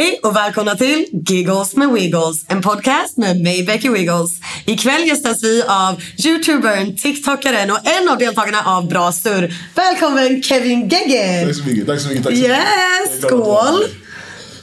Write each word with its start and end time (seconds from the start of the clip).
Hej 0.00 0.20
och 0.22 0.36
välkomna 0.36 0.76
till 0.76 1.06
Giggles 1.28 1.76
med 1.76 1.92
Wiggles, 1.92 2.44
en 2.48 2.62
podcast 2.62 3.16
med 3.16 3.40
mig 3.40 3.64
Becky 3.64 3.88
Wiggles. 3.88 4.30
Ikväll 4.66 5.06
gästas 5.06 5.42
vi 5.42 5.62
av 5.62 6.02
youtubern, 6.24 6.96
tiktokaren 6.96 7.70
och 7.70 7.78
en 7.86 8.08
av 8.08 8.18
deltagarna 8.18 8.62
av 8.64 8.88
Bra 8.88 9.12
Surr. 9.12 9.54
Välkommen 9.74 10.42
Kevin 10.42 10.88
Gegge! 10.88 11.46
Tack 11.46 11.56
så 11.56 11.64
mycket. 11.64 11.86
Tack 11.86 12.00
så 12.00 12.08
mycket. 12.08 12.24
Tack 12.24 12.32
så 12.32 12.40
mycket. 12.40 12.50
Yes, 12.50 13.22
skål! 13.22 13.84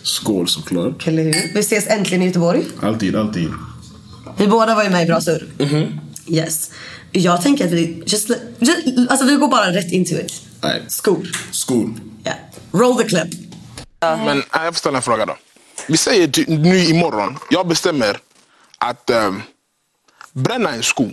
Skål 0.04 0.48
såklart. 0.48 1.08
Eller 1.08 1.24
hur? 1.24 1.54
Vi 1.54 1.60
ses 1.60 1.88
äntligen 1.88 2.22
i 2.22 2.26
Göteborg. 2.26 2.64
Alltid, 2.82 3.16
alltid. 3.16 3.50
Vi 4.38 4.48
båda 4.48 4.76
var 4.76 4.84
ju 4.84 4.90
med 4.90 5.04
i 5.04 5.06
Bra 5.06 5.22
Surr. 5.22 5.46
Mhm. 5.58 6.00
Yes. 6.28 6.72
Jag 7.12 7.42
tänker 7.42 7.66
att 7.66 7.72
vi, 7.72 8.04
just, 8.06 8.30
just, 8.60 9.10
alltså 9.10 9.26
vi 9.26 9.36
går 9.36 9.48
bara 9.48 9.74
rätt 9.74 9.92
into 9.92 10.16
it. 10.16 10.42
Nej. 10.62 10.82
Skor. 10.88 11.28
Skål. 11.52 11.94
Yeah. 12.26 12.38
Roll 12.72 12.98
the 12.98 13.04
clip. 13.04 13.47
Men 14.16 14.38
äh, 14.40 14.44
jag 14.54 14.74
får 14.74 14.80
ställa 14.80 14.98
en 14.98 15.02
fråga 15.04 15.26
då. 15.26 15.36
Vi 15.88 15.98
säger 15.98 16.28
ty- 16.28 16.46
nu 16.48 16.78
imorgon, 16.84 17.38
jag 17.50 17.68
bestämmer 17.68 18.18
att 18.78 19.10
ähm, 19.10 19.42
bränna 20.32 20.70
en 20.70 20.84
sko. 20.84 21.10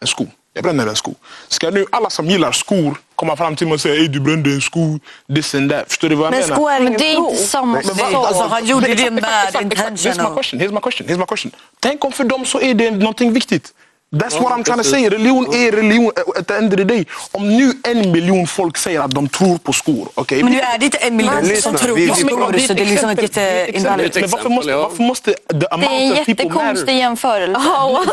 En 0.00 0.06
sko. 0.06 0.26
Jag 0.52 0.64
bränner 0.64 0.86
en 0.86 0.96
sko. 0.96 1.14
Ska 1.48 1.70
nu 1.70 1.86
alla 1.92 2.10
som 2.10 2.26
gillar 2.26 2.52
skor 2.52 2.96
komma 3.14 3.36
fram 3.36 3.56
till 3.56 3.66
mig 3.66 3.74
och 3.74 3.80
säga 3.80 3.94
Ey, 3.94 4.08
du 4.08 4.20
brände 4.20 4.50
en 4.50 4.60
sko, 4.60 4.98
this 5.34 5.54
and 5.54 5.70
that. 5.70 5.84
Förstår 5.88 6.08
du 6.08 6.14
vad 6.14 6.26
jag 6.26 6.30
Men 6.30 6.40
menar? 6.40 6.56
sko 6.56 6.68
är 6.68 6.80
Men 6.80 6.92
det 6.92 7.04
är 7.04 7.16
inte 7.16 7.36
samma 7.36 7.66
Men- 7.72 7.82
men 7.86 7.96
sak. 7.96 8.12
vad- 8.12 8.26
Alltså, 8.26 8.42
han 8.44 8.66
gjorde 8.66 8.88
Men 8.88 8.96
det 8.96 9.10
med 9.10 9.24
intention 9.62 9.92
exakt. 9.92 10.16
Here's 10.18 10.22
my 10.22 10.28
och- 10.28 10.34
question. 10.34 10.60
Here's 10.60 10.72
my 10.74 10.80
question. 10.80 11.08
Here's 11.08 11.18
my 11.18 11.26
question. 11.26 11.52
Tänk 11.80 12.04
om 12.04 12.12
för 12.12 12.24
dem 12.24 12.44
så 12.46 12.60
är 12.60 12.74
det 12.74 12.90
någonting 12.90 13.32
viktigt. 13.32 13.72
That's 14.16 14.34
what 14.40 14.52
I'm 14.52 14.64
trying 14.64 14.78
to 14.78 14.84
say. 14.84 15.08
Religion 15.08 15.54
är 15.54 15.72
religion 15.72 16.10
at 16.38 16.46
the 16.46 16.54
end 16.54 16.72
of 16.72 16.78
the 16.78 16.84
day. 16.84 17.04
Om 17.30 17.48
nu 17.48 17.72
en 17.84 18.12
miljon 18.12 18.46
folk 18.46 18.76
säger 18.76 19.00
att 19.00 19.10
de 19.10 19.28
tror 19.28 19.58
på 19.58 19.72
skor. 19.72 20.08
Okay? 20.14 20.42
Men 20.42 20.52
nu 20.52 20.60
är 20.60 20.78
det 20.78 20.84
inte 20.84 20.96
en 20.98 21.16
miljon 21.16 21.34
Men 21.34 21.44
som 21.44 21.54
lyssna, 21.54 21.72
tror 21.78 21.96
vi- 21.96 22.08
på 22.08 22.14
skor, 22.14 22.58
så 22.66 22.74
det 22.74 22.82
är 22.82 22.86
liksom 22.86 23.10
ett 23.10 23.22
jätteinvalid. 23.22 24.10
Men 24.14 24.30
varför 24.30 24.48
måste, 24.48 24.74
varför 24.76 25.02
måste 25.02 25.32
the 25.32 25.38
Det 25.58 25.66
är 25.66 25.74
amount 25.74 25.92
en 25.92 26.24
jättekonstig 26.26 26.96
jämförelse. 26.96 27.60
Ja, 27.64 28.04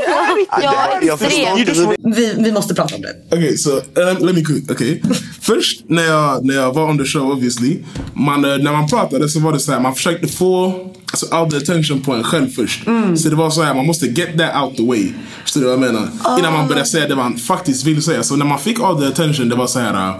ja, 0.61 0.99
Jag 1.01 1.19
förstår. 1.19 1.59
extremt. 1.59 1.95
Vi, 2.03 2.33
vi 2.39 2.51
måste 2.51 2.75
prata 2.75 2.95
om 2.95 3.01
det. 3.01 3.35
Okay, 3.37 3.57
so 3.57 3.69
uh, 3.71 4.19
let 4.19 4.35
me 4.35 4.43
quick. 4.43 4.71
Okay, 4.71 5.01
först 5.41 5.81
när 5.87 6.03
jag 6.03 6.45
när 6.45 6.55
jag 6.55 6.73
var 6.73 6.83
on 6.89 6.97
the 6.97 7.05
show 7.05 7.31
obviously, 7.31 7.77
man 8.13 8.45
eh, 8.45 8.57
när 8.57 8.71
man 8.71 8.87
pratade 8.87 9.29
så 9.29 9.39
var 9.39 9.51
det 9.53 9.59
så 9.59 9.71
här 9.71 9.79
man 9.79 9.95
försökte 9.95 10.27
få 10.27 10.73
alltså 11.11 11.25
all 11.31 11.51
the 11.51 11.57
attention 11.57 12.01
på 12.01 12.13
en 12.13 12.23
själv 12.23 12.49
först. 12.55 12.81
Så 13.15 13.29
det 13.29 13.35
var 13.35 13.49
så 13.49 13.61
här 13.61 13.73
man 13.73 13.85
måste 13.85 14.05
get 14.07 14.37
that 14.37 14.63
out 14.63 14.77
the 14.77 14.83
way. 14.85 15.07
Förstår 15.43 15.61
du 15.61 15.65
vad 15.67 15.73
jag 15.73 15.79
menar? 15.93 16.09
Innan 16.39 16.53
man 16.53 16.67
började 16.67 16.87
säga 16.89 17.07
det 17.07 17.15
man 17.15 17.37
faktiskt 17.37 17.85
vill 17.85 18.01
säga. 18.03 18.23
Så 18.23 18.35
när 18.35 18.45
man 18.45 18.59
fick 18.59 18.79
all 18.79 18.99
the 19.01 19.07
attention 19.07 19.49
det 19.49 19.55
var 19.55 19.67
så 19.67 19.79
här. 19.79 20.09
uh, 20.09 20.15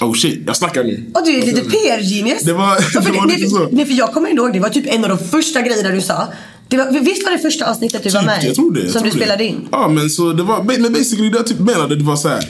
Oh 0.00 0.14
shit, 0.14 0.42
jag 0.46 0.56
snackar 0.56 0.84
nu. 0.84 1.10
Och 1.14 1.20
du 1.26 1.32
är 1.38 1.46
lite 1.46 1.60
PR-genius. 1.60 2.42
Det 2.42 2.52
var- 2.52 2.76
Ja, 2.94 3.02
för 3.02 3.10
det 3.12 3.18
var 3.18 3.26
lite 3.26 3.50
så. 3.50 3.68
Nej, 3.72 3.86
för 3.86 3.92
jag 3.94 4.12
kommer 4.12 4.30
ihåg, 4.34 4.52
det 4.52 4.60
var 4.60 4.68
typ 4.68 4.84
en 4.94 5.04
av 5.04 5.08
de 5.10 5.18
första 5.18 5.62
grejerna 5.62 5.88
du 5.90 6.00
sa. 6.00 6.28
Det 6.68 6.76
var, 6.76 7.00
visst 7.00 7.24
var 7.24 7.32
det 7.32 7.38
första 7.38 7.70
avsnittet 7.70 8.02
du 8.02 8.10
var 8.10 8.22
med? 8.22 8.40
Typ, 8.40 8.46
jag 8.46 8.54
tror 8.56 8.72
det. 8.74 8.80
Som 8.80 8.92
tror 8.92 9.02
du 9.04 9.10
det. 9.10 9.16
spelade 9.16 9.44
in? 9.44 9.68
Ja, 9.72 9.88
men 9.88 10.10
så 10.10 10.32
det 10.32 10.42
var, 10.42 10.62
men 10.62 10.92
basically 10.92 11.30
det 11.30 11.36
jag 11.36 11.46
typ 11.46 11.58
menade, 11.58 11.96
det 11.96 12.04
var 12.04 12.16
så 12.16 12.28
här. 12.28 12.44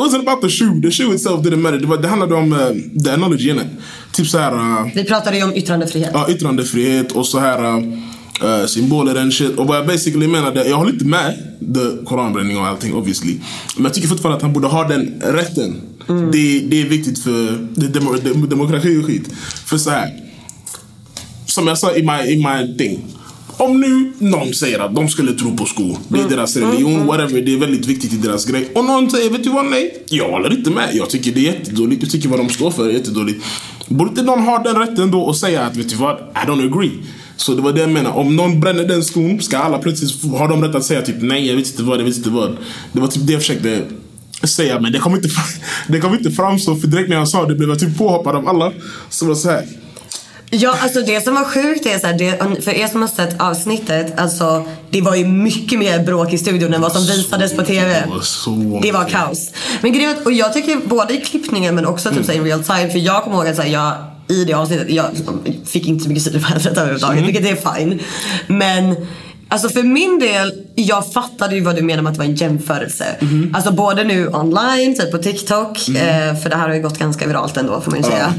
It 0.00 0.12
wasn't 0.12 0.28
about 0.28 0.40
the 0.42 0.48
shoe. 0.48 0.80
The 0.82 0.90
shoe 0.90 1.14
itself 1.14 1.40
didn't 1.44 1.56
matter. 1.62 1.78
Det, 1.78 1.86
var, 1.86 1.96
det 1.96 2.08
handlade 2.08 2.34
om 2.34 2.52
uh, 2.52 2.58
the 3.04 3.10
analogy 3.10 3.50
it. 3.50 3.58
Typ 4.12 4.26
så 4.26 4.38
här. 4.38 4.52
Uh, 4.52 4.88
Vi 4.94 5.04
pratade 5.04 5.36
ju 5.36 5.44
om 5.44 5.54
yttrandefrihet. 5.54 6.10
ja, 6.14 6.30
yttrandefrihet 6.30 7.12
och 7.12 7.26
så 7.26 7.38
här 7.38 7.78
uh, 7.78 8.66
symboler 8.66 9.16
and 9.20 9.32
shit. 9.34 9.56
Och 9.58 9.66
vad 9.66 9.76
jag 9.76 9.86
basically 9.86 10.26
menade, 10.26 10.68
jag 10.68 10.76
håller 10.76 10.92
inte 10.92 11.04
med 11.04 11.34
the 11.74 12.04
koranbränning 12.06 12.58
och 12.58 12.66
allting 12.66 12.94
obviously. 12.94 13.38
Men 13.76 13.84
jag 13.84 13.94
tycker 13.94 14.08
fortfarande 14.08 14.36
att 14.36 14.42
han 14.42 14.52
borde 14.52 14.66
ha 14.68 14.88
den 14.88 15.22
rätten. 15.24 15.80
Det, 16.32 16.60
det 16.60 16.80
är 16.82 16.88
viktigt 16.88 17.18
för 17.18 17.68
det, 17.74 17.88
demo, 17.88 18.12
dem- 18.12 18.48
demokrati 18.48 18.98
och 18.98 19.04
skit. 19.06 19.32
För 19.66 19.78
så 19.78 19.90
här. 19.90 20.10
Som 21.46 21.66
jag 21.66 21.78
sa 21.78 21.94
i 21.94 22.02
my, 22.02 22.30
i 22.32 22.36
my 22.36 22.78
thing. 22.78 23.04
Om 23.60 23.80
nu 23.80 24.12
någon 24.18 24.54
säger 24.54 24.78
att 24.78 24.94
de 24.94 25.08
skulle 25.08 25.32
tro 25.32 25.56
på 25.56 25.64
skor, 25.64 25.98
det 26.08 26.20
är 26.20 26.28
deras 26.28 26.56
religion, 26.56 27.06
whatever, 27.06 27.42
det 27.42 27.54
är 27.54 27.58
väldigt 27.58 27.86
viktigt 27.86 28.12
i 28.12 28.16
deras 28.16 28.44
grej. 28.44 28.70
Och 28.74 28.84
någon 28.84 29.10
säger, 29.10 29.30
vet 29.30 29.44
du 29.44 29.50
vad, 29.50 29.66
nej, 29.66 30.04
jag 30.08 30.30
håller 30.30 30.52
inte 30.52 30.70
med. 30.70 30.90
Jag 30.94 31.10
tycker 31.10 31.32
det 31.32 31.40
är 31.40 31.52
jättedåligt, 31.52 32.02
jag 32.02 32.12
tycker 32.12 32.28
vad 32.28 32.38
de 32.38 32.48
står 32.48 32.70
för 32.70 32.88
är 32.88 32.92
jättedåligt. 32.92 33.44
Borde 33.88 34.10
inte 34.10 34.22
någon 34.22 34.42
ha 34.42 34.58
den 34.58 34.76
rätten 34.76 35.10
då 35.10 35.20
och 35.20 35.36
säga 35.36 35.62
att, 35.62 35.76
vet 35.76 35.88
du 35.88 35.96
vad, 35.96 36.16
I 36.16 36.46
don't 36.46 36.72
agree. 36.72 36.90
Så 37.36 37.54
det 37.54 37.62
var 37.62 37.72
det 37.72 37.80
jag 37.80 37.90
menar. 37.90 38.10
Om 38.10 38.36
någon 38.36 38.60
bränner 38.60 38.84
den 38.84 39.04
skon, 39.04 39.40
ska 39.40 39.58
alla 39.58 39.78
plötsligt 39.78 40.32
ha 40.32 40.48
de 40.48 40.64
rätt 40.64 40.74
att 40.74 40.84
säga 40.84 41.02
typ 41.02 41.16
nej, 41.20 41.46
jag 41.46 41.56
vet 41.56 41.70
inte 41.70 41.82
vad, 41.82 41.98
jag 41.98 42.04
vet 42.04 42.16
inte 42.16 42.30
vad. 42.30 42.56
Det 42.92 43.00
var 43.00 43.08
typ 43.08 43.26
det 43.26 43.32
jag 43.32 43.42
försökte 43.42 43.82
säga, 44.44 44.80
men 44.80 44.92
det 44.92 44.98
kom 44.98 45.14
inte, 45.14 45.28
det 45.88 46.00
kom 46.00 46.14
inte 46.14 46.30
fram 46.30 46.58
så, 46.58 46.76
för 46.76 46.88
direkt 46.88 47.08
när 47.08 47.16
jag 47.16 47.28
sa 47.28 47.46
det 47.46 47.54
blev 47.54 47.68
jag 47.68 47.80
typ 47.80 47.98
påhoppad 47.98 48.36
av 48.36 48.48
alla. 48.48 48.72
Så 49.10 49.24
det 49.24 49.28
var 49.28 49.36
så 49.36 49.50
här. 49.50 49.79
Ja, 50.52 50.76
alltså 50.82 51.00
det 51.00 51.24
som 51.24 51.34
var 51.34 51.44
sjukt 51.44 51.86
är 51.86 51.98
så 51.98 52.06
här, 52.06 52.18
det, 52.18 52.62
för 52.64 52.70
er 52.70 52.86
som 52.86 53.00
har 53.00 53.08
sett 53.08 53.40
avsnittet, 53.40 54.18
alltså 54.18 54.64
det 54.90 55.00
var 55.00 55.14
ju 55.14 55.26
mycket 55.26 55.78
mer 55.78 56.04
bråk 56.04 56.32
i 56.32 56.38
studion 56.38 56.74
än 56.74 56.80
vad 56.80 56.92
som 56.92 57.02
visades 57.06 57.56
på 57.56 57.62
TV. 57.62 58.04
Det 58.82 58.92
var 58.92 59.04
kaos. 59.08 59.50
Men 59.80 59.92
grejen 59.92 60.16
och 60.24 60.32
jag 60.32 60.52
tycker 60.52 60.76
både 60.88 61.14
i 61.14 61.20
klippningen 61.20 61.74
men 61.74 61.86
också 61.86 62.10
typ 62.10 62.26
så 62.26 62.32
här 62.32 62.38
i 62.40 62.42
real 62.44 62.64
time, 62.64 62.90
för 62.90 62.98
jag 62.98 63.24
kommer 63.24 63.36
ihåg 63.36 63.46
att 63.46 63.56
så 63.56 63.62
här, 63.62 63.68
jag 63.68 63.92
i 64.28 64.44
det 64.44 64.54
avsnittet, 64.54 64.90
jag 64.90 65.06
fick 65.66 65.86
inte 65.86 66.04
så 66.04 66.08
mycket 66.08 66.24
syre 66.24 66.40
på 66.40 66.58
det 66.58 66.70
överhuvudtaget, 66.70 67.24
vilket 67.24 67.46
är 67.46 67.74
fine. 67.74 68.00
Men 68.46 68.96
Alltså 69.52 69.68
för 69.68 69.82
min 69.82 70.18
del, 70.18 70.52
jag 70.74 71.12
fattade 71.12 71.54
ju 71.54 71.60
vad 71.60 71.76
du 71.76 71.82
menar 71.82 72.02
med 72.02 72.10
att 72.10 72.14
det 72.14 72.18
var 72.24 72.30
en 72.30 72.34
jämförelse. 72.34 73.04
Alltså 73.54 73.72
både 73.72 74.04
nu 74.04 74.28
online, 74.28 74.94
typ 74.98 75.10
på 75.10 75.18
TikTok, 75.18 75.88
eh, 75.88 76.36
för 76.36 76.50
det 76.50 76.56
här 76.56 76.68
har 76.68 76.74
ju 76.74 76.82
gått 76.82 76.98
ganska 76.98 77.26
viralt 77.26 77.56
ändå 77.56 77.80
får 77.80 77.90
man 77.90 78.00
ju 78.00 78.06
säga. 78.06 78.34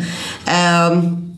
Ehm, 0.45 1.30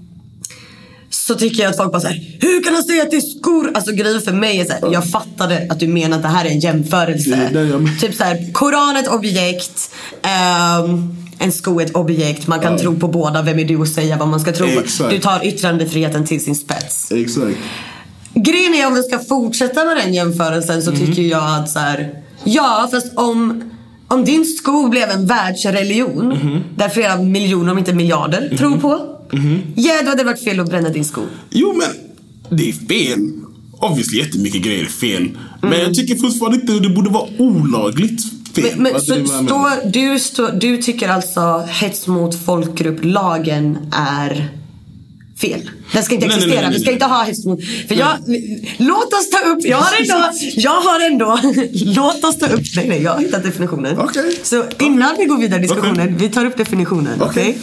så 1.28 1.36
tycker 1.36 1.64
jag 1.64 1.70
att 1.70 1.78
folk 1.78 1.92
bara 1.92 2.02
såhär, 2.02 2.38
hur 2.42 2.64
kan 2.64 2.74
han 2.74 2.84
säga 2.84 3.04
att 3.04 3.12
det 3.12 3.18
är 3.18 3.22
skor? 3.40 3.72
Alltså 3.76 3.92
grejen 3.92 4.22
för 4.22 4.32
mig 4.32 4.60
är 4.60 4.66
såhär, 4.66 4.94
jag 4.94 5.10
fattade 5.10 5.68
att 5.70 5.80
du 5.80 5.88
menar 5.88 6.18
att 6.18 6.24
det 6.24 6.30
här 6.30 6.46
är 6.46 6.50
en 6.50 6.60
jämförelse. 6.60 7.50
Det 7.54 7.66
det 7.66 8.00
Typ 8.02 8.16
såhär, 8.16 8.54
Koran 8.54 8.96
är 8.96 9.00
ett 9.00 9.08
objekt. 9.08 9.92
ehm, 10.22 11.16
en 11.40 11.52
sko 11.52 11.80
är 11.80 11.86
ett 11.86 11.96
objekt. 11.96 12.48
Man 12.48 12.60
kan 12.60 12.78
tro 12.78 13.00
på 13.00 13.08
båda. 13.08 13.42
Vem 13.42 13.60
är 13.60 13.66
du 13.66 13.82
att 13.82 13.90
säga 13.90 14.18
vad 14.18 14.28
man 14.28 14.40
ska 14.40 14.52
tro? 14.52 14.68
Exakt. 14.68 15.10
Du 15.10 15.20
tar 15.20 15.46
yttrandefriheten 15.46 16.26
till 16.26 16.44
sin 16.44 16.56
spets. 16.56 17.12
Exakt. 17.12 17.58
Grejen 18.34 18.74
är 18.74 18.88
om 18.88 18.94
vi 18.94 19.04
ska 19.04 19.20
fortsätta 19.20 19.86
med 19.86 19.98
den 19.98 20.14
jämförelsen 20.14 20.82
så 20.84 20.92
Mm. 20.92 21.06
tycker 21.06 21.22
jag 21.22 21.60
att 21.60 21.70
så 21.70 21.80
här, 21.80 22.10
ja 22.44 22.88
fast 22.92 23.08
om 23.16 23.70
Om 24.08 24.26
din 24.26 24.46
sko 24.46 24.88
blev 24.90 25.10
en 25.10 25.26
världsreligion 25.26 26.28
Mhm. 26.28 26.64
där 26.76 26.90
flera 26.90 27.18
miljoner, 27.18 27.72
om 27.72 27.78
inte 27.78 27.94
miljarder, 27.94 28.56
tror 28.58 28.78
på. 28.78 29.20
Ja, 29.76 29.94
då 30.04 30.10
hade 30.10 30.22
det 30.22 30.24
varit 30.24 30.44
fel 30.44 30.60
att 30.60 30.70
bränna 30.70 30.90
din 30.90 31.06
sko. 31.06 31.22
Jo 31.50 31.74
men, 31.74 32.58
det 32.58 32.70
är 32.70 32.74
fel. 32.74 33.20
Obviously 33.72 34.18
jättemycket 34.20 34.62
grejer 34.62 34.84
är 34.84 34.88
fel. 34.90 35.30
Men 35.62 35.74
Mm. 35.74 35.82
jag 35.86 35.94
tycker 35.96 36.16
fortfarande 36.16 36.58
inte 36.62 36.74
det 36.74 36.90
borde 36.90 37.10
vara 37.10 37.28
olagligt 37.38 38.22
fel. 38.56 38.64
Men, 38.78 38.94
men, 38.94 39.02
så, 39.02 39.12
vad 39.14 39.20
jag 39.20 39.28
menar. 39.44 39.44
står, 39.80 39.90
du, 39.90 40.20
står, 40.20 40.52
du 40.52 40.78
tycker 40.78 41.10
alltså 41.10 41.60
hets 41.70 42.08
mot 42.08 42.46
folkgrupp-lagen 42.46 43.78
är 43.94 44.48
fel? 45.42 45.70
Den 45.94 46.04
ska 46.04 46.14
inte 46.16 46.28
Nej, 46.28 46.36
existera. 46.36 46.62
nej, 46.62 46.70
nej, 46.70 46.78
Vi 46.78 46.84
ska 46.84 46.92
inte 46.92 47.06
ha 47.06 47.24
hets 47.24 47.46
mot... 47.46 47.60
För 47.88 47.96
jag, 47.96 48.18
låt 48.78 49.14
oss 49.14 49.30
ta 49.30 49.50
upp... 49.50 49.60
Jag 49.62 49.78
har 49.78 50.02
ändå... 50.02 50.32
Jag 50.56 50.82
har 50.82 51.00
ändå 51.12 51.40
låt 51.74 52.24
oss 52.24 52.38
ta 52.40 52.46
upp... 52.48 52.62
Nej, 52.76 52.88
nej, 52.90 53.02
jag 53.02 53.12
har 53.12 53.20
hittat 53.22 53.44
definitionen. 53.44 54.00
Okej. 54.00 54.40
Så 54.44 54.64
innan 54.80 55.16
vi 55.20 55.26
går 55.26 55.38
vidare 55.38 55.60
i 55.60 55.62
diskussionen, 55.62 56.00
Okej. 56.02 56.16
vi 56.20 56.30
tar 56.30 56.46
upp 56.46 56.58
definitionen. 56.58 57.22
Okej. 57.22 57.58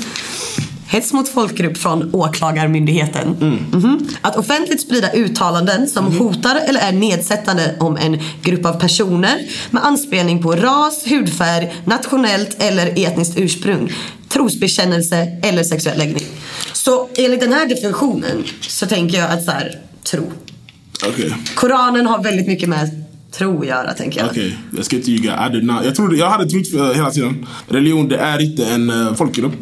Hets 0.90 1.12
mot 1.12 1.28
folkgrupp 1.28 1.78
från 1.78 2.14
Åklagarmyndigheten. 2.14 3.28
Mhm. 3.72 4.08
Att 4.20 4.36
offentligt 4.36 4.80
sprida 4.80 5.12
uttalanden 5.12 5.88
som 5.88 6.16
hotar 6.16 6.56
eller 6.68 6.80
är 6.80 6.92
nedsättande 6.92 7.74
om 7.80 7.96
en 7.96 8.18
grupp 8.42 8.66
av 8.66 8.80
personer 8.80 9.38
med 9.70 9.84
anspelning 9.84 10.42
på 10.42 10.52
ras, 10.52 11.06
hudfärg, 11.06 11.74
nationellt 11.84 12.62
eller 12.62 13.06
etniskt 13.06 13.38
ursprung, 13.38 13.92
trosbekännelse 14.28 15.40
eller 15.42 15.64
sexuell 15.64 15.98
läggning. 15.98 16.24
Så 16.72 17.08
enligt 17.18 17.40
den 17.40 17.52
här 17.52 17.68
definitionen 17.68 18.44
så 18.60 18.86
tänker 18.86 19.18
jag 19.18 19.30
att 19.30 19.44
så 19.44 19.50
här, 19.50 19.78
tro. 20.02 20.32
Okej. 21.08 21.34
Koranen 21.54 22.06
har 22.06 22.22
väldigt 22.22 22.46
mycket 22.46 22.68
med 22.68 23.04
tro 23.32 23.60
att 23.60 23.66
göra 23.66 23.92
tänker 23.92 24.20
jag. 24.20 24.30
Okej, 24.30 24.58
jag 24.76 24.84
ska 24.84 24.96
inte 24.96 25.10
ljuga. 25.10 25.48
I 25.48 25.52
did 25.52 25.64
not. 25.64 25.84
Jag, 25.84 25.94
trodde, 25.94 26.16
jag 26.16 26.30
hade 26.30 26.50
trott 26.50 26.74
eh, 26.74 26.94
hela 26.94 27.10
tiden. 27.10 27.46
Religion, 27.68 28.08
det 28.08 28.16
är 28.16 28.40
inte 28.40 28.66
en 28.66 28.90
uh, 28.90 29.14
folkgrupp. 29.14 29.52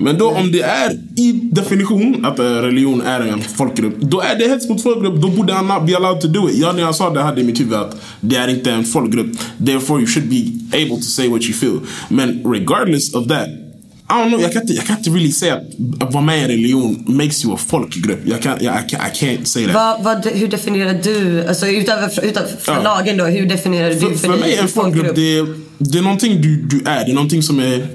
Men 0.00 0.18
då 0.18 0.30
om 0.30 0.52
det 0.52 0.62
är 0.62 0.92
i 1.16 1.32
definition 1.52 2.24
att 2.24 2.38
eh, 2.38 2.44
religion 2.44 3.00
är 3.02 3.20
en 3.20 3.40
folkgrupp, 3.42 4.00
då 4.00 4.20
är 4.20 4.38
det 4.38 4.48
hets 4.48 4.68
mot 4.68 4.82
folkgrupp. 4.82 5.22
Då 5.22 5.28
borde 5.28 5.52
han 5.52 5.66
not 5.68 5.86
be 5.86 5.96
allowed 5.96 6.20
to 6.20 6.28
do 6.28 6.50
it. 6.50 6.56
Jag 6.58 6.74
när 6.74 6.82
jag 6.82 6.94
sa 6.94 7.10
det 7.10 7.22
hade 7.22 7.40
i 7.40 7.44
mitt 7.44 7.60
huvud 7.60 7.74
att 7.74 7.96
det 8.20 8.36
är 8.36 8.48
inte 8.48 8.70
en 8.72 8.84
folkgrupp. 8.84 9.26
Therefore 9.66 10.00
you 10.00 10.06
should 10.06 10.28
be 10.28 10.42
able 10.76 10.96
to 10.96 11.02
say 11.02 11.28
what 11.28 11.42
you 11.42 11.52
feel. 11.52 11.78
Men 12.08 12.42
regardless 12.44 13.14
of 13.14 13.28
that, 13.28 13.48
I 13.48 14.12
don't 14.12 14.28
know, 14.28 14.40
jag 14.40 14.52
kan 14.52 14.62
inte, 14.62 14.74
jag 14.74 14.84
kan 14.84 14.96
inte 14.98 15.10
really 15.10 15.32
säga 15.32 15.54
att, 15.54 16.02
att 16.02 16.12
vara 16.14 16.24
med 16.24 16.38
i 16.38 16.42
en 16.42 16.48
religion 16.48 17.04
makes 17.06 17.44
you 17.44 17.54
a 17.54 17.58
folkgrupp. 17.66 18.20
Jag 18.24 18.42
kan, 18.42 18.58
jag, 18.60 18.74
I, 18.74 18.94
can't, 18.94 19.08
I 19.08 19.24
can't 19.24 19.44
say 19.44 19.64
that. 19.66 19.74
Vad, 19.74 20.04
vad, 20.04 20.26
hur 20.26 20.48
definierar 20.48 21.00
du, 21.04 21.46
alltså 21.48 21.66
utöver, 21.66 22.24
utanför 22.24 22.72
Ja. 22.72 22.82
lagen 22.82 23.16
då, 23.16 23.24
hur 23.24 23.46
definierar 23.46 23.90
du 23.90 24.00
För, 24.00 24.14
för 24.14 24.28
mig 24.28 24.40
dig 24.40 24.54
är 24.54 24.62
en 24.62 24.68
folkgrupp, 24.68 25.14
det 25.14 25.38
är, 25.38 25.46
det 25.78 25.98
är 25.98 26.02
någonting 26.02 26.42
du, 26.42 26.56
du 26.62 26.76
är. 26.86 27.04
Det 27.04 27.10
är 27.10 27.14
någonting 27.14 27.42
som, 27.42 27.58
är, 27.58 27.86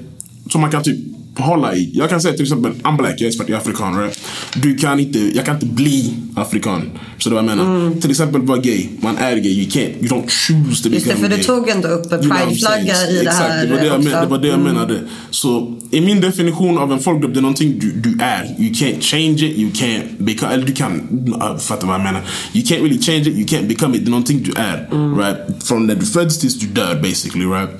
som 0.50 0.60
man 0.60 0.70
kan 0.70 0.82
typ 0.82 1.15
hålla 1.36 1.74
i. 1.74 1.90
Jag 1.94 2.08
kan 2.10 2.20
säga 2.20 2.34
till 2.34 2.42
exempel, 2.42 2.72
I'm 2.72 2.96
black, 2.96 3.14
jag 3.16 3.22
är 3.22 3.26
expert, 3.26 3.48
jag 3.48 3.56
är 3.56 3.60
afrikan. 3.60 3.98
Right? 3.98 4.18
Du 4.54 4.76
kan 4.76 5.00
inte, 5.00 5.18
jag 5.36 5.44
kan 5.44 5.54
inte 5.54 5.66
bli 5.66 6.14
afrikan. 6.36 6.90
Så 7.18 7.28
det 7.28 7.34
vad 7.34 7.44
jag 7.44 7.56
menar. 7.56 7.76
Mm. 7.76 8.00
Till 8.00 8.10
exempel 8.10 8.42
vara 8.42 8.58
gay. 8.58 8.88
Man 9.00 9.16
är 9.16 9.36
gay, 9.36 9.52
you 9.52 9.70
can't, 9.70 9.92
you 10.00 10.08
don't 10.08 10.28
choose 10.28 10.58
to 10.58 10.70
Just 10.70 10.84
det, 10.84 10.90
become 10.90 11.28
för 11.28 11.36
du 11.36 11.42
tog 11.42 11.68
ändå 11.68 11.88
upp 11.88 12.10
prideflagga 12.10 13.08
i 13.10 13.14
det 13.14 13.20
Exakt, 13.20 13.38
här 13.38 13.66
det 13.66 13.72
var 13.72 13.78
det 13.80 13.86
jag, 13.86 14.04
men, 14.04 14.12
det, 14.12 14.26
var 14.26 14.38
det 14.38 14.48
jag 14.48 14.60
Mm. 14.60 14.74
menade. 14.74 15.00
Så 15.30 15.76
i 15.90 16.00
min 16.00 16.20
definition 16.20 16.78
av 16.78 16.92
en 16.92 16.98
folkgrupp, 16.98 17.34
det 17.34 17.40
är 17.40 17.42
någonting 17.42 17.78
du, 17.78 17.92
du 17.92 18.18
är. 18.24 18.44
You 18.58 18.72
can't 18.72 19.00
change 19.00 19.32
it, 19.32 19.58
you 19.58 19.70
can't 19.70 20.02
become, 20.18 20.54
eller 20.54 20.66
du 20.66 20.72
kan, 20.72 20.92
uh, 21.28 21.58
fattar 21.58 21.86
vad 21.86 21.94
jag 21.96 22.02
menar. 22.04 22.20
You 22.52 22.64
can't 22.64 22.82
really 22.82 22.98
change 23.00 23.20
it, 23.20 23.36
you 23.36 23.44
can't 23.46 23.66
become 23.68 23.96
it. 23.96 24.04
Det 24.04 24.08
är 24.08 24.10
någonting 24.10 24.42
du 24.42 24.52
är. 24.56 24.88
Mm. 24.92 25.18
Right? 25.18 25.36
Från 25.64 25.86
när 25.86 25.94
du 25.94 26.06
föds 26.06 26.38
tills 26.38 26.58
du 26.58 26.66
dör 26.66 26.94
basically. 27.02 27.44
Right? 27.44 27.70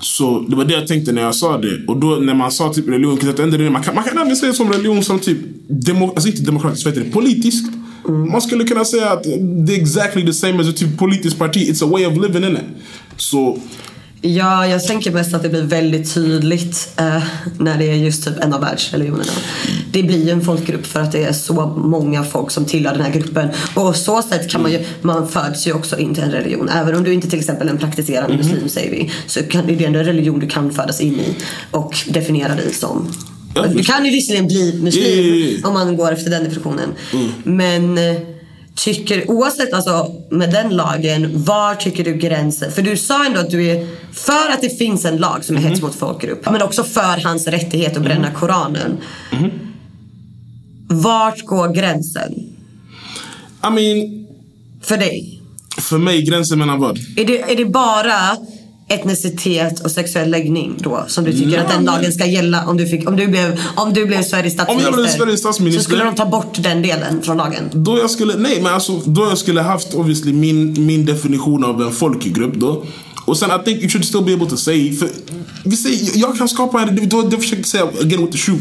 Så 0.00 0.40
det 0.48 0.56
var 0.56 0.64
det 0.64 0.74
jag 0.74 0.86
tänkte 0.86 1.12
när 1.12 1.22
jag 1.22 1.34
sa 1.34 1.58
det. 1.58 1.84
Och 1.86 1.96
då 1.96 2.06
när 2.06 2.34
man 2.34 2.50
sa 2.50 2.72
typ 2.72 2.88
religion, 2.88 3.18
ändra 3.38 3.58
det, 3.58 3.70
man 3.70 3.82
kan, 3.82 3.94
man 3.94 4.04
kan 4.04 4.18
även 4.18 4.36
säga 4.36 4.52
som 4.52 4.72
religion 4.72 5.04
som 5.04 5.18
typ, 5.18 5.38
demo, 5.68 6.10
alltså 6.10 6.28
inte 6.28 6.42
demokratiskt, 6.42 6.84
vad 6.84 6.94
heter 6.94 7.06
det, 7.06 7.12
politiskt. 7.12 7.66
Mm. 8.08 8.30
Man 8.30 8.42
skulle 8.42 8.64
kunna 8.64 8.84
säga 8.84 9.10
att 9.10 9.22
det 9.66 9.76
är 9.76 9.80
exactly 9.80 10.26
the 10.26 10.32
same 10.32 10.60
as 10.60 10.68
ett 10.68 10.76
typ 10.76 10.98
politiskt 10.98 11.38
parti. 11.38 11.56
It's 11.56 11.84
a 11.84 11.88
way 11.90 12.06
of 12.06 12.16
living 12.16 12.44
in 12.44 12.56
it. 12.56 12.64
Så 13.16 13.58
Ja, 14.20 14.66
jag 14.66 14.84
tänker 14.84 15.10
mest 15.10 15.34
att 15.34 15.42
det 15.42 15.48
blir 15.48 15.62
väldigt 15.62 16.14
tydligt 16.14 16.88
eh, 16.96 17.22
när 17.58 17.78
det 17.78 17.90
är 17.90 17.94
just 17.94 18.24
typ 18.24 18.44
en 18.44 18.52
av 18.52 18.60
världsreligionerna. 18.60 19.32
Det 19.92 20.02
blir 20.02 20.24
ju 20.24 20.30
en 20.30 20.40
folkgrupp 20.40 20.86
för 20.86 21.00
att 21.00 21.12
det 21.12 21.24
är 21.24 21.32
så 21.32 21.66
många 21.76 22.24
folk 22.24 22.50
som 22.50 22.64
tillhör 22.64 22.92
den 22.92 23.02
här 23.02 23.12
gruppen. 23.12 23.48
Och 23.74 23.96
så 23.96 24.22
sätt 24.22 24.50
kan 24.50 24.62
man 24.62 24.72
ju, 24.72 24.84
man 25.02 25.28
föds 25.28 25.66
ju 25.66 25.72
också 25.72 25.98
in 25.98 26.14
till 26.14 26.24
en 26.24 26.30
religion. 26.30 26.68
Även 26.68 26.94
om 26.94 27.04
du 27.04 27.12
inte 27.12 27.30
till 27.30 27.38
exempel 27.38 27.68
är 27.68 27.72
en 27.72 27.78
praktiserande 27.78 28.36
Mhm. 28.36 28.46
muslim 28.46 28.68
säger 28.68 28.90
vi. 28.90 29.12
Så 29.26 29.42
kan, 29.42 29.66
det 29.66 29.72
är 29.82 29.86
ändå 29.86 29.98
en 29.98 30.04
religion 30.04 30.38
du 30.40 30.46
kan 30.48 30.70
födas 30.72 31.00
in 31.00 31.14
i 31.14 31.34
och 31.70 31.98
definiera 32.08 32.54
dig 32.54 32.74
som. 32.74 33.12
Du 33.74 33.82
kan 33.84 34.04
ju 34.04 34.10
visserligen 34.10 34.46
bli 34.46 34.80
muslim 34.82 35.04
ja, 35.04 35.46
ja, 35.46 35.58
ja. 35.62 35.68
om 35.68 35.74
man 35.74 35.96
går 35.96 36.12
efter 36.12 36.30
den 36.30 36.44
definitionen. 36.44 36.90
Mm. 37.12 37.28
Men 37.44 37.98
eh, 37.98 38.16
tycker, 38.78 39.30
oavsett 39.30 39.72
alltså 39.72 40.14
med 40.30 40.50
den 40.50 40.76
lagen, 40.76 41.44
var 41.44 41.74
tycker 41.74 42.04
du 42.04 42.14
gränsen? 42.14 42.72
För 42.72 42.82
du 42.82 42.96
sa 42.96 43.26
ändå 43.26 43.40
att 43.40 43.50
du 43.50 43.66
är 43.66 43.86
för 44.12 44.52
att 44.52 44.60
det 44.60 44.78
finns 44.78 45.04
en 45.04 45.16
lag 45.16 45.44
som 45.44 45.56
är 45.56 45.60
Mhm. 45.60 45.68
hets 45.70 45.82
mot 45.82 45.94
folkgrupp. 45.94 46.50
Men 46.50 46.62
också 46.62 46.84
för 46.84 47.24
hans 47.24 47.46
rättighet 47.46 47.96
att 47.96 48.02
bränna 48.02 48.30
Koranen. 48.30 48.96
Mhm. 49.32 49.50
Vart 50.88 51.44
går 51.44 51.68
gränsen 51.74 52.32
I 53.64 53.70
mean, 53.70 54.26
för 54.82 54.96
dig? 54.96 55.34
för 55.78 55.98
mig 55.98 56.22
gränsen 56.22 56.58
mellan 56.58 56.80
vad? 56.80 56.98
Är 57.16 57.24
det, 57.24 57.52
är 57.52 57.56
det 57.56 57.64
bara 57.64 58.36
etnicitet 58.88 59.80
och 59.84 59.90
sexuell 59.90 60.30
läggning 60.30 60.74
då 60.78 61.04
som 61.08 61.24
du 61.24 61.32
tycker 61.32 61.50
Ja, 61.56 61.60
att 61.62 61.68
den 61.68 61.84
lagen 61.84 62.12
ska 62.12 62.26
gälla 62.26 62.66
om 62.66 62.76
du, 62.76 62.86
fick, 62.86 63.08
om 63.08 63.16
du, 63.16 63.26
blev, 63.28 63.60
om 63.76 63.94
du 63.94 64.06
blev 64.06 64.22
Sveriges 64.22 64.52
statsminister? 64.52 64.92
blev 64.92 65.06
Sveriges 65.08 65.40
statsminister- 65.40 65.78
Så 65.82 65.84
skulle 65.84 66.04
de 66.04 66.14
ta 66.14 66.26
bort 66.26 66.62
den 66.62 66.82
delen 66.82 67.22
från 67.22 67.36
lagen? 67.36 67.64
Då 67.72 67.98
jag 67.98 68.10
skulle, 68.10 68.36
nej 68.36 68.62
men 68.62 68.74
alltså, 68.74 68.92
då 69.06 69.22
jag 69.24 69.38
skulle 69.38 69.60
haft 69.60 69.94
obviously 69.94 70.32
min, 70.32 70.86
min 70.86 71.04
definition 71.04 71.64
av 71.64 71.82
en 71.82 71.92
folkgrupp 71.92 72.54
då. 72.54 72.84
Och 73.24 73.36
sen 73.36 73.50
I 73.60 73.64
think 73.64 73.78
you 73.80 73.88
should 73.88 74.04
still 74.04 74.22
be 74.24 74.32
able 74.34 74.46
to 74.46 74.56
say, 74.56 74.92
för 74.92 75.08
vi 75.64 75.76
säger, 75.76 76.10
jag 76.14 76.38
kan 76.38 76.48
skapa 76.48 76.82
en, 76.82 77.08
då, 77.08 77.22
då 77.22 77.36
försöker 77.36 77.56
jag 77.56 77.66
säga 77.66 77.84
again 78.00 78.20
with 78.20 78.32
the 78.32 78.38
shoe. 78.38 78.58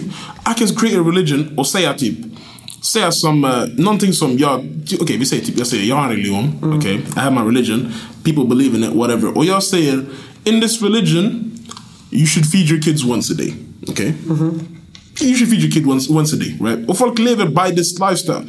I 0.51 0.59
can 0.59 0.67
create 0.67 0.97
a 0.99 1.03
religion 1.03 1.47
och 1.57 1.67
säga 1.67 1.93
typ, 1.93 2.17
säga 2.87 3.11
som, 3.11 3.43
uh, 3.43 3.51
någonting 3.75 4.13
som 4.13 4.37
jag, 4.37 4.65
okej 4.99 5.17
vi 5.17 5.25
säger 5.25 5.45
typ, 5.45 5.57
jag 5.57 5.67
säger 5.67 5.85
jag 5.85 5.95
har 5.95 6.03
en 6.03 6.09
religion, 6.09 6.51
okej, 6.61 6.95
I 7.15 7.19
have 7.19 7.43
my 7.43 7.57
religion, 7.57 7.87
people 8.23 8.45
believe 8.45 8.77
in 8.77 8.83
it, 8.83 8.89
whatever. 8.95 9.37
Och 9.37 9.45
jag 9.45 9.63
säger, 9.63 10.05
in 10.43 10.61
this 10.61 10.81
religion, 10.81 11.51
you 12.11 12.25
should 12.25 12.51
feed 12.51 12.69
your 12.69 12.81
kids 12.81 13.03
once 13.05 13.33
a 13.33 13.35
day, 13.37 13.53
okay? 13.87 14.13
You 15.21 15.35
should 15.35 15.49
feed 15.49 15.61
your 15.61 15.71
kid 15.71 15.87
once, 15.87 16.13
once 16.13 16.35
a 16.35 16.39
day, 16.39 16.57
right? 16.61 16.89
Och 16.89 16.97
folk 16.97 17.19
lever 17.19 17.47
by 17.47 17.75
this 17.75 17.99
lifestyle. 17.99 18.45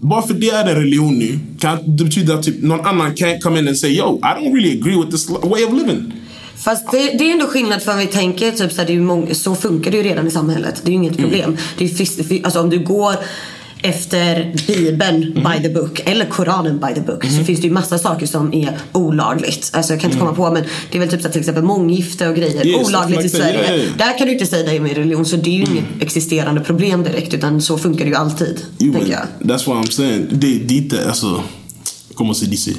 Bara 0.00 0.22
för 0.22 0.34
det 0.34 0.50
är 0.50 0.66
en 0.68 0.74
religion 0.74 1.18
nu, 1.18 1.38
kan 1.58 1.96
det 1.96 2.04
betyda 2.04 2.34
att 2.34 2.42
typ 2.42 2.62
någon 2.62 2.86
annan 2.86 3.14
can't 3.14 3.40
come 3.40 3.58
in 3.58 3.68
and 3.68 3.76
say 3.76 3.90
yo, 3.96 4.18
I 4.18 4.34
don't 4.36 4.54
really 4.54 4.80
agree 4.80 4.96
with 4.96 5.10
this 5.10 5.28
way 5.28 5.64
of 5.64 5.72
living. 5.72 6.12
Fast 6.60 6.90
det, 6.90 6.98
det 6.98 7.28
är 7.28 7.32
ändå 7.32 7.46
skillnad 7.46 7.82
för 7.82 7.92
om 7.92 7.98
vi 7.98 8.06
tänker 8.06 8.52
typ 8.52 8.72
så, 8.72 8.80
här, 8.80 8.86
det 8.86 8.94
är 8.94 9.00
många, 9.00 9.34
så 9.34 9.54
funkar 9.54 9.90
det 9.90 9.96
ju 9.96 10.02
redan 10.02 10.26
i 10.26 10.30
samhället. 10.30 10.80
Det 10.84 10.88
är 10.88 10.92
ju 10.92 10.96
inget 10.96 11.16
problem. 11.16 11.56
Det 11.78 11.84
är 11.84 12.44
alltså 12.44 12.60
om 12.60 12.70
du 12.70 12.78
går 12.78 13.14
efter 13.82 14.54
Bibeln 14.66 15.34
by 15.34 15.62
the 15.62 15.68
book 15.68 16.00
eller 16.04 16.24
Koranen 16.24 16.78
by 16.78 16.94
the 16.94 17.00
book 17.00 17.24
så 17.24 17.44
finns 17.44 17.60
det 17.60 17.66
ju 17.66 17.72
massa 17.72 17.98
saker 17.98 18.26
som 18.26 18.54
är 18.54 18.78
olagligt. 18.92 19.70
Alltså 19.72 19.92
jag 19.92 20.00
kan 20.00 20.10
inte 20.10 20.20
komma 20.20 20.34
på 20.34 20.50
men 20.50 20.64
det 20.90 20.98
är 20.98 21.00
väl 21.00 21.10
typ 21.10 21.20
så 21.20 21.26
att 21.26 21.32
till 21.32 21.40
exempel 21.40 21.64
månggifte 21.64 22.28
och 22.28 22.36
grejer. 22.36 22.66
Yes, 22.66 22.88
olagligt 22.88 23.24
i. 23.24 23.28
Sverige. 23.28 23.60
Yeah, 23.60 23.78
yeah. 23.78 23.96
Där 23.96 24.18
kan 24.18 24.26
du 24.26 24.32
inte 24.32 24.46
säga 24.46 24.66
dig 24.66 24.80
med 24.80 24.96
religion 24.96 25.26
så 25.26 25.36
det 25.36 25.50
är 25.50 25.54
ju 25.54 25.62
inget 25.62 25.84
existerande 26.00 26.60
problem 26.60 27.02
direkt 27.02 27.34
utan 27.34 27.62
så 27.62 27.78
funkar 27.78 28.04
det 28.04 28.10
ju 28.10 28.16
alltid. 28.16 28.60
Jo, 28.78 28.92
tänker 28.92 29.12
jag. 29.12 29.50
That's 29.50 29.66
what 29.66 29.86
I'm 29.86 29.90
saying. 29.90 30.26
Det, 30.30 30.58
det 30.58 30.74
är 30.74 30.78
inte, 30.78 31.08
alltså, 31.08 31.42
kommer 32.14 32.34
säga 32.34 32.50
det? 32.50 32.74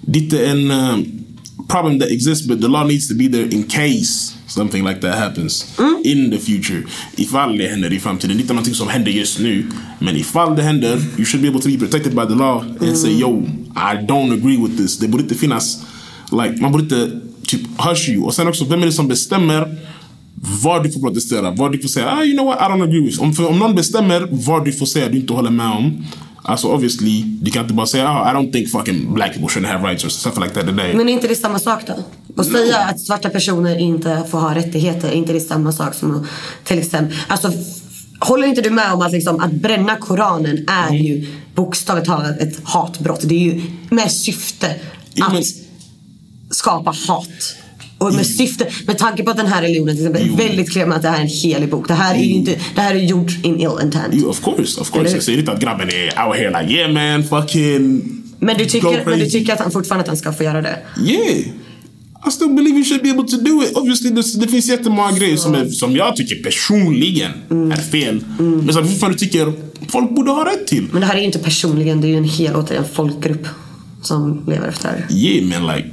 Det 0.00 0.18
är 0.18 0.22
inte 0.22 0.46
en 0.46 0.70
um, 0.70 1.23
problem 1.68 1.98
that 1.98 2.10
exists 2.10 2.46
but 2.46 2.60
the 2.60 2.68
law 2.68 2.84
needs 2.84 3.08
to 3.08 3.14
be 3.14 3.28
there 3.28 3.48
in 3.54 3.62
case 3.62 4.34
something 4.46 4.84
like 4.84 5.00
that 5.00 5.18
happens 5.18 5.76
mm. 5.78 6.04
in 6.04 6.30
the 6.30 6.38
future. 6.38 6.82
Ifall 7.16 7.58
det 7.58 7.68
händer 7.68 7.92
i 7.92 8.00
framtiden. 8.00 8.40
Inte 8.40 8.52
någonting 8.52 8.74
som 8.74 8.88
händer 8.88 9.10
just 9.10 9.38
nu. 9.38 9.66
Men 9.98 10.16
ifall 10.16 10.56
det 10.56 10.62
händer, 10.62 10.96
you 11.16 11.24
should 11.24 11.42
be 11.42 11.48
able 11.48 11.60
to 11.60 11.68
be 11.68 11.78
protected 11.78 12.14
by 12.14 12.26
the 12.26 12.34
law 12.34 12.60
and 12.60 12.82
mm. 12.82 12.96
say 12.96 13.10
yo, 13.10 13.42
I 13.76 14.06
don't 14.06 14.32
agree 14.32 14.56
with 14.56 14.76
this. 14.76 14.98
Det 14.98 15.08
borde 15.08 15.22
inte 15.22 15.34
finnas, 15.34 15.82
like, 16.32 16.62
man 16.62 16.72
borde 16.72 16.84
inte 16.84 17.20
typ 17.46 17.60
hush 17.78 18.08
you. 18.08 18.24
Och 18.24 18.34
sen 18.34 18.48
också, 18.48 18.64
vem 18.64 18.82
är 18.82 18.86
det 18.86 18.92
som 18.92 19.08
bestämmer 19.08 19.76
vad 20.62 20.82
du 20.82 20.92
får 20.92 21.00
protestera, 21.00 21.50
vad 21.50 21.72
du 21.72 21.78
får 21.78 21.88
säga 21.88 22.10
ah, 22.10 22.24
you 22.24 22.32
know 22.32 22.46
what, 22.46 22.58
I 22.58 22.64
don't 22.64 22.82
agree 22.82 23.00
with. 23.00 23.22
Om, 23.22 23.32
för, 23.32 23.48
om 23.48 23.58
någon 23.58 23.74
bestämmer 23.74 24.28
vad 24.30 24.64
du 24.64 24.72
får 24.72 24.86
säga 24.86 25.08
du 25.08 25.18
inte 25.18 25.32
håller 25.32 25.50
med 25.50 25.70
om. 25.70 26.04
Alltså 26.46 26.68
obviously, 26.68 27.22
du 27.22 27.50
kan 27.50 27.62
inte 27.62 27.74
bara 27.74 27.86
säga 27.86 28.08
ah, 28.08 28.30
I 28.30 28.34
don't 28.34 28.52
think 28.52 28.70
fucking 28.70 29.14
black 29.14 29.32
people 29.32 29.48
shouldn't 29.48 29.72
have 29.72 29.88
rights 29.88 30.04
or 30.04 30.08
stuff 30.08 30.34
like 30.38 30.54
that 30.54 30.66
today. 30.66 30.94
Men 30.94 31.08
är 31.08 31.12
inte 31.12 31.28
det 31.28 31.36
samma 31.36 31.58
sak 31.58 31.82
då? 31.86 31.94
Att 32.42 32.46
säga 32.46 32.78
att 32.78 33.00
svarta 33.00 33.30
personer 33.30 33.78
inte 33.78 34.22
får 34.30 34.38
ha 34.38 34.54
rättigheter, 34.54 35.08
är 35.08 35.12
inte 35.12 35.32
det 35.32 35.40
samma 35.40 35.72
sak 35.72 35.94
som 35.94 36.26
till 36.64 36.78
exempel, 36.78 37.16
alltså 37.28 37.52
Håller 38.20 38.46
inte 38.46 38.60
du 38.60 38.70
med 38.70 38.92
om 38.92 39.02
att, 39.02 39.12
liksom, 39.12 39.40
att 39.40 39.52
bränna 39.52 39.96
Koranen 39.96 40.64
är 40.68 40.88
Mm. 40.88 41.02
ju 41.02 41.26
bokstavligt 41.54 42.06
talat 42.08 42.38
ett 42.38 42.60
hatbrott? 42.64 43.20
Det 43.24 43.34
är 43.34 43.38
ju 43.54 43.62
med 43.90 44.12
syfte 44.12 44.74
att 45.20 45.44
skapa 46.50 46.94
hat. 47.08 47.56
Och 48.08 48.14
med 48.14 48.26
syfte, 48.26 48.66
med 48.86 48.98
tanke 48.98 49.22
på 49.22 49.30
att 49.30 49.36
den 49.36 49.46
här 49.46 49.62
religionen 49.62 49.96
till 49.96 50.06
exempel 50.06 50.32
är 50.32 50.36
väldigt 50.36 50.72
klar 50.72 50.86
med 50.86 50.96
att 50.96 51.02
det 51.02 51.08
här 51.08 51.18
är 51.18 51.22
en 51.22 51.28
helig 51.28 51.70
bok. 51.70 51.88
Det 51.88 51.94
här 51.94 52.14
är 52.14 52.18
ju 52.18 52.34
inte, 52.34 52.58
det 52.74 52.80
här 52.80 52.94
är 52.94 52.98
gjort 52.98 53.30
in 53.42 53.60
ill 53.60 53.70
intent. 53.82 54.14
You, 54.14 54.28
of 54.28 54.44
course, 54.44 54.80
of 54.80 54.90
course. 54.90 55.14
Jag 55.14 55.22
säger 55.22 55.38
inte 55.38 55.52
att 55.52 55.60
grabben 55.60 55.88
är 55.88 56.26
out 56.26 56.36
here 56.36 56.62
like 56.62 56.74
yeah 56.74 56.92
man, 56.92 57.24
fucking... 57.24 58.02
Men 58.38 58.58
du 58.58 58.64
tycker, 58.64 58.88
men 58.88 59.18
du 59.18 59.24
crazy." 59.24 59.30
tycker 59.30 59.52
att 59.52 59.58
han 59.58 59.70
fortfarande 59.70 60.02
att 60.02 60.08
han 60.08 60.16
ska 60.16 60.32
få 60.32 60.44
göra 60.44 60.62
det? 60.62 60.78
Yeah. 61.04 61.46
I 62.26 62.30
still 62.30 62.48
believe 62.48 62.76
you 62.76 62.84
should 62.84 63.02
be 63.02 63.10
able 63.10 63.28
to 63.28 63.36
do 63.36 63.62
it. 63.62 63.76
Obviously, 63.76 64.10
det, 64.10 64.40
det 64.40 64.48
finns 64.48 64.68
jättemånga 64.68 65.12
grejer 65.12 65.36
som, 65.36 65.54
är, 65.54 65.68
som 65.68 65.96
jag 65.96 66.16
tycker 66.16 66.42
personligen 66.42 67.30
är 67.50 67.90
fel. 67.90 68.24
Men 68.38 68.72
som 68.72 68.88
fortfarande 68.88 69.18
tycker 69.18 69.52
folk 69.88 70.10
borde 70.10 70.30
ha 70.30 70.44
rätt 70.44 70.66
till. 70.66 70.88
Men 70.92 71.00
det 71.00 71.06
här 71.06 71.14
är 71.14 71.18
ju 71.18 71.24
inte 71.24 71.38
personligen, 71.38 72.00
det 72.00 72.06
är 72.06 72.08
ju 72.08 72.16
en 72.16 72.24
hel 72.24 72.56
återigen 72.56 72.84
folkgrupp 72.92 73.46
som 74.02 74.44
lever 74.46 74.68
efter 74.68 74.88
det 74.88 75.14
här. 75.14 75.18
Yeah, 75.18 75.60
man. 75.60 75.76
Like, 75.76 75.88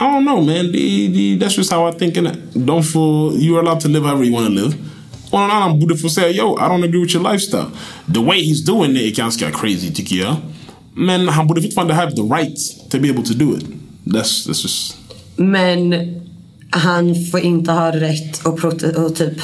I 0.00 0.04
don't 0.04 0.24
know, 0.24 0.40
man. 0.40 0.72
The, 0.72 1.08
the, 1.08 1.36
that's 1.36 1.56
just 1.56 1.70
how 1.70 1.86
I 1.86 1.90
think. 1.90 2.16
And 2.16 2.66
Don't 2.66 2.82
feel 2.82 3.36
you're 3.36 3.60
allowed 3.60 3.80
to 3.80 3.88
live 3.88 4.04
however 4.04 4.24
you 4.24 4.32
want 4.32 4.46
to 4.46 4.52
live. 4.62 4.74
Någon 5.32 5.50
annan 5.50 5.78
borde 5.80 5.96
få 5.96 6.08
säga 6.08 6.30
yo, 6.30 6.56
I 6.58 6.68
don't 6.68 6.84
agree 6.84 7.00
with 7.00 7.14
your 7.14 7.32
lifestyle. 7.32 7.70
The 8.08 8.20
way 8.20 8.42
he's 8.42 8.64
doing 8.64 8.96
it 8.96 9.02
är 9.02 9.10
ganska 9.10 9.50
crazy 9.50 9.90
tycker 9.90 10.16
jag. 10.16 10.36
Men 10.94 11.28
han 11.28 11.46
borde 11.46 11.62
fortfarande 11.62 11.94
have 11.94 12.16
the 12.16 12.22
right 12.22 12.58
to 12.90 12.98
be 12.98 13.10
able 13.10 13.22
to 13.22 13.34
do 13.34 13.56
it. 13.56 13.64
That's, 14.04 14.46
that's 14.46 14.62
just... 14.62 14.96
Men 15.36 15.94
han 16.70 17.14
får 17.30 17.40
inte 17.40 17.72
ha 17.72 17.92
rätt 17.92 18.46
att 18.46 18.64
och 18.96 19.16
typ, 19.16 19.40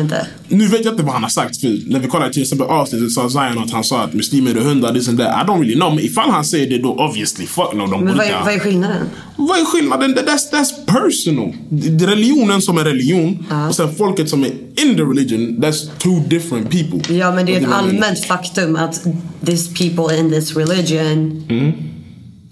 inte. 0.00 0.26
Nu 0.48 0.66
vet 0.66 0.84
jag 0.84 0.92
inte 0.94 1.02
vad 1.02 1.12
han 1.12 1.22
har 1.22 1.30
sagt 1.30 1.60
för 1.60 1.90
när 1.90 1.98
vi 2.00 2.06
kollade 2.08 2.32
till 2.32 2.42
exempel 2.42 2.66
avsnittet 2.66 3.12
sa 3.12 3.30
Zion 3.30 3.58
att 3.58 3.70
han 3.70 3.84
sa 3.84 4.02
att 4.02 4.14
muslimer 4.14 4.50
är 4.54 4.60
hundar, 4.60 4.94
this 4.94 5.08
and 5.08 5.18
that. 5.18 5.26
I 5.46 5.50
don't 5.50 5.58
really 5.60 5.74
know. 5.74 5.94
Men 5.94 6.04
ifall 6.04 6.30
han 6.30 6.44
säger 6.44 6.70
det 6.70 6.78
då 6.78 6.94
obviously 6.94 7.46
fuck 7.46 7.72
no. 7.74 7.86
De 7.86 8.04
Men 8.04 8.16
vad 8.16 8.26
är, 8.26 8.40
vad 8.44 8.54
är 8.54 8.58
skillnaden? 8.58 9.06
Vad 9.36 9.58
är 9.60 9.64
skillnaden? 9.64 10.14
That- 10.14 10.24
That's, 10.26 10.52
that's 10.52 10.86
personal. 10.86 11.52
Det 11.68 12.06
religionen 12.06 12.62
som 12.62 12.78
är 12.78 12.84
religion 12.84 13.46
och 13.68 13.74
sen 13.74 13.94
folket 13.94 14.28
som 14.28 14.42
är 14.44 14.48
in 14.76 14.96
the 14.96 15.02
religion, 15.02 15.56
that's 15.62 15.88
two 15.98 16.28
different 16.28 16.70
people. 16.70 17.14
Ja 17.16 17.32
men 17.34 17.46
det 17.46 17.56
är 17.56 17.60
ett 17.60 17.72
allmänt 17.72 18.24
faktum 18.24 18.76
att 18.76 19.04
these 19.46 19.70
people 19.74 20.18
in 20.18 20.30
this 20.30 20.56
religion 20.56 21.44
Mm. 21.48 21.72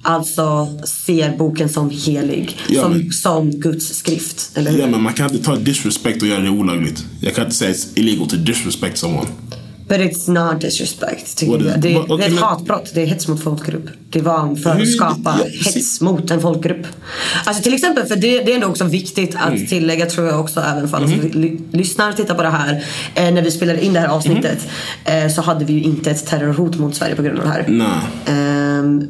Alltså 0.02 0.68
ser 0.84 1.36
boken 1.36 1.68
som 1.68 1.90
helig. 1.90 2.58
Ja, 2.68 2.82
som, 2.82 2.92
men- 2.92 3.12
som 3.12 3.50
Guds 3.50 3.94
skrift. 3.96 4.50
Eller? 4.54 4.78
Ja 4.78 4.86
men 4.86 5.02
man 5.02 5.12
kan 5.12 5.30
inte 5.32 5.44
ta 5.44 5.56
disrespect 5.56 6.22
och 6.22 6.28
göra 6.28 6.40
det 6.40 6.50
olagligt. 6.50 7.04
Jag 7.20 7.34
kan 7.34 7.44
inte 7.44 7.56
säga 7.56 7.72
it's 7.72 7.86
illegal 7.94 8.28
to 8.28 8.36
disrespect 8.36 8.98
someone. 8.98 9.28
But 9.88 10.00
it's 10.00 10.30
not 10.30 10.60
disrespect. 10.60 11.36
tycker 11.36 11.52
jag. 11.52 11.80
Det, 11.80 11.94
vad- 12.08 12.18
det 12.18 12.24
är 12.24 12.28
ett 12.28 12.34
men- 12.34 12.42
hatbrott. 12.42 12.90
Det 12.94 13.02
är 13.02 13.06
hets 13.06 13.28
mot 13.28 13.42
folkgrupp. 13.42 13.86
Det 14.10 14.20
var 14.20 14.56
för 14.56 14.70
att 14.70 14.88
skapa 14.88 15.36
ja, 15.40 15.46
hets 15.72 16.00
mot 16.00 16.30
en 16.30 16.40
folkgrupp. 16.40 16.86
Alltså 17.44 17.62
till 17.62 17.74
exempel, 17.74 18.06
för 18.06 18.16
det, 18.16 18.42
det 18.42 18.50
är 18.52 18.54
ändå 18.54 18.66
också 18.66 18.84
viktigt 18.84 19.34
att 19.34 19.52
Mm. 19.52 19.66
tillägga 19.66 20.06
tror 20.06 20.26
jag 20.26 20.40
också 20.40 20.60
även 20.60 20.88
för 20.88 20.96
alla 20.96 21.06
som 21.08 21.16
Mm-hmm. 21.20 21.34
ly- 21.40 21.58
lyssnar 21.72 22.10
och 22.10 22.16
tittar 22.16 22.34
på 22.34 22.42
det 22.42 22.50
här. 22.50 22.84
Eh, 23.14 23.30
när 23.34 23.42
vi 23.42 23.50
spelade 23.50 23.84
in 23.84 23.92
det 23.92 24.00
här 24.00 24.08
avsnittet 24.08 24.58
Mm-hmm. 25.04 25.24
eh, 25.26 25.32
så 25.32 25.42
hade 25.42 25.64
vi 25.64 25.72
ju 25.72 25.82
inte 25.82 26.10
ett 26.10 26.26
terrorhot 26.26 26.78
mot 26.78 26.94
Sverige 26.94 27.16
på 27.16 27.22
grund 27.22 27.38
av 27.38 27.44
det 27.44 27.50
här. 27.50 27.64
Nej. 27.68 27.88
Ehm, 28.26 29.08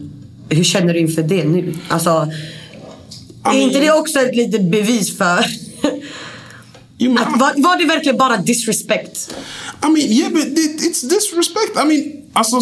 hur 0.54 0.64
känner 0.64 0.94
du 0.94 1.00
inför 1.00 1.23
det 1.23 1.44
nu? 1.44 1.75
Alltså, 1.88 2.32
är 3.44 3.59
inte 3.59 3.80
det 3.80 3.92
också 3.92 4.18
ett 4.18 4.37
litet 4.37 4.62
bevis 4.62 5.18
för 5.18 5.44
You 6.99 7.18
att 7.18 7.40
var, 7.40 7.62
var 7.62 7.78
det 7.78 7.85
verkligen 7.85 8.16
bara 8.18 8.37
disrespect? 8.37 9.35
I 9.82 9.88
mean, 9.88 10.09
yeah, 10.09 10.30
but 10.30 10.44
it, 10.44 10.80
it's 10.80 11.09
disrespect. 11.09 11.76
I 11.76 11.85
mean, 11.85 12.12
alltså, 12.32 12.56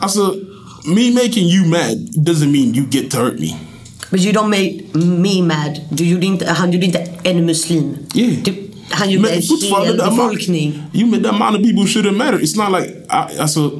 alltså, 0.00 0.34
me 0.84 1.10
making 1.10 1.48
you 1.48 1.66
mad 1.66 1.98
doesn't 2.14 2.52
mean 2.52 2.74
you 2.74 2.86
get 2.90 3.10
to 3.10 3.16
hurt 3.16 3.40
me. 3.40 3.56
But 4.10 4.20
you 4.20 4.32
don't 4.32 4.48
make 4.48 4.94
me 4.94 5.42
mad. 5.42 5.80
Du 5.90 6.04
gjorde 6.04 6.26
inte, 6.26 6.46
han 6.46 6.72
gjorde 6.72 6.86
inte 6.86 7.06
en 7.22 7.46
muslim. 7.46 7.96
Yeah. 8.14 8.42
Du, 8.42 8.54
han 8.90 9.10
gjorde 9.10 9.30
en 9.30 9.42
hel 9.42 9.96
befolkning. 9.96 10.82
Jo 10.92 11.06
men 11.06 11.22
the 11.22 11.28
amount 11.28 11.56
of 11.56 11.62
people 11.62 11.86
shouldn't 11.86 12.16
matter. 12.16 12.38
It's 12.38 12.56
not 12.56 12.80
like, 12.80 12.92
I, 13.10 13.38
alltså, 13.38 13.70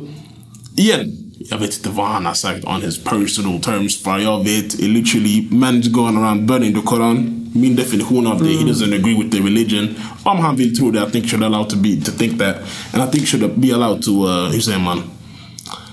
igen. 0.77 1.26
Jag 1.51 1.59
vet 1.59 1.77
inte 1.77 1.89
vad 1.89 2.07
han 2.07 2.27
har 2.27 2.35
sagt 2.35 2.65
on 2.65 2.83
his 2.83 2.99
personal 2.99 3.61
terms. 3.61 4.03
För 4.03 4.19
jag 4.19 4.45
vet, 4.45 4.75
it 4.75 4.81
literally, 4.81 5.49
man's 5.51 5.89
going 5.91 6.17
around 6.17 6.47
burning 6.47 6.75
the 6.75 6.81
Koran. 6.81 7.43
Min 7.53 7.77
definition 7.77 8.27
av 8.27 8.43
det, 8.45 8.49
he 8.49 8.65
doesn't 8.65 8.95
agree 8.95 9.15
with 9.23 9.31
the 9.37 9.43
religion. 9.43 9.89
Om 10.23 10.39
han 10.39 10.57
vill 10.57 10.77
tro 10.79 10.91
det, 10.91 11.07
I 11.09 11.11
think 11.11 11.31
should 11.31 11.45
allowed 11.45 11.69
to 11.71 11.77
be, 11.77 12.01
to 12.05 12.13
think 12.13 12.39
that. 12.39 12.57
And 12.93 13.09
I 13.09 13.13
think 13.13 13.29
should 13.29 13.61
be 13.61 13.75
allowed 13.75 14.03
to, 14.03 14.11
uh, 14.11 14.51
hur 14.53 14.61
säger 14.61 14.79
man? 14.79 15.03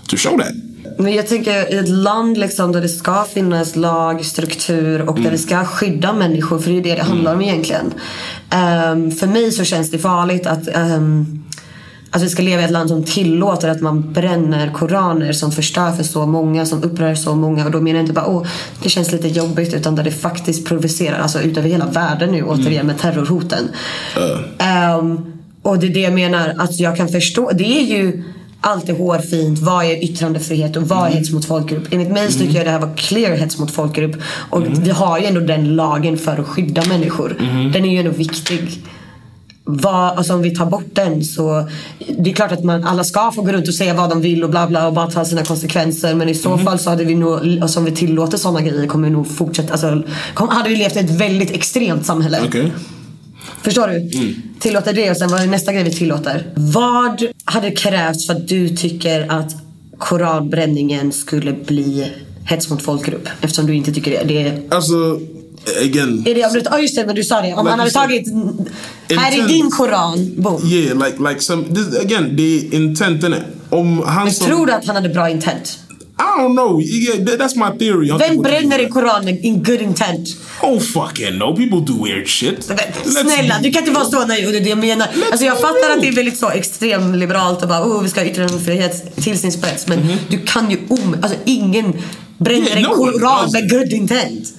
To 0.07 0.17
show 0.17 0.38
that. 0.38 0.53
Men 0.98 1.13
jag 1.13 1.27
tänker 1.27 1.74
i 1.74 1.77
ett 1.77 1.89
land 1.89 2.38
liksom 2.38 2.72
där 2.72 2.81
det 2.81 2.89
ska 2.89 3.25
finnas 3.33 3.75
lag, 3.75 4.25
struktur 4.25 5.01
och 5.01 5.10
Mm. 5.17 5.24
där 5.24 5.31
det 5.31 5.38
ska 5.38 5.65
skydda 5.65 6.13
människor. 6.13 6.60
För 6.60 6.72
det 6.72 6.77
är 6.77 6.83
det 6.83 6.95
det 6.95 7.03
handlar 7.03 7.36
om 7.36 7.41
egentligen. 7.41 7.93
Ehm, 8.50 9.12
för 9.12 9.27
mig 9.27 9.51
så 9.51 9.63
känns 9.63 9.91
det 9.91 10.00
farligt 10.00 10.45
att 10.48 10.67
um, 10.75 11.43
Alltså 12.13 12.25
vi 12.25 12.29
ska 12.29 12.43
leva 12.43 12.62
i 12.62 12.65
ett 12.65 12.72
land 12.72 12.89
som 12.89 13.03
tillåter 13.03 13.70
att 13.70 13.82
man 13.82 14.13
bränner 14.13 14.72
koraner 14.74 15.34
som 15.34 15.51
förstör 15.51 15.91
för 15.91 16.03
så 16.03 16.25
många, 16.25 16.65
som 16.65 16.84
upprör 16.84 17.15
så 17.15 17.36
många. 17.36 17.65
Och 17.65 17.72
då 17.72 17.82
menar 17.82 18.00
jag 18.00 18.03
inte 18.03 18.13
bara 18.13 18.27
åh, 18.27 18.46
det 18.84 18.89
känns 18.89 19.12
lite 19.12 19.27
jobbigt 19.27 19.74
utan 19.74 19.96
där 19.96 20.03
det 20.03 20.12
faktiskt 20.12 20.65
provocerar, 20.67 21.20
alltså 21.20 21.41
utöver 21.41 21.70
hela 21.70 21.86
världen 21.86 22.32
nu 22.32 22.43
återigen 22.43 22.88
med 22.88 22.98
terrorhoten. 23.00 23.70
Ehm, 24.58 25.20
och 25.62 25.79
det 25.79 25.88
är 25.88 25.93
det 25.93 26.00
jag 26.00 26.13
menar, 26.13 26.53
att 26.58 26.79
jag 26.79 26.98
kan 26.98 27.10
förstå, 27.10 27.51
det 27.53 27.79
är 27.79 27.84
ju 27.84 28.24
alltid 28.62 28.98
hårfint, 28.98 29.60
vad 29.60 29.86
är 29.86 30.03
yttrandefrihet 30.03 30.75
och 30.75 30.84
vad 30.84 31.08
är 31.08 31.12
hets 31.12 31.32
mot 31.32 31.46
folkgrupp? 31.46 31.88
Enligt 31.91 32.12
mig 32.12 32.32
så 32.32 32.39
tycker 32.39 32.55
jag 32.55 32.65
det 32.65 32.72
här 32.72 32.79
var 32.79 32.93
clear 32.98 33.36
hets 33.36 33.60
mot 33.60 33.72
folkgrupp. 33.72 34.15
Och 34.50 34.63
vi 34.86 34.89
har 34.89 35.20
ju 35.20 35.25
ändå 35.25 35.39
den 35.39 35.75
lagen 35.75 36.17
för 36.17 36.38
att 36.38 36.48
skydda 36.48 36.86
människor. 36.86 37.36
Den 37.74 37.86
är 37.86 37.89
ju 37.89 37.98
ändå 38.00 38.12
viktig. 38.12 38.84
Vad, 39.65 40.17
alltså 40.17 40.34
om 40.34 40.41
vi 40.41 40.55
tar 40.55 40.65
bort 40.65 40.89
den 40.93 41.24
så 41.24 41.70
det 42.17 42.29
är 42.29 42.34
klart 42.34 42.51
att 42.51 42.63
man, 42.63 42.84
alla 42.84 43.03
ska 43.03 43.32
få 43.32 43.41
gå 43.41 43.51
runt 43.51 43.67
och 43.67 43.74
säga 43.74 43.93
vad 43.93 44.10
de 44.10 44.22
vill 44.22 44.43
och 44.43 44.50
bla 44.50 44.67
bla 44.67 44.88
och 44.88 44.93
bara 44.93 45.12
ta 45.12 45.25
sina 45.25 45.43
konsekvenser. 45.43 46.15
Men 46.15 46.29
i 46.29 46.36
så 46.36 46.58
fall 46.58 46.79
så 46.79 46.89
hade 46.89 47.03
vi 47.03 47.15
nog, 47.15 47.60
alltså 47.62 47.79
om 47.79 47.86
vi 47.86 47.91
tillåter 47.91 48.38
sådana 48.38 48.62
grejer 48.62 48.88
kommer 48.88 49.08
vi 49.08 49.13
nog 49.13 49.27
fortsätta, 49.27 49.72
alltså 49.72 50.03
kom, 50.34 50.50
hade 50.50 50.70
vi 50.70 50.75
levt 50.75 50.96
i 50.96 51.00
ett 51.00 51.10
väldigt 51.10 51.51
extremt 51.51 52.05
samhälle. 52.05 52.41
Okej. 52.46 52.72
Förstår 53.62 53.88
du? 53.88 54.10
Tillåter 54.60 54.93
det 54.93 55.12
och 55.12 55.17
sen 55.17 55.29
vad 55.29 55.41
är 55.41 55.48
nästa 55.48 55.74
grej 55.74 55.84
vi 55.84 55.91
tillåter? 55.91 56.48
Vad 56.55 57.24
hade 57.46 57.72
krävts 57.72 58.27
för 58.27 58.34
att 58.34 58.48
du 58.48 58.70
tycker 58.70 59.32
att 59.32 59.55
koranbränningen 59.98 61.12
skulle 61.12 61.53
bli 61.53 62.12
hets 62.46 62.70
mot 62.70 62.82
folkgrupp? 62.82 63.29
Eftersom 63.41 63.65
du 63.65 63.75
inte 63.75 63.93
tycker 63.93 64.12
det. 64.12 64.34
det 64.34 64.75
Alltså, 64.75 65.20
again. 65.86 66.24
är 66.27 66.36
det 66.36 66.43
avbrutet? 66.43 66.67
Ja 66.72 66.79
just 66.79 66.96
det, 66.96 67.05
men 67.05 67.15
du 67.15 67.24
sa 67.24 67.41
det. 67.41 67.53
Om 67.53 67.67
han 67.67 67.79
hade 67.79 67.91
tagit... 67.91 68.27
Här 69.17 69.39
är 69.39 69.48
din 69.48 69.72
koran. 69.72 70.34
Boom. 70.38 70.67
Yeah, 70.72 70.98
like, 71.05 71.29
like 71.29 71.41
some, 71.41 71.63
this, 71.63 72.00
again, 72.00 72.38
the 72.38 72.75
intent 72.75 73.24
in 73.24 73.34
it. 73.34 73.43
Om 73.70 74.03
han 74.08 74.32
som... 74.32 74.48
Tror 74.48 74.65
du 74.65 74.74
att 74.74 74.86
han 74.86 74.96
hade 74.96 75.10
bra 75.10 75.29
intent? 75.29 75.79
I 76.20 76.38
don't 76.38 76.55
know. 76.55 76.82
Yeah, 76.82 77.25
that, 77.25 77.39
that's 77.39 77.55
my 77.55 77.77
theory. 77.77 78.12
Vem 78.17 78.41
bränner 78.41 78.79
i 78.79 78.89
koranen 78.89 79.38
in 79.38 79.63
good 79.63 79.82
intent? 79.82 80.29
Oh 80.62 80.79
fucking 80.79 81.38
no, 81.38 81.55
people 81.55 81.82
do 81.82 82.03
weird 82.03 82.27
shit. 82.27 82.70
Let's 82.70 83.22
Snälla, 83.22 83.60
du 83.63 83.72
kan 83.72 83.82
inte 83.82 83.91
vara 83.91 84.05
så 84.05 84.25
naiv. 84.25 84.51
Det 84.51 84.58
är 84.58 84.62
det 84.62 84.70
jag 84.70 84.77
menar. 84.77 85.08
Alltså 85.32 85.46
jag 85.46 85.60
fattar 85.60 85.88
real. 85.88 85.91
att 85.91 86.01
det 86.01 86.08
är 86.08 86.12
väldigt 86.12 86.38
så 86.38 86.50
extremliberalt 86.50 87.62
och 87.62 87.67
bara 87.67 87.84
oh, 87.84 88.03
vi 88.03 88.10
ska 88.10 88.22
ha 88.22 88.27
yttrandefrihet 88.27 89.15
till 89.15 89.39
sin 89.39 89.51
spets. 89.51 89.88
Men 89.88 90.17
du 90.29 90.38
kan 90.38 90.72
ju 90.72 90.77
om... 90.89 91.17
Alltså 91.22 91.38
ingen 91.46 91.93
bränner. 92.38 92.67
Yeah, 92.67 92.77
en 92.77 92.84
no 92.84 92.96
koran 92.96 93.43
does. 93.43 93.53
med 93.53 93.70
good 93.70 93.93
intent. 93.93 94.53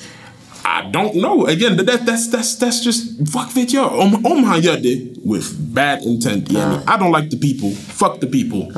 I 0.65 0.91
don't 0.91 1.15
know. 1.15 1.47
Again, 1.47 1.77
that, 1.77 2.07
that's 2.07 2.31
that's 2.31 2.57
that's 2.57 2.85
just 2.85 3.03
fuck 3.33 3.57
vet 3.57 3.73
jag. 3.73 3.99
Om 3.99 4.27
om 4.27 4.45
han 4.45 4.61
gör 4.61 4.77
det 4.77 4.97
with 5.25 5.47
bad 5.59 5.99
intent, 6.03 6.53
yeah, 6.53 6.81
I 6.87 6.99
don't 6.99 7.21
like 7.21 7.31
the 7.31 7.37
people. 7.37 7.71
Fuck 7.93 8.21
the 8.21 8.27
people. 8.27 8.73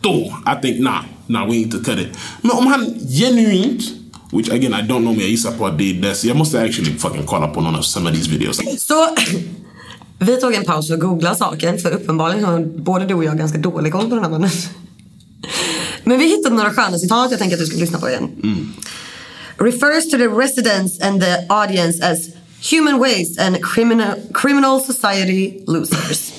Då, 0.00 0.32
I 0.46 0.62
think 0.62 0.80
nah, 0.80 1.04
nah, 1.26 1.46
we 1.46 1.52
need 1.52 1.70
to 1.70 1.78
cut 1.78 1.98
it. 1.98 2.08
Men 2.42 2.50
om 2.50 2.66
han 2.66 2.94
genuint, 3.08 3.82
which 4.32 4.48
again 4.48 4.74
I 4.74 4.82
don't 4.82 5.02
know 5.02 5.16
me, 5.16 5.20
jag 5.20 5.30
gissar 5.30 5.52
på 5.52 5.66
att 5.66 5.78
det 5.78 5.90
är 5.90 5.94
det. 5.94 6.24
Jag 6.24 6.36
måste 6.36 6.62
actually 6.62 6.98
fucking 6.98 7.26
kolla 7.26 7.48
på 7.48 7.60
någon 7.60 7.74
av 7.76 7.82
some 7.82 8.10
of 8.10 8.16
these 8.16 8.30
videos. 8.30 8.60
Så 8.78 9.08
vi 10.18 10.36
tog 10.36 10.54
en 10.54 10.64
paus 10.64 10.90
och 10.90 11.00
googlade 11.00 11.36
saken 11.36 11.78
för 11.78 11.90
uppenbarligen 11.90 12.44
har 12.44 12.60
både 12.64 13.06
du 13.06 13.14
och 13.14 13.24
jag 13.24 13.38
ganska 13.38 13.58
dålig 13.58 13.92
koll 13.92 14.08
på 14.08 14.14
den 14.14 14.24
här 14.24 14.30
mannen. 14.30 14.50
Men 16.04 16.18
vi 16.18 16.28
hittade 16.28 16.54
några 16.54 16.70
sköna 16.70 16.98
citat 16.98 17.30
jag 17.30 17.40
tänker 17.40 17.56
att 17.56 17.60
du 17.60 17.66
ska 17.66 17.78
lyssna 17.78 17.98
på 17.98 18.08
igen. 18.08 18.28
Mm. 18.42 18.72
Refers 19.60 20.06
to 20.06 20.16
the 20.16 20.30
residents 20.30 20.98
and 20.98 21.20
the 21.20 21.46
audience 21.50 22.00
as 22.00 22.34
human 22.60 22.98
waste 22.98 23.38
and 23.38 23.62
criminal, 23.62 24.16
criminal 24.32 24.80
society 24.80 25.62
losers. 25.66 26.36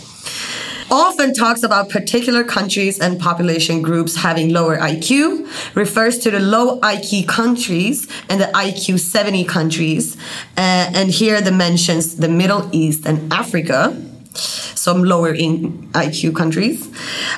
Often 0.89 1.35
talks 1.35 1.61
about 1.61 1.89
particular 1.89 2.43
countries 2.43 2.99
and 2.99 3.19
population 3.19 3.83
groups 3.83 4.15
having 4.15 4.49
lower 4.51 4.77
IQ, 4.77 5.47
refers 5.75 6.17
to 6.19 6.31
the 6.31 6.39
low 6.39 6.79
IQ 6.81 7.27
countries 7.27 8.07
and 8.27 8.41
the 8.41 8.47
IQ 8.47 8.99
70 8.99 9.45
countries, 9.45 10.17
uh, 10.57 10.91
and 10.93 11.11
here 11.11 11.39
the 11.41 11.51
mentions 11.51 12.17
the 12.17 12.27
Middle 12.27 12.67
East 12.73 13.05
and 13.05 13.31
Africa. 13.31 14.10
Some 14.33 15.03
lower 15.03 15.33
in 15.33 15.89
IQ 15.93 16.35
countries. 16.35 16.87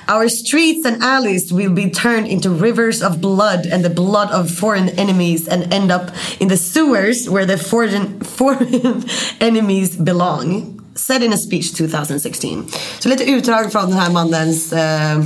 Our 0.07 0.29
streets 0.29 0.85
and 0.85 1.01
alleys 1.01 1.51
will 1.51 1.73
be 1.73 1.89
turned 1.89 2.27
into 2.27 2.49
rivers 2.49 3.01
of 3.01 3.19
blood 3.19 3.65
and 3.65 3.83
the 3.83 3.89
blood 3.89 4.31
of 4.31 4.51
foreign 4.51 4.89
enemies 4.89 5.47
and 5.47 5.73
end 5.73 5.91
up 5.91 6.11
in 6.39 6.47
the 6.47 6.57
sewers 6.57 7.29
where 7.29 7.45
the 7.45 7.57
foreign, 7.57 8.19
foreign 8.37 9.03
enemies 9.39 9.95
belong. 9.97 10.79
Said 10.95 11.23
in 11.23 11.33
a 11.33 11.37
speech 11.37 11.73
2016. 11.73 12.65
Så 12.99 13.09
lite 13.09 13.23
utdrag 13.23 13.71
från 13.71 13.89
den 13.89 13.99
här 13.99 14.11
mannens 14.11 14.73
eh, 14.73 15.23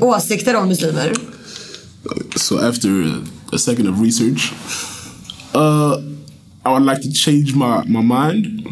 åsikter 0.00 0.56
om 0.56 0.68
muslimer. 0.68 1.12
So 2.36 2.58
after 2.58 2.88
a 3.52 3.58
second 3.58 3.88
of 3.88 4.00
research, 4.00 4.52
uh, 5.54 5.98
I 6.64 6.70
would 6.72 6.82
like 6.82 7.02
to 7.02 7.10
change 7.12 7.54
my, 7.54 7.84
my 7.86 8.02
mind. 8.02 8.66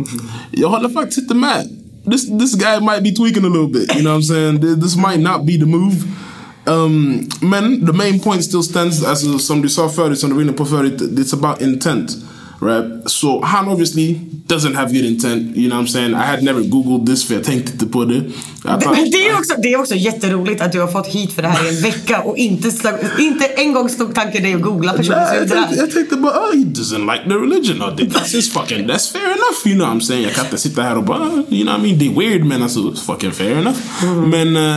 Jag 0.50 0.68
håller 0.68 0.88
faktiskt 0.88 1.18
inte 1.18 1.34
med. 1.34 1.79
This, 2.04 2.24
this 2.24 2.54
guy 2.54 2.78
might 2.78 3.02
be 3.02 3.12
tweaking 3.12 3.44
a 3.44 3.48
little 3.48 3.68
bit. 3.68 3.94
You 3.94 4.02
know 4.02 4.10
what 4.10 4.16
I'm 4.16 4.22
saying? 4.22 4.60
This 4.80 4.96
might 4.96 5.20
not 5.20 5.44
be 5.44 5.56
the 5.56 5.66
move. 5.66 6.04
Um, 6.66 7.28
men 7.42 7.84
the 7.84 7.92
main 7.92 8.20
point 8.20 8.44
still 8.44 8.62
stands 8.62 9.02
as 9.02 9.22
som 9.46 9.62
du 9.62 9.68
sa 9.68 9.88
förut, 9.88 10.18
som 10.18 10.30
du 10.30 10.34
var 10.36 10.42
inne 10.42 10.52
it's 11.16 11.32
about 11.32 11.60
intent. 11.62 12.16
Right? 12.62 12.84
So 13.10 13.42
han 13.44 13.68
obviously 13.68 14.20
doesn't 14.46 14.74
have 14.74 14.92
good 14.92 15.04
intent. 15.04 15.56
You 15.56 15.68
know 15.70 15.78
what 15.78 15.88
I'm 15.88 15.92
saying? 15.92 16.10
I 16.14 16.26
had 16.26 16.42
never 16.42 16.60
googled 16.62 17.06
this 17.06 17.24
för 17.24 17.34
jag 17.34 17.44
tänkte 17.44 17.72
inte 17.72 17.86
på 17.86 18.04
det. 18.04 18.14
Thought- 18.62 18.90
Men 18.94 19.10
det 19.10 19.28
är, 19.28 19.34
också, 19.38 19.54
det 19.62 19.72
är 19.72 19.78
också 19.80 19.94
jätteroligt 19.94 20.60
att 20.60 20.72
du 20.72 20.80
har 20.80 20.88
fått 20.88 21.06
hit 21.06 21.32
för 21.32 21.42
det 21.42 21.48
här 21.48 21.64
i 21.66 21.76
en 21.76 21.82
vecka 21.82 22.20
och 22.22 22.36
inte, 22.36 22.70
slag, 22.70 22.94
inte 23.18 23.44
en 23.46 23.72
gång 23.72 23.88
slog 23.88 24.14
tanken 24.14 24.42
dig 24.42 24.54
att 24.54 24.62
googla 24.62 24.92
Nah, 24.92 25.04
jag, 25.06 25.42
utdrag. 25.42 25.58
tänkte, 25.58 25.76
jag 25.76 25.90
tänkte 25.90 26.16
bara, 26.16 26.32
oh, 26.32 26.52
he 26.56 26.64
doesn't 26.64 27.12
like 27.12 27.24
the 27.28 27.34
religion. 27.36 27.82
Oh, 27.82 27.96
that's 27.96 28.32
his 28.36 28.52
fucking, 28.52 28.86
that's 28.88 29.12
fair 29.12 29.26
enough. 29.26 29.66
You 29.66 29.74
know 29.74 29.86
what 29.88 29.96
I'm 29.96 30.00
saying? 30.06 30.22
Jag 30.24 30.34
kan 30.34 30.44
inte 30.44 30.58
sitta 30.58 30.82
här 30.82 30.96
och 30.96 31.04
bara, 31.04 31.18
"Ah, 31.18 31.42
you 31.50 31.62
know 31.64 31.74
what 31.74 31.78
I 31.78 31.86
mean? 31.86 31.98
Det 31.98 32.06
är 32.06 32.18
weird 32.30 32.44
men 32.44 32.62
alltså, 32.62 32.94
fucking 33.06 33.32
fair 33.32 33.50
enough. 33.58 33.78
Men 34.26 34.56
uh, 34.56 34.76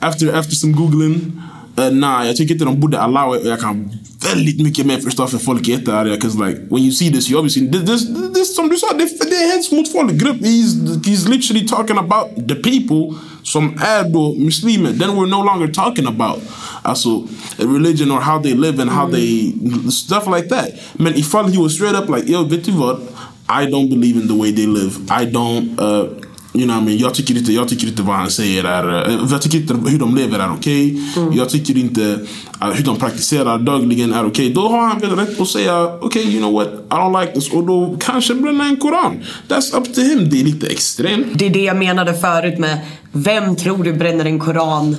after, 0.00 0.34
after 0.38 0.54
some 0.54 0.72
googling, 0.72 1.42
uh, 1.78 1.92
nah, 1.92 2.26
jag 2.26 2.36
tycker 2.36 2.54
inte 2.54 2.64
de 2.64 2.80
borde 2.80 3.00
allow 3.00 3.36
it. 3.36 3.44
Jag 3.44 3.60
kan 3.60 3.90
väldigt 4.22 4.60
mycket 4.60 4.86
mer 4.86 4.98
förstå 4.98 5.26
för 5.26 5.38
folk 5.38 5.68
är 5.68 5.72
jättearga. 5.72 6.16
Cause 6.16 6.38
like, 6.46 6.60
when 6.70 6.82
you 6.82 6.92
see 6.92 7.10
this, 7.10 7.30
you 7.30 7.38
obviously, 7.38 7.70
this, 7.70 7.84
this, 7.84 8.06
this 8.34 8.56
som 8.56 8.68
du 8.68 8.76
sa, 8.76 8.86
det, 8.92 9.30
det 9.30 9.36
är 9.36 9.56
hets 9.56 9.72
mot 9.72 9.92
folkgrupp. 9.92 10.40
He's, 10.40 10.74
he's 11.04 11.28
literally 11.28 11.66
talking 11.66 11.98
about 11.98 12.48
the 12.48 12.54
people 12.54 13.18
som 13.42 13.74
är 13.80 14.12
då 14.12 14.34
muslimer. 14.34 14.92
Then 14.92 15.10
we're 15.10 15.28
no 15.28 15.42
longer 15.44 15.68
talking 15.68 16.06
about 16.06 16.42
alltså 16.82 17.28
religion 17.56 18.10
or 18.10 18.20
how 18.20 18.42
they 18.42 18.54
live 18.54 18.82
and 18.82 18.90
how 18.90 19.10
they 19.10 19.54
stuff 19.90 20.26
like 20.36 20.48
that. 20.48 20.68
Men 20.98 21.14
ifall 21.16 21.48
he 21.52 21.58
was 21.58 21.74
straight 21.74 21.94
up 21.94 22.08
like, 22.16 22.32
yo 22.32 22.44
vet 22.44 22.64
du 22.64 22.72
vad? 22.72 23.00
I 23.48 23.66
don't 23.66 23.88
believe 23.88 24.20
in 24.20 24.28
the 24.28 24.34
way 24.34 24.52
they 24.52 24.66
live. 24.66 24.98
I 25.08 25.24
don't, 25.24 25.80
uh, 25.80 26.08
you 26.58 26.66
know 26.66 26.76
what 26.76 26.82
I 26.82 26.86
mean? 26.86 26.98
Jag 26.98 27.14
tycker 27.14 27.36
inte, 27.36 27.52
jag 27.52 27.68
tycker 27.68 27.86
inte 27.86 28.02
vad 28.02 28.16
han 28.16 28.30
säger 28.30 28.64
är, 28.64 29.10
uh, 29.10 29.26
jag 29.30 29.42
tycker 29.42 29.58
inte 29.58 29.74
hur 29.90 29.98
de 29.98 30.16
lever 30.16 30.38
är 30.38 30.52
okej. 30.52 31.00
Jag 31.32 31.48
tycker 31.48 31.78
inte 31.78 32.00
uh, 32.00 32.72
hur 32.72 32.84
de 32.84 32.96
praktiserar 32.96 33.58
dagligen 33.58 34.12
är 34.12 34.26
okej. 34.26 34.50
Då 34.50 34.68
har 34.68 34.88
han 34.88 34.98
väl 34.98 35.16
rätt 35.16 35.40
att 35.40 35.48
säga, 35.48 35.84
okej 36.00 36.22
you 36.22 36.38
know 36.38 36.52
what? 36.52 36.68
I 36.68 36.94
don't 36.94 37.20
like 37.20 37.32
this. 37.32 37.52
Och 37.52 37.66
då 37.66 37.96
kanske 38.00 38.34
bränna 38.34 38.64
en 38.64 38.76
koran. 38.76 39.24
That's 39.48 39.78
up 39.78 39.94
to 39.94 40.00
him. 40.00 40.30
Det 40.30 40.40
är 40.40 40.44
lite 40.44 40.66
extremt. 40.66 41.26
Det 41.34 41.46
är 41.46 41.50
det 41.50 41.62
jag 41.62 41.76
menade 41.76 42.14
förut 42.14 42.58
med 42.58 42.78
vem 43.12 43.56
tror 43.56 43.84
du 43.84 43.92
bränner 43.92 44.24
en 44.24 44.38
koran 44.38 44.96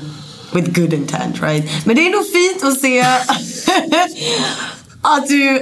with 0.51 0.79
good 0.81 0.93
intent 0.93 1.41
right? 1.41 1.85
Men 1.85 1.95
det 1.95 2.07
är 2.07 2.11
nog 2.11 2.25
fint 2.25 2.63
att 2.63 2.79
se 2.79 3.01
att 5.01 5.27
du 5.27 5.59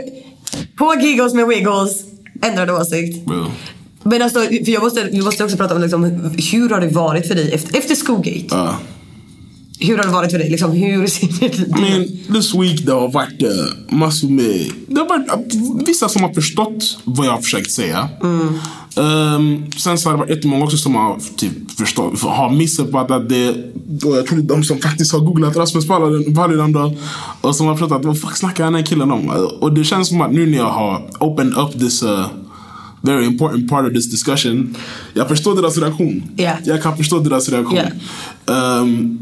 på 0.78 0.96
Giggles 1.02 1.34
med 1.34 1.48
Wiggles 1.48 2.04
ändrade 2.42 2.74
åsikt. 2.74 3.26
Bro. 3.26 3.46
Men 4.06 4.22
alltså, 4.22 4.40
för 4.40 4.70
jag 4.70 4.84
måste, 4.84 5.10
vi 5.12 5.22
måste 5.22 5.44
också 5.44 5.58
prata 5.58 5.76
om 5.76 5.82
liksom, 5.82 6.04
hur 6.52 6.70
har 6.70 6.82
det 6.82 6.88
varit 6.88 7.28
för 7.28 7.36
dig 7.36 7.54
efter, 7.54 7.78
efter 7.78 7.96
Schoolgate? 7.96 8.56
Uh, 8.56 8.76
Hur 9.80 9.98
har 9.98 10.04
det 10.04 10.12
varit 10.12 10.32
för 10.32 10.40
dig? 10.40 10.50
Liksom, 10.50 10.72
hur 10.72 11.08
ser 11.08 11.28
det 11.28 11.58
I 11.58 11.82
mean, 11.82 12.08
this 12.34 12.56
week 12.56 12.86
det 12.86 12.92
har 12.92 13.12
varit 13.12 13.44
uh, 13.44 13.50
massor 13.98 14.30
med... 14.30 14.72
Det 14.88 15.00
har 15.00 15.10
varit 15.10 15.56
uh, 15.56 15.86
vissa 15.86 16.10
som 16.10 16.24
har 16.24 16.34
förstått 16.34 16.98
vad 17.04 17.28
jag 17.28 17.32
har 17.32 17.42
försökt 17.42 17.72
säga. 17.72 18.10
Um, 18.98 19.72
sen 19.78 19.98
så 19.98 20.10
har 20.10 20.14
det 20.14 20.20
varit 20.20 20.30
jättemånga 20.30 20.64
också 20.64 20.78
som 20.78 20.96
har 20.96 21.20
typ, 21.38 21.72
förstått, 21.78 22.22
har 22.22 22.50
missuppfattat 22.50 23.30
det. 23.30 23.50
Och 24.06 24.18
jag 24.18 24.26
tror 24.26 24.38
det 24.38 24.44
är 24.44 24.56
de 24.56 24.64
som 24.64 24.78
faktiskt 24.80 25.12
har 25.12 25.20
googlat 25.20 25.56
Rasmus 25.56 25.88
Paludan 26.36 26.72
då. 26.72 26.94
Och 27.42 27.56
som 27.56 27.68
har 27.68 27.76
förstått 27.76 28.06
vad 28.06 28.22
fuck 28.22 28.38
snackar 28.38 28.64
den 28.64 28.76
här 28.76 28.82
killen 28.82 29.12
om? 29.12 29.30
Och 29.60 29.74
det 29.74 29.84
känns 29.84 30.08
som 30.08 30.22
att 30.22 30.32
nu 30.32 30.46
när 30.46 30.58
jag 30.58 30.72
har 30.72 31.02
opened 31.20 31.58
up 31.58 31.80
this 31.80 32.04
uh, 32.04 32.26
very 33.06 33.26
important 33.26 33.70
part 33.70 33.86
of 33.88 33.94
this 33.94 34.12
discussion. 34.12 34.76
Jag 35.14 35.28
förstår 35.28 35.56
deras 35.56 35.78
reaktion. 35.78 36.24
Yeah. 36.38 36.58
Jag 36.66 36.84
kan 36.84 36.98
förstå 36.98 37.20
deras 37.20 37.50
reaktion. 37.50 37.80
Um, 38.46 39.20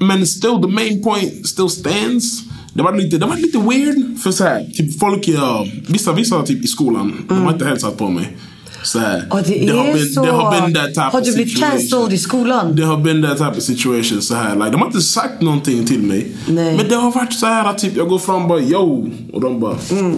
men 0.00 0.26
still 0.26 0.58
the 0.62 0.68
main 0.68 1.02
point 1.02 1.46
still 1.46 1.68
stands. 1.68 2.42
Det 2.74 2.82
var 2.82 2.96
lite, 2.96 3.18
det 3.18 3.26
var 3.26 3.36
lite 3.36 3.58
weird. 3.58 4.18
För 4.18 4.32
så 4.32 4.44
här, 4.44 4.64
typ 4.74 4.98
folk, 5.00 5.28
ja, 5.28 5.66
vissa, 5.88 6.12
vissa 6.12 6.42
typ 6.42 6.64
i 6.64 6.66
skolan, 6.66 7.12
de 7.28 7.38
har 7.42 7.52
inte 7.52 7.64
hälsat 7.64 7.96
på 7.98 8.10
mig. 8.10 8.36
Så 8.84 8.98
här, 8.98 9.26
Och 9.30 9.38
det, 9.46 9.68
har 9.72 9.84
är 9.84 9.94
been- 9.94 10.12
så. 10.14 10.24
det 10.24 10.30
har 10.30 10.60
been 10.60 10.74
that 10.74 10.88
type 10.88 11.00
har 11.00 11.20
du 11.20 11.34
blivit 11.34 11.58
cancelled 11.60 12.12
i 12.12 12.18
skolan? 12.18 12.76
Det 12.76 12.82
har 12.84 12.96
been 12.96 13.22
that 13.22 13.38
type 13.38 13.50
of 13.50 13.62
situation 13.62 14.22
så 14.22 14.34
här. 14.34 14.54
Like, 14.56 14.70
de 14.70 14.80
har 14.80 14.86
inte 14.86 15.00
sagt 15.00 15.40
någonting 15.42 15.86
till 15.86 16.02
mig. 16.02 16.36
Nej. 16.48 16.76
Men 16.76 16.88
det 16.88 16.94
har 16.94 17.12
varit 17.12 17.32
så 17.32 17.46
här 17.46 17.70
att 17.70 17.78
typ, 17.78 17.96
jag 17.96 18.08
går 18.08 18.18
fram 18.18 18.42
och 18.42 18.48
bara 18.48 18.60
yo. 18.60 19.10
Och 19.32 19.40
de 19.40 19.60
bara... 19.60 19.76
Mm. 19.90 20.16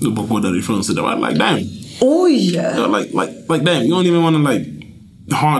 Bara 0.00 0.26
går 0.26 0.40
därifrån. 0.40 0.84
Så 0.84 0.92
det 0.92 1.02
var 1.02 1.28
like 1.28 1.38
damn. 1.38 1.58
Oj! 2.00 2.54
Yeah, 2.54 2.98
like, 2.98 3.12
like, 3.12 3.32
like 3.48 3.64
damn, 3.64 3.82
you 3.82 3.94
don't 3.94 4.06
even 4.06 4.22
want 4.22 4.36
to 4.36 4.52
like 4.52 4.77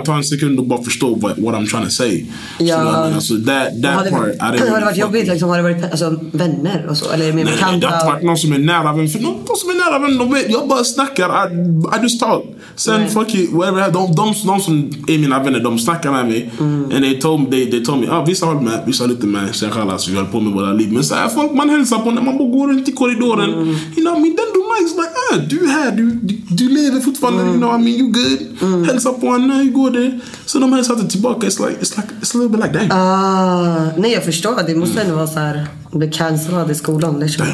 ta 0.05 0.17
en 0.17 0.25
sekund 0.25 0.59
och 0.59 0.67
bara 0.67 0.83
förstå 0.83 1.15
what, 1.15 1.39
what 1.39 1.55
I'm 1.55 1.67
trying 1.67 1.85
to 1.85 1.91
say. 1.91 2.25
Ja. 2.59 2.77
Så, 3.21 3.35
I 3.35 3.39
mean, 3.39 3.45
that, 3.45 3.83
that 3.83 3.95
Har 3.95 4.05
det, 4.05 4.11
part, 4.11 4.29
I 4.29 4.59
didn't 4.59 4.71
har 4.71 4.79
det 4.79 4.85
varit 4.85 4.97
jobbigt? 4.97 5.29
Liksom, 5.29 5.49
har 5.49 5.57
det 5.57 5.63
varit 5.63 5.85
alltså, 5.91 6.21
vänner 6.33 6.87
och 6.91 6.97
så? 6.97 7.11
Eller 7.11 7.33
mer 7.33 7.35
Nej, 7.35 7.45
nej, 7.45 7.55
det 7.59 7.65
har 7.65 7.75
inte 7.75 7.87
bekanta? 7.87 8.07
varit 8.07 8.23
någon 8.23 8.37
som 8.37 8.53
är 8.53 8.59
nära 8.59 8.93
vän. 8.93 9.09
För 9.09 9.21
någon, 9.21 9.57
som 9.57 9.71
är 9.71 9.75
nära 9.75 9.99
vän, 9.99 10.19
de 10.19 10.33
vet, 10.33 10.51
jag 10.51 10.69
bara 10.69 10.85
snackar. 10.85 11.53
I, 11.53 11.99
I 11.99 12.03
just 12.03 12.21
talk. 12.21 12.45
Sen 12.77 13.01
Nej. 13.01 13.11
fuck 13.11 13.35
it, 13.35 13.53
whatever. 13.53 13.91
De, 13.91 14.15
de, 14.15 14.35
de 14.47 14.61
som 14.61 14.91
är 15.09 15.19
mina 15.19 15.43
vänner, 15.43 15.61
de 15.61 15.79
snackar 15.79 16.13
med 16.13 16.27
mig. 16.27 16.51
Mm. 16.61 16.85
And 16.85 17.05
they 17.05 17.21
told 17.21 17.51
they, 17.51 17.71
they 17.71 17.85
told 17.85 18.01
me 18.01 18.09
ah, 18.11 18.25
vissa 18.25 18.47
håller 18.47 18.61
med, 18.61 18.83
vissa 18.87 19.05
inte 19.05 19.27
med. 19.27 19.55
Sen 19.55 19.71
kallas 19.71 20.09
vi 20.09 20.15
håller 20.15 20.29
på 20.29 20.41
med 20.41 20.53
våra 20.53 20.73
liv. 20.73 20.93
Men 20.93 21.05
så 21.05 21.15
här, 21.15 21.29
folk 21.29 21.53
man 21.53 21.71
hälsar 21.71 21.99
på 21.99 22.11
när 22.11 22.23
man 22.23 22.39
bara 22.39 22.49
går 22.49 22.69
runt 22.69 22.89
i 22.89 22.93
korridoren. 22.93 23.55
Mm. 23.55 23.69
You 23.69 23.77
know 23.95 24.13
what 24.13 24.19
I 24.19 24.23
mean? 24.23 24.37
Den 24.37 24.49
du 24.55 24.59
like 24.79 25.09
ah, 25.33 25.37
du 25.49 25.65
är 25.65 25.69
här, 25.69 25.91
du, 25.93 26.11
du, 26.11 26.35
du 26.49 26.69
lever 26.69 27.01
fortfarande. 27.01 27.43
Mm. 27.43 27.55
You 27.55 27.59
know 27.59 27.71
what 27.71 27.81
I 27.81 27.85
mean? 27.85 27.99
You 28.01 28.13
good. 28.13 28.87
Hälsa 28.87 29.13
på 29.13 29.27
en, 29.27 29.51
hur 29.59 29.71
går 29.71 29.91
det? 29.91 30.21
Så 30.47 30.59
de 30.59 30.73
hälsar 30.73 30.95
inte 30.95 31.11
tillbaka. 31.11 31.47
It's 31.47 31.69
like, 31.69 31.81
it's 31.81 31.97
like, 31.97 32.09
it's 32.21 32.37
a 32.37 32.39
little 32.39 32.49
bit 32.49 32.67
like 32.67 32.79
that. 32.79 32.99
Ah, 32.99 33.87
nej 33.97 34.13
jag 34.13 34.25
förstår. 34.25 34.63
Det 34.67 34.75
måste 34.75 35.01
ändå 35.01 35.15
vara 35.15 35.27
så 35.27 35.39
här. 35.39 35.67
Bli 35.93 36.11
cancellad 36.11 36.71
i 36.71 36.75
skolan. 36.75 37.21
Liksom. 37.21 37.47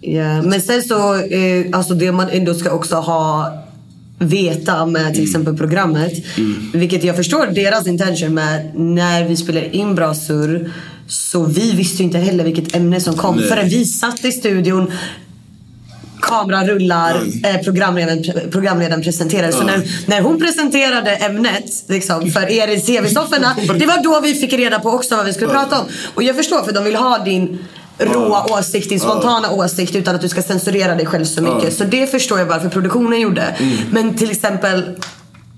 Ja, 0.00 0.42
men 0.42 0.60
sen 0.60 0.82
så, 0.82 1.14
eh, 1.14 1.66
alltså 1.72 1.94
det 1.94 2.12
man 2.12 2.28
ändå 2.28 2.54
ska 2.54 2.70
också 2.70 2.96
ha 2.96 3.52
veta 4.18 4.86
med 4.86 5.14
till 5.14 5.24
exempel 5.24 5.56
programmet. 5.56 6.12
Vilket 6.72 7.04
jag 7.04 7.16
förstår 7.16 7.46
deras 7.46 7.86
intention 7.86 8.34
med 8.34 8.70
när 8.74 9.28
vi 9.28 9.36
spelar 9.36 9.74
in 9.74 9.94
Bra 9.94 10.14
Surr. 10.14 10.70
Så 11.06 11.44
vi 11.44 11.72
visste 11.72 12.02
inte 12.02 12.18
heller 12.18 12.44
vilket 12.44 12.76
ämne 12.76 13.00
som 13.00 13.16
kom 13.16 13.36
Nej. 13.36 13.48
förrän 13.48 13.68
vi 13.68 13.84
satt 13.84 14.24
i 14.24 14.32
studion. 14.32 14.90
Kameran 16.32 16.66
rullar, 16.66 17.22
eh, 17.44 17.56
programledaren, 17.64 18.50
programledaren 18.50 19.02
presenterar. 19.02 19.52
Så 19.52 19.62
när, 19.62 19.82
när 20.06 20.20
hon 20.20 20.40
presenterade 20.40 21.10
ämnet 21.16 21.84
liksom, 21.86 22.30
för 22.30 22.50
er 22.50 22.68
i 22.68 22.80
CV-sofforna. 22.80 23.56
Det 23.78 23.86
var 23.86 24.02
då 24.02 24.20
vi 24.20 24.34
fick 24.34 24.52
reda 24.52 24.78
på 24.78 24.90
också 24.90 25.16
vad 25.16 25.26
vi 25.26 25.32
skulle 25.32 25.50
prata 25.50 25.80
om. 25.80 25.86
Och 26.14 26.22
jag 26.22 26.36
förstår 26.36 26.62
för 26.62 26.72
de 26.72 26.84
vill 26.84 26.96
ha 26.96 27.18
din 27.18 27.58
råa 27.98 28.58
åsikt, 28.58 28.88
din 28.88 29.00
spontana 29.00 29.50
åsikt 29.50 29.96
utan 29.96 30.14
att 30.14 30.20
du 30.20 30.28
ska 30.28 30.42
censurera 30.42 30.94
dig 30.94 31.06
själv 31.06 31.24
så 31.24 31.42
mycket. 31.42 31.76
Så 31.76 31.84
det 31.84 32.06
förstår 32.06 32.38
jag 32.38 32.46
varför 32.46 32.68
produktionen 32.68 33.20
gjorde. 33.20 33.56
Men 33.90 34.14
till 34.14 34.30
exempel 34.30 34.82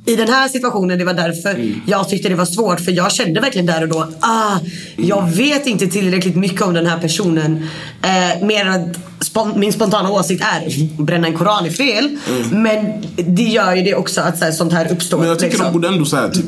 i 0.07 0.17
den 0.17 0.29
här 0.29 0.49
situationen, 0.49 0.99
det 0.99 1.05
var 1.05 1.15
därför 1.15 1.75
jag 1.87 2.09
tyckte 2.09 2.29
det 2.29 2.35
var 2.35 2.45
svårt. 2.45 2.81
För 2.81 2.93
jag 2.93 3.13
kände 3.13 3.41
verkligen 3.41 3.67
där 3.67 3.83
och 3.83 3.89
då, 3.89 4.09
ah, 4.21 4.59
jag 4.97 5.31
vet 5.31 5.67
inte 5.67 5.87
tillräckligt 5.87 6.37
mycket 6.37 6.63
om 6.63 6.75
den 6.75 6.87
här 6.87 6.99
personen. 6.99 7.69
Eh, 8.03 8.47
mer 8.47 8.65
än 8.67 8.73
att 8.83 8.99
spon- 9.21 9.59
min 9.59 9.73
spontana 9.73 10.11
åsikt 10.11 10.45
är 10.45 10.67
att 10.67 10.99
bränna 11.07 11.27
en 11.27 11.39
koran 11.39 11.67
är 11.67 11.71
fel. 11.71 12.19
Men 12.53 13.03
det 13.17 13.43
gör 13.43 13.75
ju 13.75 13.83
det 13.83 13.95
också 13.95 14.21
att 14.21 14.39
så 14.39 14.45
här, 14.45 14.53
sånt 14.53 14.73
här 14.73 14.93
uppstår. 14.93 15.19
Men 15.19 15.29
jag 15.29 15.39
tycker 15.39 15.51
liksom. 15.51 15.67
de 15.67 15.73
borde 15.73 15.89
ändå 15.89 16.05
såhär 16.05 16.29
typ 16.29 16.45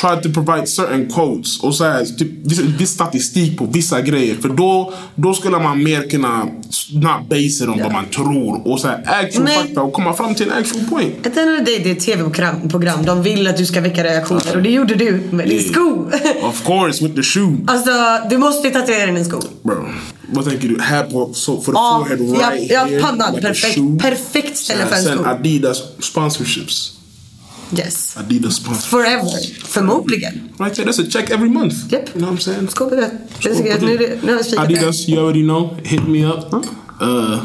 try 0.00 0.22
to 0.22 0.40
provide 0.42 0.66
certain 0.66 1.10
quotes 1.12 1.60
och 1.60 1.74
såhär 1.74 2.04
typ 2.04 2.28
viss, 2.44 2.58
viss 2.58 2.90
statistik 2.90 3.58
på 3.58 3.64
vissa 3.66 4.00
grejer. 4.00 4.34
För 4.34 4.48
då, 4.48 4.92
då 5.14 5.34
skulle 5.34 5.58
man 5.58 5.82
mer 5.84 6.10
kunna 6.10 6.44
not 6.92 7.28
base 7.28 7.40
it 7.64 7.68
on 7.68 7.78
vad 7.82 7.92
man 7.92 8.04
tror 8.06 8.68
och 8.68 8.80
såhär 8.80 9.02
actual 9.06 9.44
Men- 9.44 9.54
fakta 9.54 9.82
och 9.82 9.92
komma 9.92 10.12
fram 10.14 10.34
till 10.34 10.46
en 10.46 10.52
actual 10.52 10.84
point. 10.84 11.26
At 11.26 11.34
the 11.34 11.40
end 11.40 11.50
of 11.50 11.58
the 11.58 11.64
day, 11.64 11.80
det 11.84 11.90
är 11.90 11.92
ett 11.96 12.00
tv-program. 12.00 12.68
program. 12.68 13.04
De 13.04 13.22
vill 13.22 13.46
att 13.46 13.56
du 13.56 13.66
ska 13.66 13.80
väcka 13.80 14.04
reaktioner 14.04 14.56
och 14.56 14.62
det 14.62 14.70
gjorde 14.70 14.94
du 14.94 15.22
med 15.30 15.48
din 15.48 15.62
sko. 15.72 16.10
Of 16.42 16.64
course 16.64 17.04
with 17.04 17.16
the 17.16 17.22
shoe. 17.22 17.56
alltså, 17.66 17.90
du 18.30 18.38
måste 18.38 18.70
tatuera 18.70 19.08
in 19.08 19.16
en 19.16 19.24
sko. 19.24 19.40
Bro. 19.62 19.84
Vad 20.34 20.48
tänker 20.48 20.68
du? 20.68 20.80
Här 20.80 21.04
på, 21.04 21.30
so, 21.34 21.60
for 21.60 21.72
the 21.72 21.78
Ja, 21.78 22.06
forehead 22.08 22.40
ja, 22.42 22.50
right 22.50 22.70
ja, 22.70 22.84
here. 22.84 23.00
pannan. 23.00 23.34
like 23.34 23.46
Perfekt. 23.46 23.78
Perfekt 24.02 24.56
ställe 24.56 24.86
för 24.86 24.96
en 24.96 25.02
Sen 25.02 25.18
sko. 25.18 25.24
Adidas 25.26 25.78
sponsorships. 26.00 26.92
Yes. 27.78 28.16
Adidas 28.16 28.56
sponsor. 28.56 28.88
Forever. 28.88 29.66
Förmodligen. 29.66 30.48
Right 30.58 30.74
there, 30.74 30.84
that's 30.84 30.98
a 30.98 31.10
check 31.10 31.30
every 31.30 31.48
month. 31.48 31.92
Yep. 31.92 32.08
You 32.14 32.20
know 32.20 32.30
what 32.30 32.38
I'm 32.38 32.40
saying? 32.40 32.68
Skål 32.68 32.90
på 32.90 32.96
det. 32.96 33.10
Nu 34.22 34.32
har 34.32 34.42
jag. 34.52 34.64
Adidas, 34.64 35.08
you 35.08 35.20
already 35.20 35.42
know. 35.42 35.78
Hit 35.84 36.08
me 36.08 36.26
up. 36.26 36.54
Uh, 37.02 37.38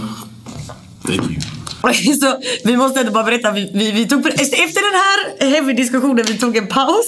thank 1.06 1.22
you. 1.22 1.58
Så 2.22 2.40
vi 2.64 2.78
måste 2.78 3.00
ändå 3.00 3.12
bara 3.12 3.24
berätta, 3.24 3.52
vi, 3.52 3.72
vi, 3.74 3.92
vi 3.92 4.08
tog, 4.08 4.28
efter 4.28 4.92
den 4.92 5.00
här 5.00 5.50
heavy 5.52 5.74
diskussionen, 5.74 6.26
vi 6.28 6.38
tog 6.38 6.58
en 6.58 6.68
paus. 6.68 7.06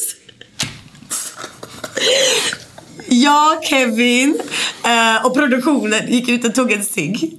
Jag, 3.08 3.64
Kevin 3.64 4.42
eh, 4.86 5.26
och 5.26 5.34
produktionen 5.34 6.14
gick 6.14 6.30
ut 6.30 6.46
och 6.46 6.56
tog 6.56 6.72
en 6.72 6.84
cigg. 6.84 7.38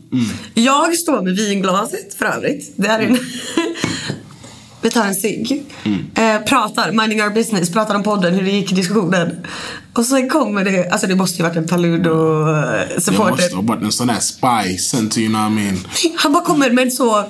Jag 0.55 0.97
står 0.97 1.23
med 1.23 1.37
vinglaset 1.37 2.15
för 2.15 2.27
övrigt. 2.27 2.73
Det 2.77 2.89
är 2.89 3.01
en 3.01 3.19
vi 4.83 4.91
tar 4.91 5.05
en 5.05 5.15
cigg. 5.15 5.65
Eh, 6.15 6.41
pratar, 6.41 6.93
minding 6.93 7.23
our 7.23 7.31
business, 7.31 7.73
pratar 7.73 7.95
om 7.95 8.03
podden, 8.03 8.35
hur 8.35 8.45
det 8.45 8.51
gick 8.51 8.73
i 8.73 8.75
diskussionen. 8.75 9.47
Och 9.93 10.07
sen 10.07 10.29
kommer 10.29 10.65
det, 10.65 10.89
alltså 10.91 11.07
det 11.07 11.17
måste 11.17 11.39
ju 11.39 11.43
varit 11.43 11.57
en 11.57 11.69
Paludo-supporter. 11.69 13.31
måste 13.31 13.57
ha 13.57 13.63
varit 13.63 13.83
en 13.83 13.93
sån 13.93 14.11
sent 14.79 15.13
to 15.13 15.19
you 15.19 15.29
know 15.29 15.43
what 15.43 15.51
I 15.51 15.55
mean. 15.55 15.79
Han 16.17 16.33
bara 16.33 16.45
kommer 16.45 16.71
med 16.71 16.85
en 16.85 16.91
så 16.91 17.25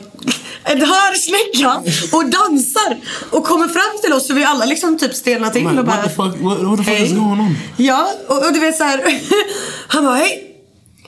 en 0.65 0.81
hörsnäcka 0.81 1.77
och 2.13 2.25
dansar 2.31 2.97
och 3.31 3.45
kommer 3.45 3.69
fram 3.69 4.01
till 4.03 4.13
oss 4.13 4.27
så 4.27 4.35
vi 4.35 4.45
alla 4.45 4.65
liksom 4.65 4.99
typ 4.99 5.15
stelnar 5.15 5.51
till 5.51 5.67
och 5.67 5.85
bara 5.85 5.85
what 5.85 6.03
the 6.03 6.11
fuck, 6.11 6.37
what, 6.41 6.59
what 6.63 6.79
the 6.79 6.85
fuck 6.85 6.95
hej. 6.95 7.07
is 7.07 7.13
going 7.13 7.41
on? 7.41 7.57
Ja, 7.77 8.11
och, 8.29 8.47
och 8.47 8.53
du 8.53 8.61
vet 8.61 8.77
så 8.77 8.85
här. 8.85 9.21
Han 9.89 10.05
bara 10.05 10.17
hej. 10.17 10.47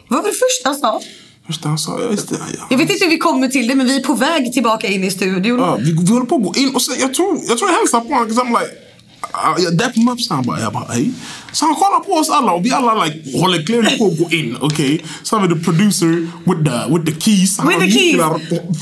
Vad 0.09 0.22
var 0.22 0.28
det 0.28 0.37
första 0.37 0.68
han 0.68 0.76
sa? 0.78 1.00
Först 1.46 1.64
han 1.64 1.78
sa, 1.78 2.00
jag 2.00 2.09
visste, 2.09 2.35
ja. 2.59 2.66
Jag 2.70 2.78
vet 2.78 2.90
inte 2.90 3.05
hur 3.05 3.11
vi 3.11 3.18
kommer 3.18 3.48
till 3.48 3.68
det 3.68 3.74
men 3.74 3.87
vi 3.87 3.96
är 3.96 4.00
på 4.00 4.14
väg 4.14 4.52
tillbaka 4.52 4.87
in 4.87 5.05
i 5.05 5.11
studion. 5.11 5.59
Ja, 5.59 5.76
vi, 5.76 5.92
vi 5.92 6.12
håller 6.12 6.26
på 6.26 6.37
att 6.37 6.42
gå 6.42 6.55
in 6.55 6.74
och 6.74 6.83
sen, 6.83 6.94
jag 7.00 7.14
tror 7.14 7.40
jag, 7.48 7.59
tror 7.59 7.70
jag 7.70 7.78
hälsar 7.78 8.00
på 8.00 8.14
honom, 8.14 8.28
I'm 8.31 8.61
like, 8.61 8.72
uh, 9.22 9.64
jag 9.64 9.78
deppar 9.78 10.05
mig 10.05 10.14
upp 10.14 10.20
så 10.20 10.35
han 10.35 10.44
bara, 10.46 10.61
jag 10.61 10.72
bara 10.72 10.92
hej. 10.92 11.12
Så 11.52 11.64
han 11.64 11.74
kollar 11.74 12.00
på 12.00 12.12
oss 12.12 12.31
alla 12.31 12.52
och 12.52 12.64
vi 12.64 12.72
alla 12.72 13.05
like, 13.05 13.38
håller 13.38 13.66
clearly 13.66 13.98
på 13.98 14.07
att 14.07 14.18
gå 14.18 14.31
in, 14.37 14.57
okej? 14.61 15.05
Så 15.22 15.37
har 15.37 15.48
vi 15.48 15.55
the 15.55 15.64
producer 15.64 16.28
with 16.44 16.64
the, 16.64 16.92
with 16.94 17.05
the 17.05 17.20
keys. 17.20 17.59
Han 17.59 17.68
With 17.68 17.81
the 17.81 17.90
keys. 17.90 18.22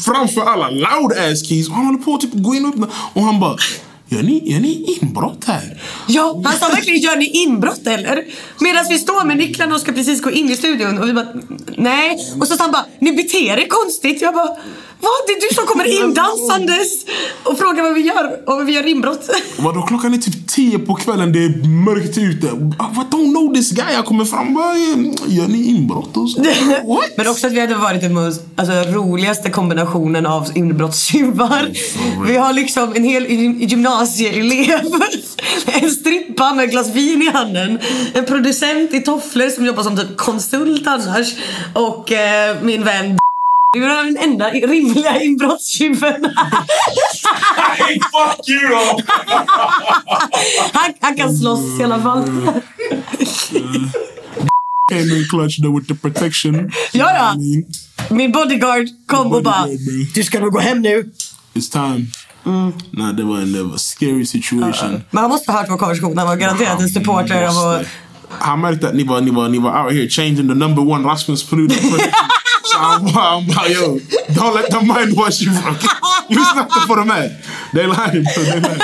Framför 0.05 0.40
alla, 0.40 0.70
loud 0.70 1.12
ass 1.12 1.49
keys. 1.49 1.68
Och 1.68 1.75
han 1.75 1.87
håller 1.87 1.99
på 1.99 2.14
att 2.14 2.20
typ 2.20 2.35
gå 2.35 2.55
in 2.55 2.64
och 2.64 2.70
öppna. 2.70 2.88
Och 3.12 3.23
han 3.23 3.40
bara, 3.40 3.57
gör 4.11 4.23
ni, 4.23 4.53
gör 4.53 4.61
ni 4.61 4.99
inbrott 5.03 5.44
här? 5.44 5.83
Ja, 6.09 6.42
han 6.44 6.57
sa 6.59 6.68
verkligen 6.68 7.01
gör 7.01 7.16
ni 7.16 7.27
inbrott 7.27 7.87
eller? 7.87 8.25
Medan 8.61 8.85
vi 8.88 8.99
står 8.99 9.25
med 9.25 9.37
nycklarna 9.37 9.75
och 9.75 9.81
ska 9.81 9.92
precis 9.92 10.23
gå 10.23 10.31
in 10.31 10.51
i 10.51 10.57
studion 10.57 10.99
och 10.99 11.09
vi 11.09 11.12
bara 11.12 11.27
nej. 11.77 12.18
Och 12.40 12.49
så 12.49 12.57
sa 12.57 12.62
han 12.64 12.73
bara 12.73 12.87
ni 12.99 13.12
beter 13.12 13.59
er 13.59 13.68
konstigt. 13.68 14.23
Jag 14.23 14.35
bara 14.35 14.57
vad? 15.00 15.12
Det 15.26 15.32
är 15.32 15.48
du 15.48 15.54
som 15.54 15.66
kommer 15.66 15.84
in 15.84 16.14
dansandes 16.14 17.04
och 17.44 17.58
frågar 17.58 17.82
vad 17.82 17.94
vi 17.94 18.00
gör 18.00 18.40
och 18.46 18.68
vi 18.68 18.72
gör 18.72 18.86
inbrott. 18.86 19.30
Vadå, 19.58 19.82
klockan 19.82 20.14
är 20.14 20.18
typ 20.18 20.48
tio 20.48 20.78
på 20.78 20.94
kvällen, 20.94 21.32
det 21.32 21.38
är 21.38 21.68
mörkt 21.84 22.18
ute. 22.18 22.46
Ah, 22.78 22.88
What 22.94 23.06
don't 23.10 23.30
know 23.34 23.54
this 23.54 23.70
guy? 23.70 23.92
Jag 23.94 24.04
kommer 24.04 24.24
fram 24.24 24.54
bara, 24.54 24.72
"Eh, 24.72 25.36
gör 25.36 25.48
ni 25.48 25.64
inbrott? 25.68 26.16
Och 26.16 26.30
så, 26.30 26.40
What? 26.86 27.10
Men 27.16 27.28
också 27.28 27.46
att 27.46 27.52
vi 27.52 27.60
hade 27.60 27.74
varit 27.74 28.00
den 28.00 28.14
most, 28.14 28.40
alltså, 28.56 28.72
roligaste 28.74 29.50
kombinationen 29.50 30.26
av 30.26 30.46
inbrottstjuvar. 30.54 31.70
Vi 32.26 32.36
har 32.36 32.52
liksom 32.52 32.92
en 32.96 33.04
hel 33.04 33.26
gym- 33.26 33.58
gymnasieelev, 33.60 34.80
en 35.66 35.90
strippa 35.90 36.54
med 36.54 36.64
ett 36.64 36.70
glas 36.70 36.88
vin 36.88 37.22
i 37.22 37.30
handen, 37.30 37.78
en 38.14 38.24
producent 38.26 38.94
i 38.94 39.00
tofflor 39.00 39.48
som 39.50 39.66
jobbar 39.66 39.82
som 39.82 39.96
typ 39.96 40.16
konsult 40.16 40.86
annars 40.86 41.34
och 41.74 42.12
eh, 42.12 42.56
min 42.62 42.84
vän 42.84 43.18
du 43.72 43.85
är 43.85 44.04
den 44.04 44.16
enda 44.16 44.50
rimliga 44.50 45.22
inbrottstjuven. 45.22 46.22
Fuck 48.12 48.48
you 48.48 48.76
han, 50.72 50.92
han 51.00 51.16
kan 51.16 51.37
slåss 51.37 51.80
i 51.80 51.85
alla 51.85 52.02
fall. 52.02 52.24
Came 54.90 55.16
in 55.16 55.24
clutch 55.30 55.62
though 55.62 55.78
with 55.78 55.88
the 55.88 55.94
protection. 55.94 56.70
Ja, 56.92 57.12
ja. 57.14 57.35
Min 58.11 58.33
bodyguard 58.33 58.87
kom 59.06 59.33
och 59.33 59.42
bara. 59.42 59.66
Du 60.14 60.24
ska 60.24 60.40
nog 60.40 60.52
gå 60.52 60.59
hem 60.59 60.80
nu. 60.80 61.11
It's 61.54 61.72
time. 61.72 62.06
Nej, 62.90 63.14
det 63.14 63.22
var 63.22 63.38
en, 63.38 63.52
det 63.52 63.62
var 63.62 63.72
en 63.72 63.78
scary 63.78 64.26
situation. 64.26 65.02
Men 65.11 65.22
han 65.22 65.30
måste 65.30 65.52
ha 65.52 65.59
hört 65.59 65.70
vår 65.70 65.78
konversation. 65.78 66.18
Han 66.18 66.26
var 66.26 66.37
garanterat 66.37 66.80
en 66.80 66.88
supporter 66.88 67.46
av 67.46 67.54
vår... 67.54 67.87
Han 68.38 68.61
märkte 68.61 68.88
att 68.88 68.94
ni 68.94 69.04
var, 69.04 69.20
ni, 69.20 69.30
var, 69.30 69.48
ni 69.48 69.59
var 69.59 69.85
out 69.85 69.92
here 69.92 70.09
changing 70.09 70.48
the 70.48 70.54
number 70.54 70.88
one 70.88 71.09
Rasmus 71.09 71.50
Paludan 71.50 71.78
bara, 72.81 73.31
han 73.31 73.47
bara, 73.47 73.69
yo, 73.69 73.99
don't 74.29 74.55
let 74.55 74.71
them 74.71 74.87
mind 74.87 75.16
wash 75.16 75.43
you 75.43 75.53
bro. 75.53 75.75
Lyssna 76.29 76.61
inte 76.62 76.87
på 76.88 76.97
de 76.97 77.11
här. 77.11 77.31
They 77.73 77.83
lying 77.83 78.25
bro, 78.25 78.45
they 78.45 78.61
lying. 78.61 78.81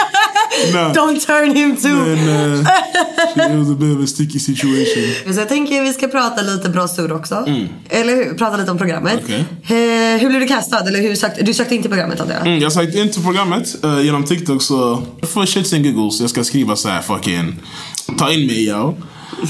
Nah. 0.72 0.92
Don't 0.92 1.26
turn 1.26 1.56
him 1.56 1.76
to... 1.76 1.88
Men, 1.88 2.28
uh, 2.28 3.52
it 3.52 3.58
was 3.58 3.70
a 3.70 3.74
bit 3.74 3.96
of 3.96 4.04
a 4.04 4.06
sticky 4.06 4.38
situation. 4.38 5.34
Så 5.34 5.40
jag 5.40 5.48
tänker 5.48 5.82
vi 5.82 5.92
ska 5.92 6.08
prata 6.08 6.42
lite 6.42 6.68
bra 6.68 6.88
sur 6.88 7.12
också. 7.12 7.46
Eller 7.88 8.16
hur? 8.16 8.34
Prata 8.34 8.56
lite 8.56 8.70
om 8.70 8.78
programmet. 8.78 9.20
Okej. 9.24 9.44
Eh, 9.66 10.20
hur 10.20 10.28
blev 10.28 10.40
du 10.40 10.46
castad? 10.46 10.88
Eller 10.88 11.02
hur 11.02 11.14
sökte, 11.14 11.42
du 11.42 11.54
sökte 11.54 11.74
in 11.74 11.82
till 11.82 11.90
programmet 11.90 12.20
antar 12.20 12.34
jag? 12.34 12.46
Mm, 12.46 12.60
jag 12.60 12.72
sökte 12.72 12.98
in 12.98 13.10
till 13.10 13.22
programmet 13.22 13.76
uh, 13.84 14.04
genom 14.04 14.24
TikTok 14.24 14.62
så 14.62 15.02
för 15.22 15.46
shits 15.46 15.72
and 15.72 15.86
giggles 15.86 16.20
jag 16.20 16.30
ska 16.30 16.44
skriva 16.44 16.76
så 16.76 16.88
här 16.88 17.02
fucking 17.02 17.54
ta 18.18 18.32
in 18.32 18.46
mig 18.46 18.68
yo. 18.68 18.94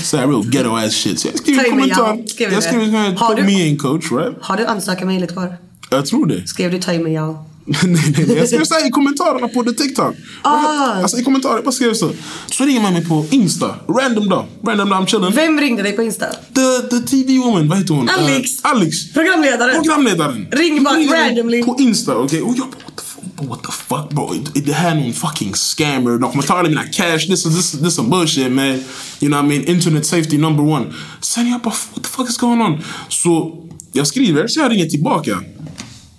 Så 0.03 0.17
här 0.17 0.27
real 0.29 0.45
ghetto 0.51 0.77
ass 0.77 0.93
shit. 0.95 1.21
Så 1.21 1.29
jag 1.29 1.39
skriver 1.39 1.59
Ta 1.59 1.67
en 1.67 1.73
in 1.73 1.77
mig, 1.77 1.91
kommentar. 1.91 2.25
Jag 2.39 3.19
put 3.29 3.37
du- 3.37 3.43
me 3.43 3.69
in 3.69 3.79
coach 3.79 4.12
right? 4.12 4.37
Har 4.41 4.57
du 4.57 4.67
ansökarmejlet 4.67 5.33
kvar? 5.33 5.57
Jag 5.91 6.07
tror 6.07 6.27
det. 6.27 6.49
Skrev 6.49 6.71
du 6.71 6.79
ta 6.79 6.93
in 6.93 7.03
mig 7.03 7.12
ja? 7.12 7.47
nej, 7.67 8.03
nej, 8.17 8.25
nej. 8.29 8.37
Jag 8.37 8.49
skrev 8.49 8.65
så 8.65 8.75
här 8.75 8.89
i 8.89 8.91
kommentarerna 8.91 9.49
på 9.49 9.65
the 9.65 9.73
TikTok. 9.73 10.15
Ah. 10.43 10.93
Alltså 11.03 11.19
i 11.19 11.25
kommentarer, 11.25 11.55
jag 11.55 11.65
bara 11.65 11.73
skrev 11.73 11.95
så. 11.95 12.11
Så 12.51 12.65
ringer 12.65 12.81
man 12.81 12.93
mig 12.93 13.09
på 13.09 13.27
Insta. 13.31 13.75
Random 13.89 14.29
då. 14.29 14.47
Random 14.67 14.89
då 14.89 14.95
I'm 14.95 15.07
chilling. 15.07 15.33
Vem 15.35 15.61
ringde 15.61 15.83
dig 15.83 15.93
på 15.93 16.03
Insta? 16.03 16.27
The, 16.31 16.89
the 16.91 17.01
TV 17.07 17.39
woman, 17.39 17.69
vad 17.69 17.79
heter 17.79 17.95
hon? 17.95 18.09
Alex. 18.09 18.51
Uh, 18.51 18.71
Alex. 18.71 19.12
Programledaren? 19.12 19.75
Programledaren. 19.75 20.47
Ring 20.51 20.85
bara 20.85 20.95
randomly. 20.95 21.62
På 21.62 21.77
Insta, 21.79 22.17
okej? 22.17 22.43
Och 22.43 22.55
jag 22.57 22.67
bara 22.67 22.93
fuck, 23.37 23.49
what 23.51 23.62
the 23.62 23.72
fuck 23.72 24.11
bro? 24.11 24.33
Det- 24.55 24.61
Det 24.61 24.72
här 24.72 24.96
är 24.96 25.12
fucking 25.12 25.55
scammer. 25.55 26.18
De 26.18 26.31
kommer 26.31 26.42
ta 26.42 26.55
alla 26.55 26.68
mina 26.68 26.85
cash. 26.85 27.18
This 27.18 27.46
is 27.46 27.57
this, 27.57 27.81
this 27.83 27.94
some 27.94 28.09
bullshit 28.09 28.53
man. 28.53 28.66
You 28.66 28.81
know 29.20 29.31
what 29.42 29.44
I 29.44 29.49
mean? 29.59 29.64
Internet 29.64 30.07
safety 30.07 30.38
number 30.38 30.64
one. 30.64 30.87
Jag 31.37 31.61
bara 31.62 31.75
what 31.94 32.03
the 32.05 32.09
fuck 32.11 32.29
is 32.31 32.37
going 32.37 32.61
on? 32.62 32.79
Så 33.09 33.62
jag 33.92 34.07
skriver, 34.07 34.46
så 34.49 34.61
jag 34.61 34.70
ringer 34.72 34.87
tillbaka. 34.87 35.42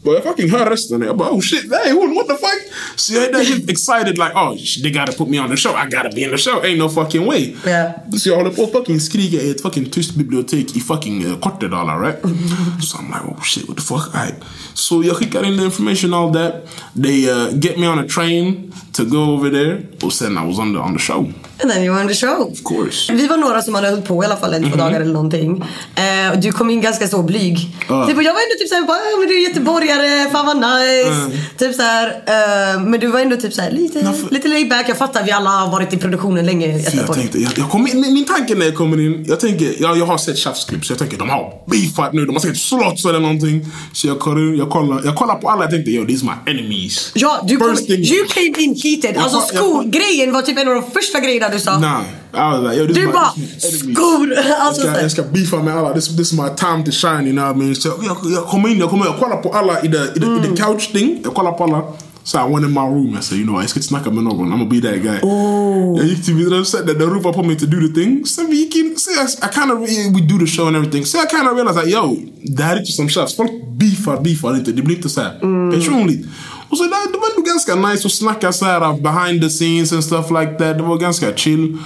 Och 0.03 0.13
jag 0.13 0.23
fucking 0.23 0.49
hör 0.49 0.69
rösten 0.69 1.01
och 1.01 1.07
jag 1.07 1.17
bara 1.17 1.31
oh 1.31 1.41
shit, 1.41 1.71
hey 1.71 1.93
what 1.93 2.27
the 2.27 2.33
fuck? 2.33 2.73
Så 2.95 3.13
jag 3.13 3.45
get 3.45 3.69
excited 3.69 4.17
like 4.17 4.31
oh 4.36 4.55
they 4.83 4.91
gotta 4.91 5.12
put 5.12 5.29
me 5.29 5.39
on 5.39 5.49
the 5.49 5.57
show, 5.57 5.71
I 5.71 5.89
gotta 5.89 6.10
be 6.15 6.21
in 6.21 6.29
the 6.29 6.38
show, 6.38 6.63
ain't 6.63 6.77
no 6.77 6.89
fucking 6.89 7.25
way. 7.25 7.55
Yeah. 7.65 7.91
Så 8.17 8.29
jag 8.29 8.36
håller 8.36 8.49
på 8.49 8.63
att 8.63 8.71
fucking 8.71 8.99
skrika 8.99 9.38
i 9.38 9.51
ett 9.51 9.62
fucking 9.62 9.89
tyst 9.89 10.15
bibliotek 10.15 10.75
i 10.75 10.79
fucking 10.79 11.25
uh, 11.25 11.39
Kortedala 11.39 11.99
right? 11.99 12.21
so 12.81 12.97
I'm 12.97 13.07
like 13.07 13.25
oh 13.25 13.43
shit 13.43 13.67
what 13.67 13.77
the 13.77 13.83
fuck? 13.83 14.15
Alright. 14.15 14.36
Så 14.73 15.03
jag 15.03 15.15
skickar 15.15 15.45
in 15.45 15.57
the 15.57 15.63
information 15.63 16.13
all 16.13 16.33
that. 16.33 16.53
They 17.03 17.31
uh, 17.31 17.51
get 17.51 17.79
me 17.79 17.88
on 17.88 17.99
a 17.99 18.07
train 18.07 18.73
to 18.93 19.03
go 19.03 19.17
over 19.17 19.49
there. 19.49 19.81
Och 20.01 20.13
sen 20.13 20.38
I 20.38 20.47
was 20.47 20.60
on 20.60 20.73
the, 20.73 20.79
on 20.79 20.97
the 20.97 21.03
show. 21.03 21.33
And 21.62 21.72
then 21.72 21.84
you 21.84 21.93
were 21.93 22.02
on 22.04 22.08
the 22.08 22.13
show. 22.15 22.52
Of 22.52 22.63
course. 22.63 23.13
Vi 23.13 23.28
var 23.28 23.38
några 23.38 23.62
som 23.62 23.76
hade 23.76 23.89
hållit 23.89 24.06
på 24.06 24.24
i 24.24 24.26
alla 24.26 24.38
fall 24.38 24.54
en, 24.54 24.72
två 24.72 24.78
dagar 24.78 25.02
eller 25.02 25.13
någonting. 25.13 25.63
Eh, 25.96 26.32
och 26.34 26.38
du 26.39 26.52
kom 26.52 26.70
in 26.70 26.82
ganska 26.82 27.08
så 27.08 27.22
blyg. 27.24 27.58
Ja. 27.89 28.08
Typ, 28.08 28.15
jag 28.24 28.34
var 28.34 28.41
ändå 28.41 28.56
typ 28.60 28.70
såhär, 28.70 28.82
"Ah, 28.84 29.20
men 29.20 29.28
du 29.30 29.36
är 29.43 29.48
göteborgare, 29.50 30.30
fan 30.32 30.46
vad 30.46 30.58
nice. 30.58 31.38
Typ 31.58 31.76
såhär, 31.76 32.08
eh, 32.76 32.82
men 32.82 33.00
du 33.00 33.08
var 33.08 33.20
ändå 33.20 33.36
typ 33.38 33.54
såhär 33.54 33.72
lite, 33.72 34.00
Ja, 34.00 34.13
för- 34.13 34.34
lite 34.34 34.48
laid 34.48 34.70
back. 34.70 34.89
Jag 34.89 34.98
fattar, 34.98 35.24
vi 35.24 35.32
alla 35.32 35.50
har 35.50 35.72
varit 35.72 35.93
i 35.93 35.98
produktionen 35.98 36.46
länge 36.46 36.67
i 36.67 36.86
jag 36.96 37.13
tänkte, 37.13 37.39
jag, 37.39 37.52
jag 37.58 37.70
kom 37.70 37.88
in, 37.88 38.02
min, 38.02 38.13
min 38.13 38.26
tanke 38.26 38.56
när 38.56 38.65
jag 38.65 38.76
kommer 38.76 39.00
in, 39.06 39.26
jag 39.28 39.39
tänker, 39.39 39.74
jag, 39.80 39.98
jag 39.98 40.06
har 40.06 40.17
sett 40.17 40.38
tjafsklipp 40.38 40.86
så 40.86 40.91
jag 40.93 41.00
tänker 41.00 41.17
de 41.17 41.30
har 41.30 41.54
beefat 41.65 42.13
nu, 42.13 42.26
de 42.26 42.36
har 42.36 42.39
säkert 42.39 42.58
slåss 42.58 43.06
eller 43.06 43.20
någonting. 43.20 43.65
Så 43.93 44.08
jag 44.08 44.20
kollar, 44.20 44.58
jag 44.58 44.70
kollar, 44.70 45.02
jag 45.06 45.15
kollar 45.15 45.36
på 45.36 45.50
alla 45.50 45.65
och 45.65 45.72
tänkte 45.72 45.91
yo 45.91 46.06
these 46.06 46.26
my 46.26 46.52
enemies. 46.54 47.12
Ja, 47.15 47.46
du 47.48 47.58
kom, 47.58 47.76
First 47.76 47.89
you 47.89 48.26
came 48.28 48.63
in 48.63 48.76
heated. 48.84 49.15
Jag 49.15 49.24
Alltså 49.24 49.56
jag 49.56 49.63
skogrejen 49.63 50.32
var 50.34 50.41
typ 50.41 50.58
en 50.58 50.67
av 50.67 50.74
de 50.76 50.91
första 50.91 51.20
grejerna 51.20 51.46
du 51.51 51.60
sa. 51.60 51.77
Nah, 51.79 52.01
I 52.33 52.51
was 52.51 52.63
like, 52.63 52.77
yo, 52.81 52.88
this 52.88 52.95
Du 52.95 53.07
bara, 53.07 53.31
skor! 53.93 54.33
Jag 54.36 54.45
Alltså, 54.60 54.81
ska, 54.81 54.89
så 54.91 54.95
här. 54.95 55.01
jag 55.01 55.12
ska 55.12 55.23
beefa 55.23 55.57
med 55.57 55.77
alla. 55.77 55.93
This, 55.93 56.07
this 56.17 56.33
is 56.33 56.39
my 56.39 56.49
time 56.55 56.83
to 56.86 56.91
shine, 56.91 57.23
you 57.27 57.31
know 57.33 57.45
what 57.47 57.55
I 57.55 57.60
mean? 57.60 57.75
Så 57.75 57.88
jag, 57.88 58.17
jag 58.31 58.45
kommer 58.47 58.69
in, 58.69 58.77
jag 58.79 58.89
kommer 58.89 59.05
jag 59.05 59.19
kollar 59.19 59.38
på 59.38 59.53
alla 59.53 59.79
i 59.81 59.91
the, 59.91 59.97
i 59.97 60.19
the, 60.19 60.25
i 60.25 60.27
Mm. 60.27 60.41
the 60.55 60.63
couch 60.63 60.91
thing. 60.91 61.19
Jag 61.23 61.33
kollar 61.33 61.51
på 61.51 61.63
alla. 61.63 61.81
Så 62.28 62.38
I 62.38 62.52
went 62.54 62.66
in 62.66 62.74
my 62.74 62.88
room 62.96 63.13
and 63.16 63.24
said, 63.24 63.40
you 63.40 63.48
know, 63.48 63.62
ska 63.68 63.80
inte 63.80 63.88
snacka 63.88 64.12
med 64.12 64.24
någon. 64.24 64.48
I'm 64.48 64.58
gonna 64.58 64.66
be 64.66 64.82
that 64.82 65.02
guy. 65.02 65.20
Oh. 65.22 65.98
Jag 65.98 66.08
gick 66.08 66.26
till 66.26 66.36
min 66.36 66.66
sätt 66.66 66.88
the 66.88 66.94
de 66.94 67.06
ropade 67.06 67.34
på 67.34 67.44
mig 67.44 67.58
to 67.58 67.66
do 67.66 67.88
the 67.88 67.94
thing. 68.02 68.26
So 68.26 68.42
vi 68.50 68.66
can 68.66 68.98
see 68.98 69.12
jag, 69.20 69.50
I 69.50 69.54
kind 69.54 69.72
of, 69.72 69.78
we 70.16 70.22
do 70.22 70.46
the 70.46 70.52
show 70.52 70.68
and 70.68 70.76
everything. 70.76 71.06
So 71.06 71.18
I 71.18 71.28
kind 71.30 71.48
of 71.48 71.54
realized 71.56 71.86
like, 71.86 71.98
yo, 71.98 72.18
det 72.44 72.63
här 72.63 72.76
är 72.76 72.80
inte 72.80 72.92
som 72.92 73.10
tjafs. 73.10 73.36
Folk 73.36 73.52
beefar, 73.80 74.22
beefar 74.22 74.56
inte. 74.56 74.72
Det 74.72 74.82
blir 74.82 74.96
inte 74.96 75.10
så 75.10 75.22
här 75.22 75.40
Mm. 75.44 75.80
personligt. 75.80 76.26
Och 76.70 76.78
så 76.78 76.84
där, 76.84 77.12
det 77.12 77.18
var 77.18 77.30
ändå 77.38 77.42
ganska 77.52 77.76
nice 77.76 78.08
att 78.08 78.13
snacka 78.13 78.54
så 78.54 78.66
här 78.66 78.82
uh, 78.82 79.02
behind 79.02 79.42
the 79.42 79.50
scenes 79.50 79.94
and 79.94 80.04
stuff 80.04 80.26
like 80.30 80.52
that. 80.52 80.78
Det 80.78 80.84
var 80.84 80.98
ganska 80.98 81.36
chill. 81.36 81.78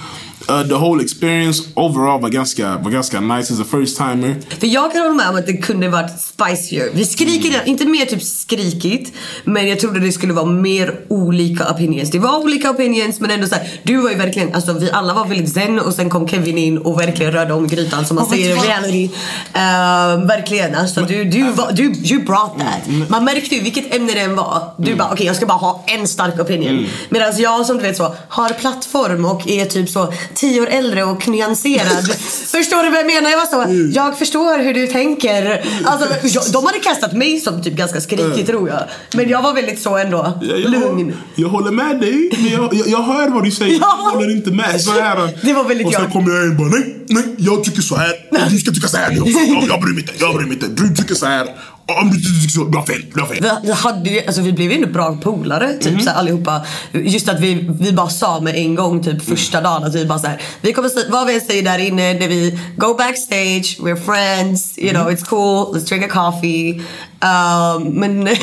Uh, 0.50 0.68
the 0.68 0.74
whole 0.74 1.02
experience 1.02 1.62
overall 1.74 2.20
var 2.20 2.28
ganska, 2.28 2.78
var 2.78 2.90
ganska 2.90 3.20
nice 3.20 3.52
as 3.54 3.60
a 3.60 3.64
first 3.70 3.96
timer. 3.96 4.36
För 4.60 4.66
jag 4.66 4.92
kan 4.92 5.00
hålla 5.02 5.14
med 5.14 5.28
om 5.28 5.36
att 5.36 5.46
det 5.46 5.56
kunde 5.56 5.88
varit 5.88 6.20
spicier. 6.20 6.90
Vi 6.94 7.04
skriker 7.04 7.48
Mm. 7.48 7.60
det, 7.64 7.70
inte 7.70 7.84
mer 7.86 8.04
typ 8.06 8.22
skrikigt. 8.22 9.12
Men 9.44 9.68
jag 9.68 9.80
trodde 9.80 10.00
det 10.00 10.12
skulle 10.12 10.32
vara 10.32 10.46
mer 10.46 11.00
olika 11.08 11.70
opinions. 11.72 12.10
Det 12.10 12.18
var 12.18 12.38
olika 12.38 12.70
opinions 12.70 13.20
men 13.20 13.30
ändå 13.30 13.46
såhär. 13.46 13.68
Du 13.82 13.96
var 13.96 14.10
ju 14.10 14.16
verkligen, 14.16 14.54
alltså 14.54 14.72
vi 14.72 14.90
alla 14.90 15.14
var 15.14 15.26
väldigt 15.26 15.52
zen 15.52 15.78
och 15.78 15.94
sen 15.94 16.10
kom 16.10 16.28
Kevin 16.28 16.58
in 16.58 16.78
och 16.78 17.00
verkligen 17.00 17.32
rörde 17.32 17.52
om 17.54 17.68
grytan 17.68 18.06
som 18.06 18.14
man 18.14 18.26
men 18.30 18.38
säger 18.38 18.56
i 18.56 18.68
reality. 18.68 19.04
Uh, 19.04 20.26
verkligen, 20.26 20.74
alltså 20.74 21.00
du, 21.00 21.24
du, 21.24 21.50
var, 21.50 21.72
du, 21.72 21.82
you 21.84 22.22
brought 22.24 22.58
that. 22.58 23.08
Man 23.08 23.24
märkte 23.24 23.54
ju 23.54 23.60
vilket 23.62 23.94
ämne 23.94 24.12
det 24.12 24.20
än 24.20 24.36
var. 24.36 24.62
Du 24.78 24.94
bara 24.94 25.12
okej 25.12 25.26
jag 25.26 25.36
ska 25.36 25.46
bara 25.46 25.58
ha 25.58 25.84
en 25.86 26.08
stark 26.08 26.40
opinion. 26.40 26.78
Mm. 26.78 26.90
Medan 27.08 27.32
jag 27.38 27.66
som 27.66 27.76
du 27.76 27.82
vet 27.82 27.96
så 27.96 28.14
har 28.28 28.48
plattform 28.48 29.24
och 29.24 29.48
är 29.48 29.64
typ 29.64 29.88
så 29.88 30.12
10 30.34 30.60
år 30.60 30.66
äldre 30.66 31.04
och 31.04 31.28
nyanserad. 31.28 32.08
Förstår 32.46 32.82
du 32.82 32.90
vad 32.90 32.98
jag 32.98 33.06
menar? 33.06 33.30
Jag 33.30 33.38
var 33.38 33.46
så, 33.46 33.62
Mm. 33.62 33.92
jag 33.92 34.18
förstår 34.18 34.58
hur 34.58 34.74
du 34.74 34.86
tänker. 34.86 35.64
Alltså, 35.84 36.08
jag, 36.22 36.44
de 36.52 36.66
hade 36.66 36.78
kastat 36.78 37.12
mig 37.12 37.40
som 37.40 37.62
typ 37.62 37.74
ganska 37.74 38.00
skrikig 38.00 38.46
tror 38.46 38.68
jag. 38.68 38.82
Men 39.14 39.28
jag 39.28 39.42
var 39.42 39.52
väldigt 39.54 39.82
så 39.82 39.96
ändå, 39.96 40.38
Jag, 40.42 40.60
jag, 40.60 40.70
lugn. 40.70 41.16
Jag 41.34 41.48
håller 41.48 41.70
med 41.70 42.00
dig, 42.00 42.30
men 42.38 42.52
jag, 42.52 42.74
jag, 42.86 43.02
hör 43.02 43.28
vad 43.28 43.44
du 43.44 43.50
säger. 43.50 43.72
Ja. 43.80 43.98
Jag 44.04 44.10
håller 44.12 44.30
inte 44.36 44.50
med. 44.50 44.80
Så 44.80 44.90
här, 44.92 45.38
Det 45.42 45.52
var 45.52 45.64
väldigt 45.64 45.86
och 45.86 45.92
sen 45.92 46.02
jag. 46.02 46.12
kommer 46.12 46.34
jag 46.34 46.44
in 46.44 46.50
och 46.50 46.56
bara 46.56 46.68
nej, 46.68 46.96
nej, 47.08 47.24
jag 47.38 47.64
tycker 47.64 47.82
så 47.82 47.96
här. 47.96 48.12
Du 48.50 48.58
ska 48.58 48.70
tycka 48.72 48.88
så 48.88 48.96
här 48.96 49.10
nu. 49.10 49.16
Jag, 49.54 49.64
jag 49.68 49.80
bryr 49.80 49.92
mig 49.94 50.00
inte, 50.02 50.12
jag 50.20 50.34
bryr 50.34 50.46
mig 50.46 50.54
inte. 50.54 50.66
Du 50.82 50.94
tycker 50.94 51.14
så 51.14 51.26
här. 51.26 51.46
Om 51.86 52.10
du 52.10 52.16
tycker 52.16 52.48
så, 52.48 52.64
du 52.64 52.78
har 52.78 52.86
fel, 52.86 53.04
du 53.14 53.20
har 53.20 53.28
fel. 53.28 53.46
Vi, 53.62 53.72
hade, 53.72 54.10
ju- 54.10 54.26
alltså, 54.26 54.42
vi 54.42 54.52
blev 54.52 54.70
ju 54.70 54.76
ändå 54.76 54.88
bra 54.88 55.16
polare 55.16 55.72
typ 55.72 55.86
mm. 55.86 56.00
så 56.00 56.10
här, 56.10 56.16
allihopa. 56.16 56.66
Just 56.92 57.28
att 57.28 57.40
vi, 57.40 57.68
vi 57.80 57.92
bara 57.92 58.08
sa 58.08 58.40
med 58.40 58.56
en 58.56 58.74
gång 58.74 59.02
typ 59.02 59.22
första 59.22 59.60
dagen 59.60 59.84
att 59.84 59.94
vi 59.94 60.06
bara 60.06 60.18
så 60.18 60.26
här, 60.26 60.42
vi 60.60 60.72
kommer 60.72 60.88
säga 60.88 61.06
vad 61.10 61.26
vi 61.26 61.34
än 61.34 61.40
säger 61.40 61.62
där 61.62 61.78
inne 61.78 62.14
när 62.14 62.28
vi 62.28 62.58
go 62.76 62.94
backstage, 62.94 63.78
we're 63.80 64.04
friends, 64.04 64.78
you 64.78 64.90
know 64.90 65.10
it's 65.10 65.24
cool, 65.24 65.76
let's 65.76 65.88
drink 65.88 66.04
a 66.04 66.08
coffee. 66.08 66.82
Um, 67.20 67.92
men 67.92 68.36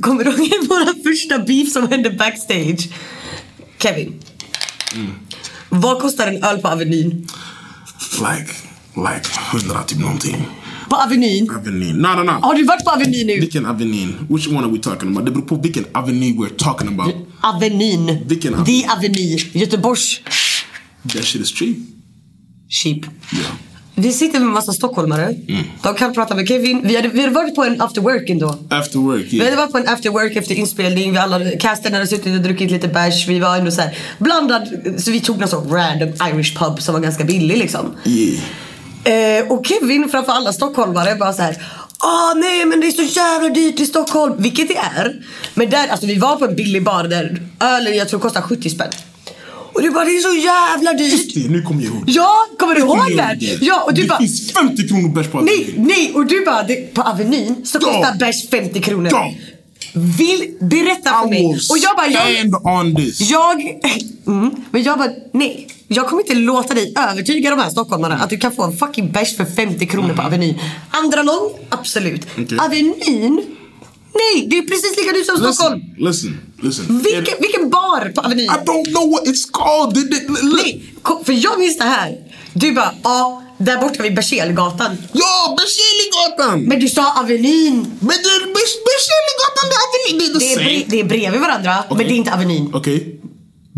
kommer 0.00 0.24
du 0.24 0.30
ihåg 0.30 0.66
vår 0.68 1.02
första 1.10 1.38
beef 1.38 1.72
som 1.72 1.88
hände 1.88 2.10
backstage? 2.10 2.88
Kevin. 3.78 4.22
Vad 5.68 6.00
kostar 6.00 6.26
en 6.26 6.44
öl 6.44 6.58
på 6.58 6.68
Avenyn? 6.68 7.28
Like, 8.18 8.52
like 8.96 9.28
hundra 9.52 9.82
typ 9.82 9.98
någonting. 9.98 10.46
På 10.90 10.96
Avenyn? 10.96 11.50
Avenyn. 11.50 11.96
No, 11.96 12.08
no, 12.16 12.22
no. 12.22 12.32
Har 12.42 12.54
du 12.54 12.64
varit 12.64 12.84
på 12.84 12.90
Avenyn 12.90 13.26
nu? 13.26 13.40
Vilken 13.40 13.66
Avenyn? 13.66 14.14
Which 14.28 14.48
one 14.48 14.58
are 14.58 14.72
we 14.72 14.78
talking 14.78 15.08
about? 15.08 15.26
Det 15.26 15.32
beror 15.32 15.46
på 15.46 15.56
vilken 15.56 15.84
Avenyn 15.92 16.36
we're 16.38 16.56
talking 16.56 16.88
about. 16.88 17.14
Avenyn. 17.40 18.18
Vilken 18.26 18.54
Avenyn? 18.54 18.82
The 18.82 18.88
Avenyn. 18.88 19.38
Göteborgs. 19.52 20.20
That 21.12 21.24
shit 21.24 21.42
is 21.42 21.52
cheap. 21.58 21.76
Cheap. 22.68 22.98
Yeah. 23.32 23.52
Vi 23.94 24.12
sitter 24.12 24.38
med 24.38 24.46
en 24.46 24.54
massa 24.54 24.72
stockholmare. 24.72 25.34
De 25.82 25.94
kan 25.94 26.14
prata 26.14 26.34
med 26.34 26.48
Kevin. 26.48 26.80
Vi 26.84 26.96
hade, 26.96 27.08
vi 27.08 27.20
hade 27.20 27.34
varit 27.34 27.54
på 27.54 27.64
en 27.64 27.80
after 27.80 28.00
work 28.00 28.30
ändå. 28.30 28.58
After 28.70 28.98
work, 28.98 29.26
Vi 29.30 29.38
hade 29.38 29.50
yeah. 29.50 29.58
varit 29.58 29.72
på 29.72 29.78
en 29.78 29.88
after 29.88 30.10
work 30.10 30.36
efter 30.36 30.54
inspelning. 30.54 31.12
Vi 31.12 31.18
alla, 31.18 31.50
casten 31.60 31.94
hade 31.94 32.06
suttit 32.06 32.36
och 32.36 32.42
druckit 32.42 32.70
lite 32.70 32.88
bärs. 32.88 33.28
Vi 33.28 33.38
var 33.38 33.56
ändå 33.56 33.70
så 33.70 33.80
här 33.80 33.98
blandad. 34.18 34.68
Så 34.98 35.10
vi 35.10 35.20
tog 35.20 35.38
någon 35.38 35.48
sån 35.48 35.68
random 35.68 36.08
Irish 36.08 36.58
pub 36.58 36.82
som 36.82 36.94
var 36.94 37.00
ganska 37.00 37.24
billig 37.24 37.58
liksom. 37.58 37.96
Yeah. 38.04 38.42
Eh, 39.04 39.52
och 39.52 39.66
Kevin 39.66 40.08
framför 40.08 40.32
alla 40.32 40.52
stockholmare 40.52 41.14
bara 41.14 41.32
så 41.32 41.42
här. 41.42 41.56
Åh 42.02 42.40
nej 42.40 42.64
men 42.64 42.80
det 42.80 42.86
är 42.86 42.92
så 42.92 43.02
jävla 43.02 43.48
dyrt 43.48 43.80
i 43.80 43.86
Stockholm. 43.86 44.34
Vilket 44.38 44.68
det 44.68 44.76
är. 44.76 45.26
Men 45.54 45.70
där, 45.70 45.88
alltså 45.88 46.06
vi 46.06 46.18
var 46.18 46.36
på 46.36 46.44
en 46.44 46.54
billig 46.56 46.84
bar 46.84 47.04
där 47.04 47.42
ölen 47.60 47.96
jag 47.96 48.08
tror 48.08 48.20
kostar 48.20 48.42
70 48.42 48.70
spänn. 48.70 48.88
Och 49.72 49.82
du 49.82 49.90
bara 49.90 50.04
det 50.04 50.10
är 50.10 50.20
så 50.20 50.34
jävla 50.34 50.92
dyrt. 50.92 51.34
Det, 51.34 51.48
nu 51.50 51.62
kommer 51.62 51.82
jag 51.82 51.92
ihåg. 51.94 52.04
Ja, 52.06 52.46
kommer 52.58 52.74
du 52.74 52.80
ihåg 52.80 52.98
det? 53.16 53.58
Ja, 53.60 53.82
och 53.86 53.94
du 53.94 54.02
det 54.02 54.08
bara... 54.08 54.18
finns 54.18 54.52
50 54.52 54.88
kronor 54.88 55.08
bärs 55.08 55.26
på 55.28 55.40
Nej, 55.40 55.54
Avenyn. 55.64 55.86
nej, 55.86 56.12
och 56.14 56.26
du 56.26 56.44
bara, 56.44 56.62
det, 56.62 56.94
på 56.94 57.02
Avenyn 57.02 57.66
så 57.66 57.78
Ja. 57.82 57.92
kostar 57.92 58.14
bärs 58.18 58.48
50 58.50 58.80
kronor. 58.80 59.08
Ja. 59.12 59.32
Vill 59.94 60.54
berätta 60.60 61.10
för 61.22 61.28
mig. 61.28 61.46
Och 61.70 61.78
jag 61.78 61.96
bara, 61.96 62.06
jag, 62.06 62.38
stand 62.38 62.54
on 62.66 62.96
this. 62.96 63.20
jag, 63.20 63.60
mm, 64.26 64.50
men 64.70 64.82
jag 64.82 64.98
bara, 64.98 65.10
nej. 65.32 65.68
Jag 65.92 66.08
kommer 66.08 66.22
inte 66.22 66.34
låta 66.34 66.74
dig 66.74 66.94
övertyga 66.98 67.50
de 67.50 67.58
här 67.58 67.70
stockholmarna 67.70 68.14
att 68.18 68.30
du 68.30 68.36
kan 68.38 68.52
få 68.52 68.62
en 68.62 68.76
fucking 68.76 69.12
bärs 69.12 69.36
för 69.36 69.44
50 69.44 69.86
kronor 69.86 70.14
på 70.14 70.22
Avenyn. 70.22 70.58
Andra 70.90 71.22
lång, 71.22 71.50
absolut. 71.68 72.26
Okej. 72.38 72.58
Avenyn, 72.58 73.40
nej, 74.14 74.46
det 74.50 74.58
är 74.58 74.62
precis 74.62 74.96
lika 74.96 75.12
dyrt 75.12 75.26
som 75.26 75.36
Stockholm. 75.36 75.80
Listen, 75.98 76.40
listen, 76.62 76.84
listen. 76.86 76.98
Vilken, 77.02 77.34
vilken 77.40 77.70
bar 77.70 78.12
på 78.14 78.20
Avenyn? 78.20 78.44
I 78.44 78.48
don't 78.48 78.84
know 78.94 79.10
what 79.10 79.24
it's 79.26 79.48
called. 79.52 80.10
Det- 80.10 80.28
look. 80.42 80.54
Nej, 80.64 80.84
för 81.24 81.32
jag 81.44 81.58
minns 81.58 81.78
det 81.78 81.84
här. 81.84 82.16
Du 82.52 82.72
bara, 82.72 82.94
ja, 83.02 83.42
där 83.58 83.76
borta 83.80 84.02
vid 84.02 84.14
Berzelgatan. 84.14 84.96
Ja, 85.12 85.56
Berzelgatan! 85.58 86.60
Men 86.62 86.80
du 86.80 86.88
sa 86.88 87.20
Avenyn. 87.20 87.74
Men 88.00 88.18
Berzelgatan, 88.88 89.66
det 89.70 89.76
är 89.76 89.82
Avenyn. 89.88 90.38
Det 90.38 90.52
är 90.52 90.58
Det 90.58 90.64
är, 90.64 90.68
bre- 90.68 90.84
det 90.88 91.00
är 91.00 91.04
bredvid 91.04 91.40
varandra, 91.40 91.74
men 91.88 91.96
Okej. 91.96 92.06
det 92.08 92.14
är 92.14 92.16
inte 92.16 92.34
Avenyn. 92.34 92.70
Okej. 92.74 93.16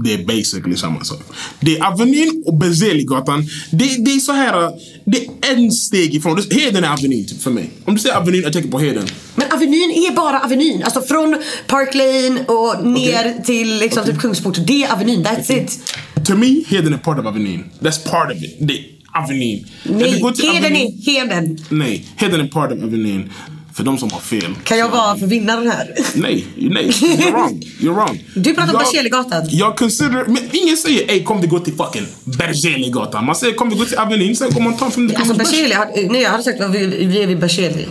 Det 0.05 0.15
är 0.15 0.25
basically 0.25 0.77
samma 0.77 1.05
sak. 1.05 1.21
Det 1.61 1.79
är 1.79 1.87
Avenyn 1.87 2.43
och 2.47 2.55
Berzelgatan. 2.59 3.47
Det, 3.71 4.05
det 4.05 4.11
är 4.11 4.19
så 4.19 4.33
här. 4.33 4.71
Det 5.05 5.49
är 5.49 5.57
en 5.57 5.73
steg 5.73 6.15
ifrån. 6.15 6.43
Heden 6.51 6.85
är 6.85 6.93
Avenyn 6.93 7.27
typ 7.27 7.43
för 7.43 7.51
mig. 7.51 7.71
Om 7.85 7.95
du 7.95 8.01
säger 8.01 8.17
Avenyn, 8.17 8.43
jag 8.43 8.53
tänker 8.53 8.71
på 8.71 8.79
Heden. 8.79 9.07
Men 9.35 9.53
Avenyn 9.53 9.91
är 9.91 10.15
bara 10.17 10.41
Avenyn. 10.41 10.83
Alltså 10.83 11.01
från 11.01 11.37
Park 11.67 11.95
Lane 11.95 12.45
och 12.45 12.87
ner 12.87 13.45
till 13.45 13.79
liksom 13.79 14.05
typ 14.05 14.19
Kungsport. 14.19 14.57
Det 14.67 14.85
är 14.85 14.93
Avenyn, 14.93 15.25
that's 15.25 15.63
it. 15.63 15.79
To 16.27 16.35
me, 16.35 16.65
Heden 16.69 16.95
är 16.95 16.99
part 16.99 17.19
of 17.19 17.27
Avenyn. 17.27 17.65
That's 17.81 18.11
part 18.11 18.33
of 18.33 18.43
it. 18.43 18.57
Det 18.61 18.73
är 18.79 18.85
Avenyn. 19.15 19.67
Nej, 19.85 20.23
Heden 20.53 20.77
är 20.77 21.05
Heden. 21.05 21.59
Nej, 21.69 22.05
Heden 22.17 22.41
är 22.41 22.49
part 22.49 22.73
of 22.73 22.83
Avenyn. 22.83 23.31
För 23.75 23.85
de 23.85 23.99
som 23.99 24.11
har 24.11 24.21
fel. 24.21 24.55
Kan 24.65 24.79
jag 24.79 24.89
vara 24.89 25.17
för 25.17 25.27
vinnaren 25.27 25.71
här? 25.71 25.95
Nej, 26.15 26.47
nej. 26.57 26.91
You're 26.91 27.33
wrong. 27.33 27.63
You're 27.81 27.95
wrong. 27.95 28.25
Du 28.35 28.55
pratar 28.55 28.73
om 28.73 28.79
Berzelgatan. 28.79 29.47
Jag 29.51 29.77
consider... 29.77 30.25
Men 30.27 30.39
ingen 30.53 30.77
säger 30.77 31.11
ey 31.11 31.25
kom 31.25 31.41
vi 31.41 31.47
gå 31.47 31.59
till 31.59 31.75
fucking 31.75 32.07
Berzelgatan. 32.25 33.25
Man 33.27 33.35
säger 33.35 33.55
kom 33.55 33.71
vi 33.71 33.77
gå 33.77 33.85
till 33.85 33.99
Avenyn, 33.99 34.37
sen 34.37 34.53
kommer 34.53 34.71
man 34.71 34.79
ta 34.79 34.91
från 34.91 35.17
Alltså 35.17 35.35
Berzelii, 35.35 36.09
nej 36.11 36.23
jag 36.23 36.31
hade 36.31 36.43
sagt 36.43 36.61
vi, 36.71 36.87
vi 36.87 37.23
är 37.23 37.27
vid 37.27 37.39
Berzelii. 37.39 37.89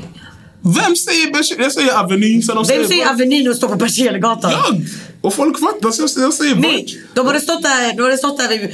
Vem 0.63 0.95
säger 0.95 1.33
Berzelii? 1.33 1.63
Jag 1.63 1.71
säger 1.71 1.93
Avenyn. 1.99 2.43
Sen 2.43 2.55
de 2.55 2.65
Vem 2.67 2.87
säger 2.87 3.09
Avenyn 3.09 3.49
och 3.49 3.55
står 3.55 3.67
på 3.67 3.75
Berzelgatan? 3.75 4.51
Jag! 4.51 4.81
Och 5.21 5.33
folk 5.33 5.59
fattar 5.59 5.91
så 5.91 6.01
jag 6.01 6.09
säger- 6.09 6.25
jag 6.27 6.33
säger 6.33 6.55
Nej, 6.55 6.87
de 7.13 7.27
hade 7.27 7.39
stått 7.41 7.63
där, 7.63 7.93
de 7.97 8.03
hade 8.03 8.17
stått 8.17 8.37
där 8.37 8.49
vid 8.49 8.69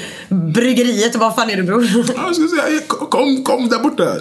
bryggeriet 0.54 1.13
och 1.13 1.19
bara 1.19 1.34
fan 1.34 1.50
är 1.50 1.56
du 1.58 1.63
bror? 1.63 1.88
Ja, 1.93 2.13
Jag 2.26 2.36
skulle 2.36 2.50
säga 2.50 2.80
kom, 2.88 3.43
kom 3.43 3.69
där 3.69 3.80
borta. 3.80 4.04
I 4.15 4.19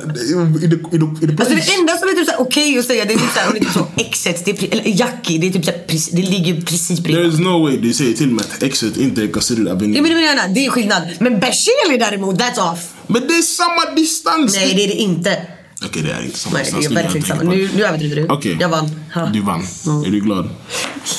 the, 0.61 0.67
i 0.67 0.69
the, 0.69 1.25
i 1.25 1.37
the 1.37 1.43
Alltså 1.43 1.55
det 1.55 1.75
enda 1.81 1.97
som 1.97 2.09
är 2.09 2.13
typ 2.13 2.27
såhär 2.27 2.41
okej 2.41 2.79
att 2.79 2.85
säga 2.85 3.05
det 3.05 3.15
är 3.15 3.19
typ 3.19 3.33
såhär, 3.35 3.51
det 3.53 3.59
är 3.59 3.61
typ 3.65 3.73
så 3.73 3.87
exet, 3.97 4.45
det 4.45 4.51
är, 4.63 4.73
eller 4.73 5.01
Jackie, 5.01 5.39
det 5.39 5.47
är 5.47 5.53
typ 5.53 5.65
såhär, 5.65 5.81
det 6.13 6.23
ligger 6.23 6.61
precis 6.61 7.01
bredvid. 7.01 7.23
There 7.25 7.35
is 7.35 7.41
no 7.41 7.63
way 7.63 7.77
du 7.77 7.93
säger 7.93 8.13
till 8.15 8.29
mig 8.31 8.45
att 8.55 8.63
exit 8.63 8.97
inte 8.97 9.23
är 9.23 9.29
considered 9.29 9.69
Avenyn. 9.69 9.95
Ja 9.95 10.03
men 10.03 10.11
det 10.11 10.17
menar 10.17 10.43
jag, 10.43 10.55
det 10.55 10.67
är 10.67 10.71
skillnad. 10.71 11.03
Men 11.19 11.41
Berzelii 11.41 11.99
däremot, 11.99 12.41
that's 12.41 12.73
off. 12.73 12.79
Men 13.07 13.23
det 13.29 13.35
är 13.35 13.43
samma 13.43 13.95
distans. 13.97 14.55
Nej 14.55 14.73
det 14.77 14.85
är 14.85 14.89
det 14.89 14.95
inte. 14.95 15.43
Okej, 15.85 16.03
det 16.03 16.13
är 16.13 16.25
inte 16.25 16.39
samma 16.39 16.59
Nej 16.59 16.73
det 16.73 16.87
är 16.87 16.91
verkligen 16.91 17.17
inte 17.17 17.29
samma. 17.29 17.43
Nu, 17.43 17.69
nu 17.77 17.85
överdriver 17.85 18.17
du. 18.17 18.27
Okej. 18.29 18.57
Jag 18.61 18.69
vann. 18.69 18.91
Ha. 19.15 19.27
Du 19.27 19.41
vann. 19.41 19.63
Är 20.07 20.11
du 20.11 20.21
glad? 20.21 20.49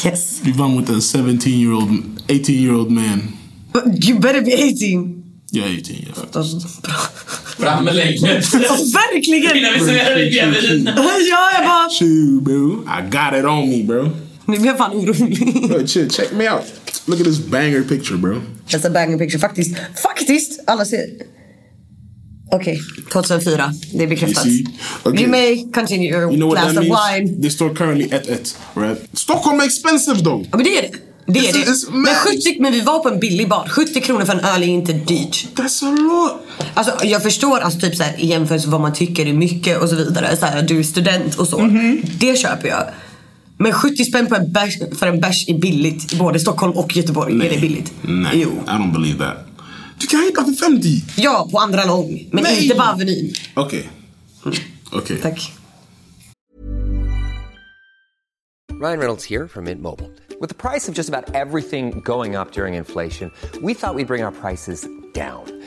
Yes. 0.05 0.39
Du 0.41 0.51
vann 0.51 0.71
mot 0.71 0.89
en 0.89 1.01
17 1.01 1.51
year 1.51 1.73
old, 1.73 2.03
18 2.23 2.55
year 2.55 2.73
old 2.75 2.91
man. 2.91 3.21
You 4.03 4.19
better 4.19 4.41
be 4.41 4.53
18. 4.53 5.23
Jag 5.51 5.67
är 5.67 5.77
18, 5.77 5.95
ja. 6.07 6.43
Bra. 6.81 6.93
Fram 7.57 7.85
med 7.85 7.95
lägget. 7.95 8.23
Verkligen! 8.23 9.57
Innan 9.57 9.73
vi 9.73 9.79
serverar 9.79 10.15
dig 10.15 10.35
ja, 11.29 11.49
jag 11.53 11.65
bara... 11.65 11.89
Chill, 11.89 12.39
bro. 12.41 12.83
I 12.83 13.01
got 13.09 13.39
it 13.39 13.45
on 13.45 13.69
me, 13.69 13.83
bro. 13.83 14.09
Nu 14.45 14.57
blir 14.57 14.65
jag 14.65 14.77
fan 14.77 14.91
orolig. 14.91 15.69
Bro, 15.69 15.87
chill. 15.87 16.09
Check 16.09 16.31
me 16.31 16.49
out. 16.49 16.63
Look 17.05 17.19
at 17.19 17.25
this 17.25 17.39
banger 17.39 17.83
picture, 17.83 18.17
bro. 18.17 18.41
That's 18.69 18.87
a 18.87 18.89
banger 18.89 19.17
picture. 19.17 19.39
Faktiskt. 19.39 19.77
Faktiskt! 20.03 20.59
Alla 20.67 20.85
ser... 20.85 21.05
Okej, 22.51 22.79
2004. 23.13 23.73
Det 23.93 24.03
är 24.03 24.07
bekräftat. 24.07 24.45
You? 24.45 24.65
Okay. 25.03 25.21
You 25.21 25.31
may 25.31 25.71
continue 25.73 26.09
your 26.09 26.21
You 26.21 26.35
know 26.35 26.51
glass 26.51 26.77
of 26.77 26.83
wine. 26.83 27.41
They 27.41 27.49
store 27.49 27.75
currently 27.75 28.15
at 28.15 28.27
it, 28.29 28.57
right? 28.75 28.97
Stockholm 29.13 29.59
är 29.59 29.65
expensive 29.65 30.19
though. 30.23 30.45
Ja 30.51 30.57
men 30.57 30.63
det 30.63 30.77
är 30.77 30.81
det. 30.81 30.91
Det 31.33 31.39
är 31.39 31.43
It's- 31.43 31.65
det. 31.65 31.71
it's 31.71 31.91
Men, 31.91 32.01
mad. 32.01 32.15
70, 32.15 32.61
men 32.61 32.71
vi 32.73 32.81
var 32.81 32.99
på 32.99 33.09
en 33.09 33.19
billig 33.19 33.49
bar. 33.49 33.67
70 33.69 34.01
kronor 34.01 34.25
för 34.25 34.33
en 34.33 34.39
öl 34.39 34.63
är 34.63 34.67
inte 34.67 34.93
dyrt. 34.93 35.47
That's 35.55 35.83
a 35.87 35.91
lot. 35.91 36.65
Alltså, 36.73 37.05
jag 37.05 37.23
förstår 37.23 37.59
alltså, 37.59 37.79
typ, 37.79 37.95
så 37.95 38.03
här, 38.03 38.15
i 38.21 38.27
jämförelse 38.27 38.67
med 38.67 38.71
vad 38.71 38.81
man 38.81 38.93
tycker 38.93 39.25
är 39.25 39.33
mycket 39.33 39.81
och 39.81 39.89
så 39.89 39.95
vidare. 39.95 40.37
Så 40.37 40.45
här, 40.45 40.61
du 40.61 40.79
är 40.79 40.83
student 40.83 41.35
och 41.35 41.47
så. 41.47 41.59
Mhm. 41.59 42.01
Det 42.19 42.39
köper 42.39 42.67
jag. 42.67 42.83
Men 43.57 43.73
70 43.73 44.05
spänn 44.05 44.27
på 44.27 44.35
en 44.35 44.51
bärs, 44.51 44.73
för 44.99 45.07
en 45.07 45.19
bärs 45.19 45.49
är 45.49 45.53
billigt 45.59 46.13
i 46.13 46.15
både 46.15 46.39
Stockholm 46.39 46.73
och 46.73 46.95
Göteborg. 46.97 47.33
Är 47.45 47.49
det 47.49 47.57
billigt? 47.61 47.93
Nej, 48.01 48.31
Jo. 48.33 48.49
I 48.67 48.69
don't 48.69 48.93
believe 48.93 49.17
that. 49.25 49.46
Du 49.99 50.07
kan 50.07 50.19
hitta 50.19 50.45
för 50.45 50.53
50. 50.53 50.87
Ja, 51.17 51.47
på 51.51 51.57
andra 51.57 51.85
lång. 51.85 52.29
Men 52.31 52.43
Nej. 52.43 52.63
inte 52.63 52.75
på 52.75 52.81
Avenyn. 52.83 53.33
Okej. 53.53 53.89
Okej. 54.91 55.17
Tack. 55.21 55.51
Ryan 58.81 58.99
Reynolds 58.99 59.25
here 59.25 59.47
from 59.47 59.63
Mint 59.63 59.81
Mobile. 59.81 60.09
With 60.39 60.49
the 60.49 60.69
price 60.69 60.87
of 60.91 60.95
just 60.97 61.09
about 61.09 61.35
everything 61.35 61.99
going 62.05 62.35
up 62.35 62.51
during 62.51 62.75
inflation, 62.75 63.31
we 63.63 63.73
thought 63.73 63.95
we'd 63.95 64.07
bring 64.07 64.23
our 64.23 64.31
prices 64.31 64.87
down. 65.13 65.56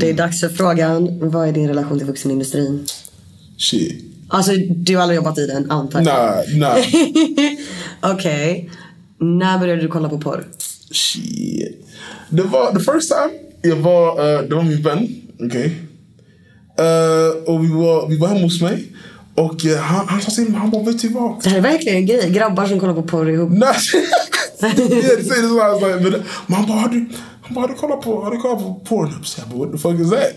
Det 0.00 0.10
är 0.10 0.14
dags 0.14 0.40
för 0.40 0.48
frågan. 0.48 1.30
Vad 1.30 1.48
är 1.48 1.52
din 1.52 1.68
relation 1.68 1.98
till 1.98 2.06
vuxenindustrin? 2.06 2.86
Shit. 3.58 4.04
Alltså, 4.28 4.52
du 4.68 4.96
har 4.96 5.02
aldrig 5.02 5.16
jobbat 5.16 5.38
i 5.38 5.46
den, 5.46 5.70
antar 5.70 5.98
jag? 5.98 6.06
Nah, 6.06 6.74
nah. 6.74 6.78
Okej. 8.14 8.70
När 9.20 9.58
började 9.58 9.82
du 9.82 9.88
kolla 9.88 10.08
på 10.08 10.18
porr? 10.18 10.44
Shit. 10.90 11.86
Det 12.28 12.42
var, 12.42 12.72
the 12.72 12.92
first 12.92 13.12
time, 13.12 13.30
jag 13.62 13.76
var, 13.76 14.10
uh, 14.10 14.48
det 14.48 14.54
var 14.54 14.62
min 14.62 14.82
vän, 14.82 15.08
okej. 15.40 15.88
Eh, 16.78 17.52
och 17.52 17.64
vi 17.64 17.68
var, 17.68 18.08
vi 18.08 18.18
var 18.18 18.28
hemma 18.28 18.40
hos 18.40 18.62
mig. 18.62 18.92
Och 19.34 19.66
eh, 19.66 19.78
han, 19.78 20.08
han 20.08 20.20
sa 20.20 20.30
till 20.30 20.48
mig, 20.48 20.60
han 20.60 20.70
bara, 20.70 20.82
vet 20.82 21.02
du 21.02 21.08
vad? 21.08 21.42
Det 21.42 21.50
här 21.50 21.56
är 21.56 21.62
verkligen 21.62 21.98
en 21.98 22.06
grej. 22.06 22.30
Grabbar 22.30 22.66
som 22.66 22.80
kollar 22.80 22.94
på 22.94 23.02
porr 23.02 23.30
ihop. 23.30 23.50
Nej. 23.52 23.74
say 24.60 24.72
this 24.72 25.50
one. 25.50 25.60
I 25.60 25.72
was 25.72 25.82
like, 25.82 26.10
but, 26.10 26.22
men 26.46 26.56
han 26.56 26.66
bara, 26.66 26.78
har 26.78 26.88
du, 26.88 27.08
han 27.48 27.54
bara, 27.54 27.60
har 27.60 27.68
du 27.68 27.74
kollat 27.74 28.00
på, 28.00 28.24
har 28.24 28.30
du 28.30 28.36
kollat 28.36 28.58
på 28.58 28.80
Pornhub? 28.84 29.26
Så 29.26 29.40
jag 29.40 29.48
bara, 29.48 29.58
what 29.58 29.72
the 29.72 29.78
fuck 29.78 30.00
is 30.00 30.10
that? 30.10 30.32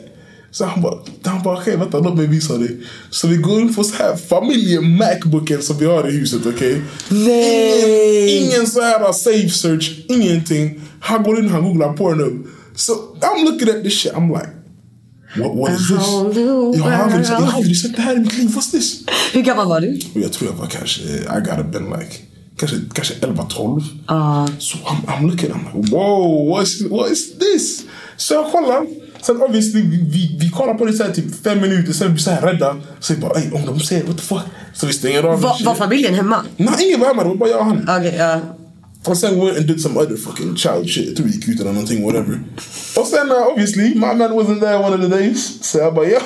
Så 0.51 0.65
han 0.65 0.81
bara, 0.81 0.97
han 1.23 1.43
bara 1.43 1.57
okej 1.57 1.77
vänta 1.77 1.99
låt 1.99 2.17
mig 2.17 2.27
visa 2.27 2.57
dig. 2.57 2.77
Så 3.09 3.27
vi 3.27 3.37
går 3.37 3.61
in 3.61 3.75
på 3.75 3.83
så 3.83 3.95
här 3.95 4.15
familje-macbooken 4.15 5.61
som 5.61 5.77
vi 5.77 5.85
har 5.85 6.09
i 6.09 6.11
huset, 6.11 6.45
okej? 6.45 6.81
Nej! 7.09 8.37
Ingen, 8.37 8.51
ingen 8.51 8.67
så 8.67 8.81
här 8.81 9.13
safe 9.13 9.49
search, 9.49 10.05
ingenting. 10.09 10.81
Han 10.99 11.23
går 11.23 11.39
in 11.39 11.45
och 11.45 11.51
han 11.51 11.63
googlar 11.63 11.93
Pornhub. 11.93 12.47
Så 12.75 12.93
I'm 13.21 13.43
looking 13.45 13.69
at 13.69 13.83
this 13.83 14.01
shit, 14.01 14.13
I'm 14.13 14.27
like, 14.29 14.49
what, 15.35 15.55
what 15.55 15.71
is 15.79 15.87
this? 15.87 16.07
Jag 16.77 16.83
har 16.83 16.91
aldrig, 16.91 17.25
jag 17.25 17.35
har 17.35 17.57
aldrig 17.57 17.77
sett 17.81 17.95
det 17.95 18.01
här 18.01 18.15
i 18.15 18.19
mitt 18.19 18.37
liv, 18.37 18.49
what's 18.49 18.71
this? 18.71 19.03
Hur 19.33 19.41
gammal 19.41 19.67
var 19.67 19.81
du? 19.81 19.99
Jag 20.13 20.33
tror 20.33 20.51
jag 20.51 20.57
var 20.57 20.67
kanske, 20.67 21.03
I 21.03 21.39
gotta 21.39 21.63
been 21.63 21.85
like, 21.85 22.15
kanske, 22.57 22.77
kanske 22.93 23.13
11-12. 23.13 23.83
Ja. 24.07 24.47
Så 24.59 24.77
I'm, 24.77 25.05
I'm 25.05 25.27
looking, 25.27 25.49
I'm 25.49 25.81
like, 25.81 25.95
wow, 25.95 26.57
what's, 26.57 26.89
what 26.89 27.11
is 27.11 27.39
this? 27.39 27.83
Så 28.17 28.33
jag 28.33 28.51
kollar. 28.51 28.85
Sen 29.21 29.41
obviously, 29.41 29.81
vi, 29.81 29.97
vi, 29.97 30.37
vi 30.39 30.49
kollar 30.49 30.73
på 30.73 30.85
det 30.85 30.93
så 30.93 31.03
här 31.03 31.11
typ 31.11 31.43
fem 31.43 31.61
minuter, 31.61 31.93
sen 31.93 32.19
så 32.19 32.31
här 32.31 32.41
rädda. 32.41 32.77
Så 32.99 33.13
vi 33.13 33.19
bara, 33.19 33.39
ey, 33.39 33.51
om 33.51 33.65
de 33.65 33.79
säger 33.79 34.03
what 34.03 34.17
the 34.17 34.23
fuck. 34.23 34.41
Så 34.73 34.87
vi 34.87 34.93
stänger 34.93 35.23
av. 35.23 35.41
Va, 35.41 35.57
var 35.63 35.75
familjen 35.75 36.13
hemma? 36.13 36.45
Nej, 36.57 36.87
ingen 36.87 36.99
var 36.99 37.07
hemma, 37.07 37.23
det 37.23 37.29
var 37.29 37.35
bara 37.35 37.49
jag 37.49 37.59
och 37.59 37.65
han. 37.65 37.83
Okay, 37.83 38.15
ja. 38.15 38.39
Och 39.05 39.17
sen 39.17 39.39
went 39.39 39.57
and 39.57 39.67
did 39.67 39.81
some 39.81 39.99
other 39.99 40.15
fucking 40.15 40.55
child 40.55 40.89
shit. 40.89 41.07
Jag 41.07 41.15
tror 41.15 41.27
vi 41.27 41.33
gick 41.33 41.47
ut 41.47 41.59
eller 41.59 41.71
någonting, 41.71 42.05
whatever. 42.05 42.39
Och 42.97 43.07
sen 43.07 43.31
uh, 43.31 43.47
obviously, 43.47 43.95
my 43.95 44.13
man 44.13 44.31
wasn't 44.31 44.59
there 44.59 44.77
one 44.77 44.95
of 44.95 45.01
the 45.01 45.07
days. 45.07 45.59
Så 45.61 45.77
jag 45.77 45.95
bara, 45.95 46.05
yo, 46.09 46.19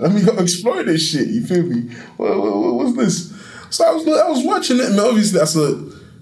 let 0.00 0.12
me 0.14 0.20
go 0.20 0.42
explore 0.42 0.84
this 0.84 1.12
shit, 1.12 1.28
you 1.28 1.46
feel 1.46 1.62
me? 1.62 1.82
What, 2.16 2.36
what, 2.38 2.56
what, 2.56 2.74
what's 2.74 3.04
this? 3.04 3.33
So 3.74 3.84
I 3.84 3.92
was, 3.92 4.06
I 4.06 4.28
was 4.30 4.44
watching 4.44 4.78
it, 4.78 4.86
and 4.90 5.00
obviously 5.00 5.40
alltså, 5.40 5.60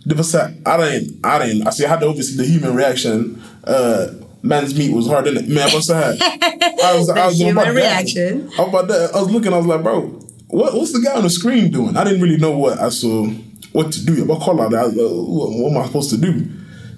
det 0.06 0.16
the 0.16 0.24
såhär, 0.24 0.54
I 0.64 0.76
didn't, 0.78 1.20
I 1.22 1.38
didn't, 1.38 1.66
alltså 1.66 1.82
jag 1.82 1.90
hade 1.90 2.06
obviously 2.06 2.36
the 2.36 2.50
human 2.52 2.76
reaction. 2.76 3.42
Uh, 3.64 4.06
man's 4.42 4.74
meat 4.74 4.90
was 4.94 5.06
hard 5.06 5.26
in 5.26 5.36
it. 5.36 5.48
Jag 5.48 5.70
var 5.72 5.80
såhär, 5.80 6.14
I 6.14 6.98
was, 6.98 7.10
I 7.10 7.26
was 7.26 7.38
human 7.38 7.58
about 7.58 7.66
that. 7.66 7.74
reaction. 7.74 8.48
I 8.58 8.62
was 8.62 8.68
about 8.68 8.88
that. 8.88 9.14
I 9.14 9.20
was 9.20 9.30
looking, 9.30 9.52
I 9.52 9.58
was 9.58 9.66
like, 9.66 9.82
bro, 9.82 10.00
what, 10.48 10.72
what's 10.72 10.92
the 10.92 11.00
guy 11.00 11.14
on 11.14 11.22
the 11.24 11.30
screen 11.30 11.70
doing? 11.70 11.94
I 11.94 12.04
didn't 12.04 12.22
really 12.22 12.38
know 12.38 12.56
what 12.56 12.78
I 12.80 12.88
saw, 12.88 13.26
what 13.72 13.92
to 13.92 14.00
do. 14.06 14.14
Jag 14.14 14.28
bara 14.28 14.40
kollade, 14.40 14.74
I 14.74 14.84
was 14.86 14.94
like, 14.94 15.10
what, 15.10 15.50
what 15.60 15.72
am 15.72 15.82
I 15.82 15.86
supposed 15.86 16.10
to 16.10 16.16
do? 16.16 16.32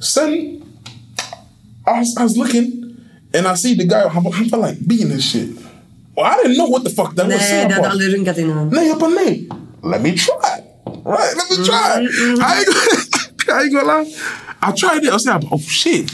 Sen, 0.01 0.63
I 1.85 1.99
was, 1.99 2.17
I 2.17 2.23
was 2.23 2.37
looking, 2.37 2.97
and 3.35 3.49
I 3.49 3.55
see 3.57 3.75
the 3.75 3.85
guy, 3.87 4.09
han 4.09 4.23
var 4.23 4.59
like 4.59 4.79
beating 4.87 5.09
this 5.09 5.25
shit. 5.25 5.49
Well, 6.17 6.27
I 6.27 6.37
didn't 6.37 6.59
know 6.59 6.67
what 6.67 6.85
the 6.85 6.91
fuck 6.91 7.17
that 7.17 7.27
was. 7.27 7.35
Nej, 7.35 7.49
saying 7.49 7.69
du 7.69 7.75
hade 7.75 7.89
aldrig 7.89 8.15
runkat 8.15 8.39
innan. 8.39 8.69
Nej, 8.69 8.89
jag 8.89 8.99
bara 8.99 9.11
nej. 9.11 9.49
Let 9.83 10.01
me 10.03 10.13
try. 10.13 10.44
Right, 11.05 11.35
let 11.37 11.51
me 11.51 11.65
try. 11.65 12.01
Mm-hmm, 12.01 12.35
mm-hmm. 12.35 12.43
I 12.43 12.59
ain't 12.59 12.67
gonna, 12.67 13.59
I 13.59 13.63
ain't 13.63 13.73
gonna 13.73 13.87
lie. 14.03 14.15
I 14.63 14.73
tried 14.73 15.05
it. 15.05 15.11
I 15.11 15.15
was 15.15 15.27
like, 15.27 15.45
oh 15.53 15.59
shit. 15.61 16.11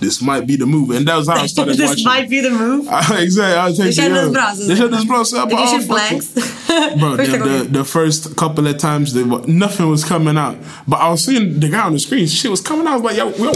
This 0.00 0.20
might 0.20 0.46
be 0.46 0.56
the 0.56 0.66
move. 0.66 0.90
And 0.96 1.06
that 1.08 1.16
was 1.16 1.28
how 1.28 1.34
I 1.42 1.46
started 1.54 1.76
This 1.78 1.88
watching. 1.90 2.04
might 2.04 2.28
be 2.30 2.40
the 2.40 2.50
move. 2.50 2.86
exactly. 3.18 3.42
I 3.62 3.68
was 3.68 3.78
taking 3.78 4.14
it. 4.14 4.32
bra. 4.32 4.52
så- 4.56 4.68
Det 4.68 4.76
kändes 4.76 5.04
bra. 5.04 5.24
Så 5.24 5.36
jag 5.36 5.48
Det 5.48 5.54
bara, 5.54 5.66
kanske 5.66 5.92
oh, 5.92 5.98
fuck 5.98 6.12
it. 6.12 6.24
flags. 6.24 6.98
Bro, 7.00 7.16
the, 7.16 7.24
the, 7.24 7.78
the 7.78 7.84
first 7.84 8.36
couple 8.36 8.68
of 8.70 8.78
times 8.78 9.12
they 9.12 9.22
were, 9.24 9.42
nothing 9.46 9.90
was 9.90 10.04
coming 10.04 10.36
out. 10.38 10.56
But 10.86 10.98
I 11.00 11.08
was 11.10 11.24
seeing 11.24 11.60
the 11.60 11.68
guy 11.68 11.80
on 11.86 11.92
the 11.92 11.98
screen, 11.98 12.28
shit 12.28 12.50
was 12.50 12.60
coming 12.60 12.86
out. 12.86 12.94
I 12.94 12.96
was 12.98 13.12
like, 13.12 13.18
yo, 13.18 13.44
yo, 13.44 13.52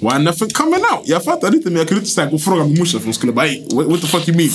why 0.00 0.18
nothing 0.18 0.50
coming 0.50 0.82
out? 0.92 1.02
Jag 1.08 1.24
fattade 1.24 1.56
inte 1.56 1.70
men 1.70 1.78
jag 1.78 1.88
kunde 1.88 2.00
inte 2.00 2.10
säga 2.14 2.26
gå 2.30 2.38
fråga 2.38 2.64
min 2.64 2.78
morsa 2.78 2.98
för 2.98 3.04
hon 3.04 3.14
skulle 3.14 3.32
bara, 3.32 3.46
what, 3.74 3.86
what 3.86 4.00
the 4.00 4.06
fuck 4.06 4.28
you 4.28 4.36
mean? 4.36 4.50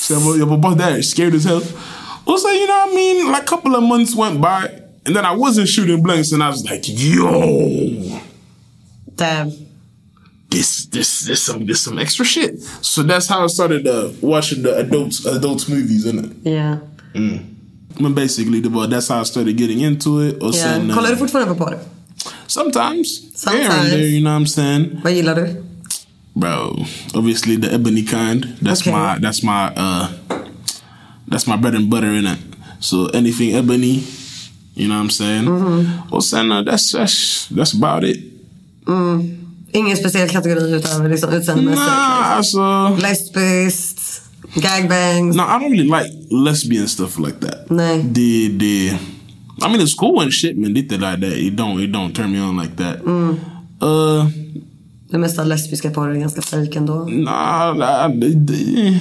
Så 0.00 0.12
jag 0.12 0.20
var, 0.20 0.36
jag 0.36 0.46
var 0.46 0.58
bara 0.58 0.74
där, 0.74 1.02
scared 1.02 1.34
as 1.36 1.44
hell. 1.44 1.62
Och 2.28 2.38
så, 2.40 2.48
you 2.48 2.66
know 2.66 2.76
what 2.86 2.92
I 2.92 2.96
mean? 2.96 3.32
Like 3.32 3.42
a 3.42 3.46
couple 3.46 3.74
of 3.76 3.82
months 3.82 4.14
went 4.14 4.40
by 4.40 4.68
and 5.06 5.16
then 5.16 5.24
I 5.24 5.34
wasn't 5.36 5.68
shooting 5.68 6.02
blanks 6.02 6.32
and 6.32 6.42
I 6.42 6.48
was 6.50 6.62
like, 6.70 6.82
yo, 6.86 8.20
Damn. 9.16 9.50
this 10.50 10.86
this 10.86 11.26
this 11.26 11.42
some 11.42 11.66
this 11.66 11.80
some 11.80 11.98
extra 12.02 12.24
shit. 12.24 12.60
So 12.82 13.02
that's 13.02 13.26
how 13.28 13.44
I 13.44 13.48
started 13.48 13.86
uh, 13.86 14.10
watching 14.20 14.62
the 14.62 14.76
adults 14.78 15.26
adults 15.26 15.68
movies, 15.68 16.04
isn't 16.04 16.24
it? 16.24 16.32
Yeah. 16.44 16.78
Mm. 17.14 17.38
But 18.00 18.14
basically, 18.14 18.60
the 18.60 18.86
that's 18.86 19.08
how 19.08 19.20
I 19.20 19.24
started 19.24 19.56
getting 19.56 19.80
into 19.80 20.20
it. 20.20 20.36
Or 20.42 20.50
Yeah. 20.52 20.62
sen, 20.78 20.90
Kollar 20.94 21.10
du 21.10 21.16
fortfarande 21.16 21.54
på 21.54 21.64
porr? 21.64 21.78
sometimes, 22.46 23.08
here 23.18 23.30
and 23.30 23.38
Sometimes. 23.38 23.90
there, 23.90 24.06
you 24.08 24.20
know 24.20 24.30
what 24.32 24.40
I'm 24.40 24.46
saying, 24.46 25.00
Vad 25.04 25.12
gillar 25.12 25.34
du? 25.34 25.46
bro. 26.34 26.76
Obviously, 27.14 27.56
the 27.56 27.72
ebony 27.74 28.02
kind. 28.02 28.46
That's 28.62 28.80
Okay. 28.82 28.92
my 28.92 29.18
that's 29.20 29.42
my 29.42 29.72
uh 29.76 30.08
that's 31.30 31.46
my 31.46 31.56
bread 31.56 31.74
and 31.74 31.90
butter 31.90 32.12
in 32.12 32.26
it. 32.26 32.38
So 32.80 33.06
anything 33.06 33.54
ebony, 33.54 34.02
you 34.74 34.88
know 34.88 34.94
what 34.94 35.02
I'm 35.02 35.10
saying. 35.10 35.44
Mm-hmm. 35.44 36.14
Or 36.14 36.22
sen, 36.22 36.52
uh, 36.52 36.62
that's 36.62 36.92
that's 36.92 37.48
that's 37.50 37.72
about 37.72 38.04
it. 38.04 38.18
Mm. 38.86 39.38
Ingen 39.72 39.96
speciell 39.96 40.28
kategori 40.28 40.74
utöver 40.74 41.08
liksom 41.08 41.32
utseendemässigt? 41.34 41.86
Nah, 41.86 42.36
alltså. 42.36 42.60
Lesbiskt? 43.02 44.22
Gangbangs? 44.54 45.36
No, 45.36 45.42
I 45.42 45.58
don't 45.58 45.70
really 45.70 45.88
like 45.88 46.10
lesbian 46.30 46.88
stuff 46.88 47.18
like 47.18 47.40
that. 47.40 47.70
Nej. 47.70 48.02
The 48.12 48.48
the 48.58 48.98
I 49.62 49.68
mean 49.68 49.80
it's 49.80 49.94
cool 49.94 50.20
and 50.20 50.32
shit, 50.32 50.56
man. 50.56 50.74
Lite 50.74 50.98
like 50.98 51.20
that. 51.20 51.32
It 51.32 51.56
don't 51.56 51.80
it 51.80 51.92
don't 51.92 52.14
turn 52.14 52.32
me 52.32 52.38
on 52.38 52.56
like 52.56 52.76
that. 52.76 53.04
Mm. 53.04 53.38
Uh 53.80 54.26
Det 55.10 55.18
mesta 55.18 55.44
lesbiska 55.44 55.90
porr 55.90 56.10
är 56.10 56.14
ganska 56.14 56.42
fejk 56.42 56.76
ändå. 56.76 57.04
nah, 57.04 57.76
nah 57.76 58.08
they, 58.20 58.46
they, 58.46 59.00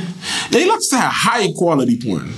they 0.52 0.66
like 0.66 0.80
to 0.90 0.96
have 0.96 1.14
high 1.14 1.54
quality 1.58 2.02
porn. 2.02 2.34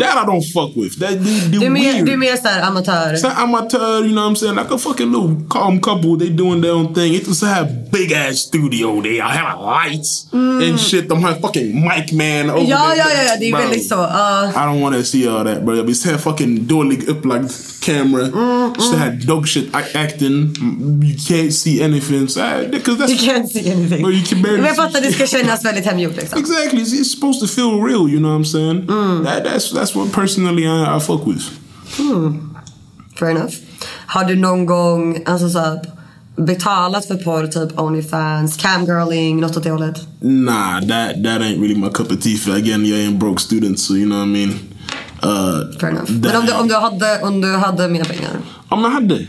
That 0.00 0.16
I 0.22 0.26
don't 0.26 0.42
fuck 0.52 0.76
with. 0.76 0.98
That 1.00 1.10
they, 1.24 1.40
they 1.40 1.58
Du 1.58 1.66
är 1.66 1.70
mer, 1.70 1.92
weird. 1.92 2.06
du 2.06 2.12
är 2.12 2.16
mer 2.16 2.36
såhär 2.36 2.62
amatör. 2.62 3.14
It's 3.14 3.22
not 3.22 3.32
amateur, 3.38 4.04
you 4.04 4.12
know 4.12 4.22
what 4.24 4.32
I'm 4.32 4.36
saying? 4.36 4.56
Like 4.56 4.74
a 4.74 4.78
fucking 4.78 5.10
little 5.12 5.36
calm 5.50 5.80
couple, 5.80 6.16
they 6.18 6.28
doing 6.28 6.62
their 6.62 6.72
own 6.72 6.94
thing. 6.94 7.14
It 7.14 7.26
just 7.28 7.42
have 7.42 7.68
big 7.90 8.12
ass 8.12 8.38
studio. 8.38 9.02
They 9.02 9.18
have 9.20 9.58
lights 9.60 10.26
and 10.32 10.78
shit. 10.80 11.10
I'm 11.12 11.22
like 11.22 11.40
fucking 11.40 11.74
mic 11.88 12.12
man 12.12 12.50
over 12.50 12.60
Mm. 12.62 12.68
Ja, 12.70 12.78
there. 12.88 12.96
ja, 12.98 13.04
ja, 13.16 13.22
ja, 13.28 13.36
det 13.40 13.46
är 13.48 13.52
Bro. 13.52 13.60
väldigt 13.60 13.88
så. 13.88 13.94
Uh, 13.94 14.50
I 14.50 14.66
don't 14.66 14.80
want 14.80 14.96
to 14.96 15.02
see 15.04 15.28
all 15.28 15.44
that, 15.44 15.64
bro. 15.64 15.82
Vi 15.82 15.94
ser 15.94 16.18
fucking 16.18 16.66
dålig 16.66 17.08
upplagd 17.08 17.50
camera. 17.80 18.26
Mm, 18.26 18.72
Just 18.78 18.94
had 18.94 19.26
dog 19.26 19.48
shit 19.48 19.74
acting. 19.74 20.54
You 21.02 21.16
can't 21.28 21.52
see 21.52 21.82
anything. 21.82 22.28
So, 22.28 22.40
that's 22.40 23.10
you 23.12 23.18
can't 23.32 23.48
see 23.50 23.70
anything. 23.72 24.02
Bro, 24.02 24.10
you 24.10 24.24
can 24.26 24.42
barely 24.42 24.58
Men 24.58 24.66
jag 24.66 24.76
fattar, 24.76 25.00
det 25.00 25.12
ska 25.12 25.26
kännas 25.26 25.64
väldigt 25.64 25.86
hemgjort 25.86 26.16
liksom. 26.16 26.38
Exactly. 26.38 26.80
It's, 26.82 26.92
it's 26.92 27.10
supposed 27.14 27.40
to 27.40 27.46
feel 27.46 27.80
real. 27.82 28.08
You 28.08 28.18
know 28.18 28.30
what 28.32 28.40
I'm 28.40 28.44
saying? 28.52 28.86
Mm. 28.88 29.24
That, 29.24 29.44
that's 29.44 29.61
that's 29.70 29.94
what 29.94 30.12
personally 30.12 30.66
I, 30.66 30.96
I 30.96 31.00
fuck 31.00 31.26
with. 31.26 31.42
Hmm. 31.96 32.54
Fair 33.18 33.30
enough. 33.30 33.54
Har 34.06 34.24
du 34.24 34.36
någon 34.36 34.66
gång 34.66 35.22
alltså, 35.26 35.50
så 35.50 35.80
betalat 36.36 37.06
för 37.06 37.14
porr, 37.14 37.46
typ 37.46 37.78
Onlyfans, 37.78 38.56
camgirling, 38.56 39.40
något 39.40 39.56
åt 39.56 39.62
det 39.64 39.70
hållet? 39.70 40.06
Nah, 40.20 40.80
that 40.80 41.24
that 41.24 41.40
ain't 41.42 41.60
really 41.60 41.74
my 41.74 41.88
cup 41.88 42.12
of 42.12 42.20
tea. 42.20 42.36
For 42.36 42.52
again, 42.52 42.86
jag 42.86 42.98
är 42.98 43.06
en 43.06 43.18
broke 43.18 43.42
student, 43.42 43.78
so 43.78 43.94
you 43.94 44.06
know 44.06 44.18
what 44.18 44.28
I 44.28 44.30
mean. 44.30 44.50
Uh, 45.24 45.78
Fair 45.80 45.90
enough. 45.90 46.10
Men 46.10 46.36
om 46.36 46.46
du, 46.46 46.52
om, 46.52 46.68
du 46.68 46.74
hade, 46.74 47.22
om 47.22 47.40
du 47.40 47.56
hade 47.56 47.88
mer 47.88 48.04
pengar? 48.04 48.30
Om 48.68 48.82
jag 48.82 48.90
hade? 48.90 49.26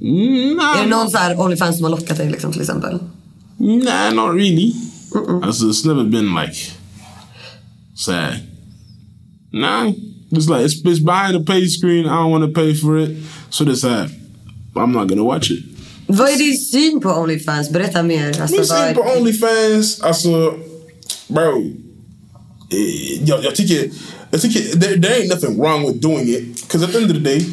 Mm, 0.00 0.56
nah, 0.56 0.78
Är 0.78 0.84
det 0.84 0.90
någon 0.90 1.10
så 1.10 1.18
här 1.18 1.40
Onlyfans 1.40 1.76
som 1.76 1.84
har 1.84 1.90
lockat 1.90 2.16
dig 2.16 2.30
liksom, 2.30 2.52
till 2.52 2.60
exempel? 2.60 2.98
Nah, 3.56 4.14
not 4.14 4.34
really. 4.34 4.72
Alltså, 5.42 5.64
it's 5.64 5.86
never 5.86 6.04
been 6.04 6.34
like 6.34 6.56
sad. 7.96 8.34
Nah, 9.52 9.92
it's 10.30 10.48
like 10.48 10.64
it's, 10.64 10.74
it's 10.84 11.00
behind 11.00 11.34
the 11.34 11.44
pay 11.52 11.66
screen. 11.68 12.06
I 12.06 12.08
don't 12.22 12.30
want 12.30 12.44
to 12.44 12.60
pay 12.60 12.74
for 12.74 12.98
it, 12.98 13.16
so 13.50 13.64
this 13.64 13.80
sad. 13.80 14.10
I'm 14.76 14.92
not 14.92 15.08
gonna 15.08 15.24
watch 15.24 15.50
it. 15.50 15.64
Vad 16.06 16.28
är 16.30 16.36
din 16.38 16.56
syn 16.58 17.00
på 17.00 17.08
Onlyfans? 17.10 17.70
Berätta 17.70 18.02
mer. 18.02 18.26
Alltså, 18.40 18.56
Min 18.56 18.64
vad- 18.68 18.86
syn 18.86 18.94
på 18.94 19.02
Onlyfans, 19.18 20.00
alltså, 20.00 20.54
bro. 21.28 21.72
eh, 22.70 23.22
Jag, 23.24 23.44
jag 23.44 23.54
tycker, 23.54 23.90
jag 24.30 24.40
tycker 24.40 24.60
there, 24.60 25.00
there 25.02 25.14
ain't 25.22 25.28
nothing 25.28 25.58
wrong 25.58 25.86
with 25.86 26.00
doing 26.00 26.28
it. 26.28 26.54
Because 26.62 26.84
at 26.84 26.92
the 26.92 26.98
end 26.98 27.10
of 27.10 27.16
the 27.16 27.22
day, 27.24 27.46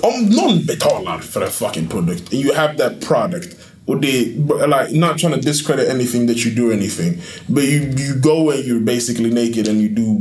om 0.00 0.24
någon 0.26 0.64
betalar 0.66 1.18
för 1.18 1.40
en 1.40 1.50
fucking 1.50 1.86
produkt 1.86 2.32
and 2.32 2.42
you 2.44 2.54
have 2.54 2.74
that 2.78 3.00
product 3.00 3.56
och 3.86 4.00
det, 4.00 4.08
like 4.08 4.98
not 4.98 5.18
trying 5.18 5.34
to 5.34 5.40
discredit 5.40 5.90
anything 5.90 6.26
that 6.26 6.36
you 6.36 6.54
do 6.54 6.68
or 6.68 6.72
anything, 6.72 7.18
but 7.46 7.64
you, 7.64 7.80
you 7.82 8.14
go 8.20 8.50
and 8.50 8.64
you're 8.64 8.84
basically 8.84 9.30
naked 9.30 9.68
and 9.68 9.80
you 9.80 9.88
do, 9.88 10.20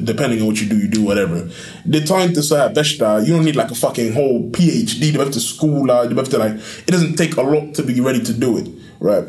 depending 0.00 0.42
on 0.42 0.48
what 0.48 0.62
you 0.62 0.68
do, 0.68 0.76
you 0.76 0.88
do 0.88 1.02
whatever. 1.02 1.50
Det 1.84 2.00
tar 2.06 2.24
inte 2.24 2.42
så 2.42 2.56
här 2.56 2.74
värsta, 2.74 3.20
you 3.20 3.38
don't 3.38 3.44
need 3.44 3.56
like 3.56 3.70
a 3.70 3.74
fucking 3.74 4.12
whole 4.12 4.50
PhD, 4.52 5.06
du 5.06 5.12
behöver 5.12 5.26
inte 5.26 5.40
skola, 5.40 6.02
du 6.04 6.14
behöver 6.14 6.34
inte 6.34 6.48
like, 6.48 6.56
it 6.86 6.94
doesn't 6.94 7.16
take 7.16 7.40
a 7.40 7.44
lot 7.44 7.74
to 7.74 7.82
be 7.82 7.92
ready 7.92 8.24
to 8.24 8.32
do 8.32 8.58
it. 8.58 8.66
Right. 9.02 9.24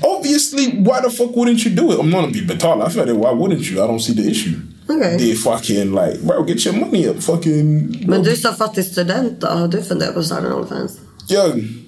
Obviously, 0.00 0.66
why 0.66 1.00
the 1.02 1.10
fuck 1.10 1.36
wouldn't 1.36 1.66
you 1.66 1.74
do 1.76 1.92
it? 1.92 1.98
Om 1.98 2.10
någon 2.10 2.32
vill 2.32 2.46
betala 2.46 2.90
för 2.90 3.06
det, 3.06 3.12
why 3.12 3.34
wouldn't 3.34 3.72
you? 3.72 3.84
I 3.84 3.88
don't 3.88 4.00
see 4.00 4.14
the 4.14 4.30
issue. 4.30 4.52
Okay. 4.88 5.18
Det 5.18 5.30
är 5.30 5.34
fucking 5.34 5.94
like, 5.94 6.18
bro, 6.22 6.46
get 6.46 6.66
your 6.66 6.76
money 6.76 7.06
up. 7.06 7.22
Fucking... 7.22 7.96
Men 8.08 8.22
du 8.22 8.36
som 8.36 8.54
fattig 8.54 8.84
student 8.84 9.40
då, 9.40 9.46
har 9.46 9.68
du 9.68 9.82
funderat 9.82 10.14
på 10.14 10.20
att 10.20 10.26
starta 10.26 10.46
en 10.46 10.52
Onlyfans? 10.52 10.92
Young. 11.30 11.81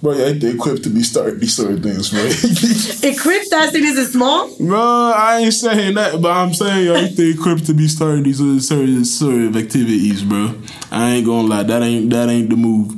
Bro, 0.00 0.14
jag 0.14 0.28
är 0.28 0.34
inte 0.34 0.48
equipped 0.48 0.84
to 0.84 0.90
be 0.90 1.02
starting 1.02 1.40
these 1.40 1.54
sort 1.54 1.70
of 1.70 1.82
things, 1.82 2.10
bro. 2.10 2.20
Equipped 3.02 3.52
as 3.52 3.74
it 3.74 3.84
is 3.84 4.12
small? 4.12 4.48
bro, 4.58 5.12
I 5.12 5.40
ain't 5.40 5.54
saying 5.54 5.94
that, 5.94 6.12
but 6.20 6.30
I'm 6.30 6.54
saying 6.54 6.86
jag 6.86 6.96
är 6.96 7.08
inte 7.08 7.22
equipped 7.22 7.66
to 7.66 7.74
be 7.74 7.88
starting 7.88 8.24
these 8.24 8.42
other 8.42 8.60
sort 9.04 9.40
of, 9.48 9.56
activities, 9.56 10.22
bro. 10.22 10.50
I 10.92 11.16
ain't 11.16 11.24
gonna 11.24 11.48
lie, 11.48 11.62
that 11.62 11.82
ain't, 11.82 12.10
that 12.10 12.28
ain't 12.28 12.50
the 12.50 12.56
move. 12.56 12.92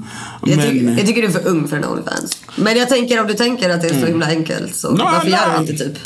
Jag, 0.47 0.57
Men, 0.57 0.71
tycker, 0.71 0.97
jag 0.99 1.07
tycker 1.07 1.23
du 1.23 1.29
är 1.29 1.33
för 1.33 1.47
ung 1.47 1.69
för 1.69 1.77
en 1.77 1.85
Onlyfans. 1.85 2.39
Men 2.57 2.77
jag 2.77 2.89
tänker 2.89 3.21
om 3.21 3.27
du 3.27 3.35
tänker 3.35 3.71
att 3.71 3.81
det 3.81 3.87
är 3.87 3.91
så 3.91 3.97
mm. 3.97 4.09
himla 4.09 4.27
enkelt 4.27 4.77
så 4.77 4.91
No, 4.91 5.05
varför 5.05 5.31
no. 5.31 5.37
gör 5.37 5.65
du 5.65 5.73
inte 5.73 5.85
typ? 5.85 5.99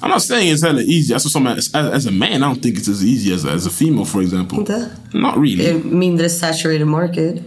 I'm 0.00 0.08
not 0.08 0.22
saying 0.22 0.54
it's 0.54 0.62
hella 0.62 0.80
easy. 0.80 1.14
Alltså, 1.14 1.28
som, 1.28 1.46
as, 1.46 1.74
as 1.74 2.06
a 2.06 2.10
man, 2.10 2.28
I 2.28 2.38
don't 2.38 2.62
think 2.62 2.78
it's 2.78 2.90
as 2.90 3.02
easy 3.04 3.34
as, 3.34 3.44
as 3.44 3.66
a 3.66 3.70
female, 3.70 4.04
for 4.04 4.22
example. 4.22 4.58
Inte? 4.58 4.86
Not 5.12 5.36
really. 5.36 5.56
Det 5.56 5.70
är 5.70 5.78
mindre 5.84 6.30
saturated 6.30 6.86
market. 6.86 7.42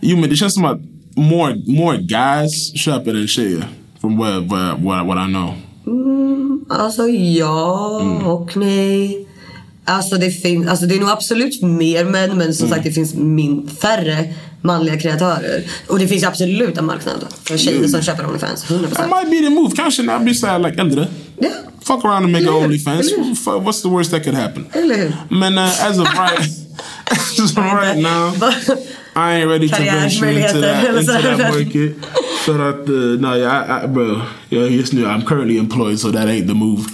Jo 0.00 0.16
men 0.16 0.30
det 0.30 0.36
känns 0.36 0.54
som 0.54 0.64
att 0.64 0.80
more, 1.16 1.54
more 1.66 1.96
guys 1.98 2.72
köper 2.74 3.14
än 3.14 3.26
tjejer. 3.28 3.64
From 4.00 4.16
what, 4.18 4.42
what, 4.42 4.78
what, 4.80 5.06
what 5.06 5.28
I 5.28 5.32
know. 5.32 5.54
Mm, 5.86 6.64
alltså 6.68 7.08
ja 7.08 7.98
Mm. 8.02 8.26
och 8.26 8.56
nej. 8.56 9.28
Alltså 9.84 10.16
det, 10.16 10.30
finns, 10.30 10.68
alltså 10.68 10.86
det 10.86 10.94
är 10.96 11.00
nog 11.00 11.10
absolut 11.10 11.62
mer 11.62 12.04
män 12.04 12.38
men 12.38 12.54
som 12.54 12.66
Mm. 12.66 12.76
sagt 12.76 12.84
det 12.86 12.92
finns 12.92 13.14
min, 13.14 13.68
färre 13.80 14.34
manliga 14.62 14.98
kreatörer. 15.00 15.64
Och 15.88 15.98
det 15.98 16.08
finns 16.08 16.24
absolut 16.24 16.78
en 16.78 16.84
marknad 16.86 17.24
för 17.44 17.56
tjejer 17.56 17.78
Mm. 17.78 17.90
som 17.90 18.02
köper 18.02 18.26
Onlyfans. 18.26 18.64
100%. 18.70 18.94
That 18.94 19.08
might 19.08 19.30
be 19.40 19.48
the 19.48 19.50
move. 19.54 19.76
Kanske 19.76 20.02
när 20.02 20.12
jag 20.12 20.24
blir 20.24 20.34
såhär 20.34 20.58
like 20.58 20.80
äldre. 20.80 21.06
Yeah. 21.40 21.54
Fuck 21.84 22.04
around 22.04 22.24
and 22.24 22.32
make 22.32 22.44
Eller? 22.44 22.64
OnlyFans. 22.64 23.12
What's 23.46 23.82
the 23.82 23.88
worst 23.88 24.10
that 24.10 24.24
could 24.24 24.36
happen? 24.36 24.66
Eller 24.72 24.96
hur? 24.96 25.14
Men 25.30 25.58
uh, 25.58 25.86
as 25.90 25.98
of 25.98 26.08
right, 26.18 26.50
as 27.10 27.40
of 27.40 27.56
right 27.58 27.96
now, 28.02 28.32
I 29.14 29.34
ain't 29.34 29.48
ready 29.48 29.68
to 29.68 29.76
venture 29.76 30.26
into 30.26 30.60
that, 30.60 30.94
into 30.94 31.12
that 31.12 31.38
market. 31.38 31.96
För 32.44 32.70
att, 32.70 32.88
uh, 32.88 33.20
no, 33.20 33.36
yeah, 33.36 33.80
I, 33.80 33.84
I, 33.84 33.86
bro, 33.86 34.22
yeah, 34.50 34.68
just 34.68 34.92
nu, 34.92 35.04
I'm 35.06 35.22
currently 35.22 35.58
employed 35.58 35.98
so 35.98 36.10
that 36.10 36.28
ain't 36.28 36.46
the 36.46 36.54
move. 36.54 36.86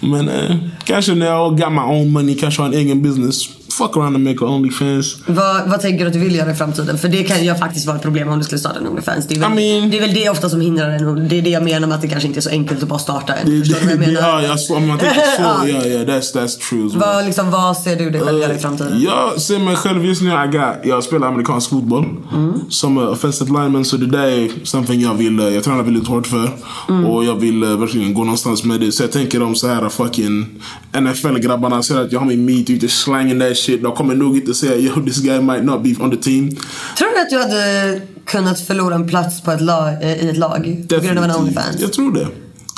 man. 0.00 0.28
uh, 0.28 1.14
när 1.14 1.26
jag 1.26 1.58
got 1.58 1.72
my 1.72 1.82
own 1.82 2.12
money, 2.12 2.34
kanske 2.34 2.62
on 2.62 2.72
en 2.74 2.78
egen 2.78 3.02
business, 3.02 3.48
fuck 3.78 3.96
around 3.96 4.16
and 4.16 4.24
make 4.24 4.44
an 4.44 4.50
OnlyFans. 4.50 5.16
Vad, 5.26 5.68
vad 5.70 5.80
tänker 5.80 6.04
du 6.04 6.06
att 6.06 6.12
du 6.12 6.18
vill 6.18 6.34
göra 6.34 6.50
i 6.50 6.54
framtiden? 6.54 6.98
För 6.98 7.08
det 7.08 7.22
kan 7.24 7.44
ju 7.44 7.54
faktiskt 7.54 7.86
vara 7.86 7.96
ett 7.96 8.02
problem 8.02 8.28
om 8.28 8.38
du 8.38 8.44
skulle 8.44 8.58
starta 8.58 8.78
en 8.78 8.86
Onlyfans. 8.86 9.26
Det 9.28 9.34
är, 9.34 9.40
väl, 9.40 9.90
det 9.90 9.96
är 9.96 10.00
väl 10.00 10.14
det 10.14 10.30
ofta 10.30 10.48
som 10.48 10.60
hindrar 10.60 10.90
en 10.90 11.28
det 11.28 11.38
är 11.38 11.42
det 11.42 11.50
jag 11.50 11.62
menar 11.62 11.88
med 11.88 11.94
att 11.94 12.02
det 12.02 12.08
kanske 12.08 12.26
inte 12.28 12.38
är 12.38 12.42
så 12.42 12.50
enkelt 12.50 12.82
att 12.82 12.88
bara 12.88 12.98
starta 12.98 13.34
en. 13.34 13.60
Förstår 13.60 13.80
du 13.80 13.84
vad 13.86 13.92
jag 13.92 14.00
menar? 14.00 14.20
Ja, 14.20 14.42
jag 14.42 14.60
så, 14.60 14.76
om 14.76 14.88
man 14.88 14.98
tänker 14.98 15.20
så, 15.36 15.42
Ja. 15.42 15.66
ja, 15.68 16.04
that's, 16.04 16.34
that's 16.34 16.58
true 16.68 16.88
well. 16.88 16.98
Vad, 16.98 17.24
liksom, 17.24 17.50
vad 17.50 17.76
ser 17.76 17.96
du 17.96 18.10
dig 18.10 18.20
själv 18.20 18.38
göra 18.40 18.54
i 18.54 18.58
framtiden? 18.58 19.00
Jag 19.02 19.40
ser 19.40 19.58
mig 19.58 19.76
själv 19.76 20.04
just 20.04 20.22
nu, 20.22 20.28
I 20.28 20.46
got, 20.52 20.76
jag 20.84 21.04
spelar 21.04 21.28
amerikansk 21.28 21.70
fotboll 21.70 22.04
Mm. 22.32 22.60
som 22.68 22.98
uh, 22.98 23.12
offensive 23.12 23.50
lineman. 23.50 23.84
Så 23.84 23.96
det 23.96 24.06
där 24.06 24.26
är 24.26 24.50
something 24.64 25.00
jag 25.00 25.14
vill, 25.14 25.40
uh, 25.40 25.54
jag 25.54 25.64
tränar 25.64 25.82
väldigt 25.82 26.06
hårt 26.08 26.26
för. 26.26 26.50
Mm. 26.88 27.06
Och 27.06 27.24
jag 27.24 27.34
vill 27.40 27.64
uh, 27.64 27.78
verkligen 27.80 28.14
gå 28.14 28.24
någonstans 28.24 28.64
med 28.64 28.80
det. 28.80 28.92
Så 28.92 29.02
jag 29.02 29.12
tänker 29.12 29.42
om 29.42 29.54
så 29.54 29.68
här 29.68 29.88
fucking 29.88 30.46
NFL-grabbarna 30.92 31.82
ser 31.82 32.00
att 32.00 32.12
jag 32.12 32.20
har 32.20 32.26
min 32.26 32.44
meat 32.44 32.70
ute 32.70 32.88
slanging 32.88 33.40
that 33.40 33.56
shit. 33.66 33.82
De 33.82 33.94
kommer 33.94 34.14
nog 34.14 34.36
inte 34.36 34.54
säga 34.54 34.76
yo 34.76 35.04
this 35.04 35.18
guy 35.18 35.40
might 35.40 35.64
not 35.64 35.82
be 35.82 36.04
on 36.04 36.10
the 36.10 36.16
team. 36.16 36.56
Tror 36.98 37.08
du 37.14 37.20
att 37.20 37.30
du 37.30 37.38
hade 37.38 38.00
kunnat 38.24 38.60
förlora 38.60 38.94
en 38.94 39.08
plats 39.08 39.40
på 39.40 39.52
ett 39.52 39.60
lag, 39.60 40.02
eh, 40.02 40.24
i 40.24 40.28
ett 40.28 40.36
lag? 40.36 40.86
På 40.88 41.00
grund 41.00 41.18
av 41.18 41.24
en 41.24 41.30
Onlyfans? 41.30 41.76
Jag 41.80 41.92
tror 41.92 42.12
det. 42.12 42.28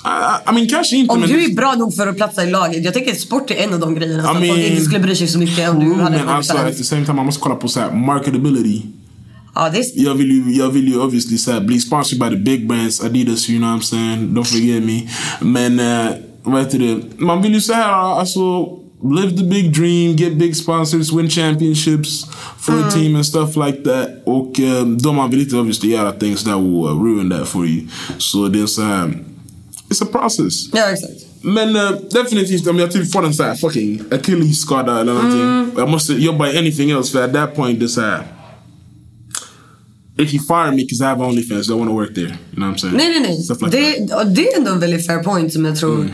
I, 0.05 0.51
I, 0.51 0.53
mean 0.53 0.69
kanske 0.69 0.97
inte 0.97 1.13
Om 1.13 1.21
men... 1.21 1.29
du 1.29 1.45
är 1.45 1.55
bra 1.55 1.75
nog 1.75 1.95
för 1.95 2.07
att 2.07 2.17
platsa 2.17 2.45
i 2.45 2.51
laget. 2.51 2.85
Jag 2.85 2.95
tänker 2.95 3.13
att 3.13 3.21
sport 3.21 3.51
är 3.51 3.55
en 3.55 3.75
av 3.75 3.81
de 3.81 3.95
grejerna 3.95 4.23
I 4.23 4.27
folk 4.27 4.39
mean- 4.39 4.71
inte 4.71 4.83
skulle 4.83 5.01
bry 5.01 5.17
sig 5.17 5.29
så 5.29 5.39
mycket 5.39 5.71
om 5.71 5.81
du 5.81 6.03
hade 6.03 6.19
en 6.19 6.29
alltså 6.29 6.57
at 6.57 6.77
the 6.77 6.85
same 6.85 7.05
time 7.05 7.17
man 7.17 7.27
måste 7.27 7.41
kolla 7.41 7.55
på 7.55 7.69
så 7.69 7.81
här 7.81 7.93
marketability. 7.93 8.83
Det 9.73 9.79
är... 9.79 9.85
Jag 10.05 10.15
vill 10.15 10.31
ju, 10.31 10.53
jag 10.53 10.69
vill 10.71 10.89
ju 10.89 11.01
obviously 11.01 11.39
så 11.39 11.53
här, 11.53 11.61
bli 11.61 11.81
sponsored 11.81 12.21
by 12.21 12.37
the 12.37 12.43
big 12.43 12.69
brands, 12.69 13.05
Adidas, 13.05 13.51
you 13.51 13.59
know 13.59 13.71
what 13.71 13.83
I'm 13.83 13.85
saying? 13.85 14.35
Don't 14.35 14.45
forget 14.45 14.83
me. 14.83 15.09
Men 15.41 15.81
uh, 15.81 16.13
vad 16.43 16.63
heter 16.63 16.79
det? 16.79 17.01
Man 17.17 17.43
vill 17.43 17.55
ju 17.55 17.61
så 17.61 17.73
här, 17.73 17.93
alltså 18.21 18.41
live 19.03 19.37
the 19.37 19.45
big 19.45 19.73
dream, 19.73 20.17
get 20.17 20.39
big 20.39 20.55
sponsors, 20.55 21.13
win 21.13 21.29
championships 21.29 22.27
for 22.59 22.73
a 22.73 22.91
team 22.91 23.17
and 23.17 23.27
stuff 23.27 23.57
like 23.57 23.85
that. 23.85 24.23
Och 24.27 24.59
um, 24.59 24.99
då 24.99 25.13
man 25.13 25.31
vill 25.31 25.41
inte 25.41 25.57
obviously 25.57 25.91
göra 25.91 26.13
things 26.13 26.45
that 26.45 26.57
will 26.57 26.85
uh, 26.85 27.03
ruin 27.05 27.31
that 27.31 27.49
for 27.49 27.67
you. 27.67 27.87
Så 28.19 28.49
det 28.49 28.61
är 28.61 28.67
så 28.67 28.83
här, 28.83 29.25
it's 29.89 30.03
a 30.03 30.07
process. 30.13 30.69
Ja, 30.73 30.91
exakt. 30.93 31.27
Men 31.43 31.77
uh, 31.77 31.91
definitivt 32.11 32.67
om 32.67 32.79
jag 32.79 32.93
typ 32.93 33.13
får 33.13 33.27
en 33.27 33.35
så 33.35 33.43
här 33.43 33.55
fucking 33.55 34.03
Achilles 34.11 34.61
skada 34.61 35.01
eller 35.01 35.15
någonting. 35.15 35.73
Jag 35.77 35.91
måste 35.91 36.13
jobba 36.13 36.49
i 36.49 36.59
anything 36.59 36.91
else 36.91 37.13
för 37.13 37.25
at 37.25 37.33
that 37.33 37.57
point 37.57 37.79
det 37.79 37.87
är 37.87 37.89
så 37.89 38.01
här. 38.01 38.27
If 40.21 40.35
you 40.35 40.43
fire 40.43 40.71
me 40.71 40.77
because 40.77 41.01
I 41.01 41.07
have 41.07 41.25
OnlyFans, 41.25 41.69
I 41.69 41.73
don't 41.73 41.79
want 41.79 41.91
to 41.91 41.95
work 41.95 42.15
there. 42.15 42.27
You 42.27 42.57
know 42.57 42.69
what 42.69 42.77
I'm 42.77 42.81
saying? 42.81 42.97
Nej, 42.97 43.09
nej, 43.09 43.21
nej. 43.21 43.57
Like 43.61 44.07
det, 44.07 44.35
det 44.35 44.49
är 44.49 44.59
ändå 44.59 44.71
en 44.71 44.81
väldigt 44.81 45.07
fair 45.07 45.23
point 45.23 45.53
som 45.53 45.65
jag 45.65 45.77
tror... 45.77 46.09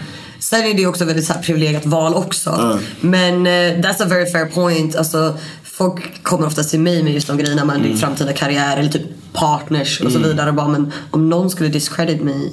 Sen 0.45 0.65
är 0.65 0.75
det 0.75 0.87
också 0.87 1.05
väldigt 1.05 1.25
så 1.27 1.33
här 1.33 1.43
privilegierat 1.43 1.87
val 1.87 2.15
också. 2.15 2.51
Ja. 2.51 2.79
Men 3.01 3.47
eh, 3.47 3.81
that's 3.83 4.03
a 4.03 4.07
very 4.09 4.27
fair 4.33 4.47
point. 4.47 4.97
Alltså, 4.97 5.39
folk 5.65 6.23
kommer 6.23 6.47
ofta 6.47 6.63
till 6.63 6.81
mig 6.81 7.03
med 7.03 7.13
just 7.15 7.27
de 7.27 7.37
grejerna. 7.39 7.65
Man, 7.65 7.77
Mm. 7.77 7.97
framtida 7.99 8.33
karriär 8.33 8.77
eller 8.77 8.91
typ 8.91 9.03
partners 9.33 10.01
och 10.01 10.13
så 10.13 10.19
vidare. 10.19 10.53
Bara, 10.53 10.69
men 10.69 10.93
om 11.11 11.29
någon 11.29 11.51
skulle 11.51 11.69
discredit 11.69 12.23
mig 12.23 12.53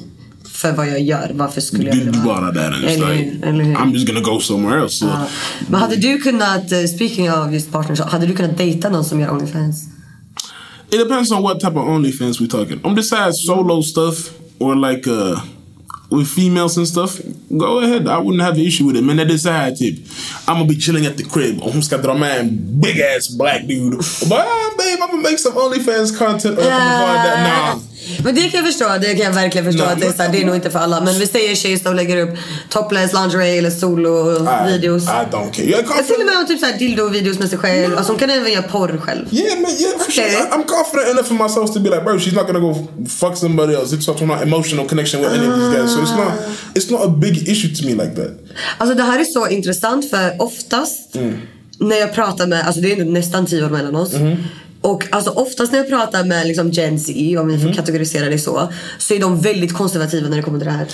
för 0.53 0.71
vad 0.71 0.87
jag 0.87 1.01
gör, 1.01 1.31
varför 1.33 1.61
skulle 1.61 1.83
jag 1.89 1.95
vilja 1.95 2.11
vara- 2.25 2.51
där 2.51 2.71
it's 2.71 2.87
Eller 2.87 3.15
like? 3.15 3.47
Eller 3.47 3.63
hur? 3.63 3.75
I'm 3.75 3.93
just 3.93 4.07
gonna 4.07 4.19
go 4.21 4.39
somewhere 4.39 4.81
else. 4.83 5.05
Ja. 5.05 5.25
Men 5.67 5.81
hade 5.81 5.95
du 5.95 6.17
kunnat, 6.17 6.71
eh, 6.71 6.83
speaking 6.95 7.31
of 7.33 7.51
just 7.53 7.71
partners, 7.71 7.99
hade 7.99 8.25
du 8.25 8.33
kunnat 8.35 8.57
dejta 8.57 8.89
någon 8.89 9.05
som 9.05 9.19
gör 9.19 9.29
Onlyfans? 9.31 9.83
It 10.91 10.99
depends 10.99 11.31
on 11.31 11.43
what 11.43 11.59
type 11.59 11.73
of 11.79 11.87
OnlyFans 11.87 12.39
we're 12.39 12.49
talking. 12.49 12.79
On 12.83 12.95
this 12.95 13.09
side, 13.09 13.35
solo 13.35 13.81
stuff 13.83 14.29
or 14.59 14.75
like 14.91 15.09
uh 15.09 15.39
with 16.11 16.27
females 16.27 16.77
and 16.77 16.87
stuff, 16.87 17.19
go 17.57 17.79
ahead. 17.79 18.07
I 18.07 18.17
wouldn't 18.17 18.43
have 18.43 18.55
an 18.55 18.65
issue 18.65 18.85
with 18.85 18.97
it. 18.97 19.01
Man, 19.03 19.17
that 19.17 19.31
is 19.31 19.43
side 19.43 19.77
tip. 19.77 19.95
I'm 20.47 20.57
gonna 20.57 20.65
be 20.65 20.75
chilling 20.75 21.05
at 21.05 21.17
the 21.17 21.23
crib. 21.23 21.61
Ska 21.83 21.97
dra 21.97 22.13
med 22.13 22.39
en 22.39 22.79
big 22.81 22.99
ass 22.99 23.29
black 23.29 23.67
dude. 23.67 23.97
But 24.29 24.45
ah, 24.45 24.73
babe, 24.77 24.99
I'm 25.01 25.09
gonna 25.09 25.21
make 25.21 25.39
some 25.39 25.55
OnlyFans 25.55 26.17
content. 26.17 26.57
Kommer 26.57 26.99
vara 26.99 27.23
där. 27.23 27.43
Nah. 27.43 27.90
Men 28.23 28.35
det 28.35 28.41
kan 28.41 28.51
jag 28.63 28.65
förstå, 28.65 28.85
det 29.01 29.07
kan 29.15 29.25
jag 29.25 29.31
verkligen 29.31 29.65
förstå 29.65 29.83
Nej, 29.83 29.93
att 29.93 29.99
det 29.99 30.07
är, 30.07 30.11
så 30.11 30.23
här, 30.23 30.31
det 30.31 30.41
är 30.41 30.45
nog 30.45 30.55
inte 30.55 30.69
för 30.69 30.79
alla. 30.79 31.01
Men 31.01 31.19
vi 31.19 31.27
säger 31.27 31.55
tjejer 31.55 31.77
som 31.77 31.95
lägger 31.95 32.17
upp 32.17 32.37
topless 32.69 33.13
lingerie 33.13 33.57
eller 33.57 33.69
solo-videos. 33.69 35.03
I 35.03 35.07
don't 35.07 35.51
care. 35.51 35.67
Jag 35.69 36.07
till 36.07 36.15
och 36.19 36.25
med 36.25 36.35
har 36.35 36.43
typ 36.43 36.59
såhär 36.59 36.77
dildo-videos 36.79 37.39
med 37.39 37.49
sig 37.49 37.57
själv. 37.57 37.97
Alltså 37.97 38.11
hon 38.13 38.19
kan 38.19 38.29
även 38.29 38.51
göra 38.51 38.63
porr 38.63 38.97
själv. 38.97 39.25
Yeah, 39.31 39.59
man, 39.61 39.71
yeah, 39.71 39.97
for 39.99 40.11
sure. 40.11 40.27
I- 40.27 40.51
I'm 40.55 40.63
confident 40.65 41.07
enough 41.09 41.31
in 41.31 41.37
myself 41.37 41.73
to 41.73 41.79
be 41.79 41.89
like, 41.89 42.01
bro, 42.03 42.13
she's 42.17 42.35
not 42.35 42.47
gonna 42.47 42.59
go 42.59 42.87
fuck 43.09 43.37
somebody 43.37 43.73
else. 43.75 43.95
It's 43.95 44.07
not 44.07 44.21
an 44.21 44.31
emotional 44.47 44.87
connection 44.87 45.21
with 45.21 45.31
any 45.33 45.47
of 45.47 45.55
these 45.55 45.71
guys. 45.77 45.93
So 45.93 45.99
it's 46.01 46.15
not, 46.17 46.31
it's 46.75 46.91
not 46.91 47.01
a 47.05 47.07
big 47.09 47.49
issue 47.49 47.75
to 47.75 47.85
me 47.85 47.91
like 48.03 48.15
that. 48.15 48.31
Alltså 48.77 48.95
det 48.95 49.03
här 49.03 49.19
är 49.19 49.23
så 49.23 49.47
intressant 49.47 50.09
för 50.09 50.35
oftast 50.41 51.15
Mm. 51.15 51.33
när 51.79 51.95
jag 51.95 52.13
pratar 52.13 52.47
med, 52.47 52.65
alltså 52.67 52.81
det 52.81 52.91
är 52.91 53.05
nästan 53.05 53.45
tio 53.45 53.65
år 53.65 53.69
mellan 53.69 53.95
oss. 53.95 54.13
Mm-hmm. 54.13 54.35
Och 54.81 55.03
alltså 55.11 55.31
oftast 55.31 55.71
när 55.71 55.79
jag 55.79 55.89
pratar 55.89 56.23
med 56.23 56.47
liksom 56.47 56.69
Gen 56.71 56.99
Z, 56.99 57.13
om 57.39 57.47
vi 57.47 57.53
får 57.57 57.63
Mm. 57.63 57.73
kategorisera 57.75 58.29
det 58.29 58.39
så, 58.39 58.73
så 58.97 59.13
är 59.13 59.19
de 59.19 59.41
väldigt 59.41 59.73
konservativa 59.73 60.29
när 60.29 60.37
det 60.37 60.43
kommer 60.43 60.59
till 60.59 60.67
det 60.67 60.73
här. 60.73 60.87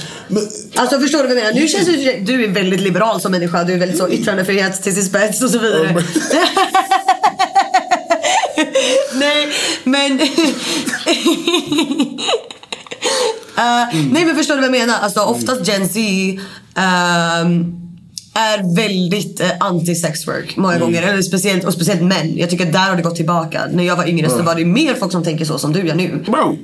alltså 0.76 1.00
förstår 1.00 1.18
du 1.24 1.28
vad 1.28 1.38
jag 1.38 1.44
menar? 1.44 1.54
Nu 1.60 1.68
känns 1.68 1.86
det 1.88 2.18
du 2.26 2.44
är 2.44 2.48
väldigt 2.48 2.82
liberal 2.82 3.22
som 3.22 3.32
människa, 3.32 3.64
du 3.64 3.74
är 3.74 3.78
väldigt 3.78 3.98
så 3.98 4.10
yttrandefrihet 4.10 4.84
till 4.84 4.94
sin 4.96 5.06
spets 5.06 5.42
och 5.44 5.50
så 5.50 5.60
vidare. 5.60 6.04
Nej, 9.14 9.48
men... 9.84 10.20
Eh, 13.58 13.88
Nej 14.12 14.26
men 14.26 14.36
förstår 14.36 14.56
du 14.56 14.62
vad 14.62 14.70
jag 14.76 14.80
menar? 14.88 15.00
Alltså 15.02 15.20
oftast 15.22 15.68
Gen 15.68 15.90
Z 15.90 16.00
ehm, 16.76 17.74
är 18.38 18.76
väldigt 18.76 19.42
uh, 19.42 19.48
anti-sex 19.60 20.28
work 20.28 20.58
många 20.58 20.80
gånger. 20.80 21.02
Eller 21.02 21.22
speciellt, 21.22 21.64
och 21.64 21.74
speciellt 21.74 22.02
män. 22.02 22.38
Jag 22.38 22.50
tycker 22.50 22.66
att 22.66 22.74
där 22.74 22.90
har 22.90 22.96
det 22.96 23.02
gått 23.02 23.16
tillbaka. 23.16 23.62
När 23.72 23.84
jag 23.84 23.96
var 23.96 24.08
yngre 24.08 24.30
så 24.30 24.38
Ja. 24.40 24.44
var 24.44 24.56
det 24.56 24.66
mer 24.66 24.94
folk 24.96 25.12
som 25.12 25.24
tänker 25.24 25.46
så 25.46 25.58
som 25.58 25.74
du 25.74 25.88
gör 25.88 25.96
nu. 25.96 26.24
Bro, 26.26 26.58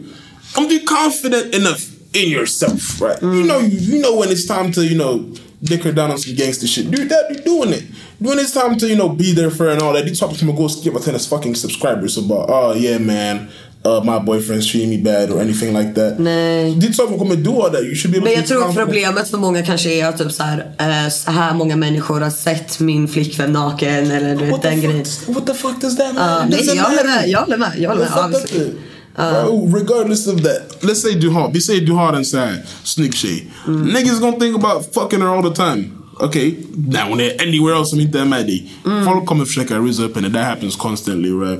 I'm 0.55 0.71
you 0.71 0.79
confident 0.85 1.55
enough 1.55 1.81
in 2.13 2.29
yourself, 2.31 3.01
right? 3.01 3.21
You 3.21 3.43
know 3.43 3.61
you 3.63 4.01
know 4.03 4.19
when 4.21 4.29
it's 4.29 4.47
time 4.47 4.73
to, 4.73 4.81
you 4.81 4.95
know, 4.95 5.35
dick 5.59 5.83
her 5.83 5.91
down 5.91 6.11
on 6.11 6.19
some 6.19 6.35
gangster 6.35 6.67
shit. 6.67 6.91
Do 6.91 6.97
that, 7.07 7.23
you're 7.29 7.43
doing 7.45 7.73
it. 7.73 7.83
When 8.19 8.39
it's 8.39 8.53
time 8.53 8.77
to, 8.77 8.85
you 8.87 8.95
know, 8.95 9.09
be 9.09 9.33
there 9.33 9.51
for 9.51 9.69
and 9.69 9.81
all 9.81 9.93
that, 9.93 10.05
you 10.05 10.15
talk 10.15 10.37
to 10.37 10.45
and 10.45 10.57
go 10.57 10.67
skip 10.67 10.93
with 10.93 11.05
his 11.05 11.27
fucking 11.27 11.55
subscribers 11.55 12.17
about, 12.17 12.49
oh 12.49 12.73
yeah 12.75 12.99
man, 12.99 13.49
uh, 13.85 14.03
my 14.03 14.19
boyfriend's 14.25 14.71
treating 14.71 14.89
me 14.89 14.97
bad 14.97 15.31
or 15.31 15.41
anything 15.41 15.77
like 15.77 15.93
that. 15.93 16.19
Nej. 16.19 16.75
Ditt 16.75 16.95
sak 16.95 17.17
kommer 17.19 17.35
do 17.35 17.61
all 17.61 17.71
that. 17.71 17.83
You 17.83 17.95
should 17.95 18.11
be 18.11 18.17
able 18.17 18.29
Men 18.29 18.39
jag 18.39 18.47
tror 18.47 18.61
confident. 18.61 18.87
problemet 18.89 19.29
för 19.29 19.37
många 19.37 19.63
kanske 19.65 19.89
är 19.93 20.05
att 20.07 20.17
typ 20.17 20.31
så 20.31 20.43
här, 20.43 20.65
eh, 20.79 21.09
så 21.11 21.31
här 21.31 21.53
många 21.53 21.75
människor 21.75 22.21
har 22.21 22.29
sett 22.29 22.79
min 22.79 23.07
flickvän 23.07 23.51
naken 23.53 24.11
eller 24.11 24.35
du 24.35 24.45
vet 24.45 24.61
den 24.61 24.81
grejen. 24.81 25.05
What 25.27 25.45
the 25.47 25.53
fuck 25.53 25.81
does 25.81 25.97
that 25.97 26.07
Uh, 26.09 26.15
matter? 26.15 26.47
nej, 26.49 26.75
jag 26.75 26.83
håller 26.83 27.03
med. 27.03 27.29
Jag 27.29 27.39
håller 27.39 27.57
med. 27.57 27.71
Jag 27.77 27.89
håller 27.89 28.09
med. 28.29 28.35
Up 28.35 28.51
det? 28.53 28.71
Bro, 29.15 29.71
regardless 29.75 30.27
of 30.27 30.41
that, 30.41 30.77
let's 30.81 30.95
say 31.01 31.11
du 31.13 31.29
har, 31.29 31.51
vi 31.51 31.61
säger 31.61 31.81
du 31.81 31.91
har 31.91 32.13
en 32.13 32.25
sån 32.25 32.39
här 32.39 32.57
snygg 32.83 33.13
tjej. 33.15 33.47
Niggas 33.67 34.19
gonna 34.19 34.39
think 34.39 34.63
about 34.63 34.93
fucking 34.93 35.21
her 35.21 35.27
all 35.37 35.43
the 35.53 35.55
time. 35.55 35.83
Okay, 36.19 36.55
now 36.75 37.09
when 37.09 37.17
they're 37.17 37.41
anywhere 37.47 37.75
else 37.77 37.89
som 37.89 37.99
inte 37.99 38.19
är 38.19 38.25
med 38.25 38.45
dig. 38.45 38.71
Folk 39.05 39.25
kommer 39.25 39.45
försöka 39.45 39.79
rizza 39.79 40.03
upp 40.03 40.15
henne, 40.15 40.29
that 40.29 40.45
happens 40.45 40.75
constantly 40.75 41.29
right? 41.31 41.59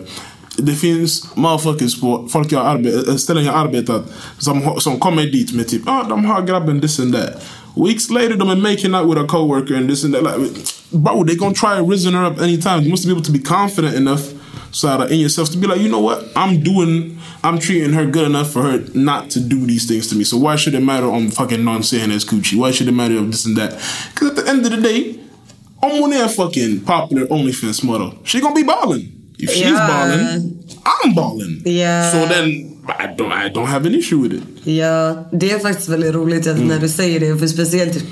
Det 0.58 0.76
finns 0.76 1.36
motherfuckers 1.36 2.00
på 2.00 2.28
folk 2.32 2.52
jag 2.52 2.66
arbe- 2.66 3.18
ställen 3.18 3.46
jag 3.46 3.56
arbetat 3.56 4.14
som, 4.40 4.62
som 4.80 5.00
kommer 5.00 5.24
dit 5.26 5.54
med 5.54 5.68
typ 5.68 5.82
ah, 5.86 6.04
de 6.10 6.26
har 6.26 6.42
grabben 6.42 6.82
this 6.82 7.00
and 7.00 7.14
that. 7.16 7.42
Weeks 7.76 8.10
later 8.10 8.36
de 8.36 8.50
är 8.50 8.56
making 8.56 8.96
out 8.96 9.10
with 9.10 9.22
a 9.24 9.28
coworker 9.28 9.76
and 9.76 9.90
this 9.90 10.04
and 10.04 10.14
that. 10.14 10.24
Like, 10.24 10.54
bro, 10.92 11.24
they 11.26 11.36
gonna 11.36 11.54
try 11.56 11.80
rizzing 11.92 12.14
her 12.14 12.26
up 12.32 12.40
anytime. 12.42 12.82
You 12.84 12.90
must 12.90 13.06
be 13.06 13.12
able 13.12 13.24
to 13.24 13.32
be 13.32 13.40
confident 13.40 13.96
enough 13.96 14.22
so 14.72 14.88
that 14.88 15.12
in 15.12 15.20
yourself 15.20 15.50
to 15.52 15.58
be 15.58 15.68
like, 15.68 15.82
you 15.82 15.90
know 15.90 16.00
what, 16.00 16.24
I'm 16.36 16.62
doing, 16.64 17.18
I'm 17.44 17.60
treating 17.60 17.94
her 17.94 18.06
good 18.06 18.26
enough 18.26 18.52
for 18.52 18.62
her 18.64 18.84
not 18.94 19.30
to 19.32 19.40
do 19.40 19.66
these 19.66 19.88
things 19.88 20.08
to 20.10 20.16
me. 20.16 20.24
So 20.24 20.38
why 20.38 20.56
should 20.56 20.76
it 20.76 20.84
matter 20.84 21.08
om 21.10 21.32
fucking 21.32 21.64
non 21.64 21.84
saying 21.84 22.12
as 22.12 22.26
coochie? 22.26 22.58
Why 22.58 22.72
should 22.72 22.88
it 22.88 22.94
matter 22.94 23.18
of 23.18 23.32
this 23.32 23.46
and 23.46 23.58
that? 23.58 23.72
Because 24.14 24.30
at 24.32 24.36
the 24.46 24.50
end 24.52 24.66
of 24.66 24.72
the 24.72 24.82
day, 24.82 25.16
om 25.82 25.92
hon 26.02 26.14
är 26.14 26.28
fucking 26.28 26.80
popular 26.80 27.26
OnlyFans 27.28 27.84
model, 27.84 28.12
she 28.24 28.40
gonna 28.42 28.56
be 28.56 28.64
balling. 28.64 29.13
If 29.38 29.50
she's 29.50 29.62
Yeah. 29.62 29.88
balling, 29.88 30.54
I'm 30.86 31.16
balling. 31.16 31.62
Yeah. 31.66 32.12
So 32.12 32.34
then 32.34 32.46
I 32.88 33.08
don't, 33.18 33.32
I 33.32 33.50
don't 33.54 33.68
have 33.68 33.88
an 33.88 33.96
issue 33.96 34.22
with 34.24 34.36
it. 34.36 34.44
Ja, 34.64 35.30
det 35.32 35.52
är 35.52 35.60
faktiskt 35.60 35.90
väldigt 35.90 36.14
roligt 36.14 36.48
att 36.48 36.60
när 36.60 36.80
du 36.80 36.90
säger 36.90 37.20
det. 37.20 37.38
För 37.40 37.48
speciellt 37.48 38.04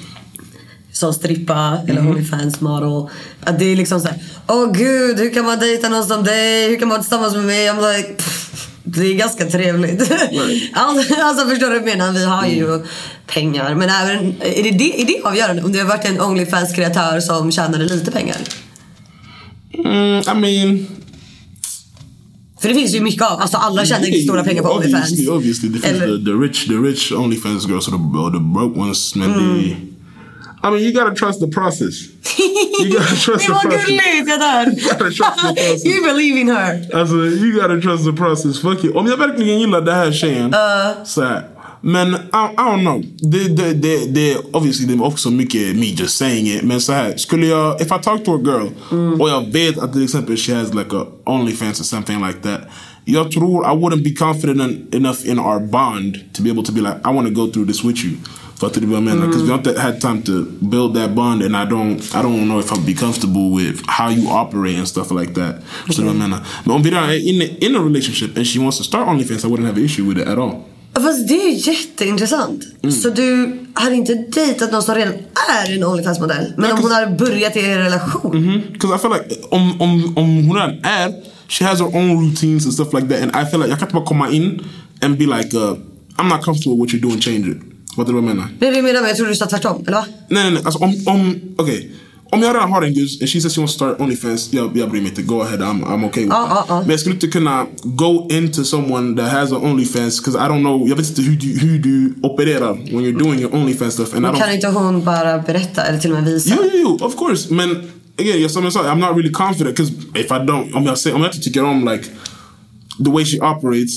som 0.92 1.14
strippa 1.14 1.78
eller 1.88 2.08
Onlyfans 2.10 2.62
model. 2.62 3.10
Att 3.44 3.60
det 3.60 3.66
är 3.66 3.76
liksom 3.76 4.00
såhär, 4.00 4.20
åh 4.48 4.72
gud 4.74 5.20
hur 5.20 5.34
kan 5.34 5.46
man 5.46 5.60
dejta 5.60 5.90
någon 5.90 6.06
som 6.06 6.24
dig? 6.24 6.70
Hur 6.70 6.76
kan 6.80 6.88
man 6.88 6.96
vara 6.96 7.02
tillsammans 7.02 7.36
med 7.36 7.46
mig? 7.46 7.70
I'm 7.70 7.98
like, 7.98 8.14
pff, 8.14 8.68
det 8.84 9.02
är 9.06 9.14
ganska 9.14 9.46
trevligt. 9.46 10.02
alltså, 10.74 11.16
alltså 11.16 11.48
förstår 11.48 11.70
du 11.70 11.80
vad 11.80 11.90
jag 11.90 11.98
menar? 11.98 12.12
Vi 12.12 12.26
har 12.26 12.46
ju 12.48 12.86
pengar. 13.28 13.76
Men 13.76 13.90
även, 13.90 14.36
är, 14.42 14.64
det 14.64 14.72
det, 14.72 15.02
är 15.02 15.06
det 15.06 15.22
avgörande? 15.24 15.64
Om 15.64 15.72
du 15.72 15.80
har 15.80 15.86
varit 15.86 16.06
en 16.06 16.22
Onlyfans-kreatör 16.22 17.20
som 17.20 17.52
tjänade 17.52 17.84
lite 17.84 18.12
pengar? 18.12 18.38
Mm, 19.74 20.22
I 20.38 20.42
mean, 20.42 20.88
För 22.62 22.70
det 22.70 22.76
finns 22.76 22.96
ju 22.96 23.02
mycket 23.02 23.22
av, 23.32 23.40
alltså 23.42 23.58
alla 23.58 23.86
tjänar 23.86 24.08
inte 24.08 24.20
stora 24.20 24.44
pengar 24.44 24.64
på 24.64 24.70
Onlyfans. 24.70 25.12
Obviously, 25.12 25.28
obviously. 25.30 25.80
The, 25.82 25.88
Eller- 25.88 26.18
the, 26.18 26.26
the 26.26 26.32
rich, 26.32 26.68
the 26.68 26.74
rich 26.74 27.12
OnlyFans 27.12 27.68
girls 27.70 27.88
or 27.88 27.92
the, 27.92 27.98
or 28.18 28.32
the 28.32 28.40
broke 28.40 28.80
ones, 28.80 29.16
man. 29.16 29.34
They, 29.34 29.78
I 30.64 30.70
mean, 30.70 30.80
you 30.84 30.92
gotta 30.94 31.16
trust 31.16 31.40
the 31.40 31.48
process. 31.48 31.96
You 32.82 32.94
gotta 32.94 33.16
trust 33.26 33.48
det 33.48 33.54
the 33.54 33.68
process. 33.70 33.86
gulligt, 33.88 34.28
jag 34.28 34.40
dör! 34.40 34.66
gotta 34.66 35.06
trust 35.06 35.18
the 35.18 35.54
process. 35.56 35.86
you 35.86 36.04
believe 36.04 36.40
in 36.42 36.48
her. 36.50 36.96
Alltså, 37.00 37.16
you 37.16 37.52
gotta 37.62 37.82
trust 37.82 38.06
the 38.06 38.14
process. 38.14 38.60
Fuck 38.62 38.84
it. 38.84 38.96
Om 38.96 39.08
jag 39.08 39.18
verkligen 39.18 39.60
gillar 39.60 39.82
den 39.82 39.96
här 39.96 40.12
tjejen. 40.12 40.54
så 41.06 41.22
här, 41.22 41.48
men 41.82 42.14
I, 42.14 42.18
I 42.34 42.64
don't 42.64 42.82
know. 42.82 43.04
Det, 43.32 43.48
det, 43.48 43.74
det, 43.74 44.06
det, 44.06 44.38
obviously 44.54 44.86
det 44.86 44.94
är 44.94 45.04
också 45.04 45.32
mycket 45.32 45.76
me 45.76 45.86
just 45.86 46.18
saying 46.18 46.48
it. 46.48 46.64
Men 46.64 46.82
så 46.82 46.94
här, 46.94 47.18
skulle 47.18 47.46
jag, 47.46 47.76
uh, 47.76 47.82
if 47.82 47.88
I 47.88 48.04
talk 48.04 48.26
to 48.26 48.36
a 48.36 48.42
girl 48.44 48.70
mm. 48.92 49.22
och 49.22 49.30
jag 49.30 49.52
vet 49.54 49.78
att 49.78 49.94
till 49.94 50.04
exempel 50.04 50.38
she 50.38 50.56
has 50.56 50.74
like 50.74 50.96
a 50.96 51.06
OnlyFans 51.26 51.80
or 51.80 51.84
something 51.84 52.28
like 52.28 52.40
that. 52.42 52.62
Jag 53.06 53.32
tror 53.32 53.66
I 53.66 53.76
wouldn't 53.76 54.04
be 54.04 54.12
confident 54.12 54.62
en- 54.62 54.88
enough 54.92 55.26
in 55.26 55.40
our 55.40 55.60
bond 55.60 56.20
to 56.34 56.44
be 56.44 56.50
able 56.50 56.64
to 56.64 56.72
be 56.72 56.82
like 56.82 56.96
I 57.06 57.14
want 57.14 57.28
to 57.28 57.34
go 57.34 57.52
through 57.52 57.68
this 57.68 57.84
with 57.84 58.06
you. 58.06 58.14
Fattar 58.62 58.82
du 58.82 58.88
vad 58.88 58.96
jag 58.96 59.04
menar? 59.04 59.28
Because 59.28 59.44
we 59.44 59.54
inte 59.54 59.82
had 59.82 60.02
time 60.02 60.22
to 60.22 60.46
build 60.60 60.94
that 60.96 61.16
bond 61.16 61.44
and 61.44 61.56
I 61.56 61.66
don't, 61.66 61.98
I 61.98 62.22
don't 62.22 62.46
know 62.46 62.60
if 62.60 62.72
I'll 62.72 62.86
be 62.86 62.94
comfortable 62.94 63.56
with 63.56 63.82
how 63.88 64.12
you 64.12 64.30
operate 64.30 64.78
and 64.78 64.88
stuff 64.88 65.12
like 65.12 65.34
that. 65.34 65.56
Så 65.90 66.02
du 66.02 66.08
vad 66.08 66.16
jag 66.16 66.20
menar? 66.20 66.40
Men 66.64 66.76
om 66.76 66.84
vi 66.84 66.90
är 66.90 67.28
in, 67.30 67.42
in 67.42 67.76
a 67.76 67.80
relationship 67.80 68.38
and 68.38 68.48
she 68.48 68.60
wants 68.60 68.78
to 68.78 68.84
start 68.84 69.08
OnlyFans 69.08 69.46
I 69.46 69.48
wouldn't 69.48 69.66
have 69.66 69.78
an 69.78 69.86
issue 69.86 70.04
with 70.04 70.22
it 70.22 70.28
at 70.28 70.38
all. 70.38 70.71
Fast 70.94 71.28
det 71.28 71.34
är 71.34 71.68
jätteintressant. 71.68 72.64
Mm. 72.84 72.96
Så 72.96 73.10
du 73.10 73.60
hade 73.74 73.96
inte 73.96 74.14
dejtat 74.16 74.72
någon 74.72 74.84
som 74.84 74.96
redan 74.96 75.14
är 75.64 75.76
en 75.76 75.84
Onlyfans-modell? 75.84 76.54
Men 76.58 76.72
om 76.72 76.78
hon 76.82 76.92
hade 76.92 77.16
börjat 77.16 77.56
i 77.56 77.60
er 77.60 77.78
relation? 77.78 78.62
Because 78.74 78.96
I 78.96 79.00
feel 79.00 79.14
like 79.14 79.42
om, 79.50 79.82
om, 79.82 80.18
om 80.18 80.48
hon 80.48 80.56
redan 80.56 80.80
är, 80.84 81.14
she 81.48 81.66
has 81.66 81.80
her 81.80 81.96
own 81.96 82.30
routines 82.30 82.66
and 82.66 82.74
stuff 82.74 82.94
like 82.94 83.08
that. 83.08 83.22
And 83.22 83.48
I 83.48 83.50
feel 83.50 83.60
like 83.60 83.70
jag 83.70 83.80
kan 83.80 83.88
inte 83.88 83.96
bara 83.96 84.06
komma 84.06 84.30
in 84.30 84.62
and 85.02 85.18
be 85.18 85.26
like, 85.26 85.58
uh, 85.58 85.76
I'm 86.18 86.30
not 86.30 86.44
comfortable 86.44 86.78
with 86.78 86.82
what 86.82 86.90
you're 86.94 87.02
doing, 87.02 87.22
change 87.22 87.52
it. 87.52 87.58
Vad 87.98 88.08
du 88.08 88.14
vad 88.14 88.24
jag 88.24 88.36
menar? 88.36 88.48
Är 88.60 88.72
det 88.72 88.76
jag 88.76 88.84
menar, 88.84 89.02
men 89.02 89.08
jag 89.08 89.18
trodde 89.18 89.32
du 89.32 89.36
sa 89.36 89.46
tvärtom, 89.46 89.84
eller 89.88 89.98
va? 89.98 90.06
Nej, 90.30 90.44
nej, 90.44 90.54
nej. 90.54 90.62
Alltså, 90.66 90.80
om, 90.84 91.04
om, 91.06 91.42
okay. 91.58 91.90
Om 92.34 92.42
jag 92.42 92.56
redan 92.56 92.72
har 92.72 92.82
en 92.82 92.94
guzz 92.94 93.22
and 93.22 93.30
she 93.30 93.42
says 93.42 93.54
she 93.56 93.62
wants 93.62 93.74
to 93.74 93.78
start 93.78 94.00
OnlyFans, 94.02 94.50
jag, 94.54 94.78
jag 94.78 94.90
bryr 94.90 95.02
mig 95.02 95.10
inte. 95.10 95.22
Go 95.22 95.42
ahead, 95.42 95.60
I'm, 95.60 95.84
I'm 95.84 96.06
okay 96.06 96.24
with 96.24 96.34
Ja, 96.36 96.48
that. 96.48 96.66
ja, 96.70 96.76
ja. 96.76 96.80
Men 96.82 96.90
jag 96.90 97.00
skulle 97.00 97.16
inte 97.16 97.28
kunna 97.28 97.66
go 97.84 98.28
into 98.32 98.64
someone 98.64 99.16
that 99.22 99.32
has 99.32 99.52
an 99.52 99.58
OnlyFans 99.62 100.20
because 100.22 100.38
I 100.38 100.48
don't 100.50 100.60
know, 100.60 100.90
jag 100.90 100.96
vet 100.96 101.10
inte 101.10 101.22
hur 101.22 101.36
du, 101.36 101.48
hur 101.60 101.80
du 101.80 102.16
opererar 102.24 102.74
when 102.74 103.04
you're 103.06 103.20
doing 103.20 103.40
your 103.40 103.56
OnlyFans 103.56 103.94
stuff. 103.94 104.14
And 104.14 104.22
Men 104.22 104.36
kan 104.36 104.54
inte 104.54 104.68
hon 104.68 105.04
bara 105.06 105.40
berätta 105.40 105.84
eller 105.84 106.00
till 106.00 106.12
och 106.12 106.24
med 106.24 106.34
visa? 106.34 106.56
Jo, 106.58 106.70
jo, 106.74 106.80
jo, 107.00 107.06
of 107.06 107.16
course. 107.16 107.54
Men 107.54 107.70
again, 108.20 108.50
som 108.50 108.64
jag 108.64 108.74
sa, 108.74 108.84
I'm 108.84 109.00
not 109.00 109.10
really 109.18 109.32
confident 109.32 109.76
because 109.78 109.92
if 110.16 110.32
I 110.32 110.40
don't, 110.46 110.74
om 110.74 110.86
jag, 110.86 110.98
säger, 110.98 111.16
om 111.16 111.22
jag 111.22 111.30
inte 111.34 111.44
tycker 111.44 111.64
om 111.64 111.86
like 111.92 112.04
the 113.06 113.12
way 113.12 113.26
she 113.26 113.38
operates, 113.40 113.94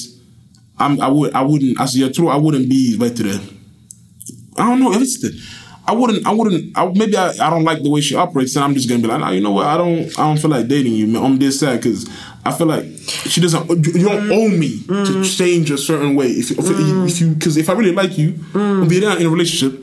I'm, 0.78 0.95
I, 0.99 1.11
would, 1.11 1.30
I 1.30 1.45
wouldn't, 1.45 1.74
alltså 1.80 1.99
jag 1.99 2.14
tror 2.14 2.32
I 2.37 2.39
wouldn't 2.41 2.68
be, 2.68 2.99
vad 2.99 3.09
heter 3.09 3.24
det? 3.24 3.35
I 4.59 4.61
don't 4.61 4.76
know, 4.76 4.93
jag 4.93 5.01
vet 5.01 5.09
inte. 5.22 5.30
I 5.87 5.93
wouldn't, 5.93 6.26
I 6.26 6.32
wouldn't, 6.32 6.76
I, 6.76 6.87
maybe 6.87 7.16
I, 7.16 7.30
I 7.41 7.51
don't 7.51 7.64
like 7.64 7.82
the 7.82 7.91
way 7.91 8.01
she 8.01 8.14
operates 8.14 8.57
and 8.57 8.64
I'm 8.64 8.74
just 8.74 8.89
gonna 8.89 9.03
be 9.03 9.09
like, 9.09 9.20
nah, 9.20 9.30
you 9.30 9.41
know 9.41 9.53
what, 9.53 9.66
I 9.66 9.76
don't, 9.76 10.18
I 10.18 10.26
don't 10.26 10.39
feel 10.39 10.51
like 10.51 10.66
dating 10.66 10.95
you, 10.95 11.07
man. 11.07 11.22
I'm 11.22 11.39
this 11.39 11.61
sad 11.61 11.80
because 11.80 12.09
I 12.45 12.53
feel 12.53 12.66
like 12.66 12.85
she 13.07 13.41
doesn't, 13.41 13.68
you 13.68 14.05
don't 14.05 14.32
owe 14.32 14.49
me 14.49 14.80
to 14.87 14.93
mm. 14.93 15.37
change 15.37 15.70
a 15.70 15.78
certain 15.78 16.16
way. 16.16 16.28
If, 16.28 16.51
if, 16.53 16.59
if 16.59 17.20
you, 17.20 17.35
because 17.35 17.57
mm. 17.57 17.61
if 17.61 17.68
I 17.68 17.74
really 17.74 17.93
like 17.93 18.16
you, 18.16 18.35
om 18.55 18.89
vi 18.89 18.97
är 18.97 19.01
redan 19.01 19.20
in 19.20 19.26
a 19.26 19.30
relationship, 19.30 19.80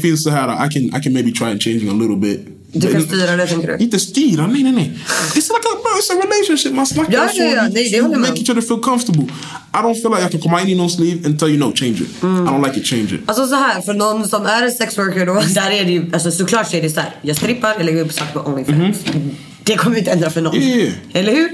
finns 0.00 0.22
så 0.22 0.30
I 0.30 0.68
can, 0.68 0.94
I 0.94 1.00
can 1.00 1.12
maybe 1.12 1.32
try 1.32 1.50
and 1.50 1.60
changing 1.60 1.88
a 1.88 1.94
little 1.94 2.16
bit. 2.16 2.51
Du 2.72 2.92
kan 2.92 3.02
styra 3.02 3.36
det 3.36 3.46
tänker 3.46 3.68
du? 3.68 3.84
Inte 3.84 3.98
styra, 3.98 4.46
nej 4.46 4.62
nej 4.62 4.72
nej. 4.72 4.92
It's 5.34 5.34
like 5.34 5.66
a, 5.72 5.76
bro, 5.82 5.90
it's 6.00 6.12
a 6.12 6.26
relationship. 6.26 6.72
Man 6.72 6.86
snackar 6.86 7.12
Ja, 7.12 7.28
så. 7.28 7.38
ja, 7.38 7.44
ja, 7.44 7.68
nej, 7.72 7.90
det 7.90 8.02
med 8.02 8.20
make 8.20 8.32
each 8.40 8.50
other 8.50 8.60
feel 8.62 8.80
comfortable. 8.80 9.24
I 9.74 9.76
don't 9.76 9.94
feel 10.02 10.10
like 10.14 10.26
I 10.28 10.30
can 10.32 10.40
komma 10.40 10.60
in 10.60 10.68
i 10.68 10.74
någons 10.74 10.98
liv 10.98 11.26
and 11.26 11.38
tell 11.38 11.48
you 11.50 11.58
no, 11.58 11.72
change 11.74 11.92
it. 11.92 12.08
I 12.22 12.26
don't 12.26 12.66
like 12.66 12.80
it, 12.80 12.86
change 12.86 13.02
it. 13.14 13.20
Alltså 13.26 13.46
så 13.46 13.54
här, 13.54 13.80
för 13.80 13.94
någon 13.94 14.28
som 14.28 14.46
är 14.46 14.62
en 14.62 14.72
sexworker 14.72 15.26
då, 15.26 15.34
där 15.54 15.70
är 15.70 15.84
det 15.84 15.92
ju, 15.92 16.10
alltså 16.12 16.30
såklart 16.30 16.70
så 16.70 16.76
är 16.76 16.82
det 16.82 16.90
så 16.90 17.00
här, 17.00 17.10
jag 17.22 17.36
strippar, 17.36 17.74
jag 17.76 17.86
lägger 17.86 18.04
upp 18.04 18.12
saker 18.12 18.32
på 18.32 18.40
Onlyfans. 18.50 18.96
Det 19.64 19.76
kommer 19.76 19.96
ju 19.96 19.98
inte 19.98 20.10
ändra 20.10 20.30
för 20.30 20.40
någon. 20.40 20.56
Yeah. 20.56 20.92
Eller 21.12 21.32
hur? 21.32 21.48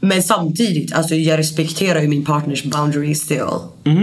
Men 0.00 0.22
samtidigt, 0.22 0.92
alltså 0.92 1.14
jag 1.14 1.38
respekterar 1.38 2.00
ju 2.00 2.08
min 2.08 2.24
partners 2.24 2.64
boundaries 2.64 3.20
still. 3.20 3.46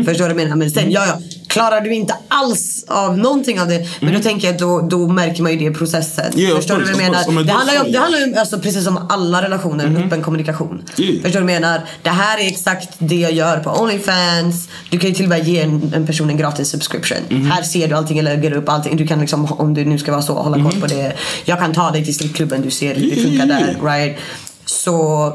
Förstår 0.06 0.12
du 0.12 0.18
vad 0.18 0.30
jag 0.30 0.36
menar? 0.36 0.56
Men 0.56 0.72
sen, 0.72 0.92
ja 0.92 1.06
ja, 1.08 1.20
klarar 1.48 1.82
du 1.82 1.94
inte 1.94 2.16
alls 2.28 2.86
av 2.88 3.18
någonting 3.18 3.62
av 3.62 3.68
det, 3.68 3.88
men 4.00 4.14
då 4.14 4.20
tänker 4.20 4.48
jag 4.48 4.58
då, 4.58 4.82
då 4.82 5.08
märker 5.08 5.44
man 5.44 5.52
ju 5.52 5.58
det 5.58 5.66
i 5.66 5.72
processen. 5.72 6.40
Yeah, 6.40 6.56
Förstår 6.56 6.76
du 6.76 6.82
vad 6.82 6.90
jag 6.90 6.98
course, 6.98 7.12
menar? 7.12 7.24
course. 7.24 7.44
Det 7.44 7.52
handlar 7.52 7.86
ju 7.86 7.92
det 7.92 8.00
handlar 8.00 8.20
ju 8.20 8.36
alltså, 8.36 8.60
precis 8.60 8.84
som 8.84 8.98
alla 9.10 9.42
relationer, 9.42 10.06
öppen 10.06 10.22
kommunikation. 10.22 10.84
Yeah. 10.98 11.24
Förstår 11.24 11.40
du 11.40 11.46
vad 11.46 11.54
jag 11.54 11.62
menar? 11.62 11.82
Det 12.02 12.10
här 12.10 12.38
är 12.40 12.48
exakt 12.48 12.90
det 12.98 13.16
jag 13.16 13.32
gör 13.32 13.58
på 13.60 13.70
Onlyfans. 13.70 14.70
Du 14.90 15.00
kan 15.00 15.10
ju 15.10 15.16
till 15.16 15.26
och 15.26 15.30
med 15.30 15.48
ge 15.48 15.62
en, 15.62 15.94
en 15.96 16.08
person 16.08 16.30
en 16.30 16.38
gratis 16.38 16.70
subscription. 16.70 17.46
Här 17.52 17.64
ser 17.64 17.88
du 17.88 17.96
allting, 17.96 18.18
jag 18.18 18.24
lägger 18.24 18.52
upp 18.52 18.70
allting. 18.70 18.98
Du 18.98 19.08
kan 19.08 19.20
liksom, 19.20 19.46
om 19.52 19.74
du 19.74 19.86
nu 19.86 19.98
ska 19.98 20.12
vara 20.12 20.22
så, 20.22 20.34
hålla 20.34 20.64
koll 20.64 20.82
på 20.82 20.88
det. 20.88 21.14
Jag 21.46 21.60
kan 21.60 21.74
ta 21.74 21.92
dig 21.92 22.06
till 22.06 22.16
strippklubben, 22.16 22.62
du 22.62 22.72
ser 22.72 22.96
hur 22.96 23.10
det 23.10 23.22
funkar 23.22 23.46
där. 23.46 23.78
Right? 23.84 24.18
Så 24.66 25.34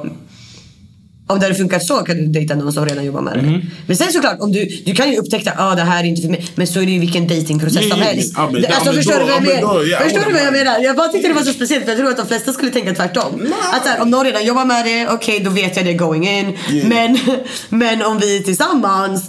om 1.27 1.39
det 1.39 1.45
hade 1.45 1.55
funkat 1.55 1.85
så 1.87 1.95
kan 1.97 2.17
du 2.17 2.27
dejta 2.27 2.55
någon 2.55 2.73
som 2.73 2.87
redan 2.87 3.05
jobbar 3.05 3.21
med 3.21 3.35
det. 3.35 3.43
Mhm. 3.43 3.61
Men 3.87 3.97
sen 3.97 4.13
såklart, 4.13 4.37
om 4.41 4.53
du, 4.53 4.65
du 4.87 4.95
kan 4.95 5.11
ju 5.11 5.17
upptäcka 5.19 5.51
att 5.53 5.61
ah, 5.61 5.75
det 5.75 5.83
här 5.83 6.05
är 6.05 6.09
inte 6.09 6.23
för 6.23 6.29
mig. 6.29 6.47
Men 6.55 6.67
så 6.67 6.81
är 6.81 6.87
det 6.87 6.93
ju 6.93 6.99
vilken 7.01 7.27
datingprocess 7.29 7.83
Ja, 7.83 7.91
som 7.91 8.01
helst. 8.01 8.33
ja, 8.37 8.51
men- 8.53 8.63
Det- 8.63 8.69
ja, 8.69 8.75
alltså, 8.77 8.93
förstår 8.93 9.13
då- 9.13 9.19
du 9.19 9.25
vad 9.25 9.31
jag 9.33 9.37
ja, 9.37 9.47
men 9.47 9.57
menar? 9.57 9.75
då- 9.75 9.87
ja, 9.87 9.99
förstår 9.99 10.21
jag 10.23 10.29
du 10.29 10.33
vad 10.33 10.41
jag 10.41 10.47
håller 10.47 10.59
med. 10.65 10.65
menar? 10.67 10.81
Jag 10.81 10.97
bara 10.97 11.09
tyckte 11.09 11.29
det 11.29 11.35
var 11.35 11.43
så 11.43 11.53
speciellt 11.53 11.85
för 11.85 11.91
jag 11.93 11.99
tror 11.99 12.11
att 12.11 12.17
de 12.17 12.27
flesta 12.27 12.53
skulle 12.53 12.71
tänka 12.71 12.95
tvärtom. 12.95 13.47
Att 13.73 13.83
så 13.85 13.89
här, 13.89 14.01
om 14.03 14.11
någon 14.11 14.25
redan 14.25 14.45
jobbar 14.47 14.65
med 14.65 14.85
det, 14.85 15.09
okej 15.09 15.41
då 15.45 15.51
vet 15.51 15.77
jag 15.77 15.85
det 15.87 15.95
going 15.95 16.29
in. 16.29 16.57
Yeah. 16.71 16.89
Men, 16.89 17.19
men 17.69 18.03
om 18.03 18.19
vi 18.19 18.43
tillsammans 18.43 19.25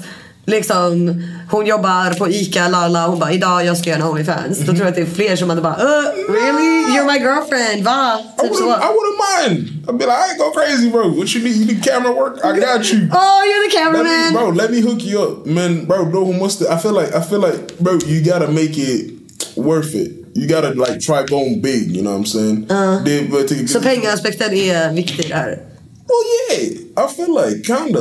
Liksom, 0.46 1.24
hon 1.52 1.66
jobbar 1.66 2.14
på 2.14 2.30
ICA, 2.30 2.68
lala, 2.68 3.08
hon 3.08 3.20
bara 3.20 3.32
idag 3.32 3.66
jag 3.66 3.78
ska 3.78 3.90
göra 3.90 4.00
en 4.02 4.08
Onlyfans. 4.08 4.60
Då 4.60 4.66
tror 4.66 4.78
jag 4.80 4.88
att 4.88 4.96
det 4.96 5.02
är 5.02 5.06
fler 5.06 5.36
som 5.36 5.50
hade 5.50 5.62
bara 5.62 5.76
uh, 5.76 6.04
really? 6.34 6.84
You're 6.98 7.06
my 7.14 7.20
girlfriend, 7.20 7.84
va? 7.84 8.20
I 8.38 8.42
Typ 8.42 8.56
så. 8.56 8.64
wouldn't, 8.64 8.84
I 8.84 8.88
wouldn't 8.98 9.20
mind. 9.30 9.68
I'd 9.88 9.98
be 9.98 10.06
like, 10.06 10.18
I 10.18 10.30
ain't 10.30 10.38
go 10.40 10.52
crazy, 10.52 10.90
bro. 10.92 11.10
What 11.18 11.36
you 11.36 11.44
need? 11.44 11.56
You 11.56 11.66
need 11.66 11.84
camera 11.84 12.12
work? 12.14 12.36
I 12.44 12.60
got 12.60 12.92
you. 12.94 13.00
Oh, 13.14 13.42
you're 13.50 13.70
the 13.70 13.78
Let 13.78 14.04
me, 14.04 14.10
cameraman! 14.10 14.34
bro, 14.34 14.50
let 14.50 14.72
me 14.72 14.82
hook 14.82 15.04
you 15.04 15.22
up, 15.22 15.46
man, 15.46 15.86
bro. 15.86 16.06
Bro, 16.06 16.26
who 16.26 16.34
must? 16.34 16.62
I 16.62 16.78
feel 16.78 16.94
like 17.02 17.16
I 17.16 17.22
feel 17.22 17.40
like, 17.40 17.78
bro, 17.80 17.94
you 18.06 18.22
gotta 18.32 18.48
make 18.52 18.78
it 18.78 19.12
worth 19.56 19.96
it. 19.96 20.12
You 20.36 20.48
gotta 20.48 20.74
like 20.86 21.00
try 21.00 21.24
going 21.26 21.62
big. 21.62 21.96
You 21.96 22.02
know 22.02 22.12
what 22.12 22.20
I'm 22.20 22.26
saying? 22.26 22.66
Det- 23.06 23.32
but 23.32 23.48
to- 23.48 23.68
Så 23.68 23.82
pengaspekten 23.82 24.54
är 24.54 24.94
viktig 24.94 25.30
där. 25.30 25.60
Well, 26.08 26.26
yeah, 26.60 27.06
I 27.06 27.16
feel 27.16 27.32
like 27.46 27.64
kinda. 27.64 28.00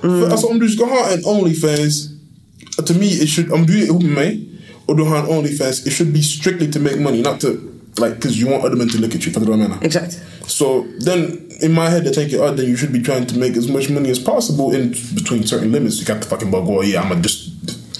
För, 0.00 0.30
alltså 0.30 0.46
om 0.46 0.58
du 0.58 0.68
ska 0.68 0.84
ha 0.84 1.10
en 1.12 1.24
Onlyfans, 1.24 2.08
to 2.86 2.94
me 2.94 3.06
it 3.06 3.30
should, 3.30 3.52
om 3.52 3.66
du 3.66 3.78
är 3.82 3.84
ihop 3.86 4.02
med 4.02 4.12
mig 4.12 4.48
och 4.86 4.96
du 4.96 5.02
har 5.02 5.16
en 5.18 5.26
Onlyfans, 5.26 5.86
it 5.86 5.92
should 5.92 6.12
be 6.12 6.22
strictly 6.22 6.72
to 6.72 6.80
make 6.80 6.96
money, 7.00 7.22
not 7.22 7.40
to 7.40 7.48
like 8.00 8.14
because 8.16 8.38
you 8.40 8.50
want 8.50 8.64
other 8.64 8.76
men 8.76 8.88
to 8.88 8.98
look 8.98 9.14
at 9.14 9.22
you. 9.26 9.32
Fattar 9.32 9.46
du 9.46 9.52
vad 9.52 9.60
jag 9.60 9.68
menar? 9.68 9.76
Exakt. 9.82 10.16
So 10.46 10.84
then 11.04 11.40
in 11.60 11.72
my 11.74 11.80
head 11.80 12.06
I 12.06 12.14
think, 12.14 12.34
oh, 12.34 12.56
then 12.56 12.66
you 12.66 12.76
should 12.76 12.92
be 12.92 13.00
trying 13.12 13.26
to 13.26 13.38
make 13.38 13.58
as 13.58 13.68
much 13.68 13.88
money 13.90 14.10
as 14.10 14.24
possible 14.24 14.78
in 14.80 14.94
between 15.14 15.46
certain 15.46 15.72
limits. 15.72 16.00
You 16.00 16.14
got 16.14 16.22
to 16.22 16.28
fucking 16.28 16.50
bug, 16.50 16.68
oh 16.68 16.84
yeah, 16.86 17.02
I'm 17.04 17.08
gonna 17.08 17.22
just 17.22 17.48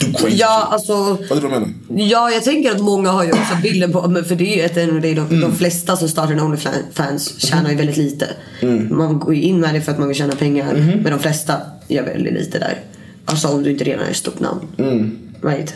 do 0.00 0.06
crazy 0.18 0.36
Ja, 0.36 0.68
alltså. 0.72 1.16
Fattar 1.28 1.34
du 1.34 1.40
vad 1.40 1.52
jag 1.52 1.60
menar? 1.60 2.04
Ja, 2.10 2.30
jag 2.30 2.44
tänker 2.44 2.70
att 2.70 2.80
många 2.82 3.10
har 3.10 3.24
ju 3.24 3.30
också 3.32 3.56
bilden 3.62 3.92
på, 3.92 4.00
för 4.28 4.34
det 4.36 4.52
är 4.52 4.56
ju 4.56 4.62
ett, 4.62 4.74
det 4.74 4.82
är 4.82 5.14
de, 5.14 5.26
Mm. 5.26 5.40
de 5.40 5.56
flesta 5.56 5.96
som 5.96 6.08
startar 6.08 6.32
en 6.32 6.40
Onlyfans 6.40 7.34
tjänar 7.40 7.70
ju 7.70 7.76
väldigt 7.76 7.96
lite. 7.96 8.28
Man 8.90 9.18
går 9.18 9.34
ju 9.34 9.42
in 9.42 9.60
med 9.60 9.74
det 9.74 9.80
för 9.80 9.92
att 9.92 9.98
man 9.98 10.08
vill 10.08 10.16
tjäna 10.16 10.32
pengar, 10.32 10.74
Mm-hmm. 10.74 11.02
men 11.02 11.12
de 11.12 11.18
flesta 11.20 11.56
gör 11.88 12.02
väldigt 12.04 12.32
lite 12.34 12.58
där. 12.58 12.78
Alltså 13.24 13.48
om 13.48 13.62
du 13.62 13.70
inte 13.70 13.84
redan 13.84 14.06
är 14.06 14.10
ett 14.10 14.16
stort 14.16 14.40
namn. 14.40 14.60
Mm. 14.78 15.18
Right? 15.42 15.74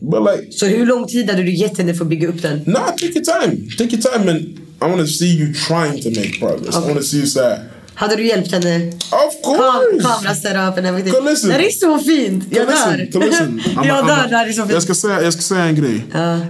But 0.00 0.20
like, 0.20 0.52
Så 0.52 0.66
hur 0.66 0.86
lång 0.86 1.06
tid 1.06 1.30
hade 1.30 1.42
du 1.42 1.54
gett 1.54 1.78
henne 1.78 1.94
för 1.94 2.04
att 2.04 2.10
bygga 2.10 2.28
upp 2.28 2.42
den? 2.42 2.60
nah, 2.66 2.86
take 2.90 3.06
your 3.06 3.24
time. 3.24 3.70
Take 3.78 3.96
your 3.96 4.02
time 4.02 4.30
and 4.30 4.40
I 4.82 4.84
want 4.96 5.00
to 5.00 5.06
see 5.06 5.26
you 5.38 5.54
trying 5.54 6.02
to 6.02 6.08
make 6.20 6.38
progress. 6.38 6.76
I 6.76 6.78
want 6.80 6.96
to 6.96 7.02
see 7.02 7.16
you 7.16 7.26
say, 7.26 7.58
Hade 7.94 8.16
du 8.16 8.26
hjälpt 8.26 8.52
henne? 8.52 8.88
of 8.88 9.42
Kam 9.44 9.54
course. 9.56 10.04
kamera 10.06 10.34
setup 10.34 10.78
and 10.78 10.86
everything. 10.86 11.24
Listen. 11.24 11.50
Det 11.50 11.66
är 11.66 11.70
så 11.70 11.98
fint! 11.98 12.44
Jag 12.50 12.66
dör! 12.66 13.08
jag 13.86 14.06
dör, 14.06 14.28
det 14.28 14.36
här 14.36 14.46
är 14.48 14.52
så 14.52 14.60
Jag 14.60 14.68
fint. 14.70 14.82
ska 14.82 14.94
säga, 14.94 15.22
jag 15.22 15.32
ska 15.32 15.42
säga 15.42 15.64
en 15.64 15.74
grej. 15.74 16.04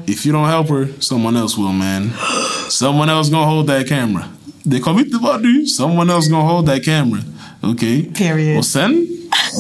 If 0.06 0.26
you 0.26 0.36
don't 0.36 0.48
help 0.56 0.70
her, 0.70 0.88
someone 0.98 1.40
else 1.40 1.56
will 1.56 1.72
man. 1.72 2.10
Someone 2.70 3.12
else 3.18 3.30
gonna 3.30 3.46
hold 3.46 3.66
that 3.68 3.88
camera. 3.88 4.24
Det 4.62 4.80
kommer 4.80 5.00
inte 5.00 5.16
vara 5.16 5.38
du. 5.38 5.66
Someone 5.66 6.14
else 6.14 6.30
gonna 6.30 6.44
hold 6.52 6.66
that 6.68 6.84
camera. 6.84 7.20
Okay? 7.72 8.02
Period. 8.02 8.58
Och 8.58 8.66
sen, 8.66 9.06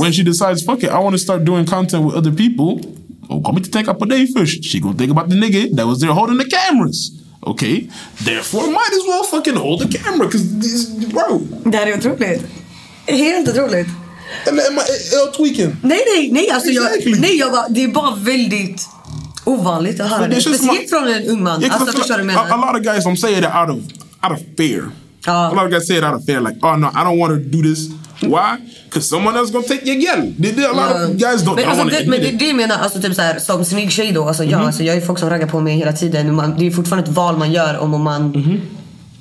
when 0.00 0.12
she 0.12 0.22
decides, 0.22 0.64
fuck 0.66 0.82
it, 0.82 0.90
I 0.90 0.98
want 0.98 1.14
to 1.14 1.18
start 1.18 1.44
doing 1.44 1.66
content 1.66 2.04
with 2.06 2.16
other 2.16 2.30
people. 2.32 2.64
Oh, 2.64 3.34
Hon 3.34 3.42
kommer 3.42 3.60
inte 3.60 3.70
tänka 3.70 3.94
på 3.94 4.04
dig 4.04 4.32
först. 4.32 4.72
She 4.72 4.78
gonna 4.78 4.98
think 4.98 5.10
about 5.10 5.30
the 5.30 5.36
nigga 5.36 5.76
that 5.76 5.86
was 5.86 6.00
there 6.00 6.12
holding 6.12 6.38
the 6.38 6.50
cameras. 6.56 7.10
Okay? 7.40 7.88
Therefore, 8.24 8.66
might 8.66 8.92
as 8.98 9.06
well 9.08 9.24
fucking 9.24 9.56
hold 9.56 9.80
the 9.80 9.98
camera. 9.98 10.30
Cause 10.30 10.44
this, 10.62 10.88
bro. 10.88 11.46
Det 11.64 11.76
här 11.76 11.86
är 11.86 11.98
otroligt. 11.98 12.42
Helt 13.06 13.48
otroligt. 13.48 13.86
Eller 14.46 14.66
am 14.68 14.74
I, 14.74 15.14
är 15.14 15.18
jag 15.18 15.34
tweaking? 15.34 15.76
Nej, 15.82 16.00
nej, 16.16 16.30
nej. 16.32 16.50
Alltså 16.50 16.70
Exactly. 16.70 17.10
jag, 17.10 17.20
nej 17.20 17.36
jag 17.36 17.52
bara, 17.52 17.68
det 17.68 17.84
är 17.84 17.88
bara 17.88 18.14
väldigt 18.14 18.88
ovanligt 19.44 20.00
att 20.00 20.10
höra 20.10 20.28
det. 20.28 20.40
Speciellt 20.40 20.90
från 20.90 21.08
en 21.08 21.22
ung 21.22 21.42
man. 21.42 21.64
Alltså 21.64 21.98
förstår 21.98 22.18
du 22.18 22.24
vad 22.24 22.34
jag 22.34 22.50
a, 22.50 22.54
a 22.54 22.72
lot 22.72 22.80
of 22.80 22.86
guys 22.86 23.06
don't 23.06 23.16
say 23.16 23.32
it 23.38 23.44
out 23.44 23.70
of 23.70 23.76
out 24.22 24.32
of 24.32 24.56
fear. 24.56 24.90
A 25.26 25.52
lot 25.54 25.64
of 25.66 25.70
guys 25.72 25.86
say 25.86 25.96
it 25.98 26.04
out 26.04 26.14
of 26.14 26.24
fear, 26.26 26.40
like, 26.40 26.58
oh 26.62 26.76
no, 26.76 26.86
I 26.88 27.04
don't 27.04 27.18
want 27.18 27.32
to 27.34 27.38
do 27.58 27.62
this. 27.62 27.88
Why? 28.22 28.56
Because 28.84 29.08
someone 29.08 29.36
else 29.38 29.52
gonna 29.52 29.66
take 29.68 29.84
your 29.86 30.00
gal. 30.00 30.32
They, 30.42 30.52
they, 30.52 30.64
a 30.64 30.72
lot 30.72 30.90
of 30.96 31.16
guys 31.18 31.42
don't, 31.42 31.56
Men, 31.56 31.64
alltså, 31.68 31.84
want 31.84 31.90
to 31.90 31.98
det, 32.00 32.06
men 32.06 32.14
admit 32.14 32.22
det, 32.22 32.28
it. 32.34 32.38
det 32.38 32.46
jag 32.46 32.56
menar, 32.56 32.76
alltså 32.78 33.00
typ 33.02 33.14
så 33.14 33.22
här, 33.22 33.38
som 33.38 33.64
snygg 33.64 33.90
tjej 33.92 34.12
då. 34.12 34.24
Alltså, 34.28 34.42
Mhm. 34.42 34.52
ja, 34.52 34.58
alltså, 34.58 34.82
jag 34.82 34.96
är 34.96 35.00
folk 35.00 35.18
som 35.18 35.30
raggar 35.30 35.46
på 35.46 35.60
mig 35.60 35.76
hela 35.76 35.92
tiden. 35.92 36.34
Man, 36.34 36.54
det 36.58 36.66
är 36.66 36.70
fortfarande 36.70 37.10
ett 37.10 37.16
val 37.16 37.36
man 37.38 37.52
gör 37.52 37.78
om, 37.78 37.94
om 37.94 38.02
man 38.02 38.22
Mhm. 38.30 38.60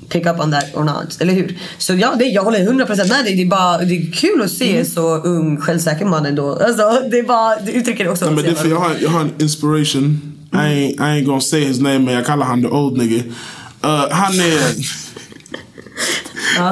pick 0.09 0.25
up 0.25 0.39
on 0.39 0.51
that 0.51 0.65
or 0.73 0.83
not. 0.83 1.21
Eller 1.21 1.33
hur? 1.33 1.57
Så 1.77 1.93
ja, 1.93 2.15
det, 2.19 2.25
jag 2.25 2.43
håller 2.43 2.59
100% 2.59 3.09
med 3.09 3.25
dig. 3.25 3.35
Det 3.35 3.41
är, 3.41 3.45
bara, 3.47 3.77
det 3.77 3.95
är 3.95 4.11
kul 4.11 4.41
att 4.41 4.51
se 4.51 4.73
Mhm. 4.75 4.85
så 4.85 5.15
ung, 5.17 5.57
självsäker 5.57 6.05
man 6.05 6.25
ändå. 6.25 6.49
Alltså, 6.51 7.01
det, 7.11 7.19
är 7.19 7.23
bara, 7.23 7.55
det 7.65 7.71
uttrycker 7.71 8.03
det 8.03 8.09
också. 8.09 8.31
But 8.31 8.45
så 8.45 8.51
if 8.51 8.57
jävla 8.57 8.69
you 8.69 8.79
have, 8.79 8.99
you 9.01 9.09
have 9.09 9.21
an 9.23 9.31
inspiration, 9.39 10.21
I 10.53 10.57
ain't 10.57 10.93
I 10.93 10.97
ain't 11.21 11.25
gonna 11.25 11.41
say 11.41 11.65
his 11.65 11.79
name, 11.79 11.99
man. 11.99 12.21
I 12.21 12.23
call 12.23 12.43
him 12.43 12.61
the 12.63 12.69
old 12.69 12.97
nigga. 12.97 13.23
Uh, 13.85 14.11
han 14.11 14.33
är... 14.39 14.59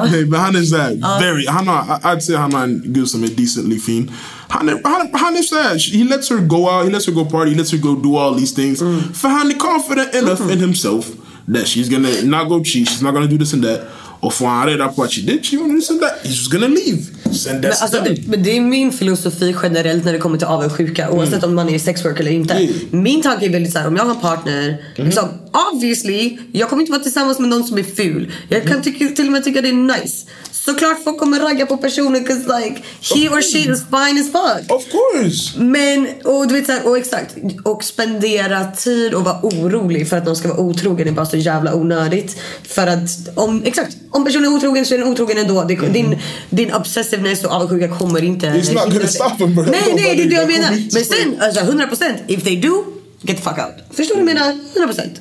Hey, 0.06 0.24
but 0.24 0.38
han 0.40 0.56
är 0.56 0.62
såhär 0.62 1.20
very, 1.20 1.46
han 1.46 1.68
har, 1.68 1.82
I- 1.82 2.06
I'd 2.06 2.20
say 2.20 2.36
han 2.36 2.52
har 2.52 2.62
en 2.64 2.82
gud 2.84 3.08
som 3.08 3.22
är 3.24 3.28
decently 3.28 3.78
fin. 3.78 4.10
Han 4.48 4.68
är, 4.68 4.80
han, 4.84 5.08
han 5.12 5.36
är 5.36 5.42
såhär, 5.42 5.98
he 5.98 6.04
lets 6.04 6.30
her 6.30 6.36
go 6.38 6.56
out, 6.56 6.84
he 6.84 6.90
lets 6.90 7.06
her 7.06 7.12
go 7.14 7.24
party, 7.24 7.50
he 7.50 7.56
lets 7.56 7.72
her 7.72 7.78
go 7.78 7.94
do 7.94 8.18
all 8.18 8.38
these 8.38 8.54
things. 8.54 8.78
För 9.14 9.28
han 9.28 9.50
är 9.50 9.54
confident 9.58 10.14
enough 10.14 10.52
in 10.52 10.60
himself 10.60 11.06
that 11.54 11.66
she's 11.66 11.88
gonna 11.90 12.08
not 12.38 12.48
go 12.48 12.64
cheat, 12.64 12.88
she's 12.88 13.02
not 13.02 13.14
gonna 13.14 13.26
do 13.26 13.38
this 13.38 13.52
and 13.54 13.62
that. 13.64 13.80
Och 14.20 14.34
får 14.34 14.46
han 14.46 14.66
reda 14.66 14.88
på 14.88 15.02
att 15.02 15.12
she 15.12 15.20
did, 15.22 15.44
she 15.46 15.56
gonna 15.56 15.72
do 15.72 15.80
this 15.80 15.90
and 15.90 16.00
that, 16.00 16.12
he's 16.24 16.28
just 16.28 16.50
gonna 16.52 16.68
leave. 16.68 17.02
And 17.50 17.60
Men, 17.60 17.70
alltså, 17.80 18.00
det, 18.04 18.26
men 18.28 18.42
det 18.42 18.56
är 18.56 18.60
min 18.60 18.92
filosofi 18.92 19.54
generellt 19.62 20.04
när 20.04 20.12
det 20.12 20.18
kommer 20.18 20.38
till 20.38 20.46
avundsjuka 20.46 21.10
oavsett 21.10 21.44
om 21.44 21.54
man 21.54 21.68
är 21.68 21.78
sexwork 21.78 22.20
eller 22.20 22.30
inte. 22.30 22.54
Mm. 22.54 22.74
Min 22.90 23.22
tanke 23.22 23.46
är 23.46 23.50
väldigt 23.50 23.72
såhär, 23.72 23.86
om 23.88 23.96
jag 23.96 24.04
har 24.04 24.14
en 24.14 24.20
partner, 24.20 24.82
Mhm. 24.96 25.06
liksom, 25.06 25.28
obviously, 25.72 26.38
jag 26.52 26.68
kommer 26.68 26.80
inte 26.82 26.92
vara 26.92 27.02
tillsammans 27.02 27.38
med 27.38 27.48
någon 27.48 27.64
som 27.64 27.78
är 27.78 27.82
ful. 27.82 28.32
Jag 28.48 28.60
Mm. 28.60 28.72
kan 28.72 28.82
tycka, 28.82 29.08
till 29.08 29.26
och 29.26 29.32
med 29.32 29.44
tycka 29.44 29.60
det 29.62 29.68
är 29.68 29.72
nice. 30.02 30.26
Såklart 30.64 31.04
folk 31.04 31.18
kommer 31.18 31.40
ragga 31.40 31.66
på 31.66 31.76
personen 31.76 32.24
cause 32.24 32.44
like 32.58 32.82
he 33.00 33.28
or 33.28 33.42
she 33.42 33.58
is 33.58 33.82
fine 33.90 34.20
as 34.20 34.26
fuck. 34.32 34.72
Of 34.72 34.84
course! 34.90 35.58
Men, 35.58 36.08
och 36.24 36.48
du 36.48 36.54
vet 36.54 36.66
såhär, 36.66 36.86
och 36.88 36.98
exakt. 36.98 37.36
Och 37.64 37.84
spendera 37.84 38.72
tid 38.72 39.14
och 39.14 39.24
vara 39.24 39.40
orolig 39.42 40.08
för 40.08 40.16
att 40.16 40.24
någon 40.24 40.36
ska 40.36 40.48
vara 40.48 40.58
otrogen 40.58 41.08
är 41.08 41.12
bara 41.12 41.26
så 41.26 41.36
jävla 41.36 41.74
onödigt. 41.74 42.36
För 42.62 42.86
att, 42.86 43.08
om, 43.34 43.62
exakt. 43.64 43.96
Om 44.10 44.24
personen 44.24 44.44
är 44.44 44.56
otrogen 44.56 44.86
så 44.86 44.94
är 44.94 44.98
den 44.98 45.08
otrogen 45.08 45.38
ändå. 45.38 45.64
Det, 45.64 45.74
din, 45.74 46.18
din 46.50 46.74
obsessiveness 46.74 47.44
och 47.44 47.52
avundsjuka 47.52 47.88
kommer 47.88 48.24
inte... 48.24 48.46
Mm. 48.46 48.60
It's 48.60 48.74
not 48.74 48.92
gonna 48.92 49.06
stop 49.06 49.34
him, 49.38 49.54
bro. 49.54 49.64
Nej, 49.64 49.80
nej, 49.96 50.16
det 50.16 50.22
är 50.22 50.28
det 50.28 50.34
jag 50.34 50.48
menar. 50.48 50.70
Men 50.70 51.04
sen, 51.04 51.40
alltså 51.40 51.60
100% 51.60 52.14
if 52.26 52.44
they 52.44 52.56
do, 52.56 52.84
get 53.22 53.36
the 53.36 53.42
fuck 53.42 53.58
out. 53.58 53.96
Förstår 53.96 54.14
du 54.16 54.22
vad 54.22 54.30
jag 54.30 54.34
menar? 54.34 54.58
100%. 54.92 55.20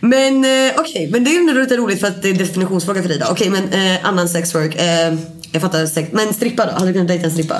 Men 0.00 0.44
eh, 0.44 0.72
okej, 0.78 1.08
men 1.12 1.24
det 1.24 1.30
är 1.30 1.32
ju 1.54 1.60
lite 1.60 1.76
roligt 1.76 2.00
för 2.00 2.06
att 2.06 2.22
det 2.22 2.28
är 2.28 2.34
definitionsfråga 2.34 3.02
för 3.02 3.08
dig 3.08 3.18
då. 3.18 3.26
Okej, 3.30 3.50
men 3.50 3.68
eh, 3.72 4.06
annan 4.06 4.28
sexwork. 4.28 4.74
Eh, 4.76 5.14
jag 5.52 5.62
fattar 5.62 5.86
sex. 5.86 6.08
Men 6.12 6.34
strippa 6.34 6.66
då? 6.66 6.72
Hade 6.72 6.86
du 6.86 6.92
kunnat 6.92 7.08
dejta 7.08 7.24
en 7.24 7.30
strippa? 7.32 7.56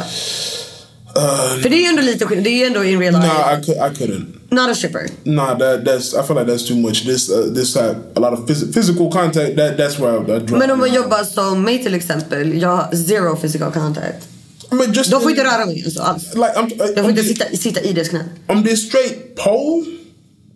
Uh, 1.17 1.63
För 1.63 1.69
det 1.69 1.77
är 1.77 1.81
ju 1.81 1.87
ändå 1.87 2.03
lite 2.03 2.27
skillnad. 2.27 2.45
Det 2.45 2.51
är 2.51 2.59
ju 2.59 2.65
ändå 2.65 2.85
in 2.85 3.01
real 3.01 3.15
life. 3.15 3.27
nah, 3.27 3.59
I, 3.59 3.73
I 3.73 3.95
couldn't. 3.99 4.27
Not 4.51 4.71
a 4.71 4.75
stripper. 4.75 5.07
Nah, 5.25 5.59
that 5.59 5.85
that's. 5.85 6.15
I 6.15 6.27
feel 6.27 6.37
like 6.39 6.53
that's 6.53 6.69
too 6.69 6.77
much. 6.77 7.05
This 7.05 7.31
uh, 7.31 7.55
this 7.55 7.75
have 7.77 7.97
a 8.17 8.21
lot 8.21 8.33
of 8.33 8.39
phys- 8.49 8.73
physical 8.75 9.11
contact. 9.13 9.57
That 9.57 9.77
that's 9.79 9.99
where 9.99 10.13
I, 10.19 10.37
I 10.37 10.41
draw. 10.41 10.59
Men 10.59 10.71
om 10.71 10.79
man 10.79 10.95
jobbar 10.95 11.25
som 11.25 11.63
mig 11.63 11.83
till 11.83 11.95
exempel. 11.95 12.63
Jag 12.63 12.69
har 12.77 12.97
zero 12.97 13.37
physical 13.37 13.73
contact. 13.73 14.29
I 14.73 14.75
mean, 14.75 14.93
just 14.93 15.11
De 15.11 15.21
får 15.23 15.31
inte 15.31 15.45
röra 15.45 15.67
mig 15.67 15.83
alltså, 15.85 16.03
alls. 16.03 16.35
like 16.35 16.53
I'm. 16.57 16.93
Jag 16.97 17.05
får 17.05 17.11
inte 17.11 17.23
sitta, 17.25 17.45
sitta 17.57 17.81
i 17.81 17.93
deras 17.93 18.09
knä. 18.09 18.25
I'm 18.49 18.65
this 18.67 18.87
straight 18.89 19.37
pole. 19.37 19.85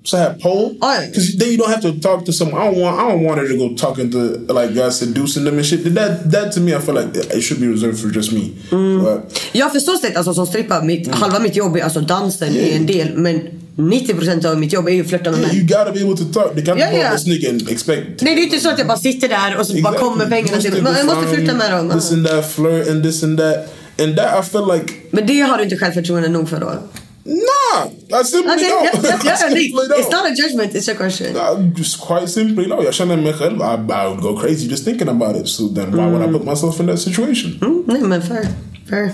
So 0.06 0.18
I 0.18 0.20
have 0.20 0.38
pole. 0.38 0.76
Yeah. 0.80 1.06
Because 1.06 1.36
then 1.36 1.48
you 1.50 1.58
don't 1.58 1.70
have 1.70 1.82
to 1.82 2.00
talk 2.00 2.24
to 2.26 2.32
someone. 2.32 2.62
I 2.62 2.70
don't 2.70 2.80
want. 2.80 3.00
I 3.00 3.08
don't 3.10 3.24
want 3.24 3.40
her 3.40 3.48
to 3.48 3.56
go 3.58 3.74
talking 3.74 4.10
to 4.12 4.18
like 4.58 4.72
guys 4.72 4.98
seducing 4.98 5.44
them 5.44 5.56
and 5.58 5.66
shit. 5.66 5.82
That 5.94 6.30
that 6.30 6.52
to 6.52 6.60
me, 6.60 6.74
I 6.76 6.80
feel 6.80 6.94
like 6.94 7.08
it 7.36 7.42
should 7.42 7.60
be 7.60 7.66
reserved 7.66 7.98
for 7.98 8.08
just 8.18 8.32
me. 8.32 8.52
Mm. 8.70 9.04
But, 9.04 9.40
Jag 9.52 9.72
förstår 9.72 9.96
sätt 9.96 10.16
alltså 10.16 10.34
som 10.34 10.46
strippa. 10.46 10.82
Mitt, 10.82 11.14
Halva 11.14 11.38
mitt 11.38 11.56
jobb 11.56 11.76
är 11.76 11.82
alltså 11.82 12.00
dansen 12.00 12.56
är 12.56 12.76
en 12.76 12.86
del. 12.86 13.16
Men 13.16 13.40
90% 13.76 14.46
av 14.46 14.58
mitt 14.58 14.72
jobb 14.72 14.88
är 14.88 14.92
ju 14.92 15.00
att 15.00 15.08
flirta 15.08 15.30
med 15.30 15.40
you 15.40 15.48
män. 15.52 15.66
gotta 15.66 15.92
be 15.92 16.02
able 16.02 16.16
to 16.16 16.24
talk. 16.24 16.52
Yeah, 16.56 16.90
go 16.90 16.96
yeah. 16.96 17.12
this 17.12 17.26
nigga 17.26 17.50
and 17.50 17.70
expect. 17.70 18.22
Nej 18.22 18.34
det 18.34 18.40
är 18.40 18.44
inte 18.44 18.60
så 18.60 18.70
att 18.70 18.78
jag 18.78 18.88
bara 18.88 18.98
sitter 18.98 19.28
där 19.28 19.56
och 19.58 19.66
så 19.66 19.82
bara 19.82 19.98
kommer 19.98 20.26
pengarna 20.26 20.60
till 20.62 20.82
mig. 20.82 20.94
Jag 20.96 21.06
måste 21.06 21.34
flirta 21.34 21.54
med 21.54 21.72
dem. 21.72 21.90
This 21.90 22.12
and 22.12 22.26
that, 22.26 22.52
flirt 22.52 22.88
and 22.88 23.02
this 23.02 23.22
and 23.22 23.38
that. 23.38 23.56
And 23.98 24.16
that 24.16 24.44
I 24.44 24.48
feel 24.50 24.66
like, 24.74 24.94
Men 25.10 25.26
det 25.26 25.40
har 25.40 25.58
du 25.58 25.64
inte 25.64 25.76
självförtroende 25.76 26.28
nog 26.28 26.48
för 26.48 26.60
då? 26.60 26.72
Nah, 27.26 28.20
I 28.20 28.24
simply 28.24 28.52
Okej, 28.52 28.68
don't. 28.70 28.84
ja, 28.84 29.10
ja, 29.10 29.18
ja, 29.24 29.34
I 29.34 29.36
simply 29.36 29.64
It's 29.66 29.88
don't. 29.88 30.10
not 30.10 30.26
a 30.26 30.34
judgment, 30.34 30.74
it's 30.74 30.88
a 30.88 30.94
question. 30.94 31.36
Uh, 31.36 31.58
just 31.74 31.98
quite 32.00 32.28
simply, 32.28 32.66
no. 32.66 32.76
Mig 33.16 33.34
själv, 33.34 33.60
I, 33.60 33.74
I 33.92 34.06
would 34.08 34.20
go 34.20 34.34
crazy 34.34 34.68
just 34.68 34.84
thinking 34.84 35.08
about 35.08 35.36
it. 35.36 35.48
So 35.48 35.68
then 35.68 35.90
why 35.96 36.06
would 36.06 36.22
I 36.22 36.30
put 36.32 36.44
myself 36.44 36.80
in 36.80 36.86
that 36.86 36.98
situation? 36.98 37.58
Mm, 37.60 38.22
fair. 38.22 38.48
Fair. 38.90 39.10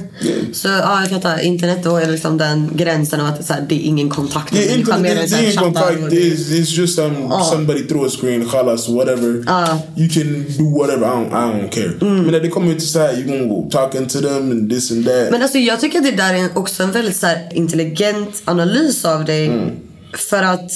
Så 0.52 0.68
ja, 0.68 1.00
jag 1.00 1.10
fattar. 1.10 1.38
Internet 1.38 1.78
då 1.84 1.96
är 1.96 2.06
liksom 2.10 2.38
den 2.38 2.70
gränsen 2.74 3.20
av 3.20 3.26
att 3.26 3.46
så 3.46 3.52
här, 3.52 3.66
det 3.68 3.74
är 3.74 3.80
ingen 3.88 4.10
kontakt 4.10 4.52
med 4.52 4.62
Yeah, 4.62 5.00
människan, 5.00 5.04
it's, 5.04 5.28
så 5.28 5.36
här 5.36 5.42
ain't 5.42 5.52
chattar 5.54 5.64
contact. 5.90 6.02
och- 6.02 6.08
It's, 6.12 6.50
it's 6.50 6.78
just 6.80 6.98
um, 6.98 7.32
Oh. 7.32 7.50
somebody 7.52 7.86
through 7.86 8.06
a 8.06 8.10
screen, 8.20 8.48
khalas, 8.48 8.88
whatever. 8.88 9.28
You 9.96 10.08
can 10.10 10.44
do 10.58 10.78
whatever. 10.78 11.06
I 11.06 11.10
don't, 11.10 11.28
I 11.28 11.62
don't 11.62 11.68
care. 11.68 11.92
Mm. 12.00 12.22
Men 12.22 12.32
när 12.32 12.40
det 12.40 12.48
kommer 12.48 12.74
till 12.74 12.88
så 12.88 12.98
här, 12.98 13.12
you 13.18 13.24
gonna 13.26 13.54
go 13.54 13.68
talking 13.70 14.06
to 14.06 14.20
them 14.20 14.50
and 14.50 14.70
this 14.70 14.90
and 14.90 15.06
that. 15.06 15.30
Men 15.30 15.42
alltså 15.42 15.58
jag 15.58 15.80
tycker 15.80 15.98
att 15.98 16.04
det 16.04 16.10
där 16.16 16.34
är 16.34 16.58
också 16.58 16.82
en 16.82 16.92
väldigt 16.92 17.16
så 17.16 17.26
här, 17.26 17.48
intelligent 17.54 18.42
analys 18.44 19.04
av 19.04 19.24
dig. 19.24 19.46
Mm. 19.46 19.70
För 20.30 20.42
att 20.42 20.70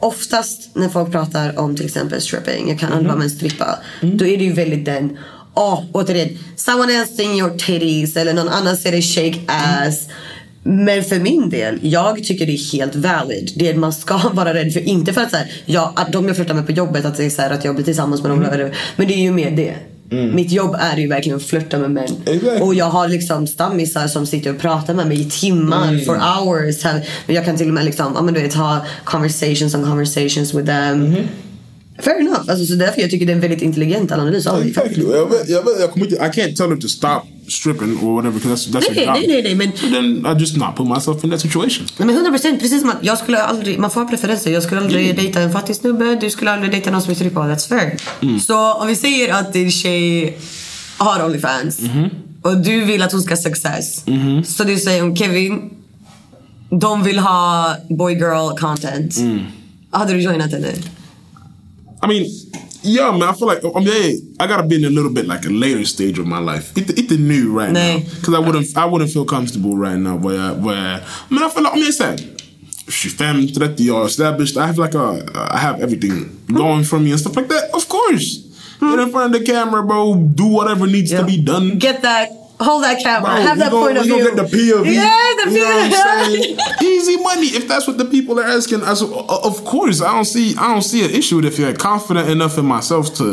oftast 0.00 0.70
när 0.76 0.88
folk 0.88 1.12
pratar 1.12 1.58
om 1.58 1.76
till 1.76 1.86
exempel 1.86 2.20
stripping, 2.22 2.68
jag 2.68 2.78
kan 2.78 2.92
aldrig 2.92 3.06
vara 3.08 3.18
med 3.18 3.24
en 3.24 3.30
strippa. 3.30 3.78
Då 4.00 4.26
är 4.26 4.38
det 4.38 4.44
ju 4.44 4.52
väldigt 4.52 4.84
den, 4.84 5.18
åh 5.54 5.80
återigen, 5.92 6.38
someone 6.56 6.92
else 6.94 7.12
sing 7.16 7.38
your 7.38 7.50
titties 7.58 8.16
eller 8.16 8.32
någon 8.34 8.48
annan 8.48 8.76
ser 8.76 8.92
dig 8.92 9.02
shake 9.02 9.38
ass. 9.46 10.08
Men 10.64 11.04
för 11.04 11.18
min 11.20 11.50
del, 11.50 11.78
jag 11.82 12.24
tycker 12.24 12.46
det 12.46 12.52
är 12.52 12.72
helt 12.72 12.94
valid. 12.96 13.52
Det 13.56 13.74
man 13.76 13.92
ska 13.92 14.16
vara 14.32 14.54
rädd 14.54 14.72
för. 14.72 14.80
Inte 14.80 15.12
för 15.12 15.20
att, 15.20 15.30
så 15.30 15.36
här, 15.36 15.52
jag, 15.66 15.92
att 15.96 16.12
de 16.12 16.26
jag 16.26 16.36
flörtar 16.36 16.54
med 16.54 16.66
på 16.66 16.72
jobbet, 16.72 17.04
att 17.04 17.16
det 17.16 17.24
är 17.24 17.30
så 17.30 17.42
här, 17.42 17.50
att 17.50 17.64
jag 17.64 17.74
blir 17.74 17.84
tillsammans 17.84 18.22
med 18.22 18.30
dem. 18.30 18.42
eller- 18.44 18.74
Men 18.96 19.08
det 19.08 19.14
är 19.14 19.18
ju 19.22 19.32
mer 19.32 19.50
det. 19.50 19.74
Mitt 20.34 20.50
jobb 20.52 20.76
är 20.80 20.96
ju 20.96 21.08
verkligen 21.08 21.36
att 21.38 21.44
flörta 21.44 21.78
med 21.78 21.90
män. 21.90 22.08
Och 22.60 22.74
jag 22.74 22.84
har 22.84 23.08
liksom 23.08 23.46
stammisar 23.46 24.06
som 24.08 24.26
sitter 24.26 24.50
och 24.54 24.58
pratar 24.60 24.94
med 24.94 25.06
mig 25.08 25.20
i 25.20 25.30
timmar, 25.30 25.88
Mm. 25.88 26.04
for 26.04 26.14
hours. 26.14 26.76
Jag 27.26 27.44
kan 27.44 27.56
till 27.56 27.68
och 27.68 27.74
med 27.74 27.84
liksom, 27.84 28.12
ja, 28.14 28.22
men 28.22 28.34
du 28.34 28.40
vet, 28.42 28.54
ha 28.54 28.86
conversations 29.04 29.74
on 29.74 29.84
conversations 29.84 30.54
with 30.54 30.66
them. 30.66 31.16
Fair 31.98 32.20
enough. 32.20 32.40
Alltså, 32.50 32.66
så 32.66 32.74
därför 32.74 33.00
jag 33.00 33.10
tycker 33.10 33.26
det 33.26 33.32
är 33.32 33.34
en 33.34 33.40
väldigt 33.40 33.62
intelligent 33.62 34.12
analys 34.12 34.46
av 34.46 34.58
dig. 34.60 34.68
Exactly. 34.68 35.04
Jag, 35.04 35.30
vet, 35.30 35.48
jag, 35.48 35.62
vet, 35.64 35.80
jag, 35.80 35.90
kommer 35.90 36.06
inte, 36.06 36.16
I 36.16 36.28
can't 36.40 36.56
tell 36.56 36.68
them 36.68 36.80
to 36.80 36.88
stop 36.88 37.20
stripping 37.48 37.98
or 38.02 38.14
whatever 38.14 38.32
because 38.38 38.70
that's, 38.70 38.72
that's 38.72 38.84
Nej, 38.94 39.04
your 39.04 39.16
job. 39.16 39.24
nej, 39.28 39.42
nej, 39.42 39.42
nej, 39.42 39.54
men- 39.54 39.72
So 39.76 39.86
then 39.86 40.36
I 40.36 40.40
just 40.40 40.56
not 40.56 40.76
put 40.76 40.88
myself 40.88 41.24
in 41.24 41.30
that 41.30 41.40
situation. 41.40 41.86
Nej, 41.98 42.06
men 42.06 42.14
100 42.16 42.30
procent. 42.30 42.60
Precis 42.60 42.80
som 42.80 42.90
att 42.90 42.96
jag 43.02 43.18
skulle 43.18 43.42
aldrig, 43.42 43.78
man 43.78 43.90
får 43.90 44.00
ha 44.00 44.08
preferenser. 44.08 44.50
Jag 44.50 44.62
skulle 44.62 44.80
aldrig 44.80 45.04
Mm. 45.04 45.16
dejta 45.16 45.40
en 45.40 45.52
fattig 45.52 45.76
snubbe. 45.76 46.18
Du 46.20 46.30
skulle 46.30 46.50
aldrig 46.50 46.70
dejta 46.70 46.90
någon 46.90 47.02
som 47.02 47.10
är 47.10 47.14
strippa. 47.14 47.40
That's 47.40 47.68
fair. 47.68 47.96
Mm. 48.22 48.40
Så 48.40 48.72
om 48.74 48.86
vi 48.88 48.96
säger 48.96 49.32
att 49.34 49.52
din 49.52 49.70
tjej 49.70 50.36
har 50.96 51.24
Onlyfans 51.24 51.80
Mhm. 51.80 52.08
och 52.42 52.56
du 52.56 52.84
vill 52.84 53.02
att 53.02 53.12
hon 53.12 53.22
ska 53.22 53.30
ha 53.34 53.42
success. 53.42 54.04
Så 54.56 54.64
du 54.64 54.78
säger 54.78 55.02
om 55.02 55.16
Kevin, 55.16 55.70
de 56.80 57.02
vill 57.02 57.18
ha 57.18 57.74
boy 57.88 58.12
girl 58.14 58.58
content. 58.58 59.16
Mm. 59.16 59.38
Hade 59.90 60.12
du 60.12 60.20
joinat 60.20 60.52
henne? 60.52 60.68
I 62.02 62.08
mean, 62.08 62.26
yeah, 62.82 63.10
man. 63.12 63.22
I 63.22 63.32
feel 63.32 63.46
like 63.46 63.64
I 63.64 63.80
mean, 63.80 64.36
I 64.40 64.46
gotta 64.46 64.64
be 64.66 64.76
in 64.76 64.84
a 64.84 64.90
little 64.90 65.12
bit 65.12 65.26
like 65.26 65.44
a 65.44 65.50
later 65.50 65.84
stage 65.84 66.18
of 66.18 66.26
my 66.26 66.38
life. 66.38 66.76
It's 66.76 66.90
it's 66.90 67.12
new 67.12 67.52
right 67.52 67.70
Nej. 67.70 67.72
now 67.72 67.98
because 67.98 68.34
I 68.34 68.38
wouldn't 68.40 68.76
I 68.76 68.84
wouldn't 68.84 69.10
feel 69.10 69.24
comfortable 69.24 69.76
right 69.76 69.96
now. 69.96 70.16
Where 70.16 70.54
where 70.54 70.76
I 70.76 71.26
mean, 71.30 71.42
I 71.42 71.48
feel 71.48 71.62
like 71.62 71.72
I 71.72 71.76
mean, 71.76 71.86
it's 71.86 71.98
that. 71.98 72.20
25, 72.84 73.56
30 73.56 73.90
are 73.90 74.06
established. 74.06 74.56
I 74.56 74.66
have 74.66 74.76
like 74.76 74.94
a, 74.94 75.24
I 75.34 75.58
have 75.58 75.80
everything 75.80 76.44
going 76.52 76.84
for 76.84 76.98
me 76.98 77.12
and 77.12 77.20
stuff 77.20 77.36
like 77.36 77.48
that. 77.48 77.70
Of 77.72 77.88
course, 77.88 78.44
hmm. 78.80 78.90
get 78.90 78.98
in 78.98 79.10
front 79.10 79.34
of 79.34 79.40
the 79.40 79.46
camera, 79.46 79.82
bro. 79.84 80.16
Do 80.16 80.46
whatever 80.46 80.86
needs 80.86 81.10
to 81.12 81.24
be 81.24 81.40
done. 81.40 81.78
Get 81.78 82.02
that, 82.02 82.28
hold 82.64 82.82
that 82.84 82.98
camera, 83.02 83.30
Bro, 83.34 83.42
have 83.48 83.58
that 83.58 83.70
gon- 83.70 83.82
point 83.84 83.98
of 83.98 84.04
view. 84.04 84.18
gonna 84.24 84.36
get 84.36 84.50
the 84.50 84.56
POV. 84.56 84.86
Yeah, 84.86 85.44
the 85.44 85.50
you 85.50 85.60
know 85.60 85.76
what 85.76 86.80
I'm? 86.80 86.86
Easy 86.94 87.16
money. 87.16 87.46
If 87.58 87.64
that's 87.68 87.86
what 87.88 87.96
the 87.98 88.04
people 88.04 88.34
are 88.40 88.48
asking, 88.58 88.82
I, 88.82 88.92
o- 89.00 89.40
of 89.50 89.64
course, 89.64 90.00
I 90.00 90.12
don't 90.16 90.24
see 90.34 90.54
I 90.58 90.72
don't 90.72 90.82
see 90.92 91.04
an 91.04 91.10
issue 91.10 91.36
with 91.36 91.46
if 91.46 91.58
you're 91.58 91.74
confident 91.74 92.28
enough 92.28 92.58
in 92.58 92.64
myself 92.66 93.14
to 93.20 93.26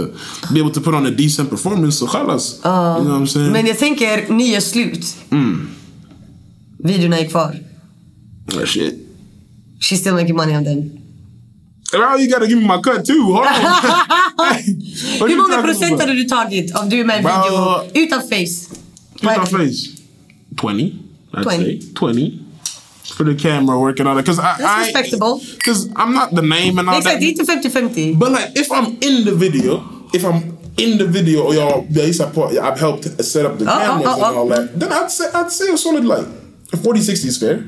be 0.53 0.59
able 0.59 0.71
to 0.71 0.82
put 0.82 0.93
on 0.93 1.05
a 1.05 1.11
decent 1.11 1.49
performance. 1.49 1.97
So 1.99 2.05
khalas. 2.07 2.45
you 2.63 2.69
know 3.05 3.11
what 3.13 3.21
I'm 3.21 3.27
saying? 3.27 3.51
Men 3.51 3.65
jag 3.65 3.77
tänker, 3.80 4.25
ni 4.30 4.53
är 4.55 4.59
slut. 4.61 5.15
Mm. 5.32 5.67
Videorna 6.84 7.19
är 7.19 7.25
kvar. 7.25 7.55
Oh, 8.55 8.65
shit. 8.65 8.93
She's 9.82 9.99
still 9.99 10.13
making 10.13 10.36
money 10.36 10.55
on 10.57 10.63
them. 10.63 10.91
Well, 11.93 12.19
you 12.19 12.27
gotta 12.30 12.45
give 12.47 12.59
me 12.61 12.67
my 12.67 12.82
cut 12.82 13.05
too. 13.05 13.23
Hold 13.34 13.45
on. 13.47 13.53
Hur 15.19 15.30
you 15.30 15.38
många 15.38 15.61
procent 15.61 15.99
hade 16.01 16.13
du 16.13 16.23
tagit 16.23 16.75
om 16.75 16.89
du 16.89 16.99
är 16.99 17.03
med 17.05 17.15
i 17.15 17.19
en 17.19 17.23
video 17.25 18.03
utan 18.05 18.21
face? 18.21 18.68
Utan 19.22 19.45
face. 19.45 20.01
20. 20.55 21.05
I'd 21.34 21.43
20. 21.43 21.82
say 21.82 21.93
20. 21.93 22.45
For 23.15 23.24
the 23.26 23.36
camera 23.36 23.78
work 23.80 23.99
and 23.99 24.07
all 24.07 24.15
that. 24.15 24.22
Because 24.22 24.39
I, 24.39 24.55
That's 24.57 24.61
I 24.63 24.80
respectable. 24.86 25.41
Because 25.57 25.89
I'm 25.95 26.13
not 26.13 26.34
the 26.34 26.41
name 26.41 26.80
and 26.80 26.88
all 26.89 26.97
Exakt, 26.97 27.15
that. 27.15 27.20
det 27.20 27.26
är 27.26 27.61
inte 27.61 27.70
50-50. 27.80 28.17
But 28.17 28.32
like, 28.32 28.51
if 28.55 28.72
I'm 28.72 28.97
in 29.01 29.26
the 29.26 29.36
video, 29.36 29.84
if 30.13 30.24
I'm 30.24 30.57
in 30.78 30.97
the 30.97 31.05
video, 31.05 31.43
or 31.43 31.53
y'all, 31.53 31.86
yeah, 31.89 32.11
support, 32.13 32.51
I've 32.57 32.80
helped 32.80 33.03
set 33.24 33.45
up 33.45 33.57
the 33.59 33.65
Oh, 33.65 33.74
oh, 33.74 33.80
cameras 33.80 34.07
oh, 34.07 34.13
and 34.13 34.36
oh. 34.36 34.39
all 34.39 34.47
that. 34.47 34.80
Then 34.80 34.93
I'd 34.93 35.11
say 35.11 35.26
I'd 35.34 35.51
say 35.51 35.74
a 35.74 35.78
solid 35.78 36.05
like 36.05 36.26
40, 36.82 37.01
60 37.01 37.28
is 37.28 37.38
fair. 37.38 37.65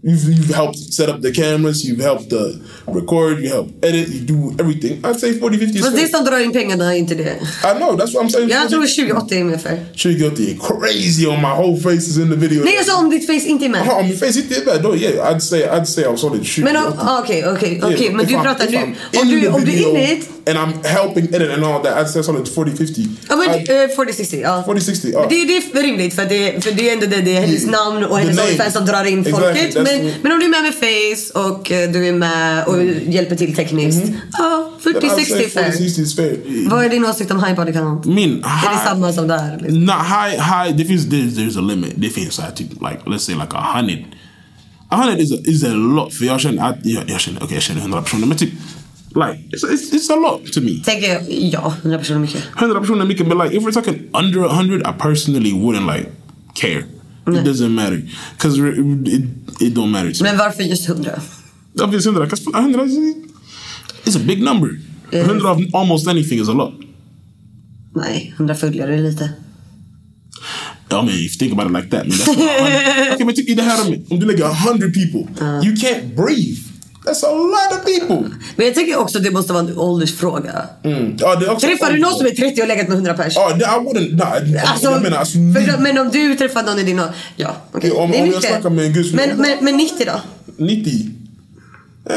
You've, 0.00 0.28
you've 0.28 0.54
helped 0.54 0.78
set 0.78 1.08
up 1.08 1.22
the 1.22 1.32
cameras, 1.32 1.84
you've 1.84 1.98
helped 1.98 2.32
uh, 2.32 2.52
record, 2.86 3.40
you 3.40 3.48
help 3.48 3.68
edit, 3.82 4.08
you 4.08 4.20
do 4.20 4.54
everything. 4.60 5.04
I'd 5.04 5.18
say 5.18 5.32
40, 5.32 5.58
50 5.58 5.78
is 5.78 5.84
Fast 5.84 5.96
det 5.96 6.08
som 6.08 6.24
drar 6.24 6.38
in 6.38 6.52
pengarna 6.52 6.94
är 6.94 6.98
inte 6.98 7.14
det. 7.14 7.38
I 7.64 7.74
know, 7.78 7.96
that's 7.96 8.14
what 8.14 8.24
I'm 8.24 8.30
saying. 8.30 8.48
Jag 8.50 8.68
tror 8.70 8.84
20-80 8.84 9.66
är. 9.66 9.96
Sure, 9.96 10.12
you 10.14 10.28
got 10.28 10.36
the 10.36 10.54
crazy 10.54 11.26
on 11.26 11.40
my 11.42 11.54
whole 11.54 11.76
face 11.80 12.08
is 12.08 12.16
in 12.18 12.30
the 12.30 12.36
video. 12.36 12.64
Nej, 12.64 12.84
sa 12.84 12.98
om 12.98 13.10
ditt 13.10 13.26
face 13.26 13.48
inte 13.48 13.64
är 13.64 13.68
med. 13.68 13.82
Oh, 13.82 13.98
on 13.98 14.08
my 14.08 14.16
face, 14.16 14.38
it 14.38 14.48
did 14.48 14.64
that. 14.66 14.82
No, 14.82 14.94
yeah, 14.94 15.32
I'd 15.32 15.42
say 15.42 15.62
I'd 15.68 15.86
say 15.86 16.04
I'm 16.04 16.16
solid 16.16 16.46
shoot. 16.46 16.64
Men 16.64 16.76
om- 16.76 16.92
ah, 16.98 17.20
okej, 17.22 17.46
okej, 17.46 17.80
okej. 17.82 18.12
Men 18.14 18.26
du 18.26 18.32
pratar 18.34 18.66
nu... 18.70 18.76
Om 18.76 19.28
in 19.28 19.40
du, 19.40 19.48
om 19.48 19.64
du 19.64 19.72
är 19.72 19.88
inne 19.88 20.12
i. 20.12 20.22
and 20.48 20.58
I'm 20.58 20.84
helping 20.84 21.24
edit 21.34 21.50
and 21.50 21.64
all 21.64 21.82
that, 21.82 21.96
I'd 21.98 22.08
say 22.08 22.22
solid 22.22 22.44
40-50. 22.46 23.08
Ja 23.28 23.36
men 23.36 23.48
eh, 23.48 23.64
40-60, 23.96 24.40
ja. 24.42 24.64
40-60, 24.68 25.10
ja. 25.12 25.26
Det, 25.30 25.44
det 25.44 25.56
är 25.78 25.82
rimligt 25.82 26.14
för 26.14 26.24
det, 26.24 26.64
för 26.64 26.72
det 26.72 26.88
är 26.88 26.92
ändå 26.92 27.06
det, 27.06 27.20
det 27.20 27.36
är 27.36 27.40
hennes 27.40 27.64
Yeah. 27.64 27.84
namn 27.84 28.04
och 28.04 28.18
hennes. 28.18 28.38
Onlyfans 28.40 28.74
som 28.74 28.86
drar 28.86 29.04
in 29.04 29.20
Exactly, 29.26 29.46
folket. 29.46 29.74
Men, 29.74 29.84
what- 29.86 30.12
men 30.22 30.32
om 30.32 30.38
du 30.38 30.44
är 30.44 30.50
med 30.50 30.62
med 30.62 30.74
face 30.74 31.38
och 31.40 31.72
eh, 31.72 31.90
du 31.90 32.06
är 32.08 32.12
med 32.12 32.64
och 32.66 32.84
hjälper 32.84 33.36
till 33.36 33.56
tekniskt. 33.56 34.02
Ja, 34.32 34.72
Then 34.84 34.92
I'd 34.94 35.10
say 35.10 35.24
40-60 35.24 35.48
fair. 35.48 35.70
40-60 35.72 36.00
is 36.00 36.16
fair. 36.16 36.36
Vad 36.70 36.84
är 36.84 36.88
din 36.88 37.04
åsikt 37.04 37.30
om 37.30 37.44
high 37.44 37.54
body 37.56 37.72
count? 37.72 38.04
Min 38.04 38.30
Är 38.30 38.42
det 38.42 38.48
high, 38.48 38.84
samma 38.86 39.12
som 39.12 39.28
där? 39.28 39.58
Liksom? 39.62 39.80
not 39.84 39.94
high, 39.96 40.30
high. 40.30 40.76
There 40.76 40.94
is 40.94 41.06
there's, 41.06 41.36
there's 41.36 41.58
a 41.58 41.60
limit. 41.62 41.92
Det 41.96 42.08
finns 42.10 42.38
I 42.38 42.42
think 42.56 42.70
like 42.72 42.98
let's 43.06 43.18
say 43.18 43.34
like 43.34 43.48
a 43.56 43.62
hundred. 43.76 44.04
A 44.90 44.96
hundred 44.96 45.20
is 45.20 45.32
a, 45.32 45.36
is 45.44 45.64
a 45.64 45.68
lot 45.74 46.14
för 46.14 46.24
jag 46.24 46.40
känner 46.40 46.68
att 46.70 46.76
jag, 46.82 47.02
jag 47.10 47.20
känner 47.20 47.42
okej 47.42 47.54
jag 47.54 47.62
känner 47.62 47.80
hundra 47.80 48.02
personer 48.02 48.26
men 48.26 48.36
typ 48.36 48.50
like 49.14 49.40
it's, 49.52 49.64
it's, 49.64 49.92
it's 49.92 50.10
a 50.10 50.16
lot 50.16 50.52
to 50.52 50.60
me. 50.60 50.82
Tänker 50.84 51.08
jag, 51.08 51.22
ja, 51.28 51.74
100 51.82 51.98
personer 51.98 52.20
mycket. 52.20 52.44
100 52.54 52.80
personer 52.80 53.04
mycket 53.04 53.28
but 53.28 53.36
like 53.36 53.56
if 53.56 53.62
we're 53.62 53.72
talking 53.72 54.10
under 54.12 54.44
a 54.44 54.48
hundred 54.48 54.86
I 54.86 54.92
personally 54.92 55.52
wouldn't 55.52 55.86
like 55.86 56.08
care. 56.54 56.84
It 57.26 57.44
doesn't 57.44 57.74
matter 57.74 58.02
because 58.32 58.58
it, 58.58 59.24
it 59.60 59.74
don't 59.74 59.90
matter 59.90 60.12
to 60.12 60.24
me. 60.24 60.30
Men 60.30 60.38
varför 60.38 60.62
just 60.62 60.88
100? 60.88 61.20
Obviously, 61.80 62.12
100 62.12 62.26
because 62.26 62.46
100 62.46 62.86
is 62.86 62.96
it's 64.06 64.16
a 64.16 64.20
big 64.20 64.42
number. 64.42 64.78
100 65.12 65.46
of 65.46 65.74
almost 65.74 66.08
anything 66.08 66.38
is 66.40 66.48
a 66.48 66.52
lot. 66.52 66.74
Nej, 67.94 68.32
100 68.36 68.54
följare 68.54 68.94
är 68.94 69.02
lite. 69.02 69.30
I 70.90 70.94
mean, 70.94 71.08
if 71.08 71.20
you 71.20 71.28
think 71.28 71.52
about 71.52 71.66
it 71.66 71.72
like 71.72 71.90
that, 71.90 72.06
man, 72.06 72.18
that's 72.18 72.26
not 72.26 72.38
a 72.38 72.62
hundred. 72.62 73.12
okay, 73.14 73.24
men 73.24 73.34
typ 73.34 73.48
i 73.48 73.54
det 73.54 73.62
här 73.62 74.02
om 74.10 74.20
du 74.20 74.26
lägger 74.26 74.44
100 74.44 74.92
people, 74.92 75.20
you 75.64 75.76
can't 75.76 76.16
breathe. 76.16 76.67
That's 77.08 77.24
a 77.24 77.32
lot 77.32 77.78
of 77.78 77.84
people. 77.84 78.30
Men 78.56 78.66
jag 78.66 78.74
tycker 78.74 78.96
också 78.98 79.18
att 79.18 79.24
det 79.24 79.30
måste 79.30 79.52
vara 79.52 79.64
en 79.64 79.78
åldersfråga. 79.78 80.62
Mm. 80.84 81.16
Ja, 81.20 81.58
Träffar 81.60 81.92
du 81.92 81.98
någon 81.98 82.14
som 82.14 82.26
är 82.26 82.30
30 82.30 82.62
och 82.62 82.68
legat 82.68 82.88
med 82.88 82.94
100 82.94 83.14
pers? 83.14 83.32
Ja, 83.36 83.52
det, 83.54 83.64
I 83.64 83.68
wouldn't, 83.68 84.16
nah, 84.16 84.72
Alltså, 84.72 84.90
jag 84.90 85.02
menar 85.02 85.16
alltså, 85.18 85.32
för, 85.34 85.78
men 85.82 85.98
om 85.98 86.08
du 86.08 86.34
träffar 86.36 86.62
någon 86.62 86.78
i 86.78 86.82
din 86.82 86.98
ålder. 87.00 87.14
Ja, 87.36 87.56
okej. 87.72 87.90
Ja, 87.94 88.00
om- 88.02 88.10
det 88.10 88.18
är 88.18 88.22
om 88.22 88.30
jag 88.32 88.42
snackar 88.44 88.70
med 88.70 88.84
en 88.84 88.92
gud 88.92 89.06
som- 89.06 89.16
men, 89.16 89.28
men, 89.36 89.56
men 89.60 89.76
90 89.76 90.06
då? 90.06 90.20
90. 90.64 90.90
Eh, 92.10 92.14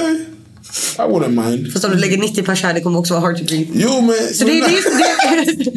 I 0.99 1.01
wouldn't 1.01 1.35
mind. 1.49 1.73
Fast 1.73 1.85
om 1.85 1.91
du 1.91 1.97
lägger 1.97 2.17
90 2.17 2.43
pers 2.43 2.63
här, 2.63 2.73
det 2.73 2.81
kommer 2.81 2.99
också 2.99 3.13
vara 3.13 3.21
hard 3.21 3.37
to 3.37 3.43
breathe. 3.43 3.71
Jo, 3.73 4.01
men... 4.01 4.33
Så 4.33 4.45
det, 4.45 4.51
det, 4.51 4.57
är- 4.57 5.45
det, 5.45 5.71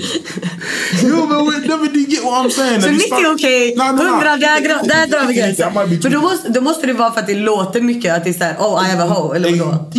Jo, 1.03 1.27
men 1.27 1.47
wait, 1.47 1.67
never 1.69 1.89
did 1.93 2.09
get 2.13 2.25
what 2.25 2.47
I'm 2.47 2.51
saying. 2.51 2.81
Så 2.81 2.87
När 2.87 2.93
vi 2.93 2.99
90 2.99 3.15
är 3.19 3.35
okej, 3.35 3.75
Nah, 3.77 3.95
nah, 3.95 4.07
100 4.07 4.37
där, 4.37 4.61
där 4.89 5.07
drar 5.07 5.21
vi 5.21 5.27
90, 5.27 5.43
gränsen. 5.43 5.93
I 5.93 6.03
För 6.03 6.11
då 6.11 6.21
måste, 6.21 6.49
då 6.49 6.61
måste 6.61 6.87
det 6.87 6.93
vara 6.93 7.13
för 7.13 7.21
att 7.21 7.27
det 7.27 7.35
låter 7.35 7.81
mycket 7.81 8.15
att 8.17 8.25
det 8.25 8.31
är 8.31 8.35
såhär, 8.35 8.57
oh 8.59 8.87
I 8.87 8.91
have 8.91 9.03
a 9.03 9.07
hoe, 9.15 9.37
eller 9.37 9.51
vadå? 9.51 9.91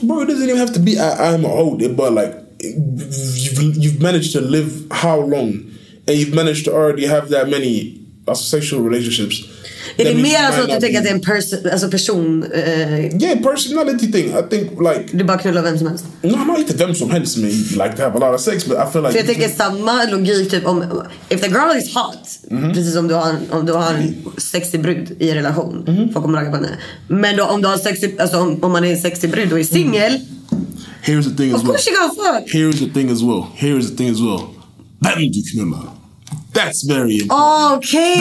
Bro, 0.00 0.22
it 0.22 0.28
doesn't 0.28 0.44
even 0.44 0.58
have 0.58 0.74
to 0.74 0.80
be 0.80 0.90
I, 0.90 0.96
I'm 1.20 1.44
a 1.46 1.48
hoe, 1.48 1.88
but 1.88 2.12
like 2.12 2.32
you've, 2.60 3.76
you've 3.76 4.00
managed 4.02 4.32
to 4.32 4.40
live 4.40 4.70
how 4.90 5.16
long, 5.20 5.48
and 6.08 6.16
you've 6.18 6.34
managed 6.34 6.64
to 6.64 6.70
already 6.72 7.06
have 7.06 7.28
that 7.30 7.48
many 7.48 8.00
also, 8.26 8.58
sexual 8.58 8.82
relationships. 8.82 9.44
Är 9.96 10.04
det 10.04 10.14
mer 10.22 10.38
alltså 10.42 10.60
att 10.62 10.68
du 10.68 10.80
tänker 10.80 10.98
att 10.98 11.04
det 11.04 11.10
är 11.10 11.14
en 11.14 11.20
pers- 11.22 11.72
alltså 11.72 11.88
person, 11.90 12.44
eh, 12.54 13.00
Yeah, 13.22 13.42
personality 13.42 14.12
thing. 14.12 14.24
I 14.26 14.42
think 14.50 14.70
like 14.80 15.16
du 15.16 15.24
bara 15.24 15.38
knullar 15.38 15.62
vem 15.62 15.78
som 15.78 15.86
helst? 15.86 16.04
no, 16.22 16.36
not 16.36 16.58
inte 16.58 16.74
vem 16.76 16.94
som 16.94 17.10
helst 17.10 17.36
men 17.36 17.50
like 17.50 17.92
to 17.96 18.02
have 18.02 18.16
a 18.16 18.30
lot 18.30 18.34
of 18.34 18.40
sex, 18.40 18.64
but 18.66 18.76
I 18.76 18.92
feel 18.92 19.02
like 19.04 19.10
För 19.12 19.18
jag 19.18 19.26
tänker 19.26 19.48
samma 19.48 20.04
logik 20.04 20.50
typ 20.50 20.66
om, 20.66 20.84
if 21.28 21.40
the 21.40 21.46
girl 21.48 21.76
is 21.78 21.94
hot, 21.94 22.28
Mhm. 22.50 22.72
precis 22.72 22.94
som 22.94 23.08
du 23.08 23.14
har, 23.14 23.34
om 23.50 23.66
du 23.66 23.72
har 23.72 23.94
en 23.94 24.14
sexig 24.38 24.82
brud 24.82 25.16
i 25.18 25.28
en 25.30 25.34
relation, 25.36 25.84
Mhm. 25.86 26.12
folk 26.12 26.24
kommer 26.24 26.38
ragga 26.38 26.50
på 26.50 26.56
henne. 26.56 26.76
Men 27.08 27.36
då, 27.36 27.44
om 27.44 27.62
du 27.62 27.68
har 27.68 27.76
sexig, 27.76 28.20
alltså 28.20 28.36
om, 28.38 28.64
om 28.64 28.72
man 28.72 28.84
är 28.84 28.90
en 28.90 29.00
sexig 29.00 29.30
brud 29.30 29.52
och 29.52 29.58
är 29.60 29.64
singel, 29.64 30.20
here's 31.04 31.24
the 31.30 31.36
thing 31.36 31.50
as 31.52 31.56
of 31.56 31.62
well. 31.62 31.72
course 31.72 31.90
you 31.90 31.98
gonna 32.00 32.14
fuck! 32.40 32.54
Here's 32.54 32.78
the 32.78 32.90
thing 32.94 33.10
as 33.10 33.22
well. 33.22 33.44
Here's 33.58 33.90
the 33.90 33.96
thing 33.96 34.10
as 34.10 34.20
well. 34.20 34.40
Vem 35.00 35.30
du 35.32 35.42
knullar. 35.42 35.82
That's 36.54 36.88
very 36.88 37.20
important. 37.20 37.76
Okej. 37.78 38.16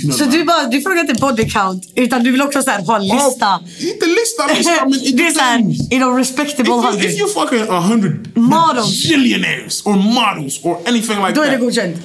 Knullar. 0.00 0.16
Så 0.18 0.24
du, 0.24 0.44
bara, 0.44 0.66
du 0.66 0.80
frågar 0.82 1.00
inte 1.00 1.14
body 1.14 1.48
count 1.50 1.92
utan 1.96 2.24
du 2.24 2.30
vill 2.30 2.42
också 2.42 2.62
så 2.62 2.70
här, 2.70 2.82
ha 2.82 2.96
en 2.96 3.02
lista? 3.02 3.60
Inte 3.80 4.06
lista, 4.06 4.46
lista, 4.56 4.84
men 4.88 4.94
it 5.02 5.16
det 5.16 5.26
är 5.26 5.30
såhär, 5.30 5.58
you 5.92 6.00
know, 6.00 6.16
respectable 6.18 6.62
If, 6.62 6.68
you, 6.68 6.82
hundred. 6.90 7.10
if 7.10 7.20
you're 7.20 7.40
fucking 7.40 7.68
a 7.68 7.80
hundred 7.80 8.36
Models. 8.36 9.08
billionaires 9.08 9.82
or 9.86 9.96
models 9.96 10.60
or 10.62 10.78
anything 10.88 11.16
like 11.16 11.32
Då 11.34 11.42
är 11.42 11.46
det 11.46 11.52
that, 11.52 11.60
godkänt. 11.60 11.96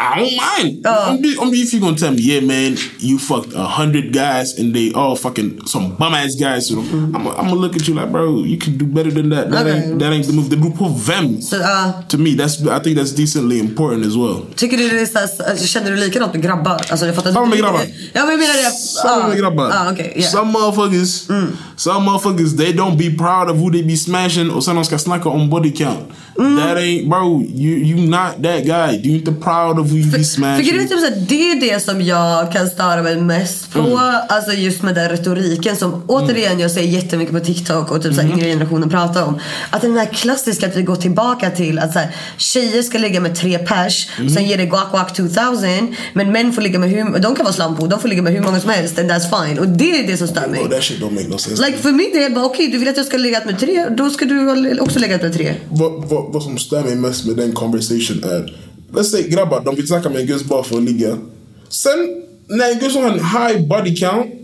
I 0.00 0.14
don't 0.20 0.36
mind. 0.36 0.86
Uh. 0.86 1.04
I'm, 1.10 1.20
be, 1.22 1.36
I'm, 1.40 1.52
if 1.54 1.72
you're 1.72 1.80
gonna 1.82 1.96
tell 1.96 2.12
me, 2.12 2.20
yeah, 2.22 2.40
man, 2.40 2.76
you 2.98 3.18
fucked 3.18 3.52
a 3.54 3.64
hundred 3.64 4.12
guys 4.12 4.58
and 4.58 4.72
they 4.74 4.92
all 4.92 5.16
fucking 5.16 5.66
some 5.66 5.96
bum 5.98 6.14
ass 6.14 6.34
guys, 6.36 6.68
so 6.68 6.78
I'm, 6.78 7.16
I'm 7.16 7.24
gonna 7.48 7.54
look 7.54 7.74
at 7.76 7.88
you 7.88 7.94
like, 7.94 8.10
bro, 8.12 8.44
you 8.44 8.58
can 8.58 8.78
do 8.78 8.84
better 8.86 9.10
than 9.10 9.28
that. 9.30 9.50
That 9.50 9.66
Okay. 9.66 9.76
ain't 9.90 9.98
that 9.98 10.12
ain't 10.12 10.26
the 10.26 10.32
move. 10.32 10.48
Beror 10.50 10.70
på 10.76 10.88
vem. 10.88 11.42
Så, 11.42 11.56
uh, 11.56 11.90
To 12.08 12.18
me, 12.18 12.30
that's 12.36 12.60
I 12.62 12.78
think 12.84 12.96
that's 12.98 13.12
decently 13.12 13.58
important 13.58 14.06
as 14.06 14.14
well. 14.16 14.36
tycker 14.56 14.76
du 14.76 14.88
det 14.88 15.00
är 15.00 15.56
så 15.56 15.66
känner 15.66 15.90
du 15.90 15.96
likadant 15.96 16.32
med 16.32 16.42
grabbar? 16.42 16.80
Alltså, 16.90 17.06
jag 17.06 17.14
fattar 17.14 17.32
Samma 17.32 17.46
med 17.46 17.58
grabbar. 17.58 17.80
Ja 18.12 18.20
men 18.26 18.30
jag 18.30 18.38
menar 18.40 18.54
det. 18.54 18.70
Some 18.70 19.22
Ah. 19.24 19.28
med 19.28 19.38
grabbar. 19.38 19.70
Ah, 19.74 19.92
okay, 19.92 20.06
yeah. 20.16 20.30
Some 20.30 20.52
motherfuckers, 20.52 21.26
some 21.76 22.04
motherfuckers, 22.10 22.56
they 22.56 22.72
don't 22.72 22.96
be 22.96 23.10
proud 23.10 23.50
of 23.50 23.56
who 23.56 23.70
they 23.70 23.82
be 23.82 23.96
smashing 23.96 24.50
och 24.50 24.64
sen 24.64 24.76
de 24.76 24.84
ska 24.84 24.98
snacka 24.98 25.28
om 25.28 25.50
body 25.50 25.70
count. 25.70 26.08
That 26.36 26.76
ain't, 26.78 27.08
bro, 27.08 27.42
you 27.54 27.76
you 27.84 27.96
not 28.06 28.42
that 28.42 28.64
guy. 28.64 29.00
You 29.02 29.16
ain't 29.18 29.24
the 29.24 29.32
proud 29.32 29.78
of 29.78 29.87
be 29.88 30.16
För 30.18 30.24
smashing. 30.24 30.66
grejen 30.66 30.84
är 30.84 30.88
typ 30.88 30.98
såhär, 31.00 31.24
det 31.28 31.50
är 31.50 31.60
det 31.60 31.80
som 31.84 32.02
jag 32.02 32.52
kan 32.52 32.66
störa 32.68 33.02
mig 33.02 33.16
mest 33.16 33.72
på. 33.72 33.78
Mm. 33.80 33.98
Alltså 34.28 34.52
just 34.52 34.82
med 34.82 34.94
den 34.94 35.08
retoriken 35.08 35.76
som 35.76 36.02
återigen 36.06 36.60
jag 36.60 36.70
ser 36.70 36.80
jättemycket 36.82 37.34
på 37.34 37.40
TikTok 37.40 37.90
och 37.90 38.02
typ 38.02 38.14
såhär 38.14 38.28
Mm. 38.28 38.38
yngre 38.38 38.50
generationen 38.50 38.90
pratar 38.90 39.22
om. 39.24 39.38
Att 39.70 39.82
den 39.82 39.96
här 39.98 40.06
klassiska 40.06 40.66
att 40.66 40.76
vi 40.76 40.82
går 40.82 40.96
tillbaka 40.96 41.50
till 41.50 41.78
att 41.78 41.92
såhär, 41.92 42.16
tjejer 42.36 42.82
ska 42.82 42.98
ligga 42.98 43.20
med 43.20 43.34
tre 43.36 43.58
pers, 43.58 44.08
Mm. 44.18 44.30
sen 44.30 44.44
ger 44.44 44.56
det 44.56 44.64
guac 44.66 44.90
guac 44.90 45.12
2000. 45.12 45.96
Men 46.12 46.32
män 46.32 46.52
får 46.52 46.62
ligga 46.62 46.78
med 46.78 46.90
hur, 46.90 47.18
de 47.18 47.34
kan 47.34 47.44
vara 47.44 47.52
slampor, 47.54 47.88
de 47.88 48.00
får 48.00 48.08
ligga 48.08 48.22
med 48.22 48.32
hur 48.32 48.40
många 48.40 48.60
som 48.60 48.70
helst 48.70 48.98
and 48.98 49.10
that's 49.10 49.46
fine. 49.46 49.58
Och 49.58 49.68
det 49.68 49.90
är 50.00 50.06
det 50.06 50.16
som 50.16 50.28
stör 50.28 50.48
mig. 50.48 50.60
Oh, 50.60 50.68
that 50.70 50.82
shit 50.84 51.00
don't 51.00 51.10
make 51.14 51.28
no 51.28 51.38
sense. 51.38 51.66
Like 51.66 51.78
för 51.78 51.92
mig 51.92 52.10
det 52.12 52.24
är 52.24 52.30
bara 52.30 52.44
okej 52.44 52.68
du 52.70 52.78
vill 52.78 52.88
att 52.88 52.96
jag 52.96 53.06
ska 53.06 53.16
ligga 53.16 53.42
med 53.46 53.58
tre, 53.60 53.86
då 53.96 54.10
ska 54.10 54.24
du 54.24 54.78
också 54.80 54.98
ligga 54.98 55.18
med 55.18 55.32
tre. 55.32 55.54
vad, 55.70 55.92
vad, 56.08 56.32
vad 56.32 56.42
som 56.42 56.58
stör 56.58 56.82
mig 56.84 56.96
mest 56.96 57.24
med 57.26 57.36
den 57.36 57.52
conversation 57.52 58.24
är 58.24 58.54
Let's 58.92 59.10
say 59.10 59.28
grabbar, 59.28 59.60
de 59.64 59.76
vill 59.76 59.86
snacka 59.86 60.08
med 60.08 60.20
en 60.20 60.26
guzz 60.26 60.44
bara 60.44 60.62
för 60.62 60.76
att 60.76 60.82
ligga. 60.82 61.18
Sen 61.68 62.24
när 62.46 62.72
en 62.72 62.78
guzz 62.78 62.94
har 62.96 63.10
en 63.10 63.14
high 63.14 63.68
body 63.68 63.96
count 63.96 64.37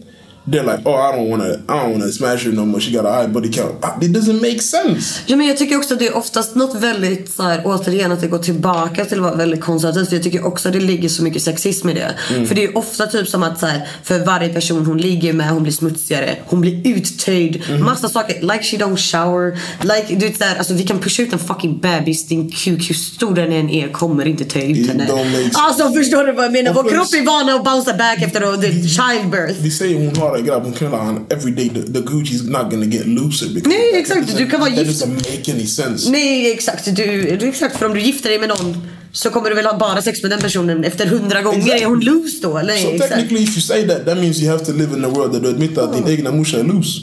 They're 0.46 0.62
like, 0.62 0.82
oh, 0.84 0.94
I 0.94 1.16
don't 1.16 1.30
wanna, 1.30 1.54
I 1.54 1.72
don't 1.80 1.92
wanna 1.92 2.12
smash 2.12 2.44
her 2.44 2.52
no 2.52 2.64
more. 2.66 2.80
She 2.80 2.90
got 2.92 3.06
a 3.06 3.12
high 3.22 3.28
body 3.32 3.52
count. 3.52 3.74
Ah, 3.82 3.96
It 4.00 4.10
doesn't 4.12 4.40
make 4.40 4.60
sense. 4.60 5.20
Ja, 5.26 5.36
men 5.36 5.46
jag 5.46 5.56
tycker 5.56 5.76
också 5.76 5.94
att 5.94 6.00
det 6.00 6.06
är 6.06 6.16
oftast 6.16 6.54
något 6.54 6.74
väldigt 6.74 7.34
så 7.34 7.42
här, 7.42 7.62
återigen 7.64 8.12
att 8.12 8.20
det 8.20 8.26
går 8.26 8.38
tillbaka 8.38 9.04
till 9.04 9.18
att 9.18 9.24
vara 9.24 9.34
väldigt 9.34 9.60
konservativt. 9.60 10.08
För 10.08 10.16
jag 10.16 10.22
tycker 10.22 10.46
också 10.46 10.68
att 10.68 10.74
det 10.74 10.80
ligger 10.80 11.08
så 11.08 11.22
mycket 11.22 11.42
sexism 11.42 11.88
i 11.88 11.94
det. 11.94 12.14
Mm. 12.34 12.46
För 12.46 12.54
det 12.54 12.64
är 12.64 12.78
ofta 12.78 13.06
typ 13.06 13.28
som 13.28 13.42
att 13.42 13.60
så 13.60 13.66
här, 13.66 13.88
för 14.02 14.18
varje 14.18 14.48
person 14.48 14.86
hon 14.86 14.98
ligger 14.98 15.32
med, 15.32 15.50
hon 15.50 15.62
blir 15.62 15.72
smutsigare, 15.72 16.36
hon 16.46 16.60
blir 16.60 16.88
uttöjd. 16.96 17.62
Mm. 17.68 17.84
Massa 17.84 18.08
saker. 18.08 18.40
Like 18.40 18.62
she 18.64 18.76
don't 18.76 18.96
shower. 18.96 19.58
Like, 19.82 20.14
du 20.14 20.26
vet, 20.28 20.38
så 20.38 20.44
här, 20.44 20.56
alltså, 20.56 20.74
vi 20.74 20.82
kan 20.82 20.98
pusha 20.98 21.22
ut 21.22 21.32
en 21.32 21.38
fucking 21.38 21.78
bebis, 21.80 22.26
din 22.26 22.50
kuk, 22.50 22.90
hur 22.90 22.94
stor 22.94 23.34
den 23.34 23.52
än 23.52 23.70
är, 23.70 23.88
kommer 23.88 24.26
inte 24.26 24.44
ta 24.44 24.58
ut 24.58 24.88
henne. 24.88 25.08
Alltså 25.54 25.92
förstår 25.92 26.24
du 26.24 26.32
vad 26.32 26.44
jag 26.44 26.52
menar? 26.52 26.72
Vår 26.74 26.82
kropp 26.82 27.14
är 27.14 27.26
vana 27.26 27.54
att 27.54 27.64
bouncea 27.64 27.94
back 27.96 28.22
efter 28.22 28.40
childbirth. 28.88 29.60
Vi 29.60 29.70
säger 29.70 29.96
hon 29.96 30.16
har 30.16 30.33
en 30.38 30.44
grabb, 30.44 30.62
hon 30.64 30.72
knullar 30.72 30.98
han 30.98 31.26
every 31.30 31.50
day. 31.52 31.68
The, 31.68 31.92
the 31.92 32.00
Gucci's 32.00 32.42
not 32.50 32.70
gonna 32.70 32.86
get 32.86 33.06
looser. 33.06 33.46
Nej, 33.64 33.94
exakt. 33.94 34.36
Du 34.36 34.46
kan 34.50 34.60
vara 34.60 34.70
gift. 34.70 35.00
That 35.00 35.08
doesn't 35.08 35.30
make 35.36 35.52
any 35.52 35.66
sense. 35.66 36.10
Nej 36.10 36.50
exakt, 36.52 36.96
du, 36.96 37.36
du, 37.40 37.48
exakt. 37.48 37.76
För 37.78 37.86
om 37.86 37.94
du 37.94 38.00
gifter 38.00 38.28
dig 38.28 38.38
med 38.38 38.48
någon 38.48 38.76
så 39.12 39.30
kommer 39.30 39.48
du 39.50 39.54
väl 39.56 39.66
ha 39.66 39.78
bara 39.78 40.02
sex 40.02 40.22
med 40.22 40.30
den 40.30 40.40
personen 40.40 40.84
efter 40.84 41.06
hundra 41.06 41.42
gånger. 41.42 41.58
Exactly. 41.58 41.82
Är 41.82 41.86
hon 41.88 42.00
loose 42.00 42.38
då? 42.42 42.60
Nej, 42.64 42.82
So 42.82 42.88
exakt. 42.88 43.10
technically 43.12 43.42
if 43.44 43.56
you 43.56 43.60
say 43.60 43.88
that, 43.88 44.06
that 44.06 44.16
means 44.18 44.42
you 44.42 44.50
have 44.52 44.64
to 44.64 44.72
live 44.72 44.96
in 44.96 45.04
a 45.04 45.08
world 45.08 45.32
that 45.32 45.42
du 45.42 45.48
admittar 45.48 45.82
att 45.82 45.92
din 45.92 46.08
egna 46.08 46.32
morsa 46.32 46.58
är 46.58 46.64
loose. 46.64 47.00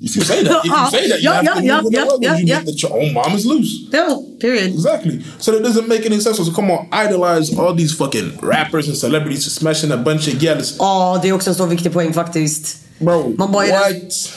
If 0.00 0.16
you 0.16 0.24
say 0.24 0.44
that, 0.44 0.64
if 0.64 0.70
you 0.70 0.90
say 0.90 1.08
that, 1.08 1.18
you 1.22 1.30
Ja, 1.30 1.32
have 1.34 1.44
ja, 1.44 1.54
to 1.54 1.62
ja, 1.66 1.78
a 1.78 1.82
ja, 1.90 2.04
world 2.06 2.22
ja, 2.22 2.30
where 2.30 2.40
you 2.40 2.46
ja. 2.48 2.58
admit 2.58 2.66
that 2.66 2.82
your 2.82 2.92
own 3.02 3.12
mom 3.12 3.36
is 3.36 3.44
loose. 3.44 3.70
Ja, 3.92 4.22
period. 4.40 4.68
Exactly. 4.74 5.20
So 5.38 5.52
that 5.52 5.62
doesn't 5.62 5.88
make 5.88 6.06
any 6.06 6.20
sense. 6.20 6.44
So 6.44 6.52
come 6.52 6.70
on, 6.70 6.86
idolize 7.06 7.58
all 7.58 7.74
these 7.76 7.94
fucking 7.94 8.38
rappers 8.42 8.86
and 8.88 8.96
celebrities 8.96 9.52
smashing 9.52 9.92
a 9.92 9.96
bunch 9.96 10.28
of 10.28 10.34
gals. 10.40 10.76
Ja, 10.78 11.18
det 11.22 11.28
är 11.28 11.32
också 11.32 11.50
en 11.50 11.56
så 11.56 11.66
viktig 11.66 11.92
poäng 11.92 12.12
faktiskt. 12.12 12.76
Bro, 12.98 13.34
Man 13.38 13.52
bara, 13.52 13.66
what? 13.66 14.32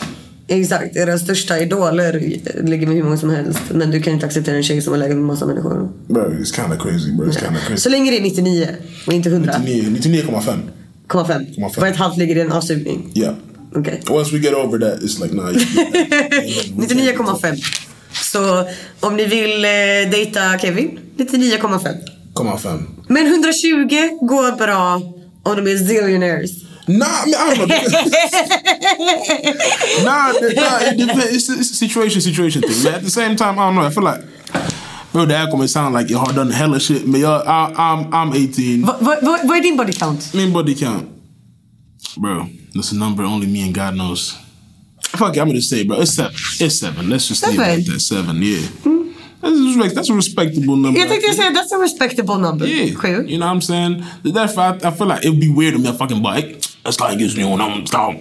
Exakt, 0.47 0.95
era 0.95 1.20
största 1.20 1.59
idoler 1.59 2.14
ligger 2.64 2.88
med 2.88 2.95
hur 2.95 3.03
många 3.03 3.18
som 3.18 3.30
helst. 3.30 3.59
Men 3.72 3.91
du 3.91 4.01
kan 4.01 4.14
inte 4.14 4.26
acceptera 4.26 4.55
en 4.55 4.64
tjej 4.64 4.82
som 4.82 4.93
har 4.93 4.99
legat 4.99 5.16
med 5.16 5.26
massa 5.26 5.45
människor. 5.45 5.89
Bro, 6.07 6.22
it's 6.22 6.55
kind 6.55 6.74
of 6.74 6.80
crazy, 6.82 7.12
bro. 7.12 7.28
It's 7.28 7.39
kind 7.39 7.55
of 7.57 7.68
crazy. 7.68 7.82
Så 7.82 7.89
länge 7.89 8.12
det 8.12 8.18
är 8.18 8.22
99 8.22 8.68
och 9.07 9.14
inte 9.14 9.30
100. 9.30 9.57
99 9.57 9.84
99,5. 9.99 10.59
99,5. 11.07 11.80
Vad 11.80 11.89
ett 11.89 11.95
halvt 11.95 12.18
ligger 12.18 12.36
i 12.36 12.41
en 12.41 12.51
avsugning. 12.51 13.12
Yeah. 13.16 13.36
Okej. 13.76 14.01
Once 14.09 14.32
we 14.34 14.39
get 14.39 14.53
over 14.53 14.80
that, 14.80 15.03
it's 15.03 15.19
like, 15.22 15.34
nah. 15.36 15.49
you- 15.51 15.59
99,5. 16.76 17.57
Så 18.32 18.65
om 18.99 19.15
ni 19.15 19.26
vill 19.26 19.65
eh, 19.65 20.11
dejta 20.11 20.57
Kevin, 20.59 20.99
99,5. 21.17 21.88
Come 22.34 22.51
on, 22.51 22.59
fam. 22.59 22.88
Men 23.07 23.28
120 23.28 24.17
går 24.22 24.57
bra 24.57 25.01
om 25.43 25.55
de 25.65 25.72
är 25.72 25.78
zillionaires. 25.78 26.51
Nah, 26.88 27.07
I 27.28 27.32
mean, 27.32 27.51
I 27.51 27.55
don't 27.55 27.67
know. 27.67 27.78
nah, 30.05 30.32
nah, 30.55 30.82
it 30.91 30.97
depends. 30.97 31.32
It's, 31.32 31.49
it's 31.49 31.72
a 31.72 31.76
situation, 31.76 32.22
situation 32.22 32.61
thing. 32.61 32.84
But 32.84 32.93
at 32.93 33.03
the 33.03 33.09
same 33.11 33.36
time, 33.36 33.53
I 33.59 33.65
don't 33.65 33.76
know. 33.76 33.86
I 33.88 33.89
feel 33.91 34.03
like, 34.03 34.22
bro, 35.11 35.26
det 35.26 35.36
här 35.38 35.51
kommer 35.51 35.67
sound 35.67 35.95
like 35.97 36.13
jag 36.13 36.19
har 36.19 36.34
done 36.34 36.53
hella 36.53 36.80
shit. 36.80 37.05
Men 37.05 37.22
jag, 37.22 37.41
I, 37.41 37.74
I'm, 37.76 38.09
I'm 38.11 38.30
18. 38.32 38.82
Va- 38.86 38.97
va- 38.99 39.19
va- 39.22 39.39
Vad 39.43 39.57
är 39.57 39.61
din 39.61 39.78
body 39.78 39.93
count? 39.93 40.34
Min 40.34 40.53
body 40.53 40.76
count. 40.76 41.03
Bro, 42.17 42.47
that's 42.74 42.91
a 42.91 42.95
number 42.97 43.24
only 43.24 43.47
me 43.47 43.61
and 43.65 43.74
God 43.74 43.95
knows. 43.95 44.38
Fuck 45.17 45.36
it, 45.38 45.39
I'm 45.41 45.47
gonna 45.47 45.61
say, 45.61 45.84
bro, 45.84 45.99
it's 46.01 46.13
seven. 46.13 46.36
It's 46.59 46.80
seven. 46.80 47.09
Let's 47.09 47.28
just 47.28 47.45
leave 47.47 47.59
it 47.59 47.63
Seven? 47.63 47.80
at 47.80 47.86
that. 47.86 47.99
Seven, 47.99 48.41
yeah. 48.41 48.67
That's, 49.41 49.57
a 49.57 49.63
respect, 49.63 49.95
that's 49.95 50.09
a 50.09 50.13
respectable 50.13 50.76
number. 50.76 50.99
Jag 50.99 51.09
tänkte 51.09 51.34
säga 51.34 51.51
that's 51.53 51.72
a 51.72 51.78
respectable 51.78 52.38
number. 52.38 52.67
Yeah, 52.67 52.95
Sju. 52.95 53.07
you 53.28 53.38
know 53.38 53.47
what 53.47 53.55
I'm 53.55 53.61
saying? 53.61 54.03
Därför 54.24 54.61
I, 54.61 54.88
I 54.88 54.91
feel 54.91 55.07
like 55.07 55.26
it 55.26 55.30
would 55.30 55.39
be 55.39 55.49
weird 55.49 55.74
to 55.74 55.80
om 55.80 55.86
jag 55.86 55.97
fucking 55.97 56.22
bara, 56.22 56.34
"Hey, 56.34 56.55
jag 56.84 56.93
ska 56.93 57.13
just 57.13 57.38
nu 57.38 57.43
och 57.45 57.59
I'm 57.59 57.86
start 57.88 58.15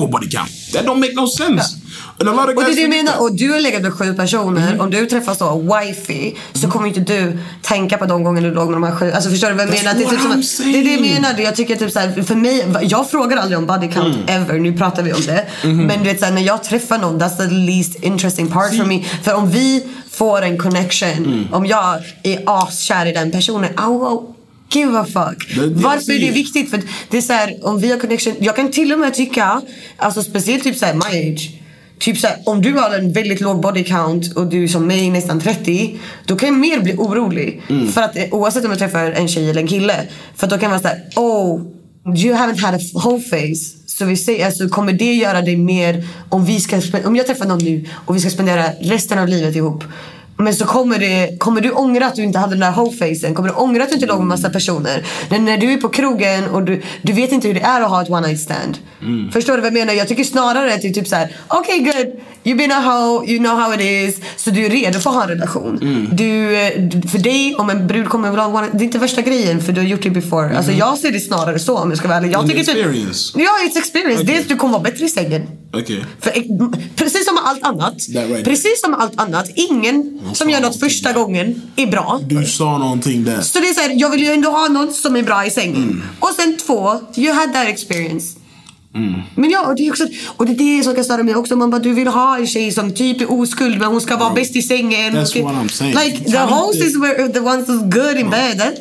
to 0.00 0.06
body 0.06 0.28
count. 0.28 0.50
That 0.72 0.84
don't 0.86 1.00
make 1.00 1.14
no 1.14 1.26
sense. 1.26 1.76
And 2.18 2.28
a 2.28 2.32
lot 2.32 2.48
of 2.48 2.56
Och 2.56 2.64
det 2.64 2.70
är 2.70 2.74
det 2.74 2.80
jag 2.80 2.90
menar. 2.90 3.20
Och 3.20 3.34
du 3.34 3.52
har 3.52 3.60
legat 3.60 3.82
med 3.82 3.92
sju 3.92 4.14
personer. 4.14 4.80
Om 4.80 4.90
du 4.90 5.06
träffar 5.06 5.34
så 5.34 5.58
wifey 5.60 6.34
så 6.52 6.68
kommer 6.70 6.88
inte 6.88 7.00
du 7.00 7.38
tänka 7.62 7.98
på 7.98 8.06
de 8.06 8.24
gånger 8.24 8.42
du 8.42 8.54
låg 8.54 8.66
med 8.66 8.76
de 8.76 8.82
här 8.82 8.96
sju. 8.96 9.12
Alltså 9.12 9.30
förstår 9.30 9.48
du 9.48 9.54
vad 9.54 9.66
jag 9.66 9.70
menar? 9.70 9.94
Det 9.94 10.04
är, 10.04 10.08
typ 10.08 10.20
som, 10.44 10.72
det 10.72 10.78
är 10.78 10.84
det 10.84 10.92
jag 10.92 11.00
menar. 11.00 11.40
Jag 11.40 11.56
tycker 11.56 11.76
typ 11.76 11.92
så 11.92 11.98
här, 11.98 12.22
för 12.22 12.34
mig, 12.34 12.66
jag 12.82 13.10
frågar 13.10 13.36
aldrig 13.36 13.58
om 13.58 13.66
body 13.66 13.88
count 13.88 14.16
ever. 14.30 14.58
Nu 14.58 14.72
pratar 14.72 15.02
vi 15.02 15.12
om 15.12 15.20
det. 15.26 15.46
Men 15.62 15.98
du 15.98 16.04
vet 16.04 16.18
så 16.18 16.24
här, 16.24 16.32
när 16.32 16.42
jag 16.42 16.64
träffar 16.64 16.98
någon, 16.98 17.20
that's 17.20 17.36
the 17.36 17.54
least 17.54 17.94
interesting 18.02 18.48
part 18.48 18.76
for 18.76 18.84
me. 18.84 19.04
För 19.22 19.34
om 19.34 19.50
vi 19.50 19.86
får 20.10 20.42
en 20.42 20.58
connection, 20.58 21.48
om 21.52 21.66
jag 21.66 21.98
är 22.22 22.42
askär 22.46 23.06
i 23.06 23.12
den 23.12 23.30
personen, 23.30 23.70
I 23.70 23.88
will 23.90 24.35
Give 24.70 24.98
a 24.98 25.04
fuck. 25.04 25.54
Det- 25.56 25.60
det 25.68 25.74
Varför 25.82 26.12
är 26.12 26.18
det 26.18 26.30
viktigt? 26.30 26.70
För 26.70 26.80
det 27.10 27.16
är 27.16 27.20
så 27.22 27.32
här, 27.32 27.56
om 27.66 27.80
vi 27.80 27.90
har 27.90 27.98
connection. 27.98 28.34
Jag 28.40 28.56
kan 28.56 28.70
till 28.70 28.92
och 28.92 28.98
med 28.98 29.14
tycka, 29.14 29.62
alltså 29.96 30.22
speciellt 30.22 30.64
typ 30.64 30.76
såhär 30.76 30.94
my 30.94 31.32
age. 31.32 31.50
Typ 31.98 32.18
såhär, 32.18 32.36
om 32.46 32.62
du 32.62 32.72
har 32.72 32.90
en 32.98 33.12
väldigt 33.12 33.40
låg 33.40 33.60
body 33.60 33.84
count 33.84 34.36
och 34.36 34.46
du 34.46 34.64
är 34.64 34.68
som 34.68 34.86
mig 34.86 35.10
nästan 35.10 35.40
30. 35.40 35.96
Då 36.26 36.36
kan 36.36 36.48
jag 36.48 36.58
mer 36.58 36.80
bli 36.80 36.94
orolig. 36.94 37.62
För 37.94 38.02
att 38.02 38.16
eh, 38.16 38.24
oavsett 38.30 38.64
om 38.64 38.70
jag 38.70 38.78
träffar 38.78 39.10
en 39.12 39.28
tjej 39.28 39.50
eller 39.50 39.60
en 39.60 39.68
kille. 39.68 39.94
För 40.36 40.46
att 40.46 40.50
då 40.50 40.58
kan 40.58 40.70
man 40.70 40.80
säga, 40.80 40.96
oh 41.16 41.60
you 42.16 42.34
haven't 42.34 42.60
had 42.60 42.74
a 42.74 42.78
whole 42.94 43.20
face. 43.22 43.76
Så 43.86 44.04
vi 44.04 44.16
säger, 44.16 44.46
alltså, 44.46 44.68
kommer 44.68 44.92
det 44.92 45.14
göra 45.14 45.42
dig 45.42 45.56
mer 45.56 46.04
om 46.28 46.44
vi 46.44 46.60
ska 46.60 46.80
om 47.04 47.16
jag 47.16 47.26
träffar 47.26 47.46
någon 47.46 47.58
nu 47.64 47.84
och 47.92 48.16
vi 48.16 48.20
ska 48.20 48.30
spendera 48.30 48.64
resten 48.80 49.18
av 49.18 49.28
livet 49.28 49.56
ihop. 49.56 49.84
Men 50.38 50.54
så 50.54 50.64
kommer, 50.64 50.98
det, 50.98 51.38
kommer 51.38 51.60
du 51.60 51.70
ångra 51.70 52.06
att 52.06 52.14
du 52.14 52.22
inte 52.22 52.38
hade 52.38 52.52
den 52.52 52.60
där 52.60 52.72
whole-facen? 52.72 53.34
Kommer 53.34 53.48
du 53.48 53.54
ångra 53.54 53.82
att 53.82 53.88
du 53.88 53.94
inte 53.94 54.06
låg 54.06 54.18
med 54.18 54.26
massa 54.26 54.50
personer? 54.50 55.06
När, 55.28 55.38
när 55.38 55.58
du 55.58 55.72
är 55.72 55.76
på 55.76 55.88
krogen 55.88 56.48
och 56.48 56.62
du, 56.62 56.82
du 57.02 57.12
vet 57.12 57.32
inte 57.32 57.48
hur 57.48 57.54
det 57.54 57.60
är 57.60 57.80
att 57.80 57.90
ha 57.90 58.02
ett 58.02 58.10
one 58.10 58.26
night 58.26 58.40
stand. 58.40 58.78
Förstår 59.32 59.54
du 59.54 59.60
vad 59.60 59.66
jag 59.66 59.74
menar? 59.74 59.92
Jag 59.92 60.08
tycker 60.08 60.24
snarare 60.24 60.74
att 60.74 60.82
det 60.82 60.88
är 60.88 60.92
typ 60.92 61.08
såhär, 61.08 61.36
okej 61.48 61.80
okay, 61.80 61.92
good, 61.92 62.20
you've 62.44 62.58
been 62.58 62.72
a 62.72 62.80
hoe, 62.80 63.26
you 63.30 63.38
know 63.38 63.58
how 63.60 63.74
it 63.74 63.80
is. 63.80 64.20
Så 64.36 64.50
du 64.50 64.66
är 64.66 64.70
redo 64.70 64.98
för 64.98 65.10
att 65.10 65.16
ha 65.16 65.22
en 65.22 65.28
relation. 65.28 65.78
Eh, 65.82 66.14
du- 66.14 67.08
för 67.08 67.18
dig, 67.18 67.54
om 67.58 67.70
en 67.70 67.86
brud 67.86 68.08
kommer 68.08 68.30
vilja 68.30 68.44
ha 68.44 68.58
one 68.58 68.68
det 68.72 68.78
är 68.78 68.84
inte 68.84 68.98
värsta 68.98 69.22
grejen 69.22 69.62
för 69.62 69.72
du 69.72 69.80
har 69.80 69.88
gjort 69.88 70.02
det 70.02 70.10
before. 70.10 70.56
Alltså 70.56 70.72
jag 70.72 70.98
ser 70.98 71.12
det 71.12 71.20
snarare 71.20 71.58
så 71.58 71.78
om 71.78 71.90
jag 71.90 71.98
ska 71.98 72.08
vara 72.08 72.18
ärlig. 72.18 72.32
Jag 72.32 72.46
tycker 72.48 72.64
typ, 72.64 72.76
experience. 72.76 73.38
ja, 73.38 73.50
it's 73.68 73.78
experience. 73.78 74.22
Okej. 74.22 74.34
Dels 74.34 74.48
du 74.48 74.56
kommer 74.56 74.72
vara 74.72 74.82
bättre 74.82 75.04
i 75.04 75.08
sängen. 75.08 75.42
Okay. 75.72 76.00
För, 76.20 76.30
eh, 76.30 76.42
precis 76.96 77.24
som 77.24 77.34
med 77.34 77.44
allt 77.46 77.62
annat. 77.62 77.94
Right. 78.08 78.44
Precis 78.44 78.80
som 78.80 78.90
med 78.90 79.00
allt 79.00 79.20
annat. 79.20 79.50
Ingen 79.54 80.20
som 80.34 80.50
gör 80.50 80.60
något 80.60 80.80
första 80.80 81.12
gången 81.12 81.62
är 81.76 81.86
bra. 81.86 82.20
Du 82.22 82.46
sa 82.46 82.78
någonting 82.78 83.24
där. 83.24 83.40
Så 83.40 83.58
det 83.58 83.68
är 83.68 83.74
såhär, 83.74 83.90
jag 83.94 84.10
vill 84.10 84.22
ju 84.22 84.32
ändå 84.32 84.50
ha 84.50 84.68
någon 84.68 84.92
som 84.92 85.16
är 85.16 85.22
bra 85.22 85.46
i 85.46 85.50
sängen. 85.50 85.76
Mm. 85.76 86.02
Och 86.20 86.30
sen 86.36 86.56
två, 86.56 87.00
you 87.16 87.32
had 87.32 87.52
that 87.52 87.68
experience. 87.68 88.38
Men 89.34 89.50
ja, 89.50 89.66
och 89.66 89.76
det 89.76 89.86
är 89.86 89.90
också, 89.90 90.04
och 90.36 90.46
det 90.46 90.52
är 90.52 90.76
det 90.76 90.84
som 90.84 90.94
kan 90.94 91.04
störa 91.04 91.22
mig 91.22 91.34
också. 91.34 91.56
Man 91.56 91.70
bara, 91.70 91.82
du 91.82 91.92
vill 91.92 92.08
ha 92.08 92.38
en 92.38 92.46
tjej 92.46 92.72
som 92.72 92.94
typ 92.94 93.20
är 93.20 93.32
oskuld 93.32 93.78
men 93.78 93.88
hon 93.88 94.00
ska 94.00 94.16
vara 94.16 94.34
bäst 94.34 94.56
i 94.56 94.62
sängen. 94.62 95.16
That's 95.16 95.42
what 95.42 95.54
I'm 95.54 95.68
saying. 95.68 95.94
Like 95.94 96.30
the 96.30 96.38
host 96.38 96.80
is 96.80 96.92
the 97.32 97.40
ones 97.40 97.68
who's 97.68 97.90
good 97.90 98.18
in 98.18 98.30
bed. 98.30 98.58
That, 98.58 98.74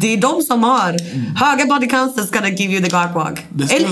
det 0.00 0.12
är 0.12 0.16
de 0.16 0.42
som 0.42 0.62
har 0.62 0.96
höga 1.36 1.66
body 1.66 1.88
counts 1.88 2.18
that's 2.18 2.32
gonna 2.32 2.48
give 2.48 2.72
you 2.72 2.82
the 2.84 2.90
cock 2.90 3.14
walk. 3.14 3.38
Eller, 3.70 3.88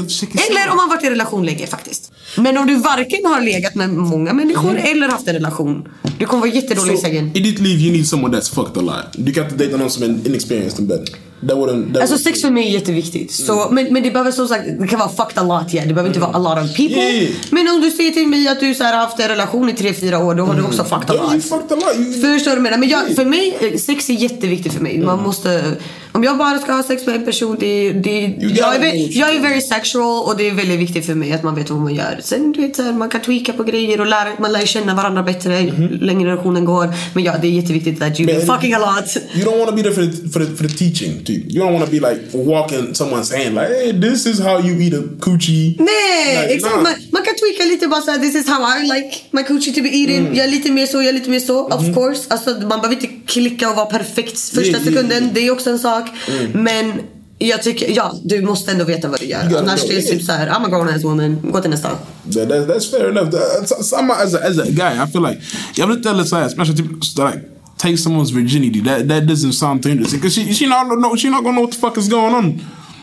eller 0.50 0.70
om 0.70 0.76
man 0.76 0.88
varit 0.88 1.04
i 1.04 1.10
relation 1.10 1.46
länge 1.46 1.66
faktiskt. 1.66 2.12
Men 2.36 2.58
om 2.58 2.66
du 2.66 2.74
varken 2.76 3.24
har 3.24 3.40
legat 3.40 3.74
med 3.74 3.90
många 3.90 4.32
människor 4.32 4.76
eller 4.76 5.08
haft 5.08 5.28
en 5.28 5.34
relation. 5.34 5.88
Du 6.18 6.26
kommer 6.26 6.40
vara 6.40 6.50
jättedålig 6.50 6.94
i 6.94 6.96
sängen. 6.96 7.30
I 7.34 7.40
ditt 7.40 7.58
liv 7.58 7.80
you 7.80 7.92
need 7.92 8.06
someone 8.06 8.36
that's 8.36 8.54
fucked 8.54 8.78
a 8.78 8.80
lot. 8.80 9.26
Du 9.26 9.32
kan 9.32 9.44
inte 9.44 9.56
dejta 9.56 9.76
någon 9.76 9.90
som 9.90 10.02
är 10.02 10.26
inexperienced 10.26 10.80
in 10.80 10.86
bed. 10.86 11.10
That 11.40 11.56
wouldn't... 11.56 11.92
That 11.92 12.02
Alltså 12.02 12.18
sex 12.18 12.40
för 12.42 12.50
mig 12.50 12.68
är 12.68 12.70
jätteviktigt. 12.70 13.32
Så, 13.32 13.68
men, 13.70 13.92
men 13.92 14.02
det 14.02 14.10
behöver 14.10 14.30
som 14.30 14.48
sagt, 14.48 14.64
det 14.80 14.86
kan 14.88 14.98
vara 14.98 15.08
fucked 15.08 15.38
a 15.38 15.42
lot 15.42 15.74
yeah. 15.74 15.86
Det 15.88 15.94
behöver 15.94 16.08
inte 16.10 16.20
vara 16.20 16.32
a 16.32 16.38
lot 16.38 16.64
of 16.70 16.76
people. 16.76 16.96
Yeah, 17.02 17.14
yeah. 17.22 17.32
Men 17.50 17.68
om 17.68 17.80
du 17.80 17.90
säger 17.90 18.10
till 18.10 18.28
mig 18.28 18.48
att 18.48 18.60
du 18.60 18.74
så 18.74 18.84
här, 18.84 18.96
haft 18.96 19.20
en 19.20 19.28
relation 19.28 19.68
i 19.68 19.72
tre 19.72 19.94
fyra 19.94 20.18
år, 20.24 20.34
då 20.34 20.44
har 20.44 20.54
du 20.54 20.62
också 20.62 20.84
fucked 20.84 21.10
a 21.10 21.14
Yeah, 21.14 21.24
you 21.26 21.34
lot. 21.34 21.44
fucked 21.44 21.72
a 21.72 21.80
lot. 21.80 21.96
You, 21.96 22.12
Förstår 22.12 22.50
du 22.50 22.56
vad 22.56 22.56
jag 22.56 22.62
menar? 22.62 22.78
Men 22.78 22.88
jag, 22.88 23.14
för 23.16 23.24
mig, 23.24 23.56
eh, 23.60 23.78
sex 23.78 24.10
är 24.10 24.14
jätteviktigt 24.14 24.72
för 24.72 24.82
mig. 24.82 24.98
Man 24.98 25.22
måste, 25.22 25.64
om 26.12 26.24
jag 26.24 26.38
bara 26.38 26.58
ska 26.58 26.72
ha 26.72 26.82
sex 26.82 27.06
med 27.06 27.14
en 27.16 27.24
person, 27.24 27.56
det, 27.60 27.92
det, 27.92 28.20
jag, 28.40 28.74
är, 28.74 29.18
jag 29.18 29.34
är 29.34 29.40
very 29.40 29.60
sexual 29.60 30.24
och 30.26 30.36
det 30.36 30.48
är 30.48 30.54
väldigt 30.54 30.80
viktigt 30.80 31.06
för 31.06 31.14
mig 31.14 31.32
att 31.32 31.42
man 31.42 31.54
vet 31.54 31.70
vad 31.70 31.80
man 31.80 31.94
gör. 31.94 32.20
Sen 32.22 32.52
du 32.52 32.60
vet, 32.62 32.76
så 32.76 32.82
här, 32.82 32.92
man 32.92 33.08
kan 33.08 33.20
tweaka 33.20 33.52
på 33.52 33.62
grejer 33.62 34.00
och 34.00 34.06
lära, 34.06 34.28
man 34.40 34.52
lär 34.52 34.66
känna 34.66 34.94
varandra 34.94 35.22
bättre 35.22 35.60
ju 35.60 35.88
längre 35.98 36.30
relationen 36.30 36.64
går. 36.64 36.94
Men 37.14 37.24
ja, 37.24 37.34
det 37.42 37.46
är 37.48 37.50
jätteviktigt 37.50 37.98
you've 38.00 38.26
been 38.26 38.36
Men- 38.36 38.46
fucking 38.46 38.74
a 38.74 38.78
lot. 38.78 39.16
you 39.34 39.44
don't 39.44 39.58
want 39.58 39.70
to 39.70 39.76
be 39.76 39.82
there 39.82 39.94
for 39.94 40.02
the, 40.02 40.28
for 40.28 40.40
the, 40.40 40.56
for 40.56 40.64
the 40.68 40.74
teaching, 40.78 41.24
too. 41.24 41.32
You 41.32 41.62
don't 41.64 41.72
want 41.72 41.84
to 41.84 41.90
be 41.90 42.00
like 42.10 42.20
walking 42.32 42.94
someone's 42.94 43.30
hand 43.36 43.54
like, 43.54 43.68
hey, 43.68 43.92
this 44.00 44.26
is 44.26 44.38
how 44.40 44.58
you 44.60 44.80
eat 44.82 44.94
a 44.94 45.02
coochie. 45.20 45.76
Nej, 45.78 46.42
Like, 46.42 46.54
exakt. 46.54 46.74
nah. 46.76 46.82
Man, 46.82 46.92
man 47.12 47.22
kan 47.24 47.34
tweaka 47.40 47.64
lite 47.72 47.88
bara 47.88 48.00
såhär, 48.00 48.18
this 48.18 48.34
is 48.34 48.48
how 48.48 48.60
I 48.78 48.82
like 48.94 49.16
my 49.30 49.42
coochie 49.42 49.72
to 49.74 49.82
be 49.82 49.88
eaten. 49.88 50.16
Mm. 50.26 50.34
Jag 50.34 50.44
är 50.46 50.50
lite 50.50 50.72
mer 50.72 50.86
så, 50.86 50.96
jag 50.96 51.06
är 51.08 51.12
lite 51.12 51.30
mer 51.30 51.40
så. 51.40 51.64
Of 51.66 51.94
course. 51.94 52.22
Alltså, 52.28 52.50
man 52.50 52.80
behöver 52.80 52.94
inte 52.94 53.08
klicka 53.28 53.70
och 53.70 53.76
vara 53.76 53.86
perfekt 53.86 54.38
första 54.38 54.80
sekunden. 54.80 55.30
Det 55.34 55.46
är 55.46 55.50
också 55.50 55.70
en 55.70 55.78
sak. 55.78 56.04
Men 56.52 56.92
jag 57.38 57.62
tycker, 57.62 57.90
ja, 57.96 58.14
du 58.24 58.42
måste 58.42 58.72
ändå 58.72 58.84
veta 58.84 59.08
vad 59.08 59.20
du 59.20 59.26
gör. 59.26 59.40
Annars 59.40 59.80
know, 59.80 59.90
det 59.90 59.98
är 59.98 60.02
typ 60.02 60.22
såhär, 60.22 60.46
I'm 60.46 60.66
a 60.66 60.68
grown 60.68 60.88
ass 60.88 61.04
woman. 61.04 61.38
Gå 61.42 61.60
till 61.60 61.70
nästa. 61.70 61.88
That, 61.88 62.48
that, 62.48 62.68
that's 62.68 62.90
fair 62.90 63.08
enough. 63.08 63.30
That, 63.30 63.68
some, 63.84 64.12
as, 64.12 64.34
a, 64.34 64.38
as 64.38 64.58
a 64.58 64.64
guy, 64.64 65.04
I 65.04 65.06
feel 65.12 65.22
like 65.22 65.40
jag 65.74 65.86
vill 65.86 65.96
inte 65.96 66.08
heller 66.08 66.24
säga, 66.24 66.46
especially 66.46 66.76
typ, 66.76 66.90
like 67.18 67.40
take 67.76 67.96
someone's 67.96 68.30
virginity. 68.30 68.80
That 68.80 69.08
that 69.08 69.22
doesn't 69.22 69.52
sound 69.52 69.82
too 69.82 69.90
interesting 69.90 70.20
because 70.20 70.34
she 70.34 70.54
she 70.54 70.66
not 70.66 70.86
know 70.86 71.16
she 71.16 71.30
not 71.30 71.44
gonna 71.44 71.56
know 71.56 71.62
what 71.62 71.72
the 71.72 71.80
fuck 71.80 71.98
is 71.98 72.08
going 72.08 72.34
on. 72.34 72.60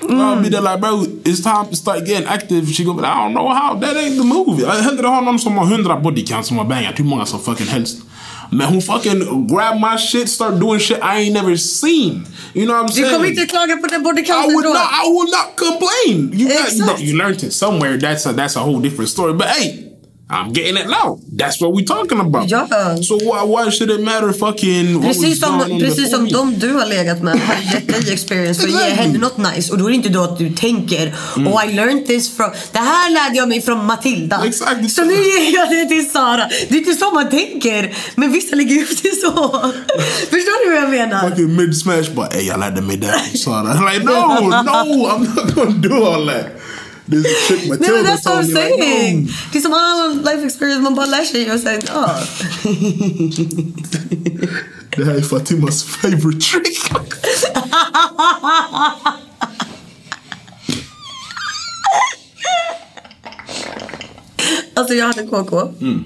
I'll 0.09 0.41
be 0.43 0.49
there 0.49 0.61
like 0.61 0.81
bro, 0.81 1.05
it's 1.23 1.41
time 1.41 1.65
to 1.69 1.75
start 1.75 2.05
getting 2.05 2.27
active. 2.27 2.67
She 2.73 2.83
go, 2.83 2.91
I 2.99 3.01
don't 3.01 3.33
know 3.33 3.49
how. 3.49 3.79
That 3.79 3.95
ain't 3.97 4.17
the. 4.17 4.61
Jag 4.61 4.71
hellre 4.71 5.07
ha 5.07 5.21
någon 5.21 5.39
som 5.39 5.57
har 5.57 5.65
hundra 5.65 5.99
bodycounts 5.99 6.47
som 6.47 6.57
har 6.57 6.65
bangat 6.65 6.99
hur 6.99 7.05
många 7.05 7.25
som 7.25 7.39
fucking 7.39 7.67
helst. 7.67 7.97
Men 8.51 8.67
hon 8.67 8.81
fucking 8.81 9.47
grab 9.47 9.79
my 9.79 9.95
shit, 9.97 10.29
start 10.29 10.59
doing 10.59 10.79
shit 10.79 10.99
I 11.03 11.19
ain't 11.21 11.33
never 11.33 11.57
seen. 11.57 12.25
You 12.53 12.65
know 12.65 12.73
what 12.73 12.81
I'm 12.81 12.87
Du 12.87 12.93
saying? 12.93 13.11
kommer 13.13 13.25
inte 13.27 13.45
klaga 13.45 13.77
på 13.77 13.87
den 13.87 14.01
I 14.01 14.03
bodycounten 14.03 14.53
would 14.53 14.63
då. 14.65 14.73
not. 14.73 14.89
I 15.05 15.09
would 15.09 15.29
not 15.31 15.55
complain. 15.55 16.31
You, 16.33 16.47
got, 16.47 16.71
you, 16.73 16.85
know, 16.85 16.95
you 16.97 17.17
learned 17.17 17.43
it 17.43 17.53
somewhere. 17.53 17.97
That's 17.97 18.25
a 18.25 18.33
that's 18.33 18.55
a 18.55 18.59
whole 18.59 18.79
different 18.79 19.09
story. 19.09 19.33
But 19.33 19.47
hey, 19.47 19.84
I'm 20.27 20.53
getting 20.53 20.75
it 20.77 20.87
now. 20.87 21.19
That's 21.37 21.61
what 21.61 21.75
we 21.75 21.83
talking 21.83 22.19
about. 22.19 22.49
Ja. 22.49 22.67
So 23.03 23.15
why 23.17 23.43
why 23.45 23.69
should 23.69 23.91
it 23.91 24.01
matter? 24.01 24.33
Fucking 24.33 25.01
Precis 25.01 25.39
som, 25.39 25.79
precis 25.79 26.11
som 26.11 26.27
de 26.27 26.59
du 26.59 26.73
har 26.73 26.85
legat 26.85 27.23
med 27.23 27.39
har 27.39 27.73
gett 27.73 27.87
dig 27.87 28.13
experience 28.13 28.67
ge 28.67 28.73
Exactly. 28.73 28.95
henne 28.95 29.19
något 29.19 29.37
nice. 29.37 29.71
Och 29.71 29.77
då 29.77 29.85
är 29.85 29.89
det 29.89 29.95
inte 29.95 30.09
då 30.09 30.23
att 30.23 30.37
du 30.37 30.49
tänker 30.49 31.13
Mm. 31.37 31.53
Oh 31.53 31.65
I 31.65 31.73
learned 31.73 32.05
this 32.05 32.37
from... 32.37 32.51
Det 32.71 32.79
här 32.79 33.09
lärde 33.09 33.35
jag 33.35 33.49
mig 33.49 33.61
från 33.61 33.85
Matilda. 33.85 34.41
Exakt. 34.45 34.91
Så 34.91 35.03
nu 35.03 35.13
ger 35.13 35.53
jag 35.55 35.69
det 35.69 35.85
till 35.85 36.09
Sara. 36.09 36.49
Det 36.69 36.75
är 36.75 36.77
inte 36.77 36.93
så 36.93 37.11
man 37.11 37.29
tänker. 37.29 37.93
Men 38.15 38.31
vissa 38.31 38.55
lägger 38.55 38.81
upp 38.83 39.03
det 39.03 39.15
så. 39.15 39.31
Förstår 40.29 40.65
du 40.65 40.73
vad 40.73 40.83
jag 40.83 40.89
menar? 40.89 41.29
Fucking 41.29 41.55
mid 41.55 41.77
smash, 41.77 42.29
hey, 42.31 42.41
I 42.41 42.57
like 42.57 42.75
to 42.75 42.81
make 42.81 43.01
that. 43.01 43.37
Sorry. 43.37 43.65
Like 43.93 44.03
no, 44.05 44.11
no, 44.63 45.07
I'm 45.07 45.35
not 45.35 45.55
gonna 45.55 45.71
do 45.71 46.05
all 46.05 46.27
that. 46.27 46.45
This 47.11 47.47
chick 47.47 47.57
Nej 47.59 47.69
men 47.69 47.79
Matilda 47.79 48.11
that's 48.11 48.25
what 48.25 48.43
I'm 48.43 48.47
me 48.47 48.53
like, 48.53 48.83
saying. 48.83 49.21
no. 49.25 49.31
Det 49.51 49.57
är 49.57 49.61
som 49.61 49.73
all 49.73 50.17
life 50.17 50.45
experience, 50.45 50.81
man 50.81 50.95
bara 50.95 51.05
lär 51.05 51.23
sig 51.23 51.51
och 51.51 51.59
sen, 51.59 51.81
ja. 51.87 52.19
Det 54.97 55.05
här 55.05 55.15
är 55.15 55.21
Fatimas 55.21 55.83
favorite 55.83 56.39
trick. 56.39 56.91
Alltså 64.73 64.93
jag 64.93 65.05
hade 65.05 65.27
KK. 65.27 65.61
Mm. 65.81 66.03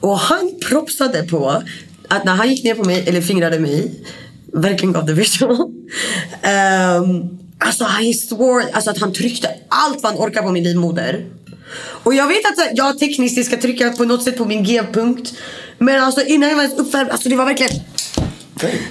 Och 0.00 0.18
han 0.18 0.50
propsade 0.68 1.22
på 1.22 1.62
att 2.08 2.24
när 2.24 2.34
han 2.34 2.48
gick 2.50 2.64
ner 2.64 2.74
på 2.74 2.84
mig, 2.84 3.08
eller 3.08 3.20
fingrade 3.20 3.58
mig, 3.58 4.04
verkligen 4.52 4.92
gav 4.92 5.06
det 5.06 5.12
visual. 5.12 5.56
Um, 5.56 7.38
alltså 7.58 7.84
han 7.84 8.14
swore, 8.14 8.72
alltså 8.72 8.90
att 8.90 8.98
han 8.98 9.12
tryckte 9.12 9.48
allt 9.68 10.02
vad 10.02 10.12
han 10.12 10.22
orkar 10.22 10.42
på 10.42 10.50
min 10.50 10.64
livmoder. 10.64 11.26
Och 11.78 12.14
jag 12.14 12.28
vet 12.28 12.46
att 12.46 12.70
jag 12.74 12.98
tekniskt 12.98 13.46
ska 13.46 13.56
trycka 13.56 13.90
på 13.90 14.04
något 14.04 14.22
sätt 14.22 14.38
på 14.38 14.44
min 14.44 14.64
G-punkt. 14.64 15.34
Men 15.78 16.02
alltså 16.02 16.24
innan 16.24 16.48
jag 16.48 16.56
var 16.56 16.62
ens 16.62 16.78
uppvärmd, 16.78 17.10
alltså 17.10 17.28
det 17.28 17.36
var 17.36 17.44
verkligen 17.44 17.80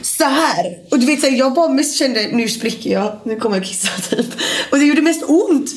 så 0.01 0.23
här. 0.23 0.77
Och 0.91 0.99
du 0.99 1.05
vet 1.05 1.21
så 1.21 1.27
här, 1.27 1.37
jag 1.37 1.53
bara 1.53 1.69
mest 1.69 1.95
kände 1.95 2.27
nu 2.31 2.49
spricker 2.49 2.89
jag, 2.89 3.19
nu 3.23 3.35
kommer 3.35 3.57
jag 3.57 3.65
kissa 3.65 4.15
typ. 4.15 4.25
Och 4.71 4.79
det 4.79 4.85
gjorde 4.85 5.01
mest 5.01 5.23
ont. 5.27 5.71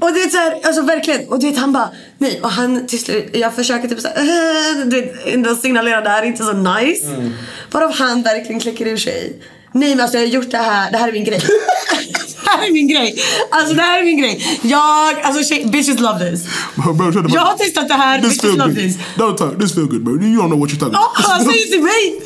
Och 0.00 0.12
det 0.12 0.20
är 0.20 0.28
så 0.28 0.36
här, 0.36 0.60
alltså 0.62 0.82
verkligen. 0.82 1.28
Och 1.28 1.40
du 1.40 1.50
vet 1.50 1.58
han 1.58 1.72
bara 1.72 1.90
nej. 2.18 2.40
Och 2.42 2.50
han 2.50 2.86
till 2.86 2.98
slut, 2.98 3.30
jag 3.32 3.54
försöker 3.54 3.88
typ 3.88 4.00
så 4.00 4.08
här, 4.08 4.16
äh, 4.18 4.86
du 4.86 5.00
vet, 5.00 5.26
ändå 5.26 5.56
signalera 5.56 6.00
det 6.00 6.08
här 6.08 6.22
är 6.22 6.26
inte 6.26 6.44
så 6.44 6.52
nice. 6.52 7.32
Varav 7.70 7.92
han 7.92 8.22
verkligen 8.22 8.60
kläcker 8.60 8.86
ur 8.86 8.96
sig. 8.96 9.36
Nej 9.74 9.88
men 9.90 10.00
alltså 10.00 10.18
jag 10.18 10.24
har 10.26 10.28
gjort 10.32 10.50
det 10.50 10.58
här, 10.58 10.90
det 10.92 10.98
här 10.98 11.08
är 11.08 11.12
min 11.12 11.24
grej. 11.24 11.40
det 12.44 12.50
här 12.50 12.66
är 12.68 12.72
min 12.72 12.88
grej. 12.88 13.14
Alltså 13.50 13.74
det 13.74 13.82
här 13.82 13.98
är 14.00 14.04
min 14.04 14.18
grej. 14.18 14.58
Jag, 14.62 15.20
alltså 15.20 15.44
tjej, 15.54 15.64
bitches 15.66 16.00
love 16.00 16.30
this. 16.30 16.46
bro, 16.76 17.12
the 17.12 17.34
Jag 17.34 17.40
har 17.40 17.56
testat 17.58 17.88
det 17.88 17.94
här, 17.94 18.20
This 18.20 18.28
bitches 18.42 18.56
love 18.58 18.64
good. 18.74 18.76
this. 18.82 18.96
Don't 19.16 19.36
talk. 19.36 19.58
This 19.60 19.74
feel 19.74 19.86
good, 19.86 20.04
bro. 20.04 20.12
You 20.14 20.42
don't 20.42 20.46
know 20.48 20.58
what 20.60 20.70
you're 20.70 20.78
talking 20.78 20.94
Ja, 20.94 21.12
about. 21.16 21.26
han 21.30 21.44
säger 21.44 21.66
till 21.66 21.82
mig! 21.82 22.20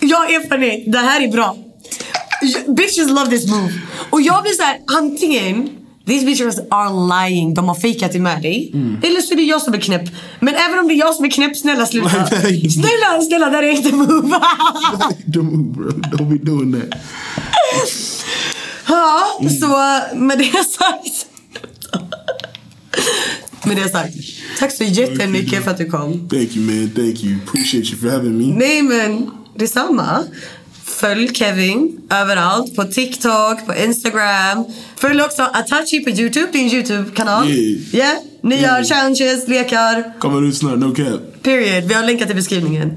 Jag 0.00 0.16
har 0.18 0.26
erfarenhet, 0.26 0.92
det 0.92 0.98
här 0.98 1.20
är 1.20 1.28
bra. 1.28 1.56
Bitches 2.76 3.08
love 3.08 3.30
this 3.30 3.46
move. 3.50 3.72
Och 4.10 4.20
jag 4.20 4.42
blir 4.42 4.52
såhär, 4.52 4.76
antingen 4.96 5.68
These 6.06 6.24
bitches 6.26 6.58
are 6.70 6.90
lying, 7.28 7.54
de 7.54 7.68
har 7.68 7.74
fejkat 7.74 8.12
det 8.12 8.18
med 8.20 8.42
dig. 8.42 8.72
Eller 9.02 9.20
så 9.20 9.32
är 9.32 9.36
det 9.36 9.42
jag 9.42 9.62
som 9.62 9.74
är 9.74 9.78
knäpp. 9.80 10.10
Men 10.40 10.54
även 10.54 10.78
om 10.78 10.88
det 10.88 10.94
är 10.94 10.98
jag 10.98 11.14
som 11.14 11.24
är 11.24 11.30
knäpp, 11.30 11.56
snälla 11.56 11.86
sluta. 11.86 12.08
snälla, 12.70 13.22
snälla, 13.28 13.50
det 13.50 13.56
här 13.56 13.62
är 13.62 13.70
inte 13.70 13.92
move. 13.92 14.38
Don't, 15.26 15.72
bro. 15.74 15.88
Don't 15.90 16.28
be 16.28 16.50
doing 16.50 16.72
that. 16.72 17.00
ja, 18.88 19.26
så 19.60 19.66
med 20.16 20.38
det 20.38 20.64
sagt. 20.64 21.26
med 23.64 23.76
det 23.76 23.88
sagt. 23.88 24.14
Tack 24.58 24.72
så 24.72 24.84
jättemycket 24.84 25.64
för 25.64 25.70
att 25.70 25.78
du 25.78 25.90
kom. 25.90 26.28
Thank 26.28 26.56
you, 26.56 26.64
man. 26.64 26.90
Thank 26.94 27.24
you. 27.24 27.36
Appreciate 27.46 27.86
you 27.86 27.96
for 28.00 28.10
having 28.10 28.38
me. 28.38 28.54
Nej 28.58 28.82
men 28.82 29.30
detsamma. 29.54 30.24
Följ 30.86 31.34
Kevin 31.34 32.00
överallt. 32.10 32.76
På 32.76 32.84
TikTok, 32.84 33.66
på 33.66 33.74
Instagram. 33.84 34.64
Följ 34.96 35.22
också 35.22 35.42
Atachi 35.42 36.04
på 36.04 36.10
YouTube, 36.10 36.46
din 36.52 36.68
YouTube-kanal. 36.68 37.48
Yeah. 37.50 37.94
Yeah. 37.94 38.16
Ni 38.42 38.54
gör 38.54 38.62
Yeah. 38.62 38.84
challenges, 38.84 39.48
lekar. 39.48 40.12
Coming 40.20 40.48
ut 40.48 40.56
snart, 40.56 40.78
no 40.78 40.94
cap. 40.94 41.42
Period. 41.42 41.84
Vi 41.84 41.94
har 41.94 42.02
länkat 42.02 42.30
i 42.30 42.34
beskrivningen. 42.34 42.96